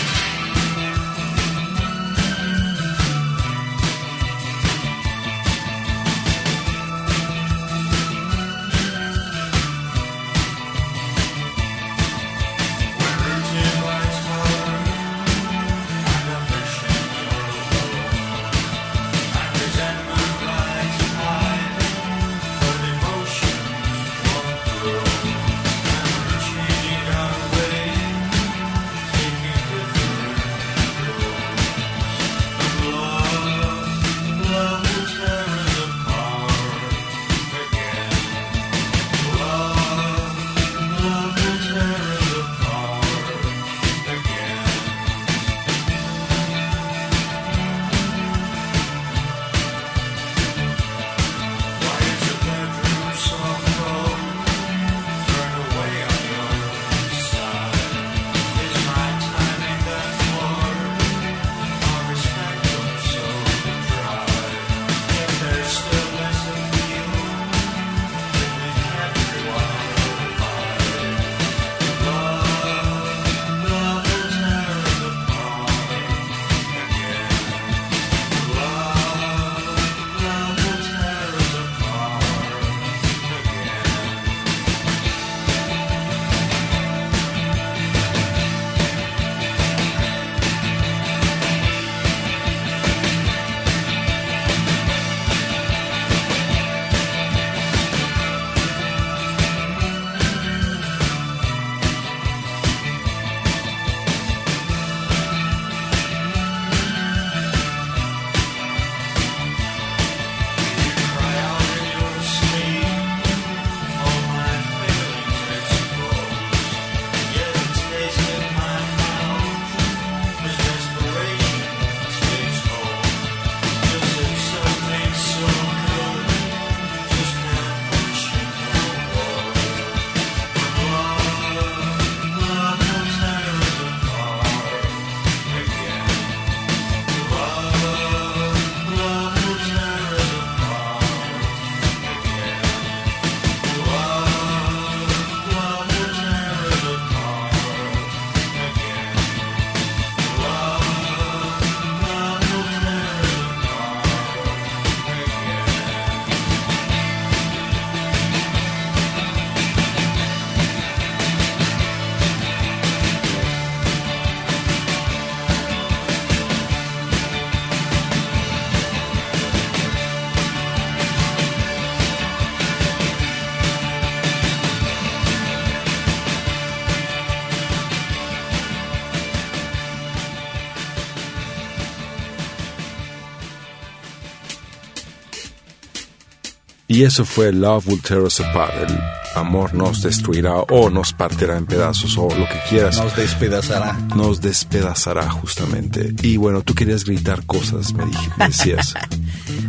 Y 186.95 187.03
eso 187.03 187.25
fue 187.25 187.53
Love 187.53 187.89
Will 187.89 188.01
Tear 188.01 188.21
Us 188.21 188.39
Apart. 188.39 188.73
El 188.89 188.97
amor 189.35 189.75
nos 189.75 190.01
destruirá 190.01 190.59
o 190.61 190.91
nos 190.91 191.13
partirá 191.13 191.59
en 191.59 191.67
pedazos 191.67 192.17
o 192.17 192.29
lo 192.29 192.49
que 192.49 192.61
quieras. 192.69 192.99
Nos 192.99 193.17
despedazará. 193.17 193.99
Nos 194.15 194.41
despedazará 194.41 195.29
justamente. 195.29 196.15
Y 196.23 196.37
bueno, 196.37 196.63
tú 196.63 196.73
querías 196.73 197.05
gritar 197.05 197.45
cosas, 197.47 197.93
me, 197.95 198.07
dije, 198.07 198.31
me 198.37 198.47
decías. 198.47 198.95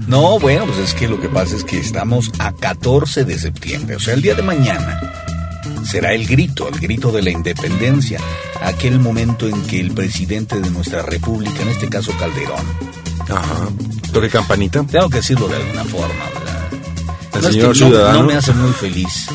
No, 0.08 0.38
bueno, 0.40 0.68
pues 0.68 0.78
es 0.78 0.94
que 0.94 1.08
lo 1.08 1.20
que 1.20 1.28
pasa 1.28 1.56
es 1.56 1.64
que 1.64 1.80
estamos 1.80 2.32
a 2.38 2.54
14 2.54 3.26
de 3.26 3.40
septiembre, 3.40 3.96
o 3.96 4.00
sea, 4.00 4.14
el 4.14 4.22
día 4.22 4.36
de 4.36 4.44
mañana 4.44 5.02
será 5.84 6.14
el 6.14 6.28
grito, 6.28 6.70
el 6.70 6.80
grito 6.80 7.12
de 7.12 7.24
la 7.24 7.32
independencia, 7.32 8.20
aquel 8.62 9.00
momento 9.00 9.50
en 9.50 9.60
que 9.64 9.80
el 9.80 9.94
presidente 9.94 10.60
de 10.60 10.70
nuestra 10.70 11.02
república, 11.02 11.60
en 11.64 11.70
este 11.70 11.90
caso 11.90 12.12
Calderón, 12.20 12.66
Ajá. 13.28 13.68
¿Toque 14.14 14.30
campanita? 14.30 14.84
tengo 14.84 15.10
que 15.10 15.18
decirlo 15.18 15.48
de 15.48 15.56
alguna 15.56 15.84
forma. 15.86 16.35
El 17.36 17.42
No 17.42 17.48
es 17.50 17.54
señor 17.54 17.74
que 17.74 17.80
no- 17.82 17.88
ciudadano. 17.88 18.20
no 18.22 18.26
me 18.28 18.34
hace 18.36 18.54
muy 18.54 18.72
feliz, 18.74 19.26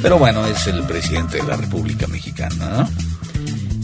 pero 0.00 0.18
bueno, 0.18 0.44
es 0.46 0.66
el 0.66 0.82
presidente 0.84 1.36
de 1.38 1.42
la 1.44 1.56
República 1.56 2.06
Mexicana, 2.06 2.54
¿no? 2.88 2.90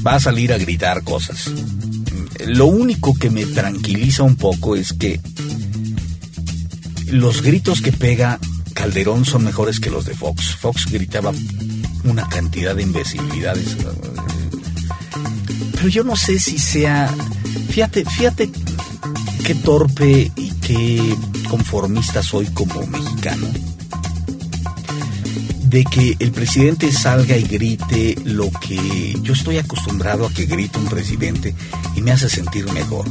Va 0.07 0.15
a 0.15 0.21
salir 0.21 0.53
a 0.53 0.59
gritar 0.59 1.03
cosas. 1.05 1.51
Lo 2.47 2.67
único 2.67 3.15
que 3.15 3.31
me 3.31 3.45
tranquiliza 3.47 4.23
un 4.23 4.37
poco 4.37 4.77
es 4.77 4.93
que 4.93 5.21
los 7.11 7.43
gritos 7.43 7.81
que 7.81 7.93
pega 7.93 8.39
Calderón 8.75 9.25
son 9.25 9.45
mejores 9.45 9.81
que 9.81 9.91
los 9.91 10.05
de 10.05 10.15
Fox. 10.15 10.55
Fox 10.55 10.87
gritaba 10.91 11.33
una 12.05 12.29
cantidad 12.29 12.77
de 12.77 12.83
imbecilidades. 12.85 13.77
Pero 15.73 15.89
yo 15.89 16.05
no 16.05 16.17
sé 16.17 16.39
si 16.39 16.59
sea... 16.59 17.13
Fíjate, 17.71 18.05
fíjate 18.05 18.51
qué 19.45 19.55
torpe 19.57 20.31
y 20.37 20.51
qué 20.61 21.15
conformista 21.49 22.23
soy 22.23 22.47
como 22.47 22.87
mexicano. 22.87 23.47
De 25.65 25.85
que 25.85 26.17
el 26.19 26.33
presidente 26.33 26.93
salga 26.93 27.37
y 27.37 27.43
grite 27.43 28.17
lo 28.25 28.51
que 28.51 29.19
yo 29.23 29.33
estoy 29.33 29.59
acostumbrado 29.59 30.27
a 30.27 30.31
que 30.31 30.47
grite 30.47 30.79
un 30.79 30.87
presidente 30.87 31.55
y 31.95 32.01
me 32.01 32.13
hace 32.13 32.29
sentir 32.29 32.71
mejor. 32.73 33.07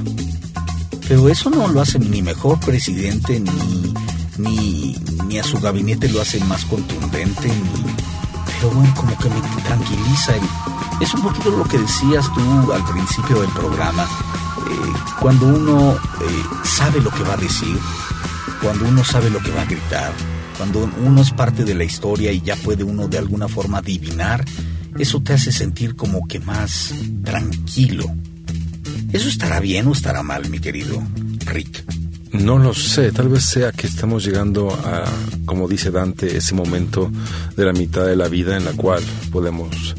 Pero 1.08 1.30
eso 1.30 1.50
no 1.50 1.68
lo 1.68 1.82
hace 1.82 2.00
ni 2.00 2.22
mejor 2.22 2.60
presidente, 2.60 3.40
ni, 3.40 3.94
ni, 4.38 4.96
ni 5.28 5.40
a 5.40 5.44
su 5.44 5.60
gabinete 5.60 6.10
lo 6.10 6.22
hace 6.22 6.40
más 6.46 6.66
contundente, 6.66 7.48
ni... 7.48 7.86
Pero 8.60 8.72
bueno, 8.72 8.94
como 8.96 9.18
que 9.18 9.30
me 9.30 9.62
tranquiliza. 9.62 10.34
es 11.00 11.14
un 11.14 11.22
poquito 11.22 11.52
lo 11.52 11.64
que 11.66 11.78
decías 11.78 12.26
tú 12.34 12.74
al 12.74 12.84
principio 12.86 13.42
del 13.42 13.52
programa. 13.52 14.04
eh, 14.04 14.94
cuando 15.22 15.46
uno 15.46 15.94
eh, 15.94 15.98
sabe 16.64 17.00
lo 17.02 17.12
que 17.12 17.24
va 17.24 17.34
a 17.34 17.38
decir, 17.38 17.78
cuando 18.62 18.86
uno 18.86 19.04
sabe 19.04 19.30
lo 19.30 19.40
que 19.40 19.52
va 19.52 19.62
a 19.62 19.66
gritar, 19.66 20.14
cuando 20.58 20.90
uno 21.04 21.22
es 21.22 21.32
parte 21.32 21.64
de 21.64 21.76
la 21.76 21.84
historia 21.84 22.32
y 22.32 22.42
ya 22.42 22.56
puede 22.56 22.84
uno 22.84 23.08
de 23.08 23.18
alguna 23.18 23.48
forma 23.48 23.80
adivinar, 23.80 24.44
eso 24.98 25.22
te 25.22 25.34
hace 25.34 25.52
sentir 25.52 25.96
como 25.96 26.28
que 26.28 26.40
más 26.40 26.94
tranquilo. 27.24 28.06
¿Eso 29.14 29.30
estará 29.30 29.60
bien 29.60 29.88
o 29.88 29.94
estará 29.94 30.24
mal, 30.24 30.50
mi 30.50 30.60
querido 30.60 31.02
Rick? 31.46 31.84
No 32.34 32.58
lo 32.58 32.74
sé, 32.74 33.12
tal 33.12 33.30
vez 33.30 33.46
sea 33.46 33.72
que 33.72 33.88
estamos 33.88 34.26
llegando 34.26 34.70
a, 34.72 35.06
como 35.46 35.68
dice 35.68 35.92
Dante, 35.92 36.38
ese 36.38 36.56
momento 36.56 37.12
de 37.56 37.66
la 37.66 37.74
mitad 37.74 38.06
de 38.06 38.16
la 38.16 38.28
vida 38.28 38.58
en 38.58 38.66
la 38.66 38.74
cual 38.74 39.02
podemos 39.32 39.96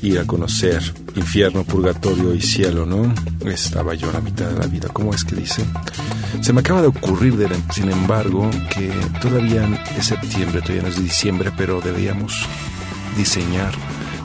ir 0.00 0.18
a 0.18 0.24
conocer 0.24 0.82
infierno, 1.20 1.64
purgatorio 1.64 2.34
y 2.34 2.40
cielo, 2.40 2.86
¿no? 2.86 3.12
Estaba 3.48 3.94
yo 3.94 4.10
a 4.10 4.14
la 4.14 4.20
mitad 4.20 4.46
de 4.50 4.58
la 4.58 4.66
vida, 4.66 4.88
¿cómo 4.92 5.12
es 5.14 5.24
que 5.24 5.36
dice? 5.36 5.64
Se 6.40 6.52
me 6.52 6.60
acaba 6.60 6.80
de 6.82 6.88
ocurrir, 6.88 7.36
de- 7.36 7.48
sin 7.72 7.90
embargo, 7.90 8.48
que 8.74 8.90
todavía 9.20 9.66
es 9.98 10.06
septiembre, 10.06 10.60
todavía 10.60 10.82
no 10.82 10.88
es 10.88 11.02
diciembre, 11.02 11.50
pero 11.56 11.80
deberíamos 11.80 12.46
diseñar 13.16 13.72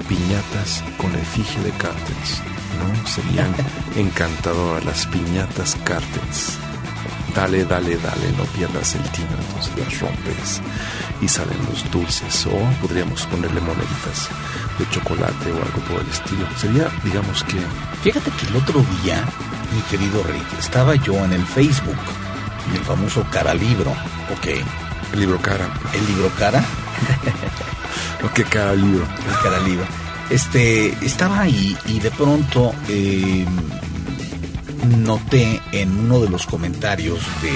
piñatas 0.07 0.83
con 0.97 1.11
la 1.11 1.19
efigie 1.19 1.61
de 1.63 1.71
Cartens, 1.71 2.41
¿no? 2.79 3.07
Serían 3.07 3.53
encantadoras 3.97 4.85
las 4.85 5.05
piñatas 5.07 5.75
Cartens. 5.83 6.57
Dale, 7.35 7.65
dale, 7.65 7.97
dale, 7.97 8.31
no 8.37 8.45
pierdas 8.45 8.95
el 8.95 9.03
tino, 9.11 9.27
entonces 9.39 9.71
las 9.77 9.99
rompes 9.99 10.61
y 11.21 11.27
salen 11.27 11.57
los 11.69 11.89
dulces. 11.91 12.45
O 12.47 12.81
podríamos 12.81 13.25
ponerle 13.27 13.59
moneditas 13.61 14.29
de 14.79 14.89
chocolate 14.89 15.51
o 15.51 15.55
algo 15.63 15.79
por 15.89 16.01
el 16.01 16.09
estilo. 16.09 16.45
Sería, 16.57 16.87
digamos 17.03 17.43
que, 17.43 17.57
Fíjate 18.03 18.29
que 18.31 18.45
el 18.47 18.55
otro 18.57 18.83
día, 19.03 19.23
mi 19.75 19.81
querido 19.89 20.23
Rick, 20.23 20.59
estaba 20.59 20.95
yo 20.95 21.13
en 21.25 21.33
el 21.33 21.45
Facebook, 21.45 21.97
en 22.69 22.75
el 22.77 22.83
famoso 22.83 23.25
Cara 23.31 23.53
Libro, 23.53 23.91
ok, 23.91 24.47
el 25.13 25.19
libro 25.19 25.39
cara. 25.41 25.67
el 25.93 26.05
libro 26.07 26.29
Cara, 26.37 26.63
¿O 28.25 28.33
qué 28.33 28.43
cara 28.43 28.73
libro? 28.73 29.03
el 29.29 29.43
Cara 29.43 29.59
Libro. 29.59 29.85
Este, 30.29 30.89
estaba 31.05 31.41
ahí 31.41 31.77
y 31.85 31.99
de 31.99 32.11
pronto 32.11 32.73
eh, 32.89 33.45
noté 34.97 35.61
en 35.71 35.97
uno 35.99 36.19
de 36.19 36.29
los 36.29 36.45
comentarios 36.45 37.19
de 37.41 37.51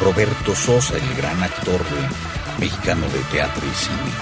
Roberto 0.00 0.54
Sosa, 0.54 0.94
el 0.96 1.14
gran 1.16 1.42
actor 1.42 1.78
de- 1.78 2.33
mexicano 2.64 3.06
de 3.08 3.20
teatro 3.30 3.62
y 3.66 3.74
cine, 3.74 4.12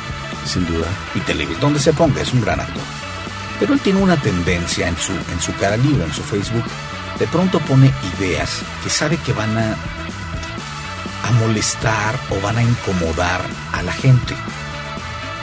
Sin 0.47 0.67
duda. 0.67 0.87
y 1.15 1.21
televisión, 1.21 1.61
donde 1.61 1.81
se 1.81 1.93
ponga, 1.93 2.21
es 2.21 2.33
un 2.33 2.41
gran 2.41 2.61
actor. 2.61 2.83
Pero 3.61 3.75
él 3.75 3.81
tiene 3.81 4.01
una 4.01 4.17
tendencia 4.17 4.89
en 4.89 4.97
su, 4.97 5.13
en 5.13 5.41
su 5.41 5.55
cara 5.57 5.77
libre, 5.77 6.05
en 6.05 6.13
su 6.13 6.23
Facebook, 6.23 6.65
de 7.19 7.27
pronto 7.29 7.61
pone 7.61 7.93
ideas 8.19 8.61
que 8.83 8.91
sabe 8.91 9.17
que 9.19 9.33
van 9.33 9.57
a, 9.57 9.77
a 11.25 11.31
molestar 11.41 12.15
o 12.31 12.41
van 12.41 12.57
a 12.59 12.63
incomodar 12.63 13.41
a 13.73 13.83
la 13.83 13.93
gente. 13.93 14.35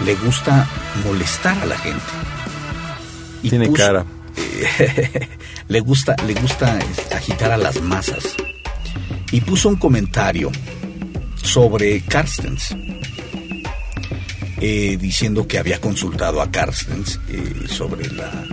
Le 0.06 0.16
gusta 0.16 0.68
molestar 1.06 1.58
a 1.62 1.66
la 1.66 1.78
gente. 1.78 2.04
Y 3.44 3.50
Tiene 3.50 3.68
puso- 3.68 3.78
cara. 3.78 4.06
le 5.68 5.80
gusta, 5.82 6.16
le 6.28 6.34
gusta 6.34 6.78
agitar 7.16 7.52
a 7.52 7.58
las 7.58 7.82
masas. 7.82 8.36
Y 9.32 9.42
puso 9.42 9.70
un 9.70 9.76
comentario 9.78 10.52
sobre 11.50 12.02
Carstens, 12.02 12.76
eh, 14.62 14.98
diciendo 15.02 15.48
que 15.48 15.58
había 15.58 15.82
consultado 15.82 16.44
a 16.44 16.52
Carstens 16.52 17.20
eh, 17.28 17.66
sobre 17.68 18.08
la 18.12 18.46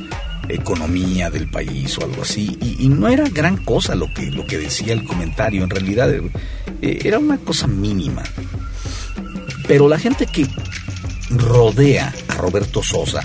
economía 0.49 1.29
del 1.29 1.51
país 1.51 1.99
o 1.99 2.05
algo 2.05 2.23
así. 2.23 2.57
Y, 2.63 2.89
no 2.89 3.09
era 3.09 3.29
gran 3.29 3.59
cosa 3.59 3.95
lo 3.95 4.13
que, 4.15 4.31
lo 4.31 4.47
que 4.47 4.57
decía 4.57 4.95
el 4.95 5.05
comentario, 5.05 5.63
en 5.63 5.69
realidad 5.69 6.11
eh, 6.11 6.99
era 7.05 7.19
una 7.19 7.37
cosa 7.37 7.67
mínima. 7.67 8.23
Pero 9.69 9.89
la 9.91 9.99
gente 9.99 10.25
que 10.25 10.47
rodea 11.29 12.15
a 12.29 12.35
Roberto 12.35 12.83
Sosa 12.83 13.23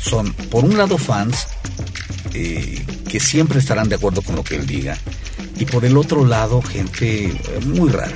son, 0.00 0.32
por 0.32 0.64
un 0.64 0.78
lado, 0.78 0.96
fans 0.96 1.48
que 2.32 3.18
siempre 3.18 3.58
estarán 3.58 3.88
de 3.88 3.96
acuerdo 3.96 4.22
con 4.22 4.36
lo 4.36 4.44
que 4.44 4.54
él 4.54 4.64
diga, 4.64 4.96
y 5.58 5.64
por 5.64 5.84
el 5.84 5.96
otro 5.96 6.24
lado, 6.24 6.62
gente 6.62 7.32
muy 7.66 7.90
rara. 7.90 8.14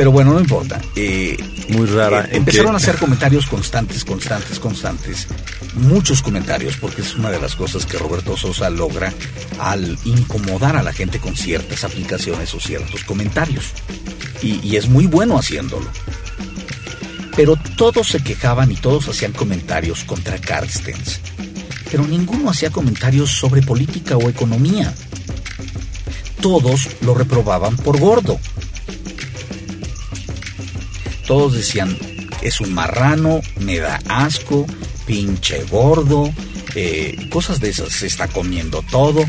Pero 0.00 0.12
bueno, 0.12 0.32
no 0.32 0.40
importa. 0.40 0.80
Eh, 0.96 1.36
Muy 1.68 1.84
rara. 1.84 2.22
eh, 2.22 2.28
¿en 2.30 2.36
empezaron 2.36 2.72
a 2.72 2.78
hacer 2.78 2.96
comentarios 2.96 3.44
constantes, 3.44 4.02
constantes, 4.02 4.58
constantes. 4.58 5.26
Muchos 5.74 6.22
comentarios, 6.22 6.78
porque 6.78 7.02
es 7.02 7.16
una 7.16 7.30
de 7.30 7.38
las 7.38 7.54
cosas 7.54 7.84
que 7.84 7.98
Roberto 7.98 8.34
Sosa 8.34 8.70
logra 8.70 9.12
al 9.58 9.98
incomodar 10.06 10.74
a 10.76 10.82
la 10.82 10.94
gente 10.94 11.18
con 11.18 11.36
ciertas 11.36 11.84
aplicaciones 11.84 12.54
o 12.54 12.60
ciertos 12.60 13.04
comentarios. 13.04 13.74
Y, 14.40 14.66
y 14.66 14.76
es 14.76 14.88
muy 14.88 15.04
bueno 15.04 15.38
haciéndolo. 15.38 15.86
Pero 17.36 17.56
todos 17.76 18.08
se 18.08 18.24
quejaban 18.24 18.72
y 18.72 18.76
todos 18.76 19.06
hacían 19.06 19.32
comentarios 19.32 20.04
contra 20.04 20.38
Carstens. 20.38 21.20
Pero 21.90 22.06
ninguno 22.06 22.48
hacía 22.48 22.70
comentarios 22.70 23.32
sobre 23.32 23.60
política 23.60 24.16
o 24.16 24.30
economía. 24.30 24.94
Todos 26.40 26.88
lo 27.02 27.12
reprobaban 27.12 27.76
por 27.76 28.00
gordo. 28.00 28.40
Todos 31.30 31.54
decían, 31.54 31.96
es 32.42 32.60
un 32.60 32.74
marrano, 32.74 33.40
me 33.60 33.78
da 33.78 34.00
asco, 34.08 34.66
pinche 35.06 35.62
gordo, 35.70 36.28
eh, 36.74 37.28
cosas 37.30 37.60
de 37.60 37.68
esas, 37.68 37.92
se 37.92 38.08
está 38.08 38.26
comiendo 38.26 38.82
todo. 38.90 39.24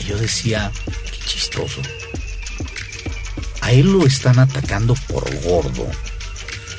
Y 0.00 0.04
yo 0.04 0.16
decía, 0.16 0.72
qué 0.86 1.26
chistoso. 1.26 1.82
A 3.60 3.72
él 3.72 3.92
lo 3.92 4.06
están 4.06 4.38
atacando 4.38 4.94
por 5.06 5.30
gordo, 5.42 5.86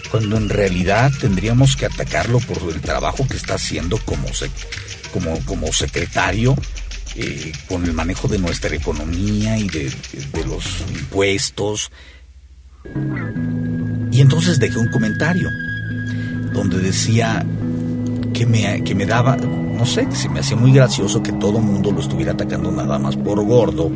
cuando 0.10 0.38
en 0.38 0.50
realidad 0.50 1.12
tendríamos 1.22 1.76
que 1.76 1.86
atacarlo 1.86 2.40
por 2.40 2.74
el 2.74 2.82
trabajo 2.82 3.28
que 3.28 3.38
está 3.38 3.54
haciendo 3.54 4.00
como, 4.00 4.28
como, 5.14 5.46
como 5.46 5.72
secretario 5.72 6.58
eh, 7.14 7.52
con 7.68 7.86
el 7.86 7.94
manejo 7.94 8.28
de 8.28 8.40
nuestra 8.40 8.76
economía 8.76 9.60
y 9.60 9.70
de, 9.70 9.94
de 10.34 10.46
los 10.48 10.66
impuestos. 10.90 11.92
Y 14.14 14.22
entonces 14.22 14.60
dejé 14.60 14.78
un 14.78 14.88
comentario 14.90 15.50
donde 16.54 16.78
decía 16.80 17.44
que 18.34 18.46
me, 18.46 18.84
que 18.84 18.94
me 18.94 19.06
daba, 19.08 19.36
no 19.38 19.86
sé, 19.86 20.06
que 20.06 20.16
se 20.16 20.30
me 20.30 20.40
hacía 20.42 20.56
muy 20.56 20.72
gracioso 20.72 21.24
que 21.24 21.32
todo 21.34 21.60
mundo 21.60 21.92
lo 21.92 22.00
estuviera 22.00 22.34
atacando 22.34 22.72
nada 22.72 23.00
más 23.00 23.16
por 23.16 23.44
gordo, 23.44 23.92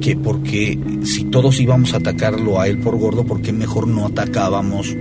que 0.00 0.16
porque 0.16 0.78
si 1.04 1.24
todos 1.24 1.58
íbamos 1.60 1.92
a 1.94 1.96
atacarlo 1.96 2.60
a 2.60 2.68
él 2.68 2.78
por 2.78 2.96
gordo, 2.98 3.24
¿por 3.24 3.42
qué 3.42 3.52
mejor 3.52 3.88
no 3.88 4.06
atacábamos 4.06 4.94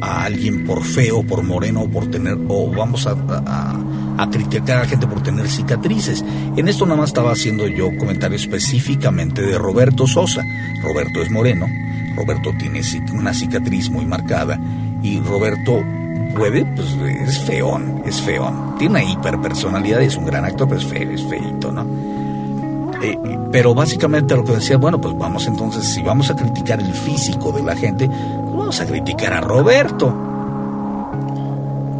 a 0.00 0.24
alguien 0.24 0.64
por 0.64 0.84
feo, 0.84 1.24
por 1.26 1.42
moreno, 1.42 1.88
por 1.90 2.06
tener, 2.10 2.36
o 2.48 2.70
vamos 2.70 3.06
a, 3.06 3.12
a- 3.46 3.80
a 4.16 4.30
criticar 4.30 4.78
a 4.78 4.80
la 4.82 4.86
gente 4.88 5.06
por 5.08 5.22
tener 5.24 5.48
cicatrices? 5.48 6.24
En 6.56 6.68
esto 6.68 6.84
nada 6.86 7.00
más 7.00 7.10
estaba 7.10 7.32
haciendo 7.32 7.66
yo 7.66 7.88
comentario 7.98 8.36
específicamente 8.36 9.42
de 9.42 9.58
Roberto 9.58 10.06
Sosa. 10.06 10.42
Roberto 10.82 11.20
es 11.22 11.30
moreno, 11.30 11.66
Roberto 12.16 12.52
tiene 12.58 12.80
una 13.12 13.34
cicatriz 13.34 13.90
muy 13.90 14.04
marcada 14.06 14.58
y 15.02 15.20
Roberto 15.20 15.82
puede, 16.34 16.64
pues 16.64 16.96
es 17.28 17.38
feón, 17.40 18.02
es 18.06 18.20
feón. 18.20 18.74
Tiene 18.78 19.00
una 19.00 19.04
hiperpersonalidad, 19.04 20.02
es 20.02 20.16
un 20.16 20.26
gran 20.26 20.44
actor, 20.44 20.68
pero 20.68 20.80
es 20.80 20.86
feo, 20.86 21.10
es 21.10 21.22
feito, 21.24 21.72
¿no? 21.72 21.86
Eh, 23.02 23.18
pero 23.52 23.74
básicamente 23.74 24.34
lo 24.34 24.44
que 24.44 24.52
decía, 24.52 24.76
bueno, 24.78 25.00
pues 25.00 25.16
vamos 25.16 25.46
entonces, 25.46 25.84
si 25.86 26.02
vamos 26.02 26.30
a 26.30 26.36
criticar 26.36 26.80
el 26.80 26.92
físico 26.92 27.52
de 27.52 27.62
la 27.62 27.76
gente, 27.76 28.08
pues 28.08 28.56
vamos 28.56 28.80
a 28.80 28.86
criticar 28.86 29.32
a 29.34 29.40
Roberto. 29.40 30.06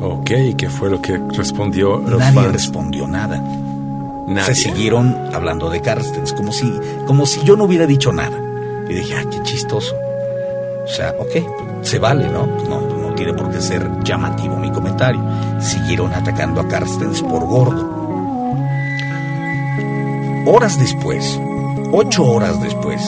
Ok, 0.00 0.30
¿qué 0.56 0.68
fue 0.68 0.90
lo 0.90 1.00
que 1.00 1.16
respondió 1.16 1.98
los 1.98 2.18
Nadie 2.18 2.34
fans? 2.34 2.52
respondió 2.52 3.06
nada. 3.06 3.42
Nadie. 4.26 4.54
Se 4.54 4.54
siguieron 4.54 5.14
hablando 5.32 5.70
de 5.70 5.80
Carstens, 5.80 6.32
como 6.32 6.52
si, 6.52 6.72
como 7.06 7.26
si 7.26 7.42
yo 7.44 7.56
no 7.56 7.64
hubiera 7.64 7.86
dicho 7.86 8.12
nada. 8.12 8.38
Y 8.88 8.94
dije, 8.94 9.14
ah, 9.16 9.24
qué 9.30 9.42
chistoso. 9.42 9.94
O 10.84 10.88
sea, 10.88 11.14
ok, 11.18 11.82
se 11.82 11.98
vale, 11.98 12.28
¿no? 12.28 12.46
No, 12.46 12.80
no 12.80 13.14
tiene 13.14 13.32
por 13.32 13.50
qué 13.50 13.60
ser 13.60 13.88
llamativo 14.02 14.56
mi 14.56 14.70
comentario. 14.70 15.22
Siguieron 15.60 16.12
atacando 16.12 16.60
a 16.60 16.68
Carstens 16.68 17.22
por 17.22 17.44
gordo. 17.44 17.94
Horas 20.46 20.78
después, 20.78 21.40
ocho 21.90 22.24
horas 22.24 22.60
después, 22.60 23.00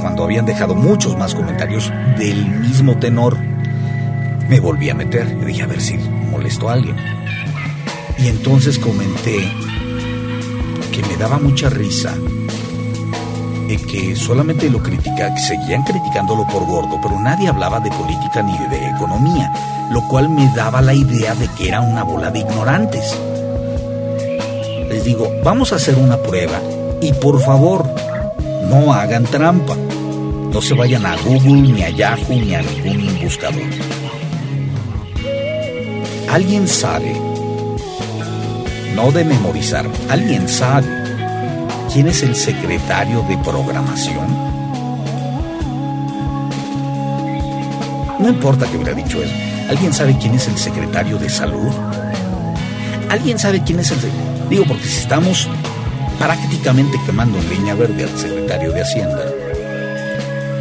cuando 0.00 0.22
habían 0.22 0.46
dejado 0.46 0.74
muchos 0.74 1.16
más 1.18 1.34
comentarios 1.34 1.92
del 2.16 2.46
mismo 2.46 2.96
tenor, 2.98 3.36
me 4.48 4.60
volví 4.60 4.88
a 4.88 4.94
meter. 4.94 5.36
Y 5.42 5.44
dije, 5.44 5.64
a 5.64 5.66
ver 5.66 5.80
si 5.80 5.98
molesto 5.98 6.68
a 6.68 6.74
alguien. 6.74 6.96
Y 8.18 8.28
entonces 8.28 8.78
comenté 8.78 9.50
que 10.92 11.02
me 11.02 11.16
daba 11.16 11.38
mucha 11.38 11.68
risa 11.68 12.14
y 13.68 13.76
que 13.76 14.16
solamente 14.16 14.70
lo 14.70 14.82
critica, 14.82 15.36
seguían 15.36 15.82
criticándolo 15.82 16.46
por 16.46 16.66
gordo, 16.66 16.98
pero 17.02 17.20
nadie 17.20 17.48
hablaba 17.48 17.80
de 17.80 17.90
política 17.90 18.42
ni 18.42 18.56
de 18.68 18.88
economía, 18.88 19.52
lo 19.90 20.06
cual 20.08 20.30
me 20.30 20.50
daba 20.56 20.80
la 20.80 20.94
idea 20.94 21.34
de 21.34 21.48
que 21.48 21.68
era 21.68 21.82
una 21.82 22.02
bola 22.02 22.30
de 22.30 22.40
ignorantes. 22.40 23.14
Les 24.88 25.04
digo, 25.04 25.30
vamos 25.44 25.72
a 25.72 25.76
hacer 25.76 25.96
una 25.96 26.16
prueba 26.16 26.60
y 27.02 27.12
por 27.12 27.40
favor, 27.42 27.84
no 28.70 28.92
hagan 28.92 29.24
trampa. 29.24 29.76
No 29.76 30.62
se 30.62 30.72
vayan 30.72 31.04
a 31.04 31.14
Google, 31.18 31.60
ni 31.60 31.82
a 31.82 31.90
Yahoo, 31.90 32.30
ni 32.30 32.54
a 32.54 32.62
ningún 32.62 33.20
buscador. 33.22 33.62
¿Alguien 36.30 36.66
sabe? 36.66 37.14
No 38.94 39.12
de 39.12 39.24
memorizar, 39.24 39.86
¿alguien 40.08 40.48
sabe 40.48 40.97
quién 41.92 42.08
es 42.08 42.22
el 42.22 42.34
secretario 42.34 43.22
de 43.22 43.36
programación? 43.38 44.26
No 48.18 48.28
importa 48.28 48.66
que 48.66 48.76
hubiera 48.76 48.94
dicho 48.94 49.22
eso. 49.22 49.34
¿Alguien 49.70 49.92
sabe 49.92 50.16
quién 50.20 50.34
es 50.34 50.48
el 50.48 50.56
secretario 50.56 51.18
de 51.18 51.28
salud? 51.28 51.72
¿Alguien 53.10 53.38
sabe 53.38 53.62
quién 53.62 53.80
es 53.80 53.90
el... 53.90 53.98
sec- 54.00 54.48
Digo, 54.48 54.64
porque 54.66 54.84
si 54.84 55.00
estamos 55.00 55.48
prácticamente 56.18 56.98
quemando 57.06 57.38
en 57.38 57.48
leña 57.48 57.74
verde 57.74 58.04
al 58.04 58.18
secretario 58.18 58.72
de 58.72 58.80
Hacienda, 58.82 59.24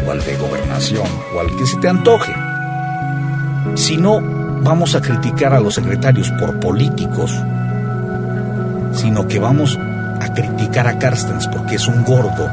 o 0.05 0.11
al 0.11 0.23
de 0.23 0.35
Gobernación, 0.37 1.07
o 1.35 1.39
al 1.39 1.55
que 1.57 1.65
se 1.65 1.77
te 1.77 1.89
antoje. 1.89 2.31
Si 3.75 3.97
no 3.97 4.19
vamos 4.61 4.93
a 4.95 5.01
criticar 5.01 5.53
a 5.53 5.59
los 5.59 5.75
secretarios 5.75 6.29
por 6.31 6.59
políticos, 6.59 7.31
sino 8.93 9.27
que 9.27 9.39
vamos 9.39 9.79
criticar 10.37 10.87
a 10.87 10.99
Carstens 10.99 11.47
porque 11.47 11.75
es 11.75 11.87
un 11.87 12.03
gordo. 12.03 12.47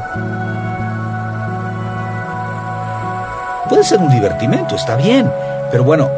Puede 3.69 3.83
ser 3.83 3.99
un 3.99 4.09
divertimento, 4.09 4.75
está 4.75 4.95
bien, 4.95 5.31
pero 5.69 5.83
bueno, 5.83 6.09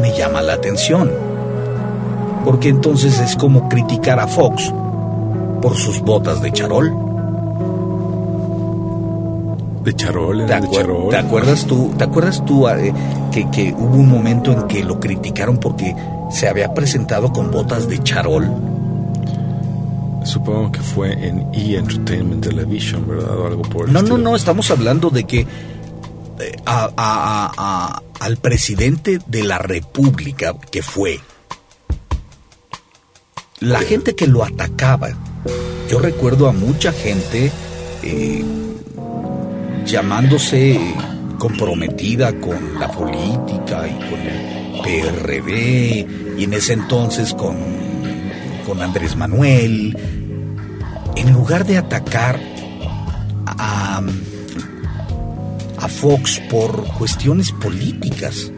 me 0.00 0.12
llama 0.12 0.42
la 0.42 0.54
atención. 0.54 1.12
Porque 2.44 2.68
entonces 2.68 3.20
es 3.20 3.36
como 3.36 3.68
criticar 3.68 4.18
a 4.18 4.26
Fox 4.26 4.72
por 5.62 5.76
sus 5.76 6.00
botas 6.00 6.42
de 6.42 6.52
charol. 6.52 6.92
De 9.84 9.94
charol, 9.94 10.46
¿Te, 10.46 10.60
de 10.60 10.70
charol. 10.70 11.10
te 11.10 11.16
acuerdas 11.16 11.64
tú, 11.64 11.92
¿te 11.96 12.04
acuerdas 12.04 12.44
tú 12.44 12.68
eh, 12.68 12.92
que, 13.30 13.48
que 13.50 13.72
hubo 13.72 13.96
un 13.96 14.08
momento 14.08 14.50
en 14.50 14.66
que 14.66 14.82
lo 14.82 14.98
criticaron 14.98 15.58
porque 15.58 15.94
se 16.30 16.48
había 16.48 16.74
presentado 16.74 17.32
con 17.32 17.52
botas 17.52 17.86
de 17.86 18.02
charol? 18.02 18.73
Supongo 20.34 20.72
que 20.72 20.80
fue 20.80 21.12
en 21.12 21.46
E! 21.54 21.76
Entertainment 21.76 22.42
Television, 22.42 23.06
¿verdad? 23.08 23.38
O 23.38 23.46
algo 23.46 23.62
por 23.62 23.86
el 23.86 23.92
No, 23.92 24.00
no, 24.00 24.06
estilo. 24.16 24.18
no, 24.30 24.34
estamos 24.36 24.68
hablando 24.72 25.08
de 25.10 25.22
que 25.24 25.40
eh, 25.40 26.56
a- 26.66 26.86
a- 26.86 26.90
a- 26.96 27.52
a- 27.56 28.02
al 28.18 28.36
presidente 28.38 29.20
de 29.28 29.44
la 29.44 29.58
República 29.58 30.52
que 30.72 30.82
fue, 30.82 31.20
la 33.60 33.78
gente 33.80 34.16
que 34.16 34.26
lo 34.26 34.42
atacaba, 34.44 35.10
yo 35.88 36.00
recuerdo 36.00 36.48
a 36.48 36.52
mucha 36.52 36.90
gente 36.92 37.52
eh, 38.02 38.44
llamándose 39.86 40.80
comprometida 41.38 42.32
con 42.40 42.78
la 42.80 42.90
política 42.90 43.86
y 43.86 44.10
con 44.10 44.20
el 44.20 44.82
PRD 44.82 46.06
y 46.36 46.42
en 46.44 46.52
ese 46.54 46.72
entonces 46.72 47.32
con, 47.34 47.56
con 48.66 48.82
Andrés 48.82 49.14
Manuel, 49.16 49.96
en 51.16 51.32
lugar 51.32 51.64
de 51.66 51.78
atacar 51.78 52.40
a, 53.46 54.02
a 55.78 55.88
Fox 55.88 56.40
por 56.50 56.84
cuestiones 56.94 57.52
políticas, 57.52 58.50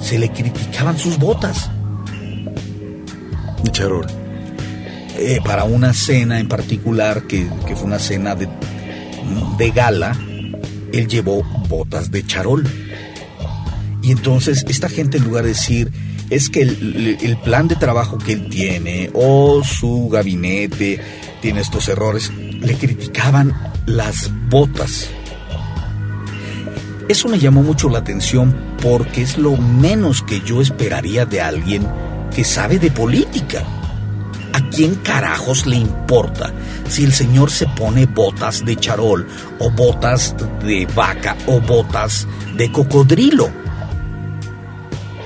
se 0.00 0.18
le 0.18 0.30
criticaban 0.30 0.98
sus 0.98 1.18
botas. 1.18 1.70
De 3.62 3.70
charol. 3.72 4.06
Eh, 5.18 5.40
para 5.44 5.64
una 5.64 5.94
cena 5.94 6.38
en 6.38 6.48
particular, 6.48 7.22
que, 7.22 7.48
que 7.66 7.74
fue 7.74 7.86
una 7.86 7.98
cena 7.98 8.34
de, 8.34 8.48
de 9.56 9.70
gala, 9.70 10.16
él 10.92 11.08
llevó 11.08 11.42
botas 11.68 12.10
de 12.10 12.24
charol. 12.26 12.68
Y 14.02 14.12
entonces 14.12 14.64
esta 14.68 14.88
gente 14.88 15.18
en 15.18 15.24
lugar 15.24 15.44
de 15.44 15.50
decir, 15.50 15.90
es 16.30 16.50
que 16.50 16.62
el, 16.62 17.18
el 17.20 17.36
plan 17.38 17.66
de 17.66 17.76
trabajo 17.76 18.18
que 18.18 18.32
él 18.32 18.48
tiene 18.48 19.10
o 19.14 19.62
su 19.64 20.08
gabinete 20.08 21.00
tiene 21.40 21.60
estos 21.60 21.88
errores, 21.88 22.32
le 22.34 22.76
criticaban 22.76 23.54
las 23.86 24.30
botas. 24.48 25.08
Eso 27.08 27.28
me 27.28 27.38
llamó 27.38 27.62
mucho 27.62 27.88
la 27.88 27.98
atención 27.98 28.54
porque 28.82 29.22
es 29.22 29.38
lo 29.38 29.56
menos 29.56 30.22
que 30.22 30.40
yo 30.40 30.60
esperaría 30.60 31.24
de 31.24 31.40
alguien 31.40 31.86
que 32.34 32.44
sabe 32.44 32.78
de 32.78 32.90
política. 32.90 33.64
¿A 34.52 34.70
quién 34.70 34.94
carajos 34.96 35.66
le 35.66 35.76
importa 35.76 36.52
si 36.88 37.04
el 37.04 37.12
señor 37.12 37.50
se 37.50 37.66
pone 37.68 38.06
botas 38.06 38.64
de 38.64 38.74
charol 38.76 39.26
o 39.58 39.70
botas 39.70 40.34
de 40.64 40.86
vaca 40.94 41.36
o 41.46 41.60
botas 41.60 42.26
de 42.56 42.72
cocodrilo? 42.72 43.50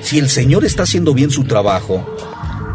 Si 0.02 0.18
el 0.18 0.28
señor 0.28 0.64
está 0.64 0.82
haciendo 0.82 1.14
bien 1.14 1.30
su 1.30 1.44
trabajo, 1.44 2.04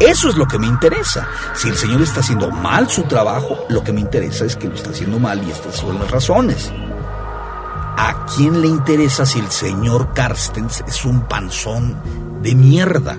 eso 0.00 0.28
es 0.28 0.36
lo 0.36 0.46
que 0.46 0.58
me 0.58 0.66
interesa. 0.66 1.28
Si 1.54 1.68
el 1.68 1.76
señor 1.76 2.02
está 2.02 2.20
haciendo 2.20 2.50
mal 2.50 2.88
su 2.88 3.04
trabajo, 3.04 3.66
lo 3.68 3.82
que 3.82 3.92
me 3.92 4.00
interesa 4.00 4.44
es 4.44 4.56
que 4.56 4.68
lo 4.68 4.74
está 4.74 4.90
haciendo 4.90 5.18
mal 5.18 5.42
y 5.46 5.50
estas 5.50 5.76
son 5.76 5.98
las 5.98 6.10
razones. 6.10 6.72
¿A 7.98 8.26
quién 8.36 8.60
le 8.60 8.68
interesa 8.68 9.24
si 9.24 9.38
el 9.38 9.50
señor 9.50 10.12
Carstens 10.12 10.84
es 10.86 11.04
un 11.04 11.22
panzón 11.22 11.96
de 12.42 12.54
mierda? 12.54 13.18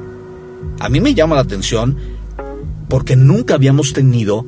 A 0.80 0.90
mí 0.90 1.02
me 1.02 1.16
llama 1.16 1.36
la 1.36 1.42
atención 1.42 1.98
porque 2.88 3.16
nunca 3.16 3.56
habíamos 3.56 3.94
tenido 3.94 4.46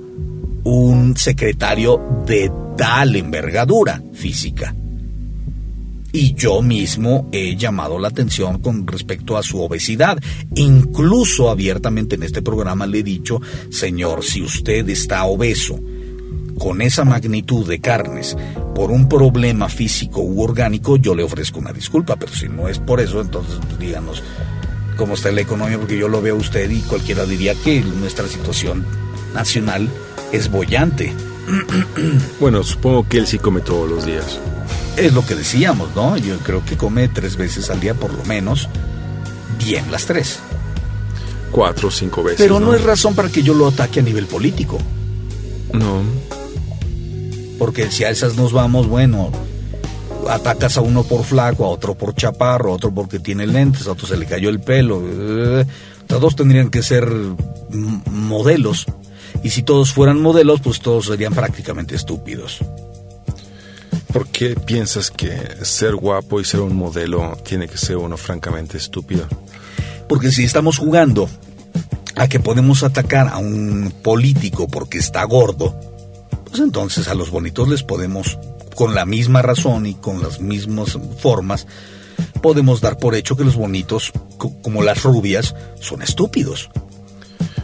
un 0.64 1.18
secretario 1.18 2.00
de 2.28 2.52
tal 2.78 3.16
envergadura 3.16 4.02
física. 4.14 4.76
Y 6.12 6.34
yo 6.34 6.62
mismo 6.62 7.30
he 7.32 7.56
llamado 7.56 8.00
la 8.00 8.08
atención 8.08 8.60
con 8.60 8.88
respecto 8.88 9.38
a 9.38 9.44
su 9.44 9.62
obesidad. 9.62 10.18
Incluso 10.56 11.50
abiertamente 11.50 12.16
en 12.16 12.24
este 12.24 12.42
programa 12.42 12.88
le 12.88 13.00
he 13.00 13.04
dicho, 13.04 13.42
señor, 13.70 14.24
si 14.24 14.42
usted 14.42 14.90
está 14.90 15.26
obeso, 15.26 15.80
con 16.60 16.82
esa 16.82 17.06
magnitud 17.06 17.68
de 17.68 17.80
carnes, 17.80 18.38
por 18.76 18.92
un 18.92 19.08
problema 19.08 19.70
físico 19.70 20.22
u 20.22 20.42
orgánico, 20.42 20.98
yo 20.98 21.16
le 21.16 21.24
ofrezco 21.24 21.60
una 21.60 21.74
disculpa, 21.74 22.18
pero 22.18 22.34
si 22.34 22.50
no 22.50 22.68
es 22.68 22.80
por 22.80 23.00
eso, 23.00 23.22
entonces 23.22 23.56
pues, 23.66 23.80
díganos 23.80 24.22
cómo 24.98 25.14
está 25.14 25.32
la 25.32 25.42
economía, 25.42 25.78
porque 25.78 25.98
yo 25.98 26.10
lo 26.10 26.22
veo 26.22 26.36
a 26.36 26.40
usted 26.40 26.70
y 26.70 26.82
cualquiera 26.82 27.26
diría 27.26 27.56
que 27.56 27.82
nuestra 27.82 28.28
situación 28.28 28.86
nacional 29.34 29.90
es 30.32 30.52
bollante. 30.52 31.14
Bueno, 32.40 32.64
supongo 32.64 33.08
que 33.08 33.18
él 33.18 33.26
sí 33.26 33.40
come 33.40 33.62
todos 33.62 33.90
los 33.90 34.06
días. 34.06 34.40
Es 34.98 35.14
lo 35.14 35.26
que 35.26 35.36
decíamos, 35.36 35.90
¿no? 35.96 36.18
Yo 36.18 36.38
creo 36.40 36.64
que 36.66 36.76
come 36.78 37.08
tres 37.08 37.38
veces 37.38 37.70
al 37.70 37.80
día 37.80 37.94
por 37.94 38.14
lo 38.14 38.24
menos. 38.26 38.68
Bien, 39.58 39.90
las 39.92 40.06
tres. 40.06 40.40
Cuatro 41.52 41.88
o 41.88 41.92
cinco 41.92 42.22
veces. 42.24 42.40
Pero 42.40 42.60
no 42.60 42.74
es 42.74 42.84
razón 42.84 43.16
para 43.16 43.30
que 43.30 43.42
yo 43.42 43.54
lo 43.54 43.68
ataque 43.68 44.00
a 44.02 44.04
nivel 44.04 44.26
político. 44.26 44.78
No. 45.74 46.02
Porque 47.58 47.92
si 47.92 48.04
a 48.04 48.10
esas 48.10 48.36
nos 48.36 48.54
vamos, 48.54 48.88
bueno, 48.88 49.32
atacas 50.30 50.78
a 50.78 50.82
uno 50.82 51.04
por 51.04 51.24
flaco, 51.24 51.66
a 51.66 51.70
otro 51.70 51.96
por 51.96 52.14
chaparro, 52.16 52.72
a 52.72 52.76
otro 52.76 52.94
porque 52.94 53.20
tiene 53.20 53.48
lentes, 53.48 53.88
a 53.88 53.92
otro 53.94 54.08
se 54.08 54.18
le 54.18 54.26
cayó 54.26 54.50
el 54.50 54.60
pelo. 54.60 55.02
eh, 55.04 55.66
Todos 56.08 56.36
tendrían 56.36 56.70
que 56.70 56.84
ser 56.84 57.08
modelos. 58.12 58.86
Y 59.44 59.52
si 59.52 59.64
todos 59.64 59.94
fueran 59.94 60.22
modelos, 60.22 60.62
pues 60.62 60.80
todos 60.80 61.06
serían 61.06 61.34
prácticamente 61.34 61.96
estúpidos. 61.96 62.60
¿Por 64.14 64.28
qué 64.28 64.56
piensas 64.56 65.12
que 65.12 65.38
ser 65.64 65.96
guapo 65.96 66.40
y 66.42 66.46
ser 66.46 66.62
un 66.62 66.76
modelo 66.76 67.38
tiene 67.44 67.68
que 67.68 67.78
ser 67.78 67.98
uno 67.98 68.18
francamente 68.18 68.78
estúpido? 68.78 69.28
Porque 70.08 70.32
si 70.32 70.44
estamos 70.44 70.78
jugando 70.80 71.30
a 72.16 72.28
que 72.28 72.40
podemos 72.40 72.84
atacar 72.84 73.28
a 73.28 73.38
un 73.38 73.94
político 74.02 74.68
porque 74.68 74.98
está 74.98 75.24
gordo, 75.26 75.80
pues 76.46 76.60
entonces 76.60 77.08
a 77.08 77.14
los 77.14 77.30
bonitos 77.30 77.70
les 77.70 77.84
podemos, 77.84 78.40
con 78.76 78.96
la 78.96 79.06
misma 79.06 79.42
razón 79.44 79.86
y 79.86 79.94
con 79.94 80.24
las 80.24 80.40
mismas 80.42 80.98
formas, 81.20 81.68
podemos 82.42 82.82
dar 82.82 82.98
por 82.98 83.14
hecho 83.14 83.38
que 83.38 83.44
los 83.44 83.56
bonitos, 83.56 84.12
co- 84.38 84.60
como 84.64 84.82
las 84.82 85.04
rubias, 85.04 85.54
son 85.80 86.02
estúpidos. 86.02 86.70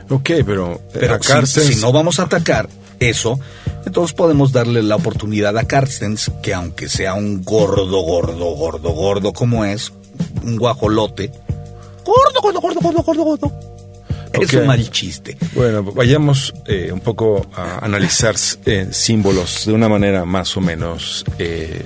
Ok, 0.10 0.30
pero, 0.46 0.80
Pero 0.94 1.16
si, 1.48 1.76
no 1.82 1.92
vamos 1.92 2.20
a 2.20 2.24
atacar 2.24 2.70
eso, 3.00 3.40
entonces 3.86 4.14
podemos 4.16 4.52
darle 4.52 4.84
la 4.84 4.96
oportunidad 4.96 5.58
a 5.58 5.66
Carstens, 5.66 6.32
que 6.42 6.54
aunque 6.54 6.90
sea 6.90 7.14
un 7.14 7.44
gordo, 7.44 8.02
gordo, 8.02 8.56
gordo, 8.56 8.92
gordo 8.92 9.34
como 9.34 9.66
es, 9.66 9.94
un 10.44 10.58
guajolote, 10.58 11.32
gordo, 12.04 12.42
gordo, 12.42 12.62
gordo, 12.62 12.80
gordo, 12.82 13.04
gordo, 13.04 13.24
gordo, 13.24 13.52
es 14.42 14.54
un 14.54 14.68
mal 14.68 14.90
chiste. 14.90 15.38
Bueno, 15.54 15.84
vayamos 15.84 16.54
eh, 16.66 16.92
un 16.92 17.00
poco 17.00 17.46
a 17.56 17.84
analizar 17.84 18.36
eh, 18.66 18.90
símbolos 18.92 19.66
de 19.66 19.74
una 19.74 19.90
manera 19.90 20.26
más 20.26 20.56
o 20.58 20.62
menos, 20.62 21.24
eh, 21.40 21.82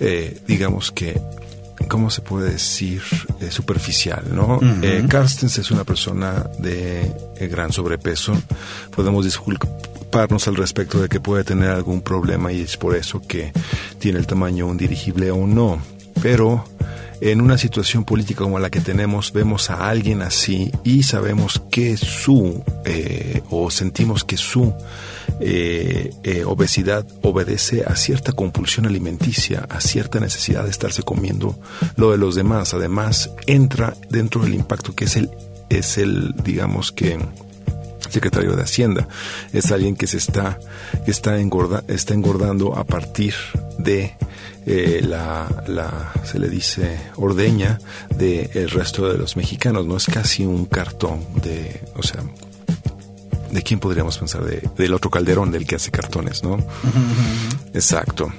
eh, 0.00 0.38
digamos 0.46 0.90
que, 0.90 1.20
¿cómo 1.92 2.08
se 2.08 2.22
puede 2.22 2.52
decir? 2.52 3.02
Eh, 3.38 3.50
superficial, 3.50 4.24
¿no? 4.34 4.58
Eh, 4.80 5.04
Carstens 5.06 5.58
es 5.58 5.70
una 5.70 5.84
persona 5.84 6.48
de 6.58 7.02
eh, 7.36 7.48
gran 7.48 7.70
sobrepeso. 7.70 8.32
Podemos 8.96 9.26
disculparnos 9.26 10.48
al 10.48 10.56
respecto 10.56 11.02
de 11.02 11.10
que 11.10 11.20
puede 11.20 11.44
tener 11.44 11.68
algún 11.68 12.00
problema 12.00 12.50
y 12.50 12.62
es 12.62 12.78
por 12.78 12.96
eso 12.96 13.20
que 13.20 13.52
tiene 13.98 14.18
el 14.18 14.26
tamaño 14.26 14.68
un 14.68 14.78
dirigible 14.78 15.30
o 15.32 15.46
no. 15.46 15.82
Pero 16.22 16.64
en 17.22 17.40
una 17.40 17.56
situación 17.56 18.04
política 18.04 18.42
como 18.42 18.58
la 18.58 18.68
que 18.68 18.80
tenemos, 18.80 19.32
vemos 19.32 19.70
a 19.70 19.88
alguien 19.88 20.22
así 20.22 20.72
y 20.82 21.04
sabemos 21.04 21.62
que 21.70 21.96
su, 21.96 22.64
eh, 22.84 23.42
o 23.48 23.70
sentimos 23.70 24.24
que 24.24 24.36
su 24.36 24.74
eh, 25.38 26.12
eh, 26.24 26.42
obesidad 26.44 27.06
obedece 27.22 27.84
a 27.86 27.94
cierta 27.94 28.32
compulsión 28.32 28.86
alimenticia, 28.86 29.68
a 29.70 29.80
cierta 29.80 30.18
necesidad 30.18 30.64
de 30.64 30.70
estarse 30.70 31.04
comiendo 31.04 31.56
lo 31.94 32.10
de 32.10 32.18
los 32.18 32.34
demás. 32.34 32.74
Además, 32.74 33.30
entra 33.46 33.94
dentro 34.10 34.42
del 34.42 34.54
impacto 34.54 34.92
que 34.96 35.04
es 35.04 35.14
el, 35.14 35.30
es 35.68 35.98
el, 35.98 36.34
digamos 36.42 36.90
que, 36.90 37.20
secretario 38.08 38.56
de 38.56 38.62
Hacienda. 38.62 39.06
Es 39.52 39.70
alguien 39.70 39.94
que 39.94 40.08
se 40.08 40.16
está, 40.16 40.58
está, 41.06 41.38
engorda, 41.38 41.84
está 41.86 42.14
engordando 42.14 42.76
a 42.76 42.82
partir 42.82 43.34
de 43.78 44.16
eh, 44.66 45.00
la, 45.06 45.64
la, 45.66 46.12
se 46.24 46.38
le 46.38 46.48
dice, 46.48 46.98
ordeña 47.16 47.78
del 48.16 48.70
resto 48.70 49.10
de 49.10 49.18
los 49.18 49.36
mexicanos. 49.36 49.86
No 49.86 49.96
es 49.96 50.06
casi 50.06 50.44
un 50.44 50.66
cartón 50.66 51.24
de, 51.42 51.82
o 51.96 52.02
sea, 52.02 52.22
¿de 53.50 53.62
quién 53.62 53.80
podríamos 53.80 54.18
pensar? 54.18 54.44
De, 54.44 54.68
del 54.76 54.94
otro 54.94 55.10
Calderón, 55.10 55.50
del 55.50 55.66
que 55.66 55.76
hace 55.76 55.90
cartones, 55.90 56.42
¿no? 56.42 56.58
Exacto. 57.74 58.32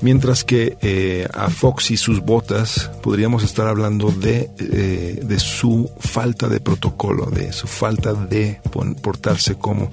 Mientras 0.00 0.44
que 0.44 0.76
eh, 0.80 1.26
a 1.32 1.50
Fox 1.50 1.90
y 1.90 1.96
sus 1.96 2.20
botas 2.20 2.90
podríamos 3.02 3.42
estar 3.42 3.66
hablando 3.66 4.10
de, 4.10 4.50
eh, 4.58 5.20
de 5.22 5.40
su 5.40 5.90
falta 5.98 6.48
de 6.48 6.60
protocolo, 6.60 7.26
de 7.26 7.52
su 7.52 7.66
falta 7.66 8.14
de 8.14 8.60
portarse 9.02 9.56
como 9.56 9.90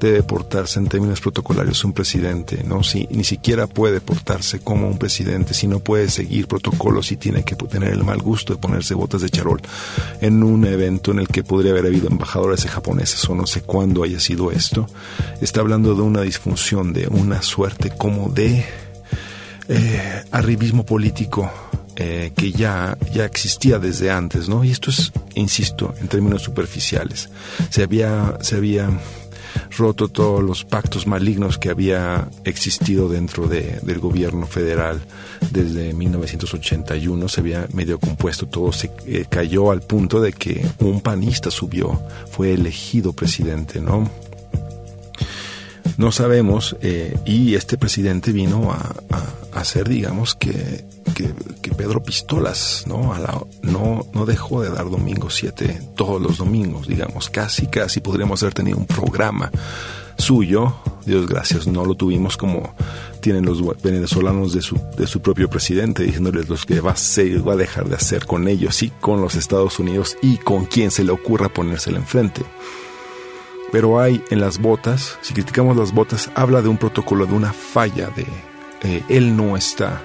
debe 0.00 0.22
portarse 0.22 0.78
en 0.78 0.86
términos 0.86 1.20
protocolarios 1.20 1.84
un 1.84 1.92
presidente, 1.92 2.62
¿no? 2.64 2.82
Si 2.82 3.08
ni 3.10 3.24
siquiera 3.24 3.66
puede 3.66 4.00
portarse 4.00 4.60
como 4.60 4.88
un 4.88 4.98
presidente, 4.98 5.54
si 5.54 5.66
no 5.66 5.80
puede 5.80 6.08
seguir 6.08 6.46
protocolos 6.46 7.10
y 7.10 7.16
tiene 7.16 7.44
que 7.44 7.56
tener 7.56 7.92
el 7.92 8.04
mal 8.04 8.18
gusto 8.18 8.54
de 8.54 8.60
ponerse 8.60 8.94
botas 8.94 9.22
de 9.22 9.30
charol 9.30 9.60
en 10.20 10.42
un 10.42 10.64
evento 10.66 11.10
en 11.10 11.18
el 11.18 11.28
que 11.28 11.42
podría 11.42 11.72
haber 11.72 11.86
habido 11.86 12.08
embajadores 12.08 12.62
de 12.62 12.68
japoneses 12.68 13.28
o 13.28 13.34
no 13.34 13.46
sé 13.46 13.62
cuándo 13.62 14.04
haya 14.04 14.20
sido 14.20 14.52
esto, 14.52 14.86
está 15.40 15.60
hablando 15.60 15.94
de 15.94 16.02
una 16.02 16.22
disfunción, 16.22 16.92
de 16.92 17.08
una 17.08 17.42
suerte 17.42 17.90
como 17.90 18.28
de 18.28 18.64
eh, 19.68 20.24
arribismo 20.30 20.84
político 20.84 21.50
eh, 21.96 22.32
que 22.36 22.52
ya, 22.52 22.96
ya 23.12 23.24
existía 23.24 23.78
desde 23.78 24.10
antes, 24.10 24.48
¿no? 24.48 24.62
Y 24.64 24.70
esto 24.70 24.90
es, 24.90 25.12
insisto, 25.34 25.94
en 26.00 26.08
términos 26.08 26.42
superficiales. 26.42 27.28
Se 27.70 27.82
había, 27.82 28.38
se 28.40 28.56
había 28.56 28.88
roto 29.76 30.08
todos 30.08 30.42
los 30.42 30.64
pactos 30.64 31.06
malignos 31.06 31.58
que 31.58 31.70
había 31.70 32.28
existido 32.44 33.08
dentro 33.08 33.48
de- 33.48 33.80
del 33.82 33.98
gobierno 33.98 34.46
federal 34.46 35.00
desde 35.50 35.92
1981. 35.94 37.28
Se 37.28 37.40
había 37.40 37.66
medio 37.72 37.98
compuesto, 37.98 38.46
todo 38.46 38.72
se 38.72 38.90
eh, 39.06 39.24
cayó 39.28 39.70
al 39.72 39.80
punto 39.82 40.20
de 40.20 40.32
que 40.32 40.64
un 40.78 41.00
panista 41.00 41.50
subió, 41.50 42.00
fue 42.30 42.52
elegido 42.52 43.12
presidente, 43.12 43.80
¿no? 43.80 44.08
No 45.98 46.10
sabemos 46.12 46.76
eh, 46.80 47.14
y 47.26 47.54
este 47.56 47.76
presidente 47.76 48.32
vino 48.32 48.72
a, 48.72 48.94
hacer 49.52 49.88
digamos 49.88 50.34
que, 50.36 50.84
que, 51.14 51.34
que 51.60 51.72
Pedro 51.72 52.02
Pistolas 52.02 52.84
no 52.86 53.12
a 53.12 53.18
la- 53.18 53.42
no 53.62 54.06
no 54.14 54.24
dejó 54.24 54.62
de 54.62 54.70
dar 54.70 54.88
domingo 54.88 55.28
7 55.30 55.82
todos 55.96 56.22
los 56.22 56.38
domingos 56.38 56.86
digamos 56.86 57.28
casi 57.28 57.66
casi 57.66 58.00
podríamos 58.00 58.42
haber 58.42 58.54
tenido 58.54 58.78
un 58.78 58.86
programa 58.86 59.50
suyo. 60.16 60.74
Dios 61.06 61.26
gracias 61.26 61.66
no 61.66 61.84
lo 61.84 61.94
tuvimos 61.94 62.36
como 62.36 62.74
tienen 63.20 63.44
los 63.46 63.60
venezolanos 63.82 64.52
de 64.52 64.62
su, 64.62 64.78
de 64.96 65.06
su 65.06 65.20
propio 65.20 65.48
presidente 65.50 66.02
diciéndoles 66.04 66.48
los 66.48 66.64
que 66.66 66.80
va 66.80 66.90
a 66.90 66.94
hacer, 66.94 67.46
va 67.46 67.54
a 67.54 67.56
dejar 67.56 67.88
de 67.88 67.96
hacer 67.96 68.26
con 68.26 68.46
ellos 68.46 68.82
y 68.82 68.90
con 68.90 69.20
los 69.20 69.34
Estados 69.34 69.78
Unidos 69.78 70.16
y 70.22 70.36
con 70.38 70.66
quien 70.66 70.90
se 70.90 71.02
le 71.04 71.10
ocurra 71.12 71.48
ponérsela 71.48 71.98
enfrente 71.98 72.42
pero 73.72 74.00
hay 74.00 74.22
en 74.30 74.40
las 74.40 74.58
botas, 74.58 75.18
si 75.20 75.34
criticamos 75.34 75.76
las 75.76 75.92
botas, 75.92 76.30
habla 76.34 76.62
de 76.62 76.68
un 76.68 76.78
protocolo, 76.78 77.26
de 77.26 77.34
una 77.34 77.52
falla, 77.52 78.08
de 78.08 78.26
eh, 78.82 79.02
él 79.08 79.36
no 79.36 79.56
está 79.56 80.02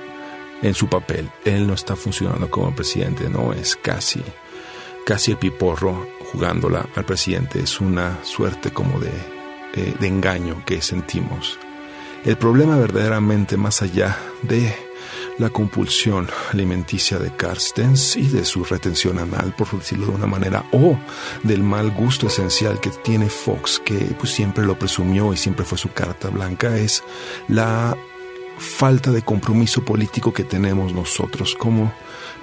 en 0.62 0.74
su 0.74 0.88
papel, 0.88 1.30
él 1.46 1.68
no 1.68 1.74
está 1.74 1.96
funcionando 1.96 2.50
como 2.50 2.76
presidente, 2.76 3.30
no 3.30 3.54
es 3.54 3.76
casi, 3.76 4.22
casi 5.06 5.32
el 5.32 5.38
piporro 5.38 6.08
jugándola 6.32 6.88
al 6.96 7.06
presidente, 7.06 7.60
es 7.60 7.80
una 7.80 8.24
suerte 8.24 8.72
como 8.72 9.00
de, 9.00 9.12
eh, 9.76 9.94
de 10.00 10.08
engaño 10.08 10.64
que 10.66 10.82
sentimos. 10.82 11.60
El 12.26 12.38
problema 12.38 12.78
verdaderamente 12.78 13.58
más 13.58 13.82
allá 13.82 14.18
de 14.42 14.74
la 15.38 15.50
compulsión 15.50 16.28
alimenticia 16.52 17.18
de 17.18 17.36
Carstens 17.36 18.16
y 18.16 18.28
de 18.28 18.46
su 18.46 18.64
retención 18.64 19.20
anal, 19.20 19.54
por 19.56 19.72
decirlo 19.72 20.08
de 20.08 20.14
una 20.14 20.28
manera, 20.28 20.64
o 20.72 20.98
del 21.44 21.64
mal 21.64 21.92
gusto 21.92 22.28
esencial 22.28 22.80
que 22.80 22.90
tiene 22.90 23.30
Fox, 23.30 23.82
que 23.84 23.96
pues 24.20 24.32
siempre 24.32 24.66
lo 24.66 24.78
presumió 24.78 25.34
y 25.34 25.38
siempre 25.38 25.66
fue 25.66 25.78
su 25.78 25.92
carta 25.92 26.30
blanca, 26.30 26.78
es 26.78 27.04
la 27.48 27.98
falta 28.58 29.12
de 29.12 29.24
compromiso 29.24 29.84
político 29.84 30.34
que 30.34 30.44
tenemos 30.44 30.94
nosotros 30.94 31.56
como 31.56 31.92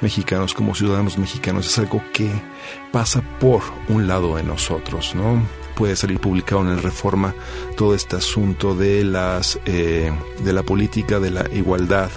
mexicanos, 0.00 0.54
como 0.54 0.74
ciudadanos 0.74 1.18
mexicanos, 1.18 1.66
es 1.66 1.78
algo 1.78 2.02
que 2.12 2.30
pasa 2.92 3.22
por 3.38 3.62
un 3.88 4.06
lado 4.06 4.36
de 4.36 4.42
nosotros, 4.42 5.14
¿no? 5.14 5.42
Puede 5.80 5.96
salir 5.96 6.20
publicado 6.20 6.60
en 6.60 6.68
el 6.68 6.82
Reforma 6.82 7.34
todo 7.74 7.94
este 7.94 8.16
asunto 8.16 8.74
de 8.74 9.02
las 9.02 9.58
eh, 9.64 10.12
de 10.44 10.52
la 10.52 10.62
política 10.62 11.18
de 11.20 11.30
la 11.30 11.46
igualdad 11.54 12.10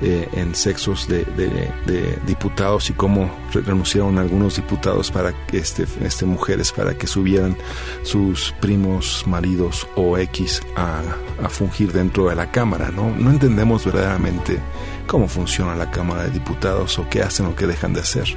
eh, 0.00 0.30
en 0.32 0.54
sexos 0.54 1.06
de, 1.08 1.26
de- 1.36 1.70
de 1.84 2.18
diputados 2.26 2.88
y 2.88 2.94
cómo 2.94 3.30
re- 3.52 3.60
renunciaron 3.60 4.16
algunos 4.18 4.56
diputados 4.56 5.10
para 5.10 5.34
este, 5.52 5.86
este 6.02 6.24
mujeres 6.24 6.72
para 6.72 6.94
que 6.96 7.06
subieran 7.06 7.54
sus 8.02 8.54
primos 8.62 9.24
maridos 9.26 9.86
o 9.94 10.16
X 10.16 10.62
a, 10.74 11.02
a 11.44 11.48
fungir 11.50 11.92
dentro 11.92 12.30
de 12.30 12.34
la 12.34 12.50
Cámara, 12.50 12.90
¿no? 12.90 13.14
No 13.14 13.30
entendemos 13.30 13.84
verdaderamente 13.84 14.58
cómo 15.06 15.28
funciona 15.28 15.74
la 15.76 15.90
Cámara 15.90 16.22
de 16.24 16.30
Diputados 16.30 16.98
o 16.98 17.06
qué 17.10 17.20
hacen 17.22 17.44
o 17.44 17.54
qué 17.54 17.66
dejan 17.66 17.92
de 17.92 18.00
hacer. 18.00 18.34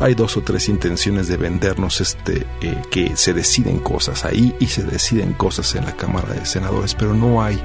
Hay 0.00 0.14
dos 0.14 0.36
o 0.36 0.42
tres 0.42 0.68
intenciones 0.68 1.28
de 1.28 1.36
vendernos 1.36 2.00
este 2.00 2.46
eh, 2.60 2.82
que 2.90 3.16
se 3.16 3.32
deciden 3.32 3.78
cosas 3.78 4.24
ahí 4.24 4.54
y 4.60 4.66
se 4.66 4.84
deciden 4.84 5.32
cosas 5.32 5.74
en 5.74 5.84
la 5.84 5.92
Cámara 5.92 6.34
de 6.34 6.46
Senadores, 6.46 6.94
pero 6.94 7.14
no 7.14 7.42
hay 7.42 7.60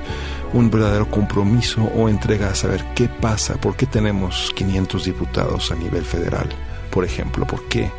un 0.53 0.69
verdadero 0.71 1.09
compromiso 1.09 1.83
o 1.95 2.09
entrega 2.09 2.49
a 2.49 2.55
saber 2.55 2.83
qué 2.95 3.07
pasa, 3.07 3.55
por 3.55 3.75
qué 3.75 3.85
tenemos 3.85 4.51
500 4.55 5.05
diputados 5.05 5.71
a 5.71 5.75
nivel 5.75 6.05
federal, 6.05 6.49
por 6.91 7.05
ejemplo, 7.05 7.45
por 7.45 7.67
qué 7.67 7.91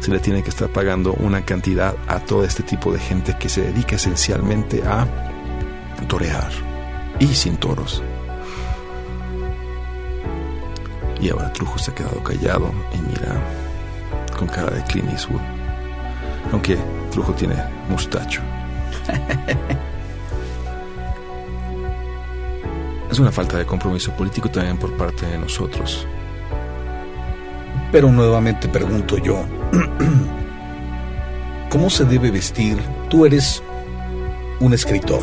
se 0.00 0.10
le 0.10 0.18
tiene 0.18 0.42
que 0.42 0.50
estar 0.50 0.68
pagando 0.68 1.12
una 1.14 1.44
cantidad 1.44 1.94
a 2.06 2.20
todo 2.20 2.44
este 2.44 2.62
tipo 2.62 2.92
de 2.92 3.00
gente 3.00 3.36
que 3.38 3.48
se 3.48 3.62
dedica 3.62 3.96
esencialmente 3.96 4.82
a 4.84 5.06
torear 6.08 6.50
y 7.18 7.26
sin 7.28 7.56
toros. 7.56 8.02
Y 11.20 11.28
ahora 11.28 11.52
Trujo 11.52 11.78
se 11.78 11.90
ha 11.90 11.94
quedado 11.94 12.22
callado 12.22 12.72
y 12.94 13.08
mira 13.08 13.59
con 14.40 14.48
cara 14.48 14.70
de 14.70 14.82
Clint 14.84 15.10
Eastwood. 15.10 15.40
Aunque 16.52 16.78
Trujo 17.12 17.32
tiene 17.34 17.54
mustacho. 17.90 18.40
es 23.10 23.18
una 23.18 23.30
falta 23.30 23.58
de 23.58 23.66
compromiso 23.66 24.12
político 24.12 24.48
también 24.50 24.78
por 24.78 24.96
parte 24.96 25.26
de 25.26 25.36
nosotros. 25.38 26.06
Pero 27.92 28.10
nuevamente 28.10 28.68
pregunto 28.68 29.18
yo, 29.18 29.44
¿cómo 31.68 31.90
se 31.90 32.04
debe 32.04 32.30
vestir? 32.30 32.78
Tú 33.08 33.26
eres 33.26 33.62
un 34.60 34.72
escritor. 34.72 35.22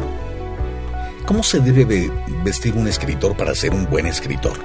¿Cómo 1.25 1.43
se 1.43 1.59
debe 1.59 1.85
ve- 1.85 2.11
vestir 2.43 2.75
un 2.75 2.87
escritor 2.87 3.35
para 3.35 3.55
ser 3.55 3.73
un 3.73 3.89
buen 3.89 4.05
escritor? 4.05 4.57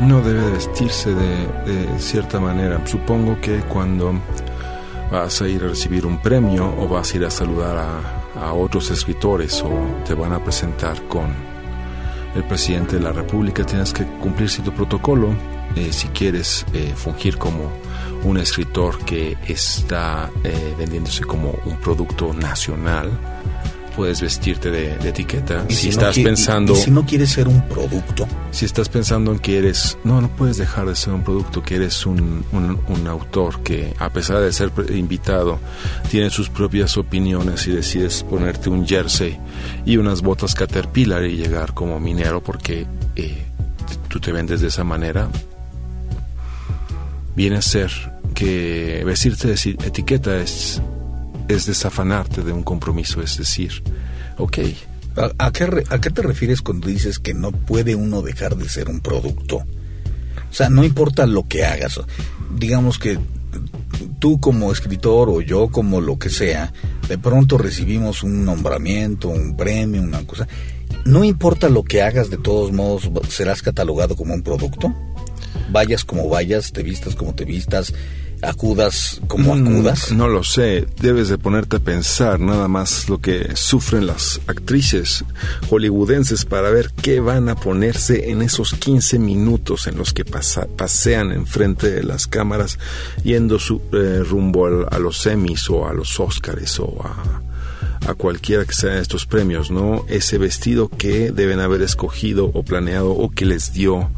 No 0.00 0.20
debe 0.20 0.50
vestirse 0.50 1.14
de, 1.14 1.98
cierta 1.98 2.38
manera. 2.40 2.80
Supongo 2.86 3.40
que 3.40 3.60
cuando 3.60 4.12
vas 5.10 5.42
a 5.42 5.48
ir 5.48 5.64
a 5.64 5.68
recibir 5.68 6.06
un 6.06 6.18
premio 6.22 6.72
o 6.78 6.88
vas 6.88 7.12
a 7.12 7.16
ir 7.16 7.24
a 7.24 7.30
saludar 7.30 7.76
a, 7.76 8.46
a 8.46 8.52
otros 8.52 8.90
escritores 8.90 9.62
o 9.62 9.70
te 10.06 10.14
van 10.14 10.32
a 10.32 10.42
presentar 10.42 11.02
con 11.08 11.32
el 12.34 12.44
presidente 12.44 12.96
de 12.96 13.02
la 13.02 13.12
República, 13.12 13.64
tienes 13.64 13.92
que 13.92 14.04
cumplir 14.04 14.48
cierto 14.48 14.72
protocolo. 14.72 15.34
Eh, 15.76 15.92
si 15.92 16.08
quieres 16.08 16.64
eh, 16.72 16.92
fungir 16.96 17.36
como 17.36 17.70
un 18.24 18.38
escritor 18.38 18.98
que 19.04 19.36
está 19.46 20.30
eh, 20.42 20.74
vendiéndose 20.78 21.24
como 21.24 21.54
un 21.66 21.76
producto 21.76 22.32
nacional, 22.32 23.10
puedes 23.98 24.20
vestirte 24.20 24.70
de, 24.70 24.96
de 24.98 25.08
etiqueta. 25.08 25.64
Si, 25.68 25.88
estás 25.88 26.16
pensando... 26.20 26.72
y 26.72 26.76
si 26.76 26.90
no 26.92 27.04
quieres 27.04 27.30
ser 27.30 27.48
un 27.48 27.60
producto, 27.68 28.28
Si 28.52 28.64
estás 28.64 28.88
pensando 28.88 29.32
en 29.32 29.40
que 29.40 29.58
eres, 29.58 29.98
no, 30.04 30.20
no 30.20 30.28
puedes 30.28 30.56
dejar 30.56 30.86
de 30.86 30.94
ser 30.94 31.14
un 31.14 31.24
producto, 31.24 31.64
que 31.64 31.74
eres 31.74 32.06
un, 32.06 32.44
un- 32.52 32.78
un 32.88 33.06
autor 33.08 33.60
que 33.64 33.92
a 33.98 34.08
pesar 34.10 34.38
de 34.40 34.52
ser 34.52 34.70
invitado, 34.94 35.58
tiene 36.10 36.30
sus 36.30 36.48
propias 36.48 36.96
opiniones 36.96 37.66
y 37.66 37.72
decides 37.72 38.22
ponerte 38.22 38.70
un 38.70 38.86
jersey 38.86 39.36
y 39.84 39.96
unas 39.96 40.22
botas 40.22 40.54
Caterpillar 40.54 41.24
y 41.24 41.36
llegar 41.36 41.74
como 41.74 41.98
minero 41.98 42.40
porque 42.40 42.86
eh, 43.16 43.44
tú 44.08 44.20
te 44.20 44.30
vendes 44.30 44.60
de 44.60 44.68
esa 44.68 44.84
manera, 44.84 45.28
viene 47.34 47.56
a 47.56 47.62
ser 47.62 47.90
que 48.34 49.02
vestirte 49.04 49.48
de 49.48 49.54
etiqueta 49.86 50.36
es, 50.38 50.80
es 51.48 51.66
desafanarte 51.66 52.42
de 52.42 52.52
un 52.52 52.62
compromiso, 52.62 53.22
es 53.22 53.36
decir, 53.38 53.82
ok, 54.36 54.58
¿a, 55.38 55.50
qué, 55.50 55.84
qué 56.00 56.10
te 56.10 56.22
refieres 56.22 56.62
cuando 56.62 56.88
dices 56.88 57.18
que 57.18 57.34
no 57.34 57.52
puede 57.52 57.94
uno 57.94 58.22
dejar 58.22 58.56
de 58.56 58.68
ser 58.68 58.88
un 58.88 59.00
producto? 59.00 59.56
O 60.50 60.54
sea, 60.54 60.70
no 60.70 60.84
importa 60.84 61.26
lo 61.26 61.46
que 61.46 61.64
hagas. 61.64 62.00
Digamos 62.56 62.98
que 62.98 63.18
tú 64.18 64.40
como 64.40 64.72
escritor 64.72 65.28
o 65.28 65.40
yo 65.40 65.68
como 65.68 66.00
lo 66.00 66.18
que 66.18 66.30
sea, 66.30 66.72
de 67.08 67.18
pronto 67.18 67.58
recibimos 67.58 68.22
un 68.22 68.44
nombramiento, 68.44 69.28
un 69.28 69.56
premio, 69.56 70.02
una 70.02 70.26
cosa. 70.26 70.46
No 71.04 71.24
importa 71.24 71.68
lo 71.68 71.84
que 71.84 72.02
hagas, 72.02 72.30
de 72.30 72.38
todos 72.38 72.72
modos 72.72 73.10
serás 73.28 73.62
catalogado 73.62 74.16
como 74.16 74.34
un 74.34 74.42
producto. 74.42 74.94
Vayas 75.70 76.04
como 76.04 76.28
vayas, 76.28 76.72
te 76.72 76.82
vistas 76.82 77.14
como 77.14 77.34
te 77.34 77.44
vistas, 77.44 77.92
acudas 78.42 79.20
como 79.26 79.54
Mm, 79.54 79.66
acudas. 79.68 80.12
No 80.12 80.28
lo 80.28 80.44
sé, 80.44 80.86
debes 81.00 81.28
de 81.28 81.38
ponerte 81.38 81.76
a 81.76 81.80
pensar 81.80 82.40
nada 82.40 82.68
más 82.68 83.08
lo 83.08 83.18
que 83.20 83.54
sufren 83.56 84.06
las 84.06 84.40
actrices 84.46 85.24
hollywoodenses 85.70 86.44
para 86.44 86.70
ver 86.70 86.90
qué 87.02 87.20
van 87.20 87.48
a 87.48 87.54
ponerse 87.56 88.30
en 88.30 88.42
esos 88.42 88.72
15 88.74 89.18
minutos 89.18 89.86
en 89.86 89.96
los 89.96 90.12
que 90.12 90.24
pasa- 90.24 90.66
pasean 90.76 91.32
enfrente 91.32 91.90
de 91.90 92.02
las 92.04 92.26
cámaras 92.26 92.78
yendo 93.22 93.58
su, 93.58 93.80
eh, 93.92 94.22
rumbo 94.28 94.86
a 94.90 94.98
los 94.98 95.26
Emmys 95.26 95.68
o 95.70 95.86
a 95.88 95.92
los 95.92 96.18
Oscars 96.20 96.78
o 96.80 96.96
a, 97.04 98.10
a 98.10 98.14
cualquiera 98.14 98.64
que 98.64 98.74
sean 98.74 98.96
estos 98.98 99.26
premios, 99.26 99.70
¿no? 99.70 100.04
Ese 100.08 100.38
vestido 100.38 100.88
que 100.88 101.32
deben 101.32 101.60
haber 101.60 101.82
escogido 101.82 102.50
o 102.54 102.62
planeado 102.62 103.10
o 103.10 103.30
que 103.30 103.44
les 103.44 103.72
dio 103.72 104.10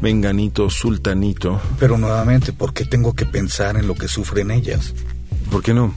Menganito, 0.00 0.70
Sultanito. 0.70 1.60
Pero 1.78 1.98
nuevamente, 1.98 2.52
¿por 2.52 2.72
qué 2.72 2.84
tengo 2.84 3.14
que 3.14 3.26
pensar 3.26 3.76
en 3.76 3.86
lo 3.86 3.94
que 3.94 4.08
sufren 4.08 4.50
ellas? 4.50 4.94
¿Por 5.50 5.62
qué 5.62 5.74
no? 5.74 5.94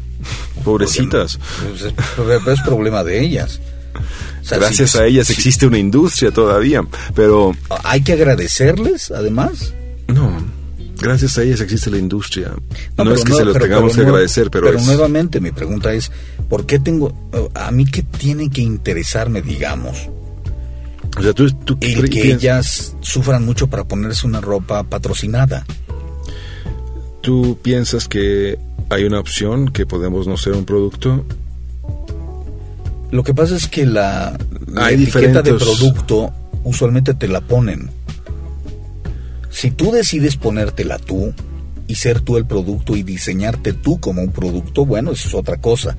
Pobrecitas. 0.63 1.39
Pues 1.69 1.93
es, 2.57 2.61
problema 2.63 3.03
de 3.03 3.21
ellas. 3.21 3.59
O 4.41 4.45
sea, 4.45 4.57
Gracias 4.57 4.91
si- 4.91 4.97
a 4.97 5.05
ellas 5.05 5.27
si- 5.27 5.33
existe 5.33 5.67
una 5.67 5.77
industria 5.77 6.31
todavía, 6.31 6.83
pero 7.13 7.53
Hay 7.83 8.01
que 8.01 8.13
agradecerles, 8.13 9.11
además. 9.11 9.73
no, 10.07 10.31
gracias 10.99 11.37
a 11.37 11.43
ellas 11.43 11.59
existe 11.61 11.89
la 11.91 11.97
industria. 11.97 12.49
No, 12.49 13.03
pero 13.03 13.13
es 13.13 13.23
que 13.23 13.33
se 13.33 13.43
los 13.45 13.53
pero- 13.53 13.65
tengamos 13.65 13.91
pero 13.91 14.03
que 14.03 14.07
no- 14.07 14.13
agradecer, 14.15 14.49
pero, 14.49 14.65
Pero 14.67 14.79
es... 14.79 14.85
nuevamente 14.85 15.39
mi 15.39 15.51
pregunta 15.51 15.93
es, 15.93 16.11
¿por 16.49 16.65
qué 16.65 16.79
tengo... 16.79 17.13
A 17.53 17.69
mí 17.71 17.85
qué 17.85 18.01
tiene 18.03 18.49
que 18.49 18.61
interesarme, 18.61 19.41
digamos, 19.41 20.09
O 21.17 21.21
sea, 21.21 21.33
tú, 21.33 21.51
tú 21.51 21.77
el 21.81 22.09
que 22.09 22.21
piensas- 22.21 22.41
ellas 22.43 22.95
sufran 23.01 23.45
mucho 23.45 23.67
para 23.67 23.83
ponerse 23.83 24.25
una 24.25 24.41
ropa 24.41 24.83
patrocinada? 24.83 25.65
¿Tú 27.21 27.57
piensas 27.61 28.07
que 28.07 28.57
hay 28.89 29.03
una 29.03 29.19
opción 29.19 29.71
que 29.71 29.85
podemos 29.85 30.27
no 30.27 30.37
ser 30.37 30.53
un 30.53 30.65
producto? 30.65 31.25
Lo 33.11 33.23
que 33.23 33.33
pasa 33.33 33.55
es 33.55 33.67
que 33.67 33.85
la, 33.85 34.37
la 34.67 34.85
Hay 34.85 34.95
etiqueta 35.03 35.41
de 35.41 35.53
producto 35.53 36.31
usualmente 36.63 37.13
te 37.13 37.27
la 37.27 37.41
ponen. 37.41 37.89
Si 39.49 39.69
tú 39.71 39.91
decides 39.91 40.37
ponértela 40.37 40.97
tú 40.97 41.33
y 41.87 41.95
ser 41.95 42.21
tú 42.21 42.37
el 42.37 42.45
producto 42.45 42.95
y 42.95 43.03
diseñarte 43.03 43.73
tú 43.73 43.99
como 43.99 44.21
un 44.21 44.31
producto, 44.31 44.85
bueno, 44.85 45.11
eso 45.11 45.27
es 45.27 45.33
otra 45.35 45.57
cosa. 45.57 45.97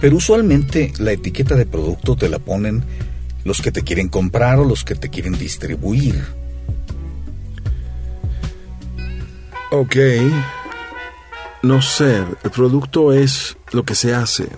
Pero 0.00 0.16
usualmente 0.16 0.92
la 0.98 1.12
etiqueta 1.12 1.56
de 1.56 1.66
producto 1.66 2.14
te 2.16 2.28
la 2.28 2.38
ponen 2.38 2.84
los 3.44 3.60
que 3.60 3.72
te 3.72 3.82
quieren 3.82 4.08
comprar 4.08 4.58
o 4.58 4.64
los 4.64 4.84
que 4.84 4.94
te 4.94 5.08
quieren 5.08 5.38
distribuir. 5.38 6.22
Ok. 9.70 9.96
No 11.62 11.80
sé, 11.80 12.24
el 12.42 12.50
producto 12.50 13.12
es 13.12 13.56
lo 13.72 13.84
que 13.84 13.94
se 13.94 14.14
hace. 14.14 14.48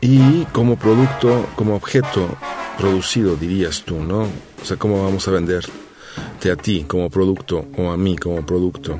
Y 0.00 0.44
como 0.52 0.76
producto, 0.76 1.46
como 1.56 1.74
objeto 1.74 2.36
producido, 2.76 3.36
dirías 3.36 3.82
tú, 3.82 4.02
¿no? 4.02 4.22
O 4.22 4.64
sea, 4.64 4.76
¿cómo 4.76 5.02
vamos 5.02 5.26
a 5.26 5.30
venderte 5.30 5.70
a 6.52 6.56
ti 6.56 6.84
como 6.86 7.08
producto 7.08 7.66
o 7.78 7.90
a 7.90 7.96
mí 7.96 8.16
como 8.16 8.44
producto? 8.44 8.98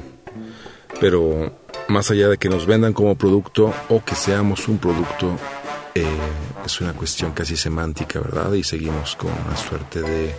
Pero 1.01 1.53
más 1.89 2.11
allá 2.11 2.29
de 2.29 2.39
que 2.39 2.49
nos 2.49 2.67
vendan 2.67 2.93
como 2.93 3.15
producto 3.17 3.73
o 3.89 4.03
que 4.03 4.15
seamos 4.15 4.69
un 4.69 4.79
producto, 4.79 5.37
eh, 5.97 6.07
es 6.65 6.81
una 6.81 6.93
cuestión 6.93 7.33
casi 7.33 7.57
semántica, 7.57 8.21
¿verdad? 8.21 8.53
Y 8.53 8.63
seguimos 8.63 9.17
con 9.17 9.31
una 9.47 9.57
suerte 9.57 10.03
de 10.03 10.35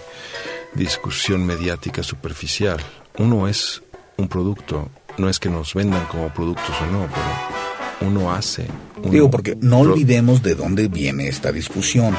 discusión 0.75 1.45
mediática 1.45 2.03
superficial. 2.03 2.79
Uno 3.17 3.47
es 3.47 3.81
un 4.17 4.27
producto, 4.27 4.89
no 5.17 5.29
es 5.29 5.39
que 5.39 5.49
nos 5.49 5.73
vendan 5.73 6.05
como 6.05 6.31
productos 6.33 6.75
o 6.81 6.85
no, 6.85 7.07
pero 7.07 8.09
uno 8.09 8.31
hace. 8.31 8.67
uno 8.97 9.11
Digo, 9.11 9.31
porque 9.31 9.57
no 9.59 9.79
olvidemos 9.79 10.43
de 10.43 10.53
dónde 10.53 10.87
viene 10.87 11.27
esta 11.27 11.51
discusión. 11.51 12.15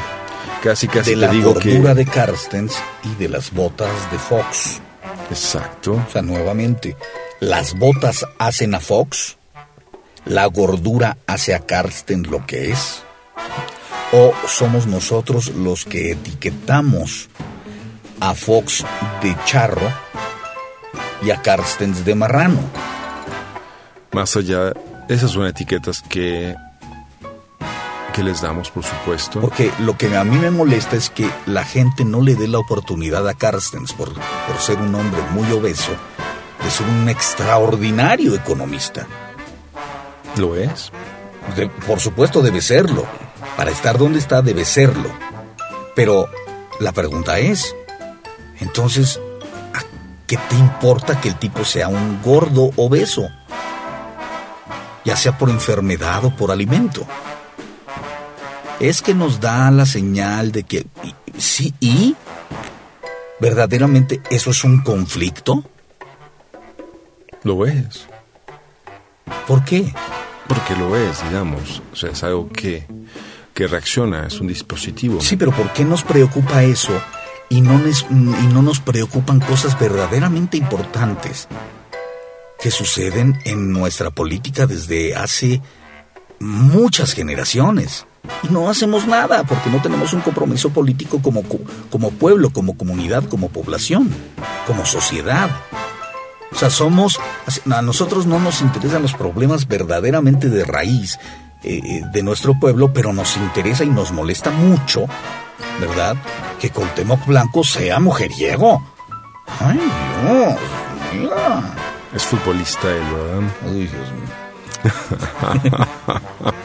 Casi, 0.62 0.88
casi 0.88 1.10
de 1.10 1.16
te 1.16 1.26
la 1.26 1.32
digo 1.32 1.54
que. 1.54 1.70
gordura 1.70 1.94
de 1.94 2.06
Carstens 2.06 2.76
y 3.04 3.14
de 3.22 3.28
las 3.28 3.52
botas 3.52 4.10
de 4.10 4.18
Fox. 4.18 4.80
Exacto. 5.30 5.92
O 5.92 6.10
sea, 6.10 6.22
nuevamente, 6.22 6.96
las 7.38 7.78
botas 7.78 8.26
hacen 8.38 8.74
a 8.74 8.80
Fox, 8.80 9.36
la 10.24 10.46
gordura 10.46 11.18
hace 11.28 11.54
a 11.54 11.60
Karsten 11.60 12.24
lo 12.28 12.44
que 12.44 12.72
es, 12.72 13.04
o 14.12 14.32
somos 14.46 14.86
nosotros 14.86 15.48
los 15.48 15.84
que 15.84 16.12
etiquetamos 16.12 17.28
a 18.20 18.34
Fox 18.34 18.84
de 19.22 19.36
charro 19.44 19.86
y 21.22 21.30
a 21.30 21.42
Karstens 21.42 22.04
de 22.04 22.14
marrano. 22.14 22.60
Más 24.12 24.36
allá, 24.36 24.72
esas 25.08 25.30
son 25.32 25.46
etiquetas 25.46 26.02
que. 26.08 26.54
que 28.14 28.22
les 28.24 28.40
damos, 28.40 28.70
por 28.70 28.82
supuesto. 28.84 29.40
Porque 29.40 29.70
lo 29.80 29.96
que 29.96 30.16
a 30.16 30.24
mí 30.24 30.36
me 30.36 30.50
molesta 30.50 30.96
es 30.96 31.10
que 31.10 31.28
la 31.46 31.64
gente 31.64 32.04
no 32.04 32.22
le 32.22 32.34
dé 32.34 32.48
la 32.48 32.58
oportunidad 32.58 33.28
a 33.28 33.34
Carstens, 33.34 33.92
por, 33.92 34.12
por 34.14 34.58
ser 34.58 34.78
un 34.78 34.94
hombre 34.94 35.20
muy 35.32 35.50
obeso, 35.52 35.92
es 36.66 36.80
un 36.80 37.08
extraordinario 37.08 38.34
economista. 38.34 39.06
¿Lo 40.36 40.56
es? 40.56 40.90
De- 41.56 41.68
por 41.68 42.00
supuesto 42.00 42.42
debe 42.42 42.60
serlo. 42.60 43.06
Para 43.58 43.72
estar 43.72 43.98
donde 43.98 44.20
está 44.20 44.40
debe 44.40 44.64
serlo. 44.64 45.10
Pero 45.96 46.30
la 46.78 46.92
pregunta 46.92 47.40
es, 47.40 47.74
entonces, 48.60 49.20
¿a 49.74 49.82
qué 50.28 50.36
te 50.36 50.54
importa 50.54 51.20
que 51.20 51.26
el 51.28 51.34
tipo 51.40 51.64
sea 51.64 51.88
un 51.88 52.22
gordo 52.22 52.70
obeso? 52.76 53.28
Ya 55.04 55.16
sea 55.16 55.36
por 55.36 55.50
enfermedad 55.50 56.24
o 56.24 56.36
por 56.36 56.52
alimento. 56.52 57.04
Es 58.78 59.02
que 59.02 59.12
nos 59.12 59.40
da 59.40 59.68
la 59.72 59.86
señal 59.86 60.52
de 60.52 60.62
que 60.62 60.86
sí 61.36 61.74
y 61.80 62.14
verdaderamente 63.40 64.20
eso 64.30 64.52
es 64.52 64.62
un 64.62 64.82
conflicto. 64.82 65.64
Lo 67.42 67.66
es. 67.66 68.06
¿Por 69.48 69.64
qué? 69.64 69.92
Porque 70.46 70.76
lo 70.76 70.94
es, 70.96 71.24
digamos. 71.24 71.82
O 71.92 71.96
sea, 71.96 72.10
es 72.10 72.22
algo 72.22 72.48
que, 72.50 72.86
que 73.58 73.66
reacciona, 73.66 74.28
es 74.28 74.38
un 74.40 74.46
dispositivo. 74.46 75.20
Sí, 75.20 75.36
pero 75.36 75.50
¿por 75.50 75.72
qué 75.72 75.84
nos 75.84 76.04
preocupa 76.04 76.62
eso 76.62 76.92
y 77.48 77.60
no, 77.60 77.72
y 78.08 78.46
no 78.54 78.62
nos 78.62 78.78
preocupan 78.78 79.40
cosas 79.40 79.76
verdaderamente 79.76 80.56
importantes 80.56 81.48
que 82.62 82.70
suceden 82.70 83.36
en 83.44 83.72
nuestra 83.72 84.12
política 84.12 84.68
desde 84.68 85.16
hace 85.16 85.60
muchas 86.38 87.14
generaciones? 87.14 88.06
Y 88.44 88.52
no 88.52 88.70
hacemos 88.70 89.08
nada 89.08 89.42
porque 89.42 89.70
no 89.70 89.82
tenemos 89.82 90.12
un 90.12 90.20
compromiso 90.20 90.70
político 90.70 91.20
como, 91.20 91.42
co- 91.42 91.58
como 91.90 92.12
pueblo, 92.12 92.50
como 92.50 92.76
comunidad, 92.76 93.24
como 93.24 93.48
población, 93.48 94.08
como 94.68 94.86
sociedad. 94.86 95.50
O 96.52 96.54
sea, 96.54 96.70
somos, 96.70 97.18
a 97.68 97.82
nosotros 97.82 98.24
no 98.26 98.38
nos 98.38 98.60
interesan 98.60 99.02
los 99.02 99.14
problemas 99.14 99.66
verdaderamente 99.66 100.48
de 100.48 100.64
raíz 100.64 101.18
eh, 101.62 101.80
eh, 101.84 102.02
de 102.12 102.22
nuestro 102.22 102.54
pueblo, 102.58 102.92
pero 102.92 103.12
nos 103.12 103.36
interesa 103.36 103.84
y 103.84 103.88
nos 103.88 104.12
molesta 104.12 104.50
mucho, 104.50 105.06
¿verdad? 105.80 106.16
Que 106.60 106.70
Cuauhtémoc 106.70 107.26
Blanco 107.26 107.64
sea 107.64 107.98
mujeriego. 107.98 108.82
Ay, 109.60 109.80
Dios, 110.22 110.58
mira. 111.12 111.62
Es 112.14 112.24
futbolista 112.24 112.88
él, 112.88 113.02
¿verdad? 113.12 113.42
Uy, 113.66 113.86
Dios 113.86 114.12
mío. 114.12 114.28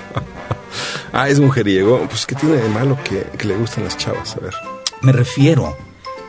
Ah, 1.15 1.29
es 1.29 1.39
mujeriego. 1.39 2.07
Pues, 2.09 2.25
¿qué 2.25 2.33
tiene 2.33 2.55
de 2.55 2.67
malo 2.69 2.97
que, 3.03 3.21
que 3.37 3.45
le 3.45 3.55
gustan 3.55 3.83
las 3.83 3.95
chavas? 3.95 4.35
A 4.35 4.39
ver. 4.39 4.55
Me 5.01 5.11
refiero, 5.11 5.77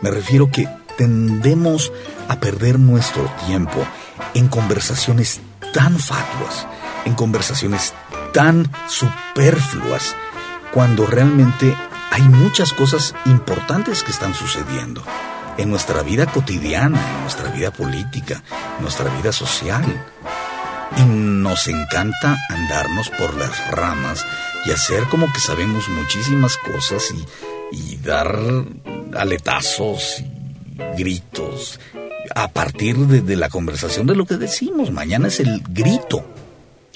me 0.02 0.10
refiero 0.10 0.50
que 0.50 0.68
tendemos 0.98 1.90
a 2.28 2.36
perder 2.36 2.78
nuestro 2.78 3.24
tiempo 3.46 3.82
en 4.34 4.48
conversaciones 4.48 5.40
tan 5.72 5.98
fatuas, 5.98 6.66
en 7.06 7.14
conversaciones 7.14 7.94
tan 8.34 8.68
superfluas, 8.88 10.14
cuando 10.72 11.06
realmente 11.06 11.74
hay 12.10 12.22
muchas 12.22 12.72
cosas 12.72 13.14
importantes 13.26 14.02
que 14.02 14.10
están 14.10 14.34
sucediendo 14.34 15.02
en 15.56 15.70
nuestra 15.70 16.02
vida 16.02 16.26
cotidiana, 16.26 17.00
en 17.14 17.20
nuestra 17.22 17.50
vida 17.50 17.70
política, 17.70 18.42
en 18.76 18.82
nuestra 18.82 19.08
vida 19.16 19.32
social. 19.32 19.84
Y 20.96 21.02
nos 21.04 21.68
encanta 21.68 22.36
andarnos 22.48 23.08
por 23.10 23.34
las 23.34 23.70
ramas 23.70 24.26
y 24.66 24.72
hacer 24.72 25.04
como 25.04 25.32
que 25.32 25.38
sabemos 25.38 25.88
muchísimas 25.88 26.56
cosas 26.56 27.14
y, 27.72 27.96
dar 27.96 28.38
aletazos 29.16 30.20
y 30.20 30.98
gritos 30.98 31.80
a 32.34 32.48
partir 32.48 32.96
de 32.96 33.36
la 33.36 33.48
conversación 33.48 34.06
de 34.06 34.14
lo 34.14 34.26
que 34.26 34.36
decimos. 34.36 34.90
Mañana 34.90 35.28
es 35.28 35.40
el 35.40 35.62
grito. 35.68 36.33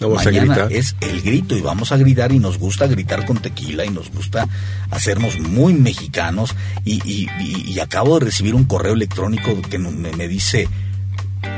Vamos 0.00 0.22
a 0.22 0.24
Mañana 0.26 0.54
gritar. 0.54 0.72
es 0.72 0.94
el 1.00 1.20
grito 1.22 1.56
y 1.56 1.60
vamos 1.60 1.90
a 1.90 1.96
gritar 1.96 2.30
y 2.32 2.38
nos 2.38 2.58
gusta 2.58 2.86
gritar 2.86 3.26
con 3.26 3.38
tequila 3.38 3.84
y 3.84 3.90
nos 3.90 4.10
gusta 4.12 4.46
hacernos 4.90 5.40
muy 5.40 5.74
mexicanos 5.74 6.54
y, 6.84 6.94
y- 7.04 7.28
y- 7.40 7.72
y 7.72 7.80
acabo 7.80 8.18
de 8.18 8.26
recibir 8.26 8.54
un 8.54 8.64
correo 8.64 8.92
electrónico 8.94 9.60
que 9.68 9.78
me, 9.78 10.12
me 10.12 10.28
dice 10.28 10.68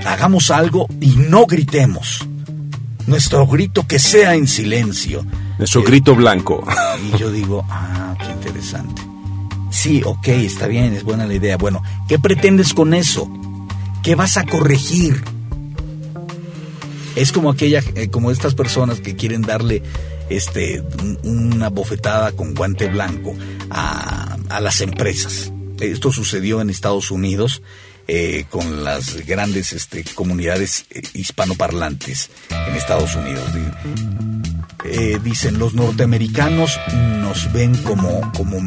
hagamos 0.07 0.51
algo 0.51 0.87
y 1.01 1.09
no 1.17 1.47
gritemos. 1.47 2.27
Nuestro 3.07 3.47
grito 3.47 3.87
que 3.87 3.99
sea 3.99 4.35
en 4.35 4.47
silencio. 4.47 5.25
Nuestro 5.59 5.81
Eh, 5.83 5.85
grito 5.87 6.15
blanco. 6.15 6.65
Y 7.12 7.19
yo 7.19 7.31
digo, 7.31 7.65
ah, 7.69 8.15
qué 8.19 8.31
interesante. 8.31 9.03
Sí, 9.71 10.03
ok, 10.05 10.29
está 10.29 10.67
bien, 10.67 10.95
es 10.95 11.03
buena 11.05 11.27
la 11.27 11.35
idea. 11.35 11.57
Bueno, 11.57 11.83
¿qué 12.09 12.19
pretendes 12.19 12.73
con 12.75 12.95
eso? 12.95 13.29
¿Qué 14.03 14.15
vas 14.15 14.37
a 14.37 14.45
corregir? 14.45 15.23
Es 17.16 17.32
como 17.32 17.51
aquella, 17.51 17.82
eh, 17.97 18.09
como 18.09 18.31
estas 18.31 18.55
personas 18.55 19.01
que 19.01 19.16
quieren 19.16 19.43
darle 19.43 19.82
este 20.28 20.81
un- 21.03 21.19
una 21.23 21.69
bofetada 21.70 22.32
con 22.32 22.55
guante 22.55 22.87
blanco 22.89 23.35
a, 23.70 24.37
a 24.49 24.61
las 24.61 24.81
empresas. 24.81 25.53
Esto 25.81 26.12
sucedió 26.12 26.61
en 26.61 26.70
Estados 26.70 27.11
Unidos 27.11 27.62
eh, 28.07 28.45
con 28.51 28.85
las 28.85 29.24
grandes 29.27 29.73
este, 29.73 30.05
comunidades 30.15 30.85
eh, 30.91 31.03
hispanoparlantes 31.15 32.31
en 32.69 32.74
Estados 32.74 33.15
Unidos. 33.15 33.45
Eh, 34.85 35.19
dicen 35.23 35.59
los 35.59 35.74
norteamericanos 35.74 36.78
nos 37.20 37.53
ven 37.53 37.74
como, 37.82 38.32
como 38.32 38.59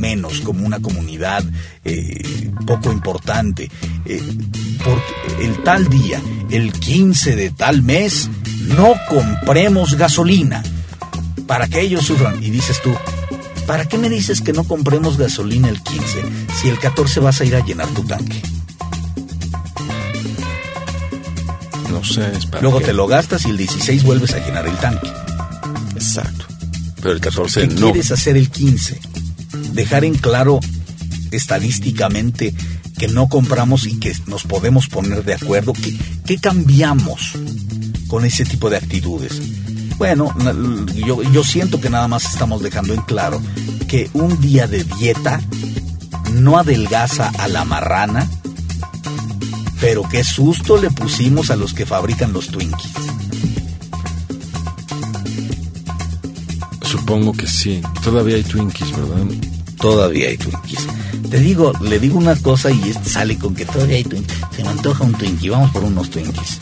menos, 0.00 0.40
como 0.40 0.66
una 0.66 0.80
comunidad 0.80 1.44
eh, 1.84 2.50
poco 2.66 2.90
importante. 2.90 3.70
Eh, 4.06 4.22
porque 4.84 5.44
el 5.44 5.62
tal 5.62 5.88
día, 5.88 6.20
el 6.50 6.72
15 6.72 7.36
de 7.36 7.50
tal 7.50 7.82
mes, 7.82 8.28
no 8.76 8.94
compremos 9.08 9.94
gasolina 9.94 10.62
para 11.46 11.68
que 11.68 11.80
ellos 11.80 12.04
sufran. 12.06 12.42
Y 12.42 12.50
dices 12.50 12.80
tú, 12.82 12.92
¿para 13.66 13.86
qué 13.86 13.98
me 13.98 14.08
dices 14.08 14.40
que 14.40 14.52
no 14.52 14.64
compremos 14.64 15.16
gasolina 15.18 15.68
el 15.68 15.80
15 15.82 16.22
si 16.60 16.68
el 16.68 16.78
14 16.78 17.20
vas 17.20 17.40
a 17.40 17.44
ir 17.44 17.54
a 17.54 17.64
llenar 17.64 17.86
tu 17.88 18.02
tanque? 18.04 18.42
No 21.90 22.04
sé, 22.04 22.30
es 22.36 22.46
para 22.46 22.62
Luego 22.62 22.78
qué. 22.78 22.86
te 22.86 22.92
lo 22.92 23.06
gastas 23.06 23.44
y 23.46 23.50
el 23.50 23.56
16 23.56 24.04
vuelves 24.04 24.32
a 24.34 24.38
llenar 24.38 24.66
el 24.66 24.76
tanque. 24.76 25.08
Exacto. 25.94 26.46
Pero 26.96 27.12
el 27.12 27.20
14 27.20 27.60
¿Qué 27.68 27.74
no. 27.74 27.86
quieres 27.92 28.10
hacer 28.12 28.36
el 28.36 28.48
15? 28.50 29.00
Dejar 29.72 30.04
en 30.04 30.14
claro 30.14 30.60
estadísticamente 31.30 32.54
que 32.98 33.08
no 33.08 33.28
compramos 33.28 33.86
y 33.86 33.98
que 33.98 34.14
nos 34.26 34.44
podemos 34.44 34.88
poner 34.88 35.24
de 35.24 35.34
acuerdo. 35.34 35.72
¿Qué, 35.72 35.96
qué 36.26 36.38
cambiamos 36.38 37.32
con 38.08 38.24
ese 38.24 38.44
tipo 38.44 38.68
de 38.68 38.76
actitudes? 38.76 39.40
Bueno, 39.96 40.34
yo, 40.94 41.22
yo 41.22 41.44
siento 41.44 41.80
que 41.80 41.90
nada 41.90 42.08
más 42.08 42.24
estamos 42.24 42.62
dejando 42.62 42.94
en 42.94 43.02
claro 43.02 43.40
que 43.88 44.10
un 44.14 44.40
día 44.40 44.66
de 44.66 44.84
dieta 44.84 45.40
no 46.34 46.58
adelgaza 46.58 47.30
a 47.38 47.48
la 47.48 47.64
marrana, 47.64 48.28
pero 49.80 50.02
qué 50.08 50.24
susto 50.24 50.76
le 50.80 50.90
pusimos 50.90 51.50
a 51.50 51.56
los 51.56 51.74
que 51.74 51.86
fabrican 51.86 52.32
los 52.32 52.48
Twinkies. 52.48 52.92
Supongo 56.82 57.32
que 57.32 57.46
sí. 57.46 57.80
Todavía 58.02 58.36
hay 58.36 58.42
Twinkies, 58.42 58.92
¿verdad? 58.92 59.24
Todavía 59.80 60.28
hay 60.28 60.36
Twinkies. 60.36 60.86
Te 61.30 61.38
digo, 61.38 61.72
le 61.80 61.98
digo 61.98 62.18
una 62.18 62.36
cosa 62.36 62.70
y 62.70 62.92
sale 63.04 63.38
con 63.38 63.54
que 63.54 63.64
todavía 63.64 63.96
hay 63.96 64.04
Twinkies. 64.04 64.38
Se 64.54 64.62
me 64.62 64.68
antoja 64.70 65.04
un 65.04 65.12
Twinkie, 65.14 65.48
vamos 65.50 65.70
por 65.70 65.84
unos 65.84 66.10
Twinkies. 66.10 66.58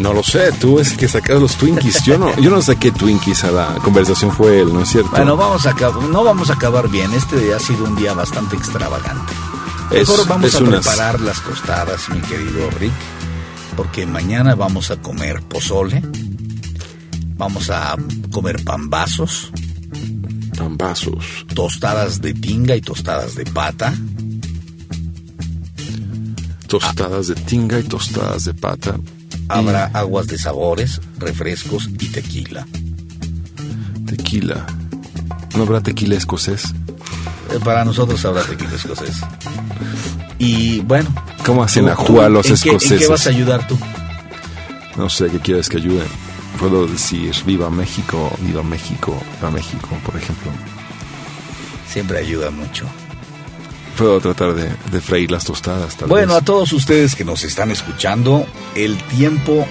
No 0.00 0.12
lo 0.12 0.22
sé, 0.24 0.50
tú 0.52 0.80
es 0.80 0.90
el 0.92 0.96
que 0.96 1.08
sacas 1.08 1.40
los 1.40 1.54
Twinkies. 1.56 2.02
Yo 2.04 2.18
no, 2.18 2.36
yo 2.40 2.50
no 2.50 2.60
saqué 2.60 2.90
Twinkies 2.90 3.44
a 3.44 3.52
la 3.52 3.74
conversación, 3.76 4.32
fue 4.32 4.60
él, 4.60 4.72
¿no 4.74 4.82
es 4.82 4.88
cierto? 4.90 5.10
Bueno, 5.12 5.36
vamos 5.36 5.64
a 5.66 5.72
no 6.10 6.24
vamos 6.24 6.50
a 6.50 6.54
acabar 6.54 6.88
bien. 6.88 7.12
Este 7.14 7.54
ha 7.54 7.60
sido 7.60 7.84
un 7.84 7.94
día 7.96 8.12
bastante 8.12 8.56
extravagante. 8.56 9.32
Es- 9.92 10.08
Mejor 10.08 10.26
vamos 10.26 10.48
es 10.48 10.54
a 10.56 10.58
unas- 10.64 10.84
preparar 10.86 11.20
las 11.20 11.40
tostadas, 11.42 12.08
mi 12.10 12.20
querido 12.22 12.68
Rick, 12.80 12.92
porque 13.76 14.04
mañana 14.06 14.54
vamos 14.56 14.90
a 14.90 14.96
comer 14.96 15.40
pozole, 15.42 16.02
vamos 17.36 17.70
a 17.70 17.94
comer 18.32 18.64
pambazos, 18.64 19.52
Tostadas 21.54 22.20
de 22.20 22.34
tinga 22.34 22.76
y 22.76 22.80
tostadas 22.80 23.34
de 23.34 23.44
pata, 23.44 23.94
Tostadas 26.66 27.28
de 27.28 27.34
tinga 27.34 27.78
y 27.78 27.82
tostadas 27.84 28.44
de 28.44 28.54
pata. 28.54 28.96
habrá 29.48 29.86
aguas 29.92 30.26
de 30.26 30.38
sabores, 30.38 31.00
refrescos 31.18 31.86
y 32.00 32.08
tequila. 32.08 32.66
Tequila. 34.06 34.66
¿No 35.56 35.62
habrá 35.62 35.80
tequila 35.82 36.16
escocés? 36.16 36.64
Eh, 37.52 37.60
Para 37.62 37.84
nosotros 37.84 38.24
habrá 38.24 38.42
tequila 38.42 38.74
escocés. 38.74 39.20
Y 40.38 40.80
bueno. 40.80 41.14
¿Cómo 41.44 41.62
hacen 41.62 41.88
ajúa 41.88 42.26
tú, 42.26 42.32
los 42.32 42.46
¿en 42.46 42.56
qué- 42.56 42.70
¿En 42.70 42.78
qué 42.78 42.84
escoceses? 42.86 43.08
vas 43.08 43.26
a 43.26 43.30
ayudar 43.30 43.66
tú? 43.68 43.78
No 44.96 45.08
sé 45.10 45.26
qué 45.28 45.38
quieres 45.38 45.68
que 45.68 45.76
ayude. 45.76 46.04
Puedo 46.58 46.86
decir 46.86 47.34
Viva 47.44 47.70
México, 47.70 48.32
Viva 48.40 48.62
México, 48.62 49.20
Viva 49.36 49.50
México, 49.50 49.88
por 50.04 50.16
ejemplo. 50.16 50.50
Siempre 51.88 52.18
ayuda 52.18 52.50
mucho. 52.50 52.86
Puedo 53.96 54.20
tratar 54.20 54.54
de, 54.54 54.70
de 54.90 55.00
freír 55.00 55.30
las 55.30 55.44
tostadas. 55.44 55.96
Tal 55.96 56.08
Bueno, 56.08 56.34
a 56.34 56.40
todos 56.40 56.72
ustedes 56.72 57.14
que 57.14 57.24
nos 57.24 57.44
están 57.44 57.70
escuchando, 57.70 58.46
el 58.74 58.96
tiempo 59.04 59.66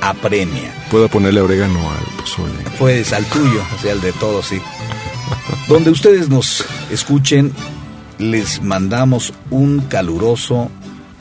apremia. 0.00 0.74
Puedo 0.90 1.08
ponerle 1.08 1.40
orégano 1.40 1.78
al 1.90 2.04
pozole. 2.20 2.52
Pues 2.78 3.12
al 3.12 3.24
tuyo, 3.26 3.62
o 3.76 3.82
sea, 3.82 3.92
el 3.92 4.00
de 4.00 4.12
todos, 4.12 4.46
sí. 4.46 4.60
Donde 5.68 5.90
ustedes 5.90 6.28
nos 6.28 6.64
escuchen, 6.90 7.52
les 8.18 8.62
mandamos 8.62 9.32
un 9.50 9.80
caluroso 9.80 10.70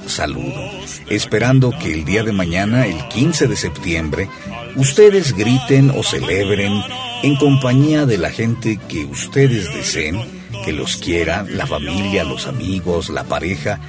saludo, 0.07 0.71
esperando 1.09 1.71
que 1.77 1.93
el 1.93 2.05
día 2.05 2.23
de 2.23 2.31
mañana, 2.31 2.87
el 2.87 3.07
15 3.09 3.47
de 3.47 3.55
septiembre, 3.55 4.29
ustedes 4.77 5.33
griten 5.33 5.91
o 5.91 6.03
celebren 6.03 6.81
en 7.23 7.35
compañía 7.35 8.05
de 8.05 8.17
la 8.17 8.29
gente 8.29 8.79
que 8.87 9.05
ustedes 9.05 9.73
deseen, 9.73 10.21
que 10.63 10.71
los 10.71 10.97
quiera, 10.97 11.43
la 11.43 11.67
familia, 11.67 12.23
los 12.23 12.47
amigos, 12.47 13.09
la 13.09 13.23
pareja, 13.23 13.79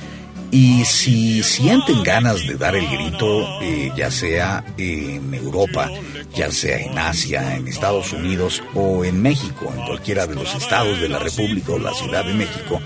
y 0.50 0.84
si 0.86 1.42
sienten 1.42 2.02
ganas 2.02 2.46
de 2.46 2.54
dar 2.54 2.74
el 2.74 2.88
grito, 2.88 3.60
eh, 3.60 3.92
ya 3.94 4.10
sea 4.10 4.64
en 4.78 5.34
Europa, 5.34 5.90
ya 6.34 6.50
sea 6.50 6.78
en 6.78 6.98
Asia, 6.98 7.56
en 7.56 7.68
Estados 7.68 8.14
Unidos 8.14 8.62
o 8.74 9.04
en 9.04 9.20
México, 9.20 9.70
en 9.76 9.84
cualquiera 9.84 10.26
de 10.26 10.34
los 10.34 10.54
estados 10.54 11.00
de 11.00 11.08
la 11.10 11.18
República 11.18 11.72
o 11.72 11.78
la 11.78 11.92
Ciudad 11.92 12.24
de 12.24 12.32
México, 12.32 12.80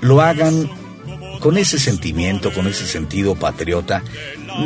lo 0.00 0.20
hagan 0.20 0.68
con 1.40 1.58
ese 1.58 1.78
sentimiento, 1.78 2.52
con 2.52 2.66
ese 2.66 2.86
sentido 2.86 3.34
patriota, 3.34 4.04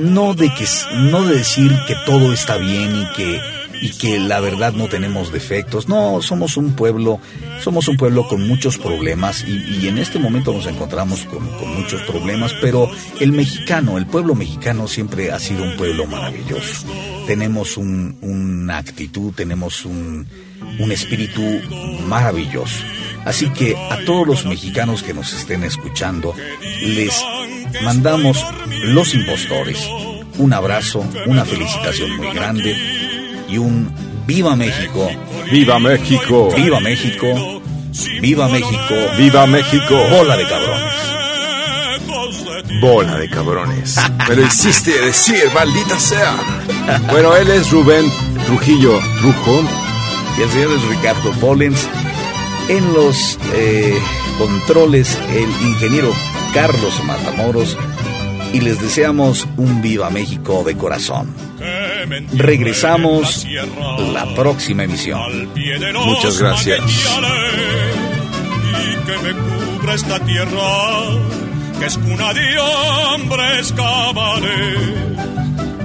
no 0.00 0.34
de 0.34 0.52
que 0.52 0.66
no 1.10 1.24
de 1.24 1.38
decir 1.38 1.72
que 1.86 1.94
todo 2.04 2.32
está 2.32 2.56
bien 2.56 2.94
y 2.96 3.12
que 3.14 3.40
y 3.84 3.90
que 3.90 4.18
la 4.18 4.40
verdad 4.40 4.72
no 4.72 4.88
tenemos 4.88 5.30
defectos. 5.30 5.88
No, 5.88 6.22
somos 6.22 6.56
un 6.56 6.72
pueblo, 6.72 7.20
somos 7.60 7.86
un 7.86 7.98
pueblo 7.98 8.26
con 8.26 8.48
muchos 8.48 8.78
problemas 8.78 9.44
y, 9.46 9.86
en 9.86 9.98
este 9.98 10.18
momento 10.18 10.54
nos 10.54 10.64
encontramos 10.66 11.26
con, 11.26 11.44
muchos 11.76 12.00
problemas, 12.02 12.54
pero 12.62 12.90
el 13.20 13.32
mexicano, 13.32 13.98
el 13.98 14.06
pueblo 14.06 14.34
mexicano 14.34 14.88
siempre 14.88 15.32
ha 15.32 15.38
sido 15.38 15.64
un 15.64 15.76
pueblo 15.76 16.06
maravilloso. 16.06 16.86
Tenemos 17.26 17.76
un- 17.76 18.16
una 18.22 18.78
actitud, 18.78 19.34
tenemos 19.34 19.84
un 19.84 20.26
espíritu 20.90 21.42
maravilloso. 22.08 22.78
Así 23.26 23.50
que 23.50 23.76
a 23.76 23.98
todos 24.06 24.26
los 24.26 24.46
mexicanos 24.46 25.02
que 25.02 25.12
nos 25.12 25.34
estén 25.34 25.62
escuchando, 25.62 26.34
les 26.82 27.22
mandamos 27.82 28.42
los 28.84 29.14
impostores. 29.14 29.86
Un 30.36 30.52
abrazo, 30.52 31.04
una 31.26 31.44
felicitación 31.44 32.16
muy 32.16 32.34
grande 32.34 32.74
y 33.48 33.58
un 33.58 33.92
Viva 34.26 34.56
México, 34.56 35.10
¡Viva 35.50 35.78
México! 35.78 36.48
Viva 36.56 36.80
México, 36.80 37.60
Viva 38.20 38.48
México, 38.48 38.94
¡Viva 39.18 39.46
México! 39.46 39.94
bola 40.10 40.36
de 40.36 40.48
cabrones. 40.48 40.94
Bola 42.80 43.18
de 43.18 43.30
cabrones. 43.30 43.96
Me 44.28 44.36
lo 44.36 44.46
hiciste 44.46 45.00
decir, 45.00 45.50
maldita 45.54 45.98
sea. 45.98 46.34
Bueno, 47.10 47.36
él 47.36 47.50
es 47.50 47.70
Rubén 47.70 48.10
Trujillo 48.46 49.00
Rujón. 49.22 49.68
Y 50.38 50.42
el 50.42 50.50
señor 50.50 50.72
es 50.72 50.82
Ricardo 50.88 51.30
Pollens. 51.40 51.88
En 52.68 52.92
los 52.94 53.38
eh, 53.52 53.98
controles, 54.38 55.18
el 55.30 55.48
ingeniero 55.66 56.12
Carlos 56.52 57.02
Matamoros. 57.04 57.76
Y 58.52 58.60
les 58.60 58.80
deseamos 58.80 59.46
un 59.56 59.82
Viva 59.82 60.10
México 60.10 60.62
de 60.64 60.76
corazón. 60.76 61.34
Regresamos 62.32 63.46
la 64.12 64.34
próxima 64.34 64.84
emisión. 64.84 65.50
Muchas 66.04 66.38
gracias. 66.38 66.80
Y 68.70 69.06
que 69.06 69.18
me 69.18 69.32
cubra 69.32 69.94
esta 69.94 70.18
tierra, 70.20 71.02
que 71.78 71.86
es 71.86 71.98
cuna 71.98 72.32
de 72.34 72.58
hombres 72.58 73.72
cabales, 73.72 74.78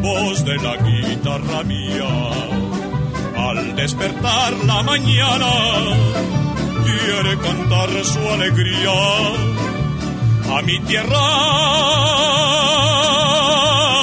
voz 0.01 0.45
de 0.45 0.55
la 0.57 0.75
guitarra 0.77 1.63
mía. 1.63 2.07
Al 3.37 3.75
despertar 3.75 4.53
la 4.65 4.83
mañana, 4.83 5.51
quiere 6.83 7.37
cantar 7.37 7.89
su 8.03 8.19
alegría 8.29 8.91
a 10.55 10.61
mi 10.61 10.79
tierra 10.81 11.19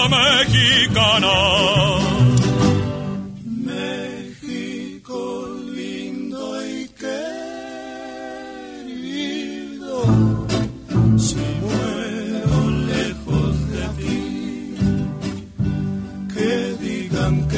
mexicana. 0.08 1.65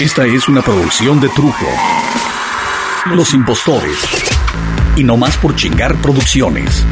Esta 0.00 0.24
es 0.24 0.48
una 0.48 0.62
producción 0.62 1.20
de 1.20 1.28
Trujo. 1.28 1.66
Los 3.14 3.34
impostores. 3.34 3.98
Y 4.96 5.04
no 5.04 5.18
más 5.18 5.36
por 5.36 5.54
chingar 5.54 5.94
producciones. 5.96 6.86